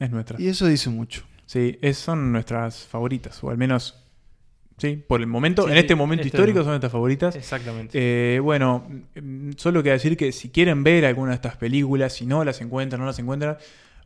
Es 0.01 0.11
nuestra. 0.11 0.41
Y 0.41 0.49
eso 0.49 0.67
dice 0.67 0.89
mucho. 0.89 1.25
Sí, 1.49 1.79
es, 1.81 1.97
son 1.97 2.31
nuestras 2.31 2.85
favoritas, 2.87 3.43
o 3.43 3.49
al 3.49 3.57
menos, 3.57 4.05
sí, 4.77 5.03
por 5.09 5.23
el 5.23 5.27
momento, 5.27 5.63
Sí, 5.65 5.71
en 5.73 5.79
este 5.79 5.95
momento 5.95 6.21
este 6.27 6.37
histórico 6.37 6.59
no. 6.59 6.65
son 6.65 6.73
nuestras 6.73 6.93
favoritas. 6.93 7.35
Exactamente. 7.35 7.99
Eh, 8.37 8.39
bueno, 8.41 8.87
mm, 9.19 9.53
solo 9.57 9.83
queda 9.83 9.95
decir 9.95 10.15
que 10.19 10.31
si 10.33 10.51
quieren 10.51 10.85
ver 10.85 11.07
alguna 11.07 11.31
de 11.31 11.37
estas 11.37 11.57
películas, 11.57 12.13
si 12.13 12.27
no 12.27 12.45
las 12.45 12.61
encuentran, 12.61 13.01
no 13.01 13.07
las 13.07 13.19
encuentran, 13.19 13.57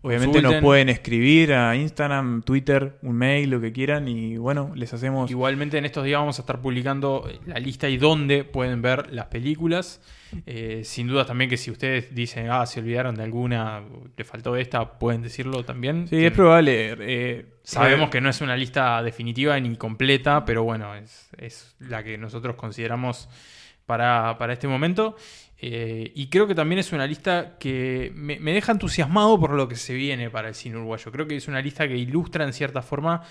Obviamente 0.03 0.43
nos 0.43 0.57
pueden 0.57 0.89
escribir 0.89 1.53
a 1.53 1.77
Instagram, 1.77 2.43
Twitter, 2.43 2.99
un 3.03 3.17
mail, 3.17 3.51
lo 3.51 3.61
que 3.61 3.73
quieran 3.73 4.09
y 4.09 4.37
bueno, 4.37 4.73
les 4.75 4.93
hacemos... 4.93 5.31
Igualmente 5.31 5.79
en 5.79 5.85
estos 5.85 6.05
días 6.05 6.19
vamos 6.19 6.39
a 6.41 6.43
estar 6.43 6.61
publicando 6.61 7.29
la 7.47 7.61
lista 7.61 7.89
y 7.89 7.99
dónde 7.99 8.43
pueden 8.43 8.83
ver 8.83 9.13
las 9.13 9.27
películas. 9.27 10.01
Eh, 10.47 10.83
sin 10.85 11.07
duda 11.07 11.25
también 11.25 11.49
que 11.49 11.57
si 11.57 11.71
ustedes 11.71 12.15
dicen, 12.15 12.51
ah, 12.51 12.67
se 12.67 12.81
olvidaron 12.81 13.15
de 13.15 13.23
alguna, 13.23 13.83
le 14.17 14.25
faltó 14.25 14.57
esta, 14.57 14.99
pueden 14.99 15.23
decirlo 15.23 15.65
también. 15.65 16.09
Sí, 16.09 16.25
es 16.25 16.33
probable. 16.33 16.97
eh, 16.99 17.47
Sabemos 17.63 18.09
eh, 18.09 18.11
que 18.11 18.21
no 18.21 18.29
es 18.29 18.41
una 18.41 18.57
lista 18.57 19.03
definitiva 19.05 19.59
ni 19.61 19.77
completa, 19.77 20.45
pero 20.45 20.65
bueno, 20.65 20.97
es, 20.97 21.29
es 21.39 21.77
la 21.79 22.03
que 22.03 22.19
nosotros 22.19 22.57
consideramos 22.57 23.29
para, 23.87 24.37
para 24.39 24.55
este 24.55 24.67
momento. 24.67 25.17
Eh, 25.65 26.11
y 26.17 26.27
creo 26.27 26.49
que 26.49 26.57
también 26.57 26.81
es 26.81 26.93
una 26.93 27.07
lista 27.07 27.57
que 27.57 28.11
me, 28.17 28.37
deja 28.41 28.73
entusiasmado 28.73 29.39
por 29.39 29.53
lo 29.53 29.69
que 29.69 29.77
se 29.77 29.95
viene 29.95 30.29
para 30.29 30.49
el 30.49 30.57
cine 30.57 30.77
uruguayo. 30.77 31.13
Creo 31.13 31.29
que 31.29 31.37
es 31.37 31.47
una 31.47 31.63
lista 31.63 31.87
que 31.87 31.97
ilustra 31.97 32.45
en 32.45 32.53
cierta 32.53 32.83
forma 32.83 33.23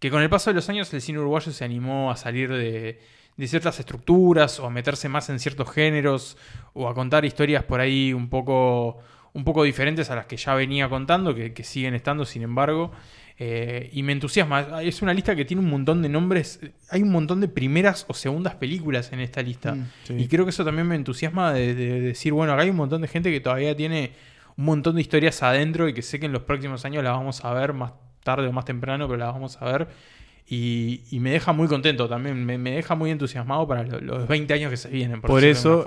que 0.00 0.10
con 0.10 0.20
el 0.20 0.28
paso 0.28 0.50
de 0.50 0.54
los 0.54 0.68
años 0.68 0.92
el 0.92 1.00
cine 1.00 1.20
uruguayo 1.20 1.52
se 1.52 1.64
animó 1.64 2.10
a 2.10 2.16
salir 2.16 2.52
de, 2.52 2.98
ciertas 3.46 3.78
estructuras 3.78 4.58
o 4.58 4.66
a 4.66 4.70
meterse 4.70 5.08
más 5.08 5.30
en 5.30 5.38
ciertos 5.38 5.70
géneros 5.70 6.36
o 6.74 6.88
a 6.88 6.94
contar 6.94 7.24
historias 7.24 7.62
por 7.62 7.78
ahí 7.78 8.12
un 8.12 8.28
poco, 8.28 8.98
un 9.32 9.44
poco 9.44 9.62
diferentes 9.62 10.10
a 10.10 10.16
las 10.16 10.26
que 10.26 10.36
ya 10.36 10.54
venía 10.54 10.88
contando, 10.88 11.32
que 11.32 11.62
siguen 11.62 11.94
estando 11.94 12.24
sin 12.24 12.42
embargo. 12.42 12.90
Eh, 13.40 13.90
y 13.92 14.02
me 14.02 14.12
entusiasma. 14.12 14.82
Es 14.82 15.00
una 15.00 15.14
lista 15.14 15.36
que 15.36 15.44
tiene 15.44 15.62
un 15.62 15.70
montón 15.70 16.02
de 16.02 16.08
nombres. 16.08 16.58
Hay 16.90 17.02
un 17.02 17.10
montón 17.12 17.40
de 17.40 17.46
primeras 17.48 18.04
o 18.08 18.14
segundas 18.14 18.56
películas 18.56 19.12
en 19.12 19.20
esta 19.20 19.42
lista. 19.42 19.74
Mm, 19.74 19.86
sí. 20.04 20.14
Y 20.14 20.26
creo 20.28 20.44
que 20.44 20.50
eso 20.50 20.64
también 20.64 20.88
me 20.88 20.96
entusiasma 20.96 21.52
de, 21.52 21.74
de 21.74 22.00
decir, 22.00 22.32
bueno, 22.32 22.52
acá 22.52 22.62
hay 22.62 22.70
un 22.70 22.76
montón 22.76 23.00
de 23.02 23.08
gente 23.08 23.30
que 23.30 23.40
todavía 23.40 23.76
tiene 23.76 24.10
un 24.56 24.64
montón 24.64 24.96
de 24.96 25.02
historias 25.02 25.40
adentro 25.44 25.88
y 25.88 25.94
que 25.94 26.02
sé 26.02 26.18
que 26.18 26.26
en 26.26 26.32
los 26.32 26.42
próximos 26.42 26.84
años 26.84 27.04
las 27.04 27.12
vamos 27.12 27.44
a 27.44 27.52
ver 27.54 27.72
más 27.74 27.92
tarde 28.24 28.48
o 28.48 28.52
más 28.52 28.64
temprano, 28.64 29.06
pero 29.06 29.18
las 29.18 29.32
vamos 29.32 29.56
a 29.62 29.64
ver. 29.66 29.88
Y, 30.50 31.02
y 31.10 31.20
me 31.20 31.30
deja 31.30 31.52
muy 31.52 31.68
contento 31.68 32.08
también, 32.08 32.44
me, 32.44 32.58
me 32.58 32.72
deja 32.72 32.94
muy 32.94 33.10
entusiasmado 33.10 33.68
para 33.68 33.82
lo- 33.84 34.00
los 34.00 34.26
20 34.26 34.52
años 34.54 34.70
que 34.70 34.76
se 34.78 34.88
vienen. 34.88 35.20
Por 35.20 35.44
eso 35.44 35.84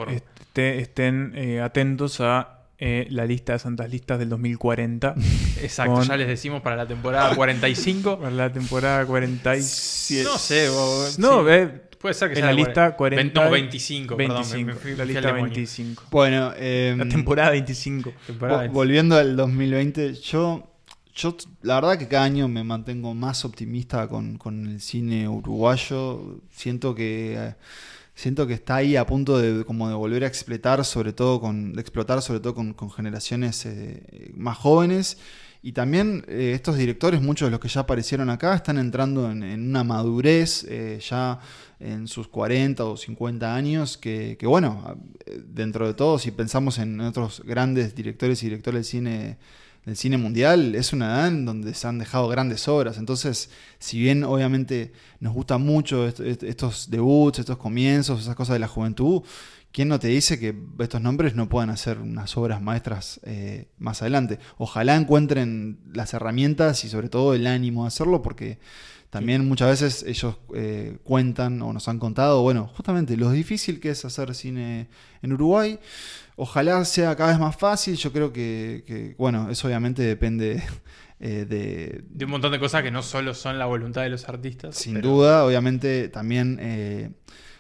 estén 0.56 1.34
eh, 1.36 1.60
atentos 1.62 2.22
a 2.22 2.61
eh, 2.84 3.06
la 3.12 3.26
lista 3.26 3.54
de 3.54 3.60
Santas 3.60 3.90
Listas 3.90 4.18
del 4.20 4.28
2040. 4.30 5.14
Exacto, 5.62 5.94
Con- 5.94 6.04
ya 6.08 6.18
les 6.18 6.28
decimos 6.28 6.62
para 6.62 6.76
la 6.76 6.88
temporada 6.88 7.34
45. 7.36 8.18
Para 8.20 8.32
la 8.32 8.52
temporada 8.52 9.06
47. 9.06 10.24
No 10.24 10.38
sé, 10.38 10.68
vos- 10.70 11.18
No, 11.20 11.40
sí. 11.40 11.46
ve, 11.46 11.68
Puede 12.02 12.16
ser 12.16 12.30
que 12.30 12.34
en 12.34 12.38
sea 12.40 12.46
la 12.48 12.54
lista 12.54 12.96
40, 12.96 13.34
40. 13.34 13.46
no, 13.46 13.52
25, 13.52 14.18
perdón, 14.18 14.34
me- 14.38 14.42
25, 14.42 14.66
me 14.68 14.74
fui- 14.74 14.96
la 14.96 15.06
lista 15.06 15.22
demonio. 15.22 15.44
25. 15.46 16.04
Bueno, 16.10 16.52
eh, 16.58 16.96
La 16.98 17.08
temporada 17.08 17.52
25. 17.52 18.14
Temporada 18.26 18.66
vo- 18.66 18.72
volviendo 18.72 19.16
al 19.16 19.36
2020, 19.36 20.16
yo, 20.16 20.68
yo 21.14 21.38
la 21.62 21.76
verdad 21.76 22.00
que 22.00 22.08
cada 22.08 22.24
año 22.24 22.48
me 22.48 22.64
mantengo 22.64 23.14
más 23.14 23.46
optimista 23.46 24.08
con, 24.08 24.40
con 24.40 24.66
el 24.66 24.82
cine 24.82 25.28
uruguayo. 25.30 26.40
Siento 26.50 26.96
que 26.96 27.36
eh, 27.38 27.56
siento 28.22 28.46
que 28.46 28.54
está 28.54 28.76
ahí 28.76 28.96
a 28.96 29.06
punto 29.06 29.40
de 29.40 29.66
como 29.66 29.90
de 29.90 29.96
volver 29.96 30.24
a 30.24 30.28
explotar, 30.28 30.86
sobre 30.86 31.12
todo 31.14 31.42
con 31.42 31.74
de 31.74 31.82
explotar 31.82 32.22
sobre 32.22 32.40
todo 32.40 32.54
con, 32.56 32.74
con 32.74 32.92
generaciones 32.92 33.66
eh, 33.66 34.32
más 34.36 34.58
jóvenes. 34.58 35.18
Y 35.64 35.74
también 35.74 36.26
eh, 36.28 36.54
estos 36.56 36.76
directores, 36.76 37.22
muchos 37.22 37.48
de 37.48 37.52
los 37.52 37.60
que 37.60 37.68
ya 37.68 37.82
aparecieron 37.82 38.32
acá, 38.32 38.56
están 38.56 38.80
entrando 38.80 39.30
en, 39.30 39.44
una 39.44 39.84
madurez 39.84 40.66
eh, 40.68 41.00
ya 41.08 41.40
en 41.80 42.08
sus 42.08 42.28
40 42.28 42.84
o 42.86 42.98
50 42.98 43.56
años, 43.56 43.98
que, 43.98 44.38
que 44.40 44.48
bueno, 44.48 44.98
eh, 45.26 45.40
dentro 45.46 45.86
de 45.86 45.94
todo, 45.94 46.18
si 46.18 46.32
pensamos 46.32 46.80
en 46.80 47.00
otros 47.02 47.44
grandes 47.46 47.94
directores 47.94 48.42
y 48.42 48.48
directores 48.48 48.80
del 48.80 48.86
cine, 48.86 49.38
del 49.86 49.96
cine 49.98 50.18
mundial, 50.18 50.76
es 50.76 50.94
una 50.94 51.06
edad 51.08 51.28
en 51.28 51.46
donde 51.46 51.74
se 51.74 51.88
han 51.88 51.98
dejado 51.98 52.28
grandes 52.28 52.68
obras. 52.68 52.98
Entonces, 52.98 53.50
si 53.80 54.00
bien 54.00 54.24
obviamente 54.24 54.92
nos 55.20 55.34
gustan 55.34 55.62
mucho 55.64 56.08
est- 56.08 56.20
est- 56.20 56.44
estos 56.44 56.90
debuts, 56.92 57.40
estos 57.40 57.58
comienzos, 57.58 58.22
esas 58.22 58.36
cosas 58.36 58.54
de 58.54 58.60
la 58.60 58.68
juventud, 58.68 59.24
¿quién 59.72 59.88
no 59.88 60.00
te 60.00 60.10
dice 60.10 60.38
que 60.40 60.56
estos 60.80 61.02
nombres 61.02 61.34
no 61.36 61.50
puedan 61.50 61.70
hacer 61.72 61.98
unas 61.98 62.38
obras 62.38 62.62
maestras 62.62 63.20
eh, 63.24 63.70
más 63.80 64.02
adelante? 64.02 64.38
Ojalá 64.58 64.96
encuentren 64.96 65.80
las 65.94 66.14
herramientas 66.14 66.84
y 66.86 66.90
sobre 66.90 67.10
todo 67.10 67.34
el 67.34 67.48
ánimo 67.48 67.84
de 67.84 67.88
hacerlo, 67.88 68.22
porque 68.22 68.60
también 69.10 69.46
muchas 69.48 69.70
veces 69.82 70.04
ellos 70.08 70.36
eh, 70.56 70.98
cuentan 71.04 71.62
o 71.64 71.74
nos 71.74 71.88
han 71.90 72.00
contado, 72.00 72.44
bueno, 72.44 72.70
justamente 72.76 73.18
lo 73.18 73.30
difícil 73.32 73.80
que 73.82 73.90
es 73.90 74.06
hacer 74.06 74.34
cine 74.36 74.88
en 75.22 75.34
Uruguay. 75.34 75.80
Ojalá 76.36 76.84
sea 76.86 77.16
cada 77.16 77.32
vez 77.32 77.40
más 77.40 77.56
fácil. 77.56 77.96
Yo 77.96 78.12
creo 78.12 78.32
que, 78.34 78.84
que, 78.88 79.16
bueno, 79.18 79.50
eso 79.50 79.68
obviamente 79.68 80.02
depende 80.02 80.62
eh, 81.20 81.46
de, 81.48 82.04
De 82.10 82.26
un 82.26 82.32
montón 82.32 82.52
de 82.52 82.60
cosas 82.60 82.84
que 82.84 82.92
no 82.92 83.04
solo 83.04 83.34
son 83.34 83.60
la 83.60 83.66
voluntad 83.66 84.02
de 84.04 84.10
los 84.10 84.28
artistas. 84.28 84.76
sin 84.76 84.96
pero- 84.96 85.10
duda, 85.10 85.46
obviamente 85.46 86.10
también 86.10 86.58
eh, 86.62 87.12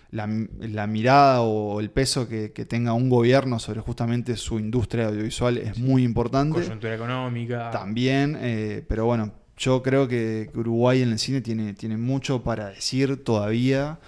la, 0.10 0.27
la 0.60 0.88
mirada 0.88 1.41
o 1.41 1.80
el 1.80 1.89
peso 1.91 2.27
que, 2.27 2.52
que 2.53 2.65
tenga 2.65 2.93
un 2.93 3.10
gobierno 3.10 3.60
sobre 3.60 3.81
justamente 3.81 4.35
su 4.35 4.60
industria 4.60 5.07
audiovisual 5.07 5.57
es 5.57 5.77
muy 5.77 6.03
importante. 6.03 6.60
Coyuntura 6.61 6.95
económica. 6.95 7.69
También, 7.72 8.38
eh, 8.41 8.84
pero 8.88 9.06
bueno, 9.06 9.34
yo 9.57 9.84
creo 9.84 10.07
que 10.07 10.49
que 10.52 10.57
Uruguay 10.60 11.02
en 11.03 11.11
el 11.11 11.19
cine 11.19 11.41
tiene, 11.41 11.73
tiene 11.73 11.98
mucho 11.98 12.41
para 12.43 12.69
decir 12.69 13.23
todavía. 13.23 13.99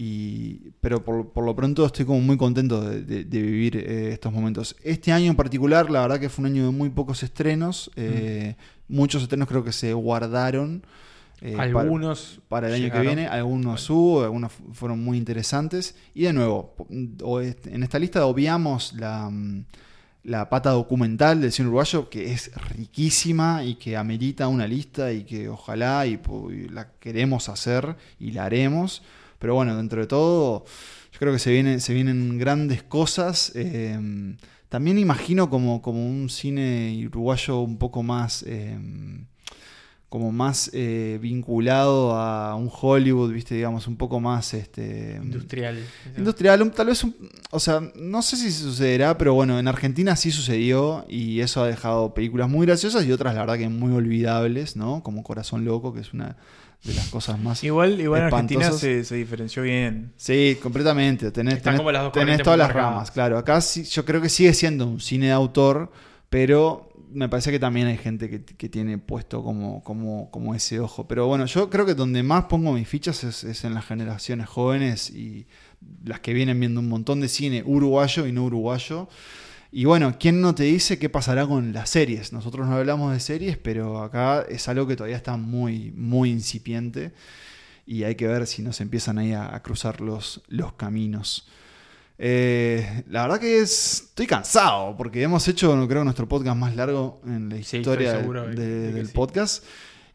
Y, 0.00 0.70
pero 0.80 1.04
por, 1.04 1.30
por 1.30 1.44
lo 1.44 1.56
pronto 1.56 1.84
estoy 1.84 2.04
como 2.04 2.20
muy 2.20 2.36
contento 2.36 2.80
de, 2.88 3.02
de- 3.02 3.24
de 3.24 3.42
vivir 3.42 3.76
eh, 3.76 4.12
estos 4.12 4.32
momentos. 4.32 4.76
Este 4.84 5.10
año 5.10 5.28
en 5.28 5.34
particular, 5.36 5.90
la 5.90 6.02
verdad 6.02 6.20
que 6.20 6.28
fue 6.28 6.44
un 6.44 6.52
año 6.52 6.66
de 6.66 6.70
muy 6.70 6.88
pocos 6.90 7.24
estrenos. 7.24 7.90
eh, 7.96 8.54
Muchos 8.86 9.22
estrenos 9.24 9.48
creo 9.48 9.64
que 9.64 9.72
se 9.72 9.92
guardaron. 9.94 10.84
eh, 11.40 11.56
Algunos 11.58 12.40
para, 12.48 12.68
el 12.68 12.74
año 12.74 12.84
que 12.92 12.98
viene. 13.16 13.26
Algunos 13.26 13.90
hubo, 13.90 14.22
algunos 14.22 14.52
fu- 14.52 14.72
fueron 14.72 15.02
muy 15.02 15.18
interesantes. 15.18 15.96
Y 16.14 16.22
de 16.22 16.32
nuevo, 16.32 16.74
en 16.90 17.82
esta 17.82 17.98
lista 17.98 18.24
obviamos 18.24 18.92
la, 18.92 19.28
mm, 19.28 19.64
la 20.24 20.48
pata 20.48 20.70
documental 20.70 21.40
del 21.40 21.50
cine 21.50 21.66
uruguayo, 21.68 22.08
que 22.08 22.32
es 22.32 22.52
riquísima 22.68 23.64
y 23.64 23.74
que 23.74 23.96
amerita 23.96 24.46
una 24.46 24.66
lista 24.68 25.12
y 25.12 25.24
que 25.24 25.48
ojalá 25.48 26.06
y 26.06 26.20
la 26.70 26.88
queremos 27.00 27.48
hacer 27.48 27.96
y 28.20 28.30
la 28.30 28.44
haremos. 28.44 29.02
Pero 29.38 29.54
bueno, 29.54 29.76
dentro 29.76 30.00
de 30.00 30.06
todo, 30.06 30.64
yo 31.12 31.18
creo 31.18 31.32
que 31.32 31.38
se, 31.38 31.50
viene, 31.52 31.80
se 31.80 31.94
vienen 31.94 32.38
grandes 32.38 32.82
cosas. 32.82 33.52
eh, 33.54 33.98
también 34.68 34.98
imagino 34.98 35.48
como, 35.48 35.80
como 35.80 36.06
un 36.06 36.28
cine 36.28 37.02
uruguayo 37.06 37.60
un 37.60 37.78
poco 37.78 38.02
más... 38.02 38.44
eh, 38.46 38.78
como 40.08 40.32
más 40.32 40.70
eh, 40.72 41.18
vinculado 41.20 42.14
a 42.16 42.54
un 42.54 42.70
Hollywood, 42.72 43.30
viste, 43.30 43.54
digamos, 43.56 43.86
un 43.86 43.96
poco 43.98 44.20
más 44.20 44.54
este 44.54 45.20
Industrial. 45.22 45.78
Industrial, 46.16 46.62
un- 46.62 46.70
tal 46.70 46.86
vez 46.86 47.04
un, 47.04 47.14
o 47.50 47.60
sea, 47.60 47.82
no 47.94 48.22
sé 48.22 48.38
si 48.38 48.50
sucederá, 48.50 49.18
pero 49.18 49.34
bueno, 49.34 49.58
en 49.58 49.68
Argentina 49.68 50.16
sí 50.16 50.30
sucedió 50.30 51.04
y 51.10 51.40
eso 51.40 51.62
ha 51.62 51.66
dejado 51.66 52.14
películas 52.14 52.48
muy 52.48 52.64
graciosas 52.66 53.04
y 53.04 53.12
otras 53.12 53.34
la 53.34 53.40
verdad 53.42 53.58
que 53.58 53.68
muy 53.68 53.92
olvidables, 53.92 54.76
¿no? 54.76 55.02
Como 55.02 55.22
Corazón 55.22 55.66
Loco, 55.66 55.92
que 55.92 56.00
es 56.00 56.14
una 56.14 56.38
de 56.84 56.94
las 56.94 57.08
cosas 57.08 57.38
más 57.40 57.62
Igual, 57.64 58.00
igual 58.00 58.20
en 58.22 58.26
Argentina 58.28 58.70
se, 58.72 59.04
se 59.04 59.14
diferenció 59.16 59.62
bien. 59.62 60.12
Sí, 60.16 60.56
completamente. 60.62 61.30
Tenés, 61.30 61.54
Están 61.56 61.74
tenés- 61.74 61.78
como 61.78 61.92
las 61.92 62.02
dos 62.04 62.12
tenés 62.12 62.42
todas 62.42 62.58
las 62.58 62.68
marcadas. 62.68 62.90
ramas, 62.92 63.10
claro. 63.10 63.38
Acá 63.38 63.60
sí, 63.60 63.84
yo 63.84 64.04
creo 64.04 64.20
que 64.20 64.28
sigue 64.28 64.54
siendo 64.54 64.86
un 64.86 65.00
cine 65.00 65.26
de 65.26 65.32
autor, 65.32 65.90
pero 66.30 66.84
me 67.10 67.28
parece 67.28 67.50
que 67.50 67.58
también 67.58 67.86
hay 67.86 67.96
gente 67.96 68.28
que, 68.28 68.44
que 68.44 68.68
tiene 68.68 68.98
puesto 68.98 69.42
como, 69.42 69.82
como, 69.82 70.30
como 70.30 70.54
ese 70.54 70.78
ojo. 70.78 71.08
Pero 71.08 71.26
bueno, 71.26 71.46
yo 71.46 71.68
creo 71.70 71.84
que 71.86 71.94
donde 71.94 72.22
más 72.22 72.44
pongo 72.44 72.72
mis 72.72 72.86
fichas 72.86 73.24
es, 73.24 73.44
es 73.44 73.64
en 73.64 73.74
las 73.74 73.84
generaciones 73.86 74.46
jóvenes 74.48 75.10
y 75.10 75.46
las 76.04 76.20
que 76.20 76.32
vienen 76.34 76.60
viendo 76.60 76.80
un 76.80 76.88
montón 76.88 77.20
de 77.20 77.28
cine 77.28 77.62
uruguayo 77.66 78.26
y 78.26 78.32
no 78.32 78.44
uruguayo. 78.44 79.08
Y 79.70 79.84
bueno, 79.84 80.16
¿quién 80.18 80.40
no 80.40 80.54
te 80.54 80.62
dice 80.64 80.98
qué 80.98 81.08
pasará 81.10 81.46
con 81.46 81.72
las 81.72 81.90
series? 81.90 82.32
Nosotros 82.32 82.66
no 82.66 82.76
hablamos 82.76 83.12
de 83.12 83.20
series, 83.20 83.58
pero 83.58 84.02
acá 84.02 84.42
es 84.48 84.66
algo 84.68 84.86
que 84.86 84.96
todavía 84.96 85.16
está 85.16 85.36
muy, 85.36 85.90
muy 85.92 86.30
incipiente 86.30 87.12
y 87.86 88.04
hay 88.04 88.14
que 88.14 88.26
ver 88.26 88.46
si 88.46 88.62
nos 88.62 88.80
empiezan 88.80 89.18
ahí 89.18 89.32
a, 89.32 89.54
a 89.54 89.62
cruzar 89.62 90.00
los, 90.00 90.42
los 90.48 90.72
caminos. 90.72 91.46
Eh, 92.18 93.04
la 93.10 93.22
verdad 93.22 93.38
que 93.40 93.58
es, 93.60 94.04
estoy 94.08 94.26
cansado 94.26 94.96
porque 94.96 95.22
hemos 95.22 95.46
hecho, 95.48 95.86
creo, 95.86 96.02
nuestro 96.02 96.26
podcast 96.28 96.56
más 96.56 96.74
largo 96.74 97.20
en 97.26 97.48
la 97.50 97.56
historia 97.58 98.14
de- 98.14 98.22
de- 98.56 98.66
de- 98.80 98.92
del 98.92 99.06
sí. 99.06 99.12
podcast 99.12 99.64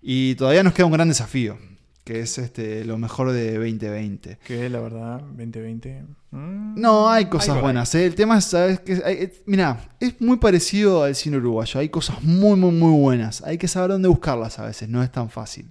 y 0.01 0.35
todavía 0.35 0.63
nos 0.63 0.73
queda 0.73 0.88
un 0.88 0.91
gran 0.93 1.07
desafío, 1.07 1.57
que 2.03 2.19
es 2.19 2.38
este 2.38 2.84
lo 2.85 2.97
mejor 2.97 3.31
de 3.31 3.53
2020. 3.53 4.38
Que 4.45 4.69
la 4.69 4.80
verdad, 4.81 5.19
2020. 5.21 6.03
mm, 6.31 6.75
No, 6.80 7.09
hay 7.09 7.25
cosas 7.25 7.55
hay. 7.55 7.61
buenas. 7.61 7.95
¿eh? 7.95 8.05
El 8.05 8.15
tema 8.15 8.38
es, 8.39 8.45
¿sabes? 8.45 8.80
Que 8.81 9.01
hay- 9.05 9.17
es- 9.21 9.41
mira, 9.45 9.89
es 9.99 10.19
muy 10.19 10.38
parecido 10.38 11.03
al 11.03 11.15
cine 11.15 11.38
uruguayo. 11.38 11.80
Hay 11.80 11.89
cosas 11.89 12.21
muy, 12.23 12.57
muy, 12.59 12.71
muy 12.71 12.99
buenas. 12.99 13.41
Hay 13.43 13.57
que 13.57 13.67
saber 13.67 13.91
dónde 13.91 14.09
buscarlas 14.09 14.59
a 14.59 14.65
veces. 14.65 14.89
No 14.89 15.01
es 15.01 15.11
tan 15.11 15.30
fácil. 15.30 15.69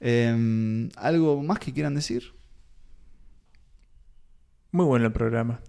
Eh, 0.00 0.88
¿Algo 0.96 1.42
más 1.42 1.58
que 1.58 1.72
quieran 1.72 1.94
decir? 1.94 2.32
Muy 4.70 4.84
bueno 4.86 5.06
el 5.06 5.12
programa. 5.12 5.60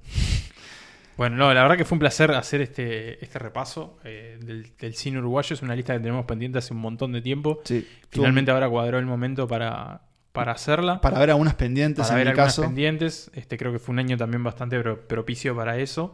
Bueno, 1.17 1.37
no, 1.37 1.53
la 1.53 1.61
verdad 1.63 1.77
que 1.77 1.85
fue 1.85 1.95
un 1.95 1.99
placer 1.99 2.31
hacer 2.31 2.61
este, 2.61 3.23
este 3.23 3.39
repaso 3.39 3.97
eh, 4.03 4.37
del, 4.41 4.75
del 4.77 4.95
cine 4.95 5.19
uruguayo. 5.19 5.53
Es 5.53 5.61
una 5.61 5.75
lista 5.75 5.93
que 5.93 5.99
tenemos 5.99 6.25
pendiente 6.25 6.57
hace 6.57 6.73
un 6.73 6.79
montón 6.81 7.11
de 7.13 7.21
tiempo. 7.21 7.61
Sí. 7.63 7.87
Finalmente 8.09 8.51
ahora 8.51 8.69
cuadró 8.69 8.99
el 8.99 9.05
momento 9.05 9.47
para, 9.47 10.01
para 10.33 10.51
hacerla. 10.51 10.99
Para 10.99 11.17
ver 11.19 11.29
algunas 11.31 11.55
pendientes 11.55 12.07
Para 12.07 12.15
en 12.15 12.17
ver 12.17 12.25
mi 12.27 12.29
algunas 12.31 12.53
caso. 12.55 12.61
pendientes. 12.63 13.31
Este, 13.33 13.57
creo 13.57 13.71
que 13.71 13.79
fue 13.79 13.93
un 13.93 13.99
año 13.99 14.17
también 14.17 14.43
bastante 14.43 14.79
pro- 14.79 15.07
propicio 15.07 15.55
para 15.55 15.77
eso. 15.77 16.13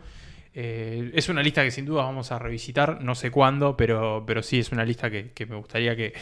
Eh, 0.54 1.12
es 1.16 1.30
una 1.30 1.42
lista 1.42 1.64
que 1.64 1.72
sin 1.72 1.86
duda 1.86 2.04
vamos 2.04 2.32
a 2.32 2.38
revisitar, 2.38 3.02
no 3.02 3.16
sé 3.16 3.32
cuándo, 3.32 3.78
pero, 3.78 4.24
pero 4.28 4.44
sí 4.44 4.60
es 4.60 4.72
una 4.72 4.84
lista 4.84 5.10
que, 5.10 5.32
que 5.32 5.46
me 5.46 5.56
gustaría 5.56 5.96
que, 5.96 6.14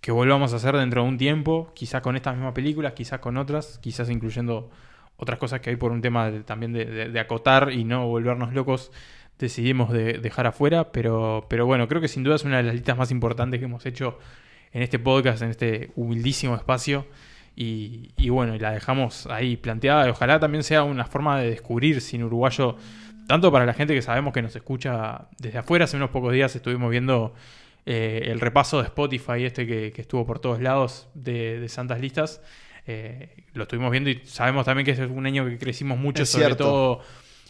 que 0.00 0.12
volvamos 0.12 0.52
a 0.52 0.56
hacer 0.56 0.76
dentro 0.76 1.02
de 1.02 1.08
un 1.08 1.16
tiempo, 1.16 1.72
quizás 1.74 2.02
con 2.02 2.14
estas 2.14 2.34
mismas 2.36 2.52
películas, 2.52 2.92
quizás 2.92 3.18
con 3.20 3.38
otras, 3.38 3.78
quizás 3.78 4.10
incluyendo 4.10 4.70
otras 5.18 5.38
cosas 5.38 5.60
que 5.60 5.68
hay 5.70 5.76
por 5.76 5.92
un 5.92 6.00
tema 6.00 6.32
también 6.46 6.72
de, 6.72 7.20
acotar 7.20 7.70
y 7.72 7.84
no 7.84 8.06
volvernos 8.06 8.54
locos, 8.54 8.90
decidimos 9.38 9.92
de- 9.92 10.14
dejar 10.14 10.46
afuera, 10.46 10.90
pero, 10.90 11.44
pero 11.50 11.66
bueno, 11.66 11.86
creo 11.88 12.00
que 12.00 12.08
sin 12.08 12.22
duda 12.22 12.36
es 12.36 12.44
una 12.44 12.56
de 12.56 12.62
las 12.62 12.74
listas 12.74 12.96
más 12.96 13.10
importantes 13.10 13.60
que 13.60 13.66
hemos 13.66 13.84
hecho 13.84 14.18
en 14.72 14.82
este 14.82 14.98
podcast, 14.98 15.42
en 15.42 15.50
este 15.50 15.90
humildísimo 15.96 16.54
espacio. 16.54 17.04
Y, 17.56 18.12
y 18.16 18.28
bueno, 18.28 18.54
y 18.54 18.60
la 18.60 18.70
dejamos 18.70 19.26
ahí 19.26 19.56
planteada. 19.56 20.08
Ojalá 20.08 20.38
también 20.38 20.62
sea 20.62 20.84
una 20.84 21.04
forma 21.04 21.40
de 21.40 21.50
descubrir 21.50 22.00
cine 22.00 22.24
uruguayo, 22.24 22.76
tanto 23.26 23.50
para 23.50 23.66
la 23.66 23.74
gente 23.74 23.94
que 23.94 24.02
sabemos 24.02 24.32
que 24.32 24.42
nos 24.42 24.54
escucha 24.54 25.26
desde 25.40 25.58
afuera. 25.58 25.84
Hace 25.86 25.96
unos 25.96 26.10
pocos 26.10 26.32
días 26.32 26.54
estuvimos 26.54 26.88
viendo 26.88 27.34
eh, 27.84 28.22
el 28.26 28.38
repaso 28.38 28.78
de 28.78 28.84
Spotify, 28.84 29.44
este 29.44 29.66
que, 29.66 29.90
que 29.92 30.00
estuvo 30.02 30.24
por 30.24 30.38
todos 30.38 30.60
lados 30.60 31.08
de, 31.14 31.58
de 31.58 31.68
Santas 31.68 32.00
Listas. 32.00 32.40
Eh, 32.90 33.28
lo 33.52 33.64
estuvimos 33.64 33.90
viendo 33.90 34.08
y 34.08 34.22
sabemos 34.24 34.64
también 34.64 34.84
que 34.86 34.92
es 34.92 34.98
un 34.98 35.26
año 35.26 35.44
que 35.46 35.58
crecimos 35.58 35.98
mucho, 35.98 36.22
Es 36.22 36.30
sobre 36.30 36.46
cierto. 36.46 36.64
todo 36.64 37.00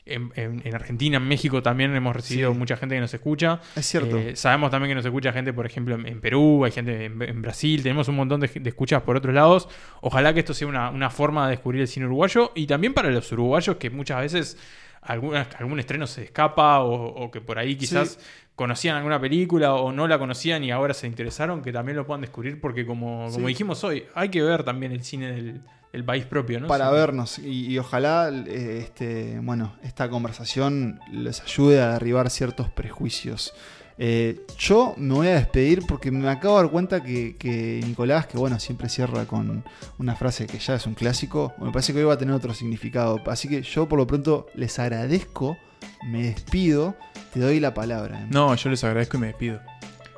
en, 0.05 0.33
en- 0.37 0.63
en 0.65 0.75
Argentina, 0.75 1.19
en 1.19 1.29
México 1.29 1.63
también 1.63 1.95
hemos 1.95 2.17
recibido 2.17 2.51
Sí. 2.53 2.59
mucha 2.59 2.77
gente 2.77 2.95
que 2.95 3.01
nos 3.01 3.13
escucha. 3.15 3.61
Es 3.77 3.87
cierto. 3.87 4.17
Eh, 4.19 4.35
sabemos 4.37 4.71
también 4.71 4.91
que 4.91 4.95
nos 4.97 5.05
escucha 5.05 5.33
gente, 5.33 5.53
por 5.53 5.65
ejemplo, 5.67 5.95
en, 5.95 6.07
en 6.09 6.21
Perú, 6.21 6.65
hay 6.65 6.73
gente 6.73 7.05
en, 7.05 7.43
Brasil, 7.43 7.83
tenemos 7.83 8.09
un 8.09 8.17
montón 8.17 8.41
de, 8.41 8.49
de 8.49 8.69
escuchas 8.71 9.03
por 9.03 9.17
otros 9.17 9.33
lados. 9.35 9.69
Ojalá 10.01 10.33
que 10.35 10.41
esto 10.41 10.55
sea 10.55 10.67
una, 10.67 10.91
una 10.91 11.11
forma 11.11 11.45
de 11.47 11.53
descubrir 11.53 11.83
el 11.83 11.89
cine 11.89 12.07
uruguayo 12.07 12.51
y 12.57 12.67
también 12.67 12.95
para 12.95 13.11
los 13.11 13.31
uruguayos 13.31 13.77
que 13.77 13.91
muchas 13.91 14.21
veces 14.23 14.59
alguna- 15.03 15.49
algún 15.59 15.79
estreno 15.81 16.07
se 16.07 16.25
escapa 16.25 16.81
o, 16.81 16.93
o 17.25 17.31
que 17.31 17.41
por 17.41 17.59
ahí 17.59 17.77
quizás 17.77 18.19
Sí. 18.21 18.27
conocían 18.55 18.97
alguna 18.97 19.21
película 19.21 19.75
o 19.75 19.93
no 19.93 20.09
la 20.09 20.19
conocían 20.19 20.65
y 20.65 20.71
ahora 20.71 20.93
se 20.95 21.07
interesaron, 21.07 21.63
que 21.63 21.73
también 21.73 21.97
lo 21.97 22.07
puedan 22.07 22.21
descubrir 22.23 22.61
porque 22.61 22.85
como, 22.85 23.27
como 23.31 23.47
Sí. 23.47 23.53
dijimos 23.53 23.85
hoy, 23.85 24.05
hay 24.15 24.29
que 24.31 24.43
ver 24.43 24.65
también 24.65 24.93
el 24.93 25.05
cine 25.05 25.31
del, 25.33 25.61
del 25.93 26.05
país 26.05 26.25
propio, 26.27 26.61
¿no? 26.61 26.67
para 26.69 26.89
Sí. 26.89 26.95
vernos 26.95 27.39
y, 27.39 27.67
y 27.73 27.79
ojalá 27.79 28.31
eh, 28.31 28.81
este, 28.83 29.39
bueno, 29.41 29.77
esta 29.83 30.11
conversación 30.11 31.01
les 31.13 31.41
ayude 31.41 31.81
a 31.81 31.93
derribar 31.93 32.29
ciertos 32.31 32.69
prejuicios. 32.69 33.55
Eh, 34.01 34.43
yo 34.57 34.95
me 34.97 35.15
voy 35.15 35.27
a 35.27 35.35
despedir 35.35 35.83
porque 35.87 36.13
me 36.13 36.29
acabo 36.29 36.57
de 36.57 36.63
dar 36.63 36.71
cuenta 36.71 37.03
que, 37.03 37.83
Nicolás, 37.85 38.27
que 38.27 38.39
bueno, 38.39 38.61
siempre 38.61 38.89
cierra 38.89 39.25
con 39.25 39.65
una 39.99 40.15
frase 40.15 40.47
que 40.47 40.59
ya 40.59 40.77
es 40.77 40.87
un 40.87 40.95
clásico, 40.95 41.53
me 41.59 41.73
parece 41.73 41.93
que 41.93 41.99
hoy 41.99 42.05
va 42.05 42.15
a 42.15 42.19
tener 42.19 42.35
otro 42.35 42.55
significado. 42.55 43.21
Así 43.27 43.49
que 43.49 43.63
yo 43.63 43.89
por 43.89 43.99
lo 43.99 44.07
pronto 44.07 44.47
les 44.55 44.79
agradezco, 44.79 45.59
me 46.07 46.23
despido, 46.25 46.97
te 47.33 47.41
doy 47.41 47.59
la 47.59 47.75
palabra. 47.75 48.25
No, 48.31 48.55
yo 48.55 48.71
les 48.71 48.85
agradezco 48.85 49.17
y 49.17 49.21
me 49.21 49.27
despido. 49.29 49.61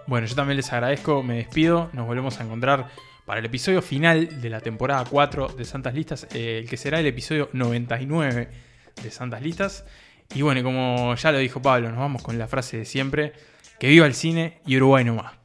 Bueno, 0.07 0.27
yo 0.27 0.35
también 0.35 0.57
les 0.57 0.71
agradezco, 0.73 1.23
me 1.23 1.37
despido, 1.37 1.89
nos 1.93 2.07
volvemos 2.07 2.39
a 2.39 2.45
encontrar 2.45 2.89
para 3.25 3.41
el 3.41 3.47
episodio 3.47 3.81
final 3.81 4.41
de 4.43 4.51
la 4.51 4.61
temporada 4.61 5.05
4 5.09 5.49
de 5.57 5.65
Santas 5.65 5.95
Listas, 5.95 6.27
eh, 6.35 6.59
el 6.63 6.69
que 6.69 6.77
será 6.77 7.01
el 7.01 7.07
episodio 7.07 7.49
99 7.53 8.49
de 9.03 9.11
Santas 9.11 9.41
Listas. 9.41 9.85
Y 10.35 10.43
bueno, 10.43 10.63
como 10.63 11.15
ya 11.15 11.33
lo 11.33 11.39
dijo 11.39 11.63
Pablo, 11.63 11.91
nos 11.91 11.99
vamos 11.99 12.23
con 12.23 12.39
la 12.39 12.47
frase 12.47 12.79
de 12.79 12.85
siempre, 12.85 13.33
que 13.81 13.89
viva 13.89 14.07
el 14.07 14.15
cine 14.15 14.61
y 14.67 14.77
Uruguay 14.77 15.05
no 15.05 15.15
más. 15.15 15.40